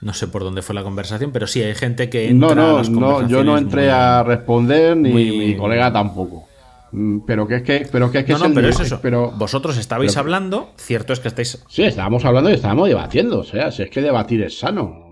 No 0.00 0.12
sé 0.12 0.28
por 0.28 0.42
dónde 0.42 0.62
fue 0.62 0.74
la 0.74 0.82
conversación, 0.82 1.32
pero 1.32 1.46
sí, 1.46 1.62
hay 1.62 1.74
gente 1.74 2.10
que 2.10 2.28
entra 2.28 2.54
No, 2.54 2.62
a 2.62 2.66
no, 2.72 2.76
las 2.78 2.90
no, 2.90 3.28
yo 3.28 3.42
no 3.42 3.56
entré 3.56 3.82
muy- 3.82 3.90
a 3.90 4.22
responder 4.22 4.96
ni 4.96 5.10
muy- 5.10 5.38
mi 5.38 5.56
colega 5.56 5.92
tampoco. 5.92 6.46
Mm, 6.92 7.20
Pero 7.26 7.48
que 7.48 7.56
es 7.56 7.62
que, 7.62 7.88
pero 7.90 8.10
que 8.12 8.18
es 8.20 8.24
que 8.24 8.32
No, 8.32 8.36
es 8.36 8.42
no, 8.42 8.48
el 8.48 8.54
pero 8.54 8.68
es 8.68 8.78
eso. 8.80 9.00
Pero 9.02 9.32
Vosotros 9.32 9.76
estabais 9.78 10.12
pero- 10.12 10.20
hablando, 10.20 10.72
cierto 10.76 11.12
es 11.12 11.20
que 11.20 11.28
estáis 11.28 11.64
sí, 11.68 11.82
estábamos 11.82 12.24
hablando 12.24 12.50
y 12.50 12.54
estábamos 12.54 12.88
debatiendo. 12.88 13.40
O 13.40 13.44
sea, 13.44 13.72
si 13.72 13.82
es 13.82 13.90
que 13.90 14.00
debatir 14.02 14.42
es 14.42 14.58
sano. 14.58 15.02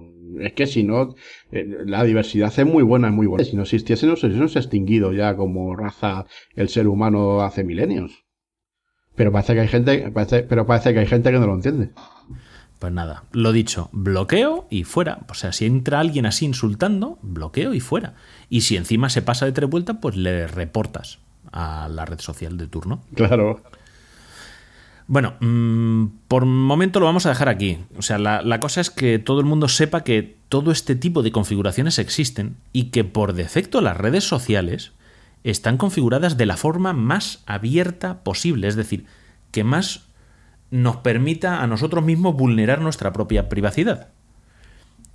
Es 0.40 0.52
que 0.52 0.66
si 0.66 0.82
no, 0.82 1.14
eh, 1.50 1.66
la 1.84 2.04
diversidad 2.04 2.52
es 2.56 2.66
muy 2.66 2.82
buena, 2.82 3.09
es 3.09 3.14
muy 3.14 3.26
buena. 3.26 3.44
Si 3.44 3.56
no 3.56 3.62
existiese, 3.62 4.06
no 4.06 4.16
se 4.16 4.26
hubiese 4.28 4.59
extinguido 4.59 5.12
ya 5.12 5.36
como 5.36 5.74
raza 5.76 6.26
el 6.54 6.68
ser 6.68 6.88
humano 6.88 7.42
hace 7.42 7.64
milenios. 7.64 8.24
Pero 9.14 9.30
parece 9.32 9.54
que 9.54 9.60
hay 9.60 9.68
gente, 9.68 10.10
parece- 10.10 10.42
pero 10.42 10.66
parece 10.66 10.92
que 10.94 11.00
hay 11.00 11.06
gente 11.06 11.30
que 11.30 11.38
no 11.38 11.46
lo 11.46 11.54
entiende. 11.54 11.90
Pues 12.78 12.92
nada, 12.92 13.24
lo 13.32 13.52
dicho, 13.52 13.90
bloqueo 13.92 14.66
y 14.70 14.84
fuera. 14.84 15.20
O 15.28 15.34
sea, 15.34 15.52
si 15.52 15.66
entra 15.66 16.00
alguien 16.00 16.26
así 16.26 16.46
insultando, 16.46 17.18
bloqueo 17.22 17.74
y 17.74 17.80
fuera. 17.80 18.14
Y 18.48 18.62
si 18.62 18.76
encima 18.76 19.09
se 19.09 19.22
pasa 19.22 19.46
de 19.46 19.52
tres 19.52 19.70
vueltas, 19.70 19.98
pues 20.02 20.16
le 20.16 20.48
reportas 20.48 21.20
a 21.52 21.88
la 21.88 22.04
red 22.06 22.18
social 22.18 22.56
de 22.56 22.66
turno. 22.66 23.04
Claro. 23.14 23.62
Bueno, 25.12 25.34
mm, 25.40 26.06
por 26.26 26.47
momento 26.47 26.98
lo 26.98 27.05
vamos 27.05 27.26
a 27.26 27.28
dejar 27.28 27.51
aquí. 27.51 27.80
O 27.98 28.01
sea, 28.01 28.16
la 28.16 28.60
cosa 28.60 28.80
es 28.80 28.89
que 28.89 29.18
todo 29.18 29.40
el 29.40 29.44
mundo 29.44 29.68
sepa 29.68 30.05
que 30.05 30.39
todo 30.48 30.72
este 30.72 30.97
tipo 30.97 31.22
de 31.22 31.30
configuraciones 31.30 31.98
existen 31.98 32.56
y 32.72 32.84
que 32.84 33.05
por 33.05 33.34
defecto 33.34 33.82
las 33.82 33.98
redes 33.98 34.24
sociales 34.24 34.93
están 35.44 35.76
configuradas 35.76 36.39
de 36.39 36.47
la 36.47 36.56
forma 36.56 36.94
más 36.94 37.43
abierta 37.44 38.24
posible, 38.24 38.68
es 38.68 38.74
decir, 38.74 39.05
que 39.51 39.64
más 39.64 40.06
nos 40.70 40.97
permita 40.97 41.62
a 41.62 41.66
nosotros 41.66 42.02
mismos 42.02 42.34
vulnerar 42.34 42.80
nuestra 42.80 43.12
propia 43.12 43.51
privacidad. 43.51 44.09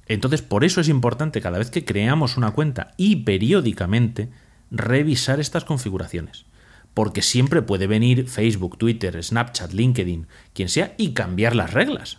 Entonces, 0.05 0.43
por 0.43 0.63
eso 0.63 0.79
es 0.79 0.89
importante 0.89 1.41
cada 1.41 1.57
vez 1.57 1.71
que 1.71 1.85
creamos 1.85 2.37
una 2.37 2.51
cuenta 2.51 2.93
y 2.97 3.15
periódicamente 3.15 4.29
revisar 4.69 5.39
estas 5.39 5.63
configuraciones. 5.63 6.45
Porque 6.97 7.21
siempre 7.21 7.61
puede 7.61 7.85
venir 7.85 8.27
Facebook, 8.27 8.79
Twitter, 8.79 9.23
Snapchat, 9.23 9.71
LinkedIn, 9.71 10.25
quien 10.55 10.67
sea, 10.67 10.95
y 10.97 11.11
cambiar 11.13 11.55
las 11.55 11.71
reglas. 11.73 12.17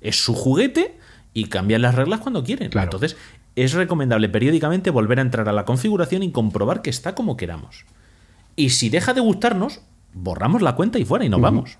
Es 0.00 0.16
su 0.24 0.34
juguete 0.34 0.96
y 1.34 1.44
cambian 1.44 1.82
las 1.82 1.94
reglas 1.94 2.18
cuando 2.18 2.42
quieren. 2.42 2.68
Claro. 2.70 2.86
Entonces, 2.86 3.16
es 3.54 3.74
recomendable 3.74 4.28
periódicamente 4.28 4.90
volver 4.90 5.20
a 5.20 5.22
entrar 5.22 5.48
a 5.48 5.52
la 5.52 5.64
configuración 5.64 6.24
y 6.24 6.32
comprobar 6.32 6.82
que 6.82 6.90
está 6.90 7.14
como 7.14 7.36
queramos. 7.36 7.84
Y 8.56 8.70
si 8.70 8.88
deja 8.88 9.14
de 9.14 9.20
gustarnos, 9.20 9.82
borramos 10.14 10.62
la 10.62 10.74
cuenta 10.74 10.98
y 10.98 11.04
fuera 11.04 11.24
y 11.24 11.28
nos 11.28 11.40
vamos. 11.40 11.78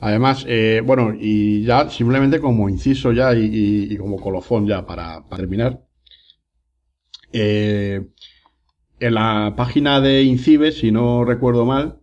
Además, 0.00 0.44
eh, 0.46 0.80
bueno, 0.86 1.12
y 1.18 1.64
ya 1.64 1.90
simplemente 1.90 2.38
como 2.38 2.68
inciso 2.68 3.10
ya 3.10 3.34
y, 3.34 3.46
y- 3.46 3.92
y 3.94 3.96
como 3.96 4.20
colofón 4.20 4.64
ya 4.68 4.86
para, 4.86 5.24
para 5.28 5.40
terminar. 5.40 5.80
eh, 7.32 8.00
en 9.04 9.14
la 9.14 9.52
página 9.54 10.00
de 10.00 10.22
Incibe, 10.22 10.72
si 10.72 10.90
no 10.90 11.24
recuerdo 11.24 11.66
mal, 11.66 12.00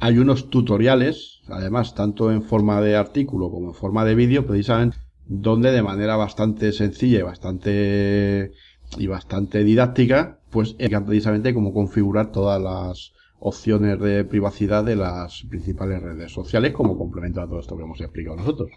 hay 0.00 0.18
unos 0.18 0.50
tutoriales, 0.50 1.40
además, 1.48 1.94
tanto 1.94 2.30
en 2.30 2.42
forma 2.42 2.82
de 2.82 2.94
artículo 2.94 3.50
como 3.50 3.68
en 3.68 3.74
forma 3.74 4.04
de 4.04 4.14
vídeo, 4.14 4.46
precisamente, 4.46 4.98
donde 5.26 5.72
de 5.72 5.82
manera 5.82 6.16
bastante 6.16 6.72
sencilla 6.72 7.20
y 7.20 7.22
bastante, 7.22 8.52
y 8.98 9.06
bastante 9.06 9.64
didáctica, 9.64 10.40
pues 10.50 10.70
explican 10.70 11.06
precisamente 11.06 11.54
cómo 11.54 11.72
configurar 11.72 12.32
todas 12.32 12.60
las 12.60 13.12
opciones 13.38 13.98
de 13.98 14.24
privacidad 14.24 14.84
de 14.84 14.96
las 14.96 15.44
principales 15.48 16.02
redes 16.02 16.32
sociales 16.32 16.72
como 16.72 16.98
complemento 16.98 17.40
a 17.40 17.46
todo 17.46 17.60
esto 17.60 17.78
que 17.78 17.82
hemos 17.82 18.00
explicado 18.02 18.36
nosotros. 18.36 18.70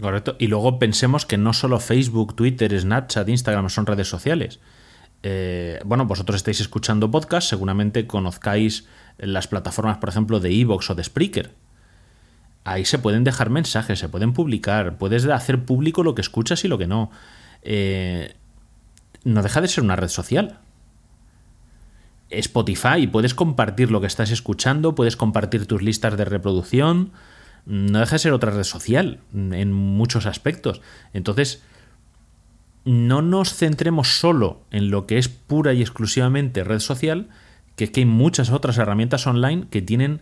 Correcto. 0.00 0.36
Y 0.38 0.46
luego 0.46 0.78
pensemos 0.78 1.26
que 1.26 1.36
no 1.36 1.52
solo 1.52 1.78
Facebook, 1.80 2.34
Twitter, 2.34 2.80
Snapchat, 2.80 3.28
Instagram 3.28 3.68
son 3.68 3.86
redes 3.86 4.08
sociales. 4.08 4.60
Eh, 5.26 5.80
bueno, 5.86 6.04
vosotros 6.04 6.36
estáis 6.36 6.60
escuchando 6.60 7.10
podcast, 7.10 7.48
seguramente 7.48 8.06
conozcáis 8.06 8.86
las 9.16 9.48
plataformas, 9.48 9.96
por 9.96 10.10
ejemplo, 10.10 10.38
de 10.38 10.52
Evox 10.52 10.90
o 10.90 10.94
de 10.94 11.02
Spreaker. 11.02 11.50
Ahí 12.64 12.84
se 12.84 12.98
pueden 12.98 13.24
dejar 13.24 13.48
mensajes, 13.48 13.98
se 13.98 14.10
pueden 14.10 14.34
publicar, 14.34 14.98
puedes 14.98 15.24
hacer 15.24 15.64
público 15.64 16.02
lo 16.02 16.14
que 16.14 16.20
escuchas 16.20 16.62
y 16.66 16.68
lo 16.68 16.76
que 16.76 16.86
no. 16.86 17.10
Eh, 17.62 18.34
no 19.24 19.42
deja 19.42 19.62
de 19.62 19.68
ser 19.68 19.82
una 19.82 19.96
red 19.96 20.08
social. 20.08 20.58
Spotify, 22.28 23.06
puedes 23.06 23.32
compartir 23.32 23.90
lo 23.90 24.02
que 24.02 24.06
estás 24.06 24.30
escuchando, 24.30 24.94
puedes 24.94 25.16
compartir 25.16 25.64
tus 25.66 25.80
listas 25.80 26.18
de 26.18 26.26
reproducción, 26.26 27.12
no 27.64 27.98
deja 27.98 28.16
de 28.16 28.18
ser 28.18 28.32
otra 28.34 28.50
red 28.50 28.64
social 28.64 29.20
en 29.32 29.72
muchos 29.72 30.26
aspectos. 30.26 30.82
Entonces, 31.14 31.62
no 32.84 33.22
nos 33.22 33.54
centremos 33.54 34.18
solo 34.18 34.62
en 34.70 34.90
lo 34.90 35.06
que 35.06 35.18
es 35.18 35.28
pura 35.28 35.72
y 35.72 35.80
exclusivamente 35.80 36.64
red 36.64 36.80
social, 36.80 37.28
que 37.76 37.84
es 37.84 37.90
que 37.90 38.00
hay 38.00 38.06
muchas 38.06 38.50
otras 38.50 38.78
herramientas 38.78 39.26
online 39.26 39.66
que 39.70 39.82
tienen 39.82 40.20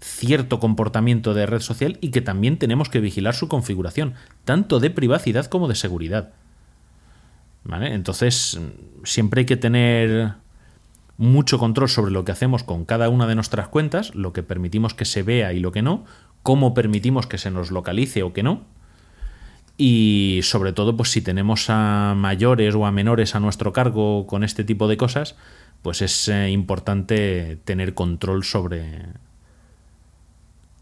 cierto 0.00 0.60
comportamiento 0.60 1.34
de 1.34 1.46
red 1.46 1.60
social 1.60 1.98
y 2.00 2.10
que 2.10 2.20
también 2.20 2.56
tenemos 2.56 2.88
que 2.88 3.00
vigilar 3.00 3.34
su 3.34 3.48
configuración, 3.48 4.14
tanto 4.44 4.80
de 4.80 4.90
privacidad 4.90 5.46
como 5.46 5.68
de 5.68 5.74
seguridad. 5.74 6.32
¿Vale? 7.64 7.92
Entonces, 7.92 8.58
siempre 9.04 9.40
hay 9.40 9.46
que 9.46 9.56
tener 9.56 10.34
mucho 11.18 11.58
control 11.58 11.88
sobre 11.88 12.12
lo 12.12 12.24
que 12.24 12.32
hacemos 12.32 12.62
con 12.62 12.84
cada 12.84 13.08
una 13.08 13.26
de 13.26 13.34
nuestras 13.34 13.68
cuentas, 13.68 14.14
lo 14.14 14.32
que 14.32 14.42
permitimos 14.42 14.94
que 14.94 15.04
se 15.04 15.22
vea 15.22 15.52
y 15.52 15.58
lo 15.58 15.72
que 15.72 15.82
no, 15.82 16.04
cómo 16.42 16.72
permitimos 16.72 17.26
que 17.26 17.38
se 17.38 17.50
nos 17.50 17.70
localice 17.70 18.22
o 18.22 18.32
que 18.32 18.44
no. 18.44 18.62
Y 19.80 20.40
sobre 20.42 20.72
todo, 20.72 20.96
pues 20.96 21.10
si 21.10 21.22
tenemos 21.22 21.66
a 21.70 22.14
mayores 22.16 22.74
o 22.74 22.84
a 22.84 22.90
menores 22.90 23.36
a 23.36 23.40
nuestro 23.40 23.72
cargo 23.72 24.26
con 24.26 24.42
este 24.42 24.64
tipo 24.64 24.88
de 24.88 24.96
cosas, 24.96 25.36
pues 25.82 26.02
es 26.02 26.26
eh, 26.28 26.50
importante 26.50 27.58
tener 27.64 27.94
control 27.94 28.42
sobre, 28.42 29.04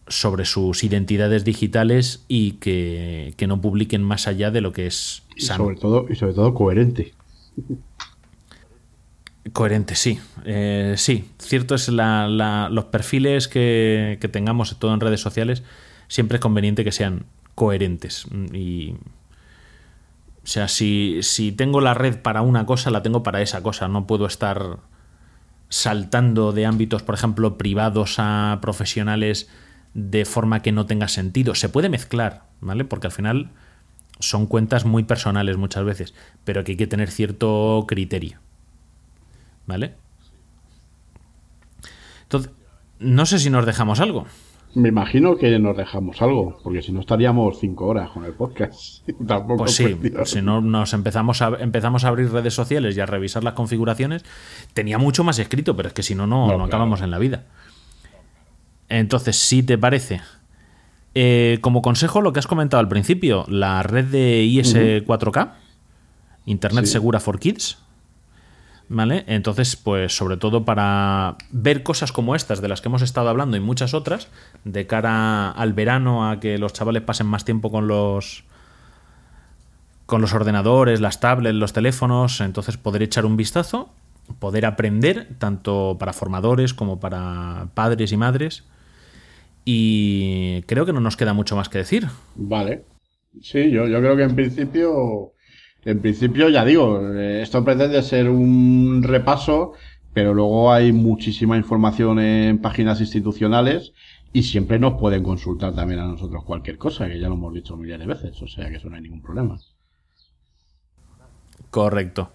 sobre 0.09 0.47
sus 0.47 0.83
identidades 0.83 1.45
digitales 1.45 2.25
y 2.27 2.53
que, 2.53 3.35
que 3.37 3.47
no 3.47 3.61
publiquen 3.61 4.03
más 4.03 4.27
allá 4.29 4.51
de 4.51 4.63
lo 4.63 4.73
que 4.73 4.87
es 4.87 5.23
Y 5.37 5.43
sano. 5.43 5.65
sobre 5.65 5.77
todo, 5.77 6.07
y 6.09 6.15
sobre 6.17 6.33
todo 6.33 6.55
coherente. 6.55 7.13
Coherente, 9.53 9.95
sí. 9.95 10.19
Eh, 10.45 10.95
sí, 10.97 11.27
cierto 11.39 11.75
es 11.75 11.89
la, 11.89 12.27
la- 12.29 12.69
los 12.71 12.87
perfiles 12.87 13.47
que, 13.47 14.19
que 14.21 14.29
tengamos 14.29 14.77
todo 14.79 14.93
en 14.93 15.01
redes 15.01 15.21
sociales, 15.21 15.63
siempre 16.09 16.37
es 16.37 16.41
conveniente 16.41 16.83
que 16.83 16.93
sean 16.93 17.27
coherentes. 17.57 18.27
Y, 18.53 18.93
o 18.93 20.47
sea, 20.47 20.69
si, 20.69 21.19
si 21.23 21.51
tengo 21.51 21.81
la 21.81 21.95
red 21.95 22.23
para 22.23 22.43
una 22.43 22.67
cosa, 22.67 22.93
la 22.93 23.03
tengo 23.03 23.25
para 23.25 23.43
esa 23.43 23.65
cosa. 23.65 23.89
No 23.89 24.07
puedo 24.07 24.27
estar 24.27 24.79
saltando 25.69 26.53
de 26.53 26.67
ámbitos, 26.67 27.03
por 27.03 27.17
ejemplo, 27.17 27.59
privados 27.59 28.17
a 28.19 28.61
profesionales 28.63 29.49
de 29.95 30.25
forma 30.25 30.63
que 30.63 30.71
no 30.71 30.87
tenga 30.87 31.09
sentido. 31.09 31.57
Se 31.57 31.69
puede 31.69 31.89
mezclar, 31.89 32.45
¿vale? 32.61 32.85
Porque 32.85 33.09
al 33.09 33.13
final 33.13 33.51
son 34.21 34.47
cuentas 34.47 34.85
muy 34.85 35.03
personales 35.03 35.57
muchas 35.57 35.85
veces, 35.85 36.15
pero 36.45 36.63
que 36.63 36.73
hay 36.73 36.77
que 36.77 36.87
tener 36.87 37.11
cierto 37.11 37.85
criterio. 37.89 38.39
¿Vale? 39.67 39.95
Entonces, 42.23 42.53
no 42.99 43.27
sé 43.27 43.39
si 43.39 43.51
nos 43.51 43.67
dejamos 43.67 44.01
algo. 44.01 44.27
Me 44.77 44.91
imagino 44.91 45.37
que 45.37 45.59
nos 45.59 45.75
dejamos 45.75 46.21
algo, 46.21 46.59
porque 46.63 46.83
si 46.83 46.93
no 46.93 47.01
estaríamos 47.01 47.59
cinco 47.59 47.87
horas 47.87 48.11
con 48.11 48.27
el 48.27 48.33
podcast. 48.35 49.09
Tampoco 49.27 49.65
Pues 49.65 49.75
sí, 49.75 49.97
si 50.27 50.43
no 50.43 50.61
nos 50.61 50.93
empezamos 50.93 51.41
a, 51.41 51.57
empezamos 51.61 52.05
a 52.05 52.09
abrir 52.09 52.31
redes 52.31 52.53
sociales 52.53 52.95
y 52.95 53.01
a 53.01 53.07
revisar 53.07 53.43
las 53.43 53.55
configuraciones, 53.55 54.23
tenía 54.75 54.99
mucho 54.99 55.25
más 55.25 55.39
escrito, 55.39 55.75
pero 55.77 55.89
es 55.89 55.95
que 55.95 56.03
si 56.03 56.15
no, 56.15 56.27
no, 56.27 56.43
No, 56.43 56.47
claro. 56.49 56.65
acabamos 56.65 57.01
en 57.01 57.11
la 57.11 57.19
vida. 57.19 57.45
Entonces, 58.91 59.37
si 59.37 59.63
te 59.63 59.79
parece, 59.79 60.21
eh, 61.15 61.57
como 61.63 61.81
consejo 61.81 62.21
lo 62.21 62.35
que 62.35 62.39
has 62.41 62.47
comentado 62.47 62.81
al 62.81 62.89
principio, 62.89 63.47
la 63.49 63.83
red 63.83 64.05
de 64.05 64.45
IS4K, 64.45 65.53
Internet 66.45 66.85
Sí. 66.85 66.93
Segura 66.93 67.19
for 67.19 67.39
Kids, 67.41 67.79
¿vale? 68.89 69.25
Entonces, 69.27 69.77
pues 69.77 70.17
sobre 70.17 70.37
todo 70.37 70.65
para 70.65 71.37
ver 71.51 71.83
cosas 71.83 72.13
como 72.13 72.35
estas 72.35 72.61
de 72.61 72.69
las 72.69 72.81
que 72.81 72.89
hemos 72.89 73.03
estado 73.03 73.29
hablando 73.29 73.57
y 73.57 73.61
muchas 73.61 73.95
otras, 73.95 74.29
de 74.65 74.87
cara 74.87 75.51
al 75.51 75.73
verano, 75.73 76.29
a 76.29 76.41
que 76.41 76.59
los 76.59 76.73
chavales 76.73 77.03
pasen 77.03 77.27
más 77.27 77.45
tiempo 77.45 77.71
con 77.71 77.89
los 77.89 78.45
con 80.07 80.21
los 80.21 80.33
ordenadores, 80.33 81.01
las 81.01 81.19
tablets, 81.19 81.57
los 81.57 81.73
teléfonos, 81.73 82.41
entonces 82.41 82.77
poder 82.77 83.03
echar 83.03 83.27
un 83.27 83.37
vistazo, 83.37 83.91
poder 84.39 84.65
aprender, 84.65 85.29
tanto 85.39 85.97
para 85.99 86.13
formadores 86.13 86.75
como 86.75 87.01
para 87.01 87.69
padres 87.75 88.13
y 88.13 88.17
madres. 88.17 88.65
Y 89.65 90.63
creo 90.63 90.87
que 90.87 90.93
no 90.93 91.01
nos 91.01 91.17
queda 91.17 91.33
mucho 91.33 91.57
más 91.57 91.69
que 91.69 91.79
decir. 91.79 92.07
Vale. 92.37 92.85
Sí, 93.43 93.71
yo, 93.71 93.89
yo 93.89 93.99
creo 93.99 94.17
que 94.17 94.23
en 94.23 94.37
principio, 94.37 95.33
en 95.87 96.01
principio 96.01 96.49
ya 96.49 96.65
digo, 96.65 97.01
eh, 97.15 97.43
esto 97.43 97.65
pretende 97.65 98.03
ser 98.03 98.29
un 98.29 99.05
repaso, 99.05 99.73
pero 100.13 100.35
luego 100.35 100.73
hay 100.73 100.93
muchísima 100.93 101.57
información 101.57 102.19
en 102.19 102.59
páginas 102.59 103.01
institucionales 103.01 103.93
y 104.33 104.43
siempre 104.43 104.81
nos 104.81 104.99
pueden 104.99 105.23
consultar 105.23 105.75
también 105.77 106.01
a 106.01 106.09
nosotros 106.09 106.43
cualquier 106.45 106.77
cosa, 106.77 107.07
que 107.07 107.21
ya 107.21 107.29
lo 107.29 107.35
hemos 107.35 107.55
dicho 107.55 107.77
miles 107.77 108.01
de 108.01 108.07
veces, 108.07 108.43
o 108.43 108.49
sea 108.49 108.69
que 108.69 108.77
eso 108.77 108.91
no 108.91 108.97
hay 108.97 109.03
ningún 109.03 109.23
problema. 109.23 109.61
Correcto. 111.71 112.33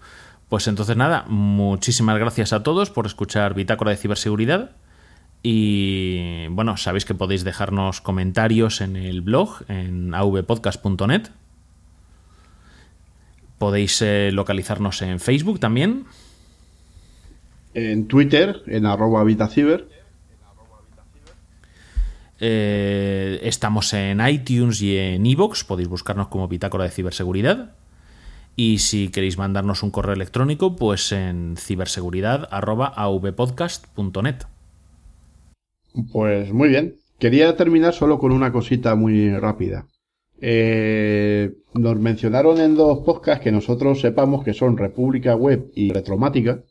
Pues 0.48 0.66
entonces 0.66 0.96
nada, 0.96 1.26
muchísimas 1.28 2.18
gracias 2.18 2.54
a 2.54 2.62
todos 2.62 2.90
por 2.90 3.04
escuchar 3.04 3.52
Bitácora 3.52 3.90
de 3.90 3.98
Ciberseguridad. 3.98 4.76
Y 5.42 6.46
bueno, 6.48 6.78
sabéis 6.78 7.04
que 7.04 7.14
podéis 7.14 7.44
dejarnos 7.44 8.00
comentarios 8.00 8.80
en 8.80 8.96
el 8.96 9.20
blog, 9.20 9.64
en 9.68 10.14
avpodcast.net. 10.14 11.28
Podéis 13.62 14.02
eh, 14.02 14.30
localizarnos 14.32 15.00
en 15.02 15.20
Facebook 15.20 15.60
también. 15.60 16.06
En 17.74 18.08
Twitter, 18.08 18.60
en 18.66 18.86
arroba 18.86 19.22
Vitaciber, 19.22 19.86
Eh, 22.40 23.38
estamos 23.44 23.92
en 23.92 24.20
iTunes 24.26 24.82
y 24.82 24.96
en 24.96 25.24
iVoox, 25.24 25.62
podéis 25.62 25.86
buscarnos 25.86 26.26
como 26.26 26.48
Bitácora 26.48 26.82
de 26.82 26.90
Ciberseguridad. 26.90 27.76
Y 28.56 28.78
si 28.78 29.10
queréis 29.10 29.38
mandarnos 29.38 29.84
un 29.84 29.92
correo 29.92 30.14
electrónico, 30.14 30.74
pues 30.74 31.12
en 31.12 31.54
ciberseguridad.avpodcast.net. 31.56 34.36
Pues 36.12 36.52
muy 36.52 36.68
bien. 36.68 36.96
Quería 37.20 37.56
terminar 37.56 37.94
solo 37.94 38.18
con 38.18 38.32
una 38.32 38.50
cosita 38.50 38.96
muy 38.96 39.38
rápida. 39.38 39.86
Eh, 40.44 41.52
nos 41.74 42.00
mencionaron 42.00 42.60
en 42.60 42.74
dos 42.74 43.04
podcasts 43.06 43.44
que 43.44 43.52
nosotros 43.52 44.00
sepamos 44.00 44.42
que 44.42 44.54
son 44.54 44.76
República 44.76 45.36
Web 45.36 45.70
y 45.72 45.92
Retromática. 45.92 46.64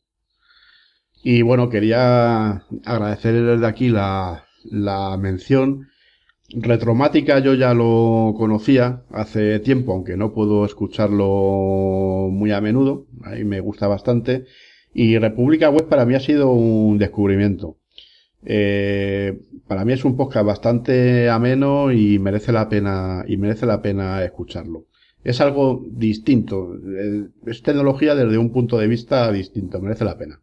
Y 1.24 1.42
bueno, 1.42 1.70
quería 1.70 2.66
agradecer 2.84 3.34
desde 3.42 3.66
aquí 3.66 3.88
la, 3.88 4.44
la 4.66 5.18
mención. 5.18 5.88
Retromática 6.50 7.40
yo 7.40 7.54
ya 7.54 7.74
lo 7.74 8.34
conocía 8.38 9.04
hace 9.10 9.60
tiempo, 9.60 9.94
aunque 9.94 10.18
no 10.18 10.34
puedo 10.34 10.66
escucharlo 10.66 12.28
muy 12.30 12.52
a 12.52 12.60
menudo. 12.60 13.08
Ahí 13.24 13.46
me 13.46 13.62
gusta 13.62 13.88
bastante. 13.88 14.48
Y 14.94 15.18
República 15.18 15.70
Web 15.70 15.88
para 15.88 16.06
mí 16.06 16.14
ha 16.16 16.20
sido 16.20 16.52
un 16.52 16.98
descubrimiento. 16.98 17.78
Eh, 18.44 19.40
para 19.68 19.86
mí 19.86 19.94
es 19.94 20.04
un 20.04 20.18
podcast 20.18 20.46
bastante 20.46 21.30
ameno 21.30 21.92
y 21.92 22.18
merece 22.20 22.52
la 22.52 22.68
pena 22.70 23.24
y 23.28 23.38
merece 23.38 23.66
la 23.66 23.82
pena 23.82 24.24
escucharlo. 24.24 24.86
Es 25.24 25.40
algo 25.42 25.84
distinto, 25.88 26.74
eh, 26.76 27.28
es 27.46 27.62
tecnología 27.62 28.16
desde 28.16 28.38
un 28.40 28.52
punto 28.52 28.78
de 28.80 28.88
vista 28.88 29.32
distinto, 29.32 29.80
merece 29.80 30.04
la 30.06 30.18
pena. 30.18 30.42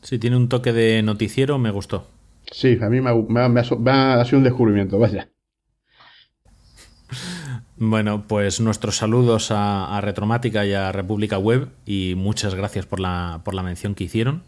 Si 0.00 0.18
tiene 0.18 0.36
un 0.36 0.48
toque 0.48 0.72
de 0.72 1.00
noticiero, 1.02 1.58
me 1.58 1.70
gustó. 1.70 2.08
Sí, 2.50 2.76
a 2.82 2.90
mí 2.90 3.00
me 3.00 3.10
ha, 3.10 3.14
me 3.14 3.40
ha- 3.40 3.48
me 3.48 3.60
ha 3.60 3.64
so- 3.64 3.78
me 3.78 3.92
ha- 3.92 4.20
ha 4.20 4.24
sido 4.24 4.38
un 4.38 4.44
descubrimiento, 4.44 4.98
vaya. 4.98 5.28
Bueno, 7.76 8.24
pues 8.28 8.60
nuestros 8.60 8.96
saludos 8.96 9.50
a, 9.50 9.96
a 9.96 10.00
Retromática 10.00 10.64
y 10.66 10.72
a 10.72 10.92
República 10.92 11.38
Web 11.38 11.68
y 11.86 12.14
muchas 12.16 12.54
gracias 12.54 12.86
por 12.86 13.00
la, 13.00 13.42
por 13.44 13.54
la 13.54 13.62
mención 13.62 13.94
que 13.94 14.04
hicieron. 14.04 14.42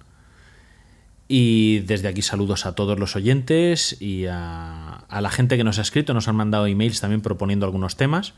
Y 1.26 1.80
desde 1.80 2.08
aquí 2.08 2.22
saludos 2.22 2.66
a 2.66 2.74
todos 2.74 2.98
los 2.98 3.16
oyentes 3.16 4.00
y 4.00 4.26
a, 4.26 5.04
a 5.08 5.20
la 5.20 5.30
gente 5.30 5.56
que 5.56 5.64
nos 5.64 5.78
ha 5.78 5.82
escrito, 5.82 6.12
nos 6.12 6.28
han 6.28 6.36
mandado 6.36 6.66
emails 6.66 7.00
también 7.00 7.22
proponiendo 7.22 7.64
algunos 7.64 7.96
temas. 7.96 8.34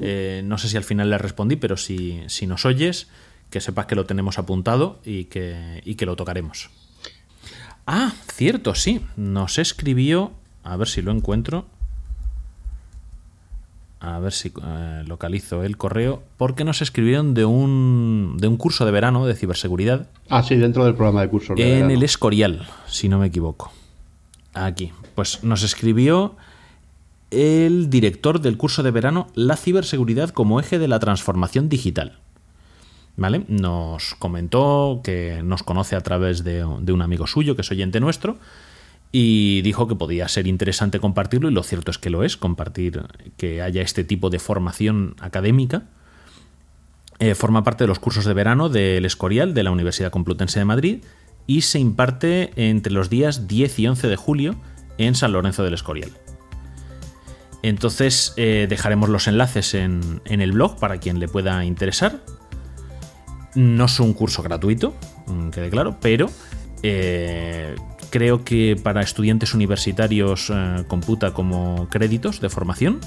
Eh, 0.00 0.42
no 0.44 0.58
sé 0.58 0.68
si 0.68 0.76
al 0.76 0.84
final 0.84 1.10
les 1.10 1.20
respondí, 1.20 1.56
pero 1.56 1.76
si, 1.76 2.22
si 2.26 2.46
nos 2.46 2.64
oyes, 2.64 3.08
que 3.50 3.60
sepas 3.60 3.86
que 3.86 3.94
lo 3.94 4.06
tenemos 4.06 4.38
apuntado 4.38 5.00
y 5.04 5.24
que, 5.24 5.82
y 5.84 5.94
que 5.94 6.06
lo 6.06 6.16
tocaremos. 6.16 6.70
Ah, 7.86 8.12
cierto, 8.32 8.74
sí. 8.74 9.00
Nos 9.16 9.58
escribió, 9.58 10.32
a 10.62 10.76
ver 10.76 10.88
si 10.88 11.02
lo 11.02 11.12
encuentro. 11.12 11.66
A 14.00 14.18
ver 14.18 14.32
si 14.32 14.52
eh, 14.62 15.04
localizo 15.06 15.62
el 15.62 15.76
correo. 15.76 16.22
Porque 16.36 16.64
nos 16.64 16.82
escribieron 16.82 17.32
de 17.34 17.44
un, 17.46 18.36
de 18.38 18.46
un 18.48 18.56
curso 18.56 18.84
de 18.84 18.92
verano 18.92 19.26
de 19.26 19.34
ciberseguridad 19.34 20.08
Ah, 20.28 20.42
sí, 20.42 20.56
dentro 20.56 20.84
del 20.84 20.94
programa 20.94 21.22
de 21.22 21.28
curso. 21.28 21.54
de 21.54 21.62
en 21.62 21.74
verano. 21.74 21.94
el 21.94 22.02
Escorial, 22.02 22.66
si 22.86 23.08
no 23.08 23.18
me 23.18 23.26
equivoco. 23.26 23.72
Aquí. 24.54 24.92
Pues 25.14 25.42
nos 25.44 25.62
escribió 25.62 26.36
el 27.30 27.90
director 27.90 28.40
del 28.40 28.56
curso 28.56 28.82
de 28.82 28.90
verano 28.90 29.28
La 29.34 29.56
ciberseguridad 29.56 30.30
como 30.30 30.60
eje 30.60 30.78
de 30.78 30.88
la 30.88 30.98
transformación 30.98 31.68
digital. 31.68 32.18
¿Vale? 33.16 33.44
Nos 33.48 34.14
comentó 34.18 35.00
que 35.02 35.40
nos 35.42 35.62
conoce 35.62 35.96
a 35.96 36.02
través 36.02 36.44
de, 36.44 36.64
de 36.80 36.92
un 36.92 37.00
amigo 37.00 37.26
suyo, 37.26 37.56
que 37.56 37.62
es 37.62 37.70
oyente 37.70 37.98
nuestro, 37.98 38.36
y 39.12 39.62
dijo 39.62 39.86
que 39.88 39.94
podía 39.94 40.28
ser 40.28 40.46
interesante 40.46 41.00
compartirlo, 41.00 41.48
y 41.48 41.52
lo 41.52 41.62
cierto 41.62 41.90
es 41.90 41.98
que 41.98 42.10
lo 42.10 42.22
es, 42.22 42.36
compartir 42.36 43.02
que 43.36 43.62
haya 43.62 43.82
este 43.82 44.04
tipo 44.04 44.30
de 44.30 44.38
formación 44.38 45.16
académica. 45.20 45.84
Eh, 47.18 47.34
forma 47.34 47.64
parte 47.64 47.84
de 47.84 47.88
los 47.88 47.98
cursos 47.98 48.26
de 48.26 48.34
verano 48.34 48.68
del 48.68 49.04
Escorial 49.06 49.54
de 49.54 49.62
la 49.62 49.70
Universidad 49.70 50.10
Complutense 50.10 50.58
de 50.58 50.66
Madrid 50.66 50.98
y 51.46 51.62
se 51.62 51.78
imparte 51.78 52.52
entre 52.56 52.92
los 52.92 53.08
días 53.08 53.48
10 53.48 53.78
y 53.78 53.86
11 53.86 54.08
de 54.08 54.16
julio 54.16 54.56
en 54.98 55.14
San 55.14 55.32
Lorenzo 55.32 55.64
del 55.64 55.74
Escorial. 55.74 56.10
Entonces 57.62 58.34
eh, 58.36 58.66
dejaremos 58.68 59.08
los 59.08 59.28
enlaces 59.28 59.72
en, 59.74 60.20
en 60.26 60.40
el 60.42 60.52
blog 60.52 60.78
para 60.78 60.98
quien 60.98 61.18
le 61.18 61.28
pueda 61.28 61.64
interesar. 61.64 62.20
No 63.54 63.86
es 63.86 63.98
un 63.98 64.12
curso 64.12 64.42
gratuito, 64.42 64.94
mm, 65.26 65.48
quede 65.48 65.70
claro, 65.70 65.96
pero 66.00 66.28
eh, 66.82 67.74
creo 68.16 68.44
que 68.44 68.80
para 68.82 69.02
estudiantes 69.02 69.52
universitarios 69.52 70.50
eh, 70.50 70.84
computa 70.88 71.34
como 71.34 71.86
créditos 71.90 72.40
de 72.40 72.48
formación. 72.48 72.98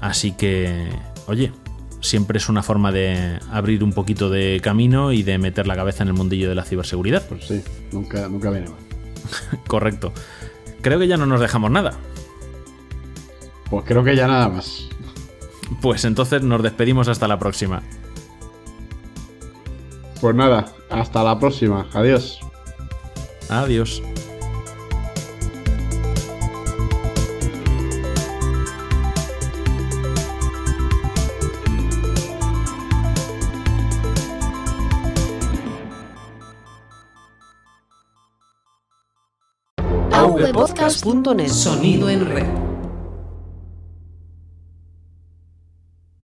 Así 0.00 0.32
que, 0.32 0.88
oye, 1.28 1.52
siempre 2.00 2.38
es 2.38 2.48
una 2.48 2.64
forma 2.64 2.90
de 2.90 3.38
abrir 3.52 3.84
un 3.84 3.92
poquito 3.92 4.30
de 4.30 4.58
camino 4.60 5.12
y 5.12 5.22
de 5.22 5.38
meter 5.38 5.68
la 5.68 5.76
cabeza 5.76 6.02
en 6.02 6.08
el 6.08 6.14
mundillo 6.14 6.48
de 6.48 6.56
la 6.56 6.64
ciberseguridad. 6.64 7.24
Pues 7.28 7.46
sí, 7.46 7.62
nunca, 7.92 8.28
nunca 8.28 8.50
viene 8.50 8.68
mal. 8.68 8.80
Correcto. 9.68 10.12
Creo 10.82 10.98
que 10.98 11.06
ya 11.06 11.16
no 11.16 11.26
nos 11.26 11.40
dejamos 11.40 11.70
nada. 11.70 11.92
Pues 13.70 13.84
creo 13.86 14.02
que 14.02 14.16
ya 14.16 14.26
nada 14.26 14.48
más. 14.48 14.88
Pues 15.80 16.04
entonces 16.04 16.42
nos 16.42 16.64
despedimos 16.64 17.06
hasta 17.06 17.28
la 17.28 17.38
próxima. 17.38 17.84
Pues 20.20 20.34
nada, 20.34 20.72
hasta 20.90 21.22
la 21.22 21.38
próxima. 21.38 21.86
Adiós. 21.94 22.40
Adiós. 23.50 24.00
avpodcast.net 40.12 41.48
Sonido 41.48 42.08
en 42.08 42.26
red. 42.26 42.69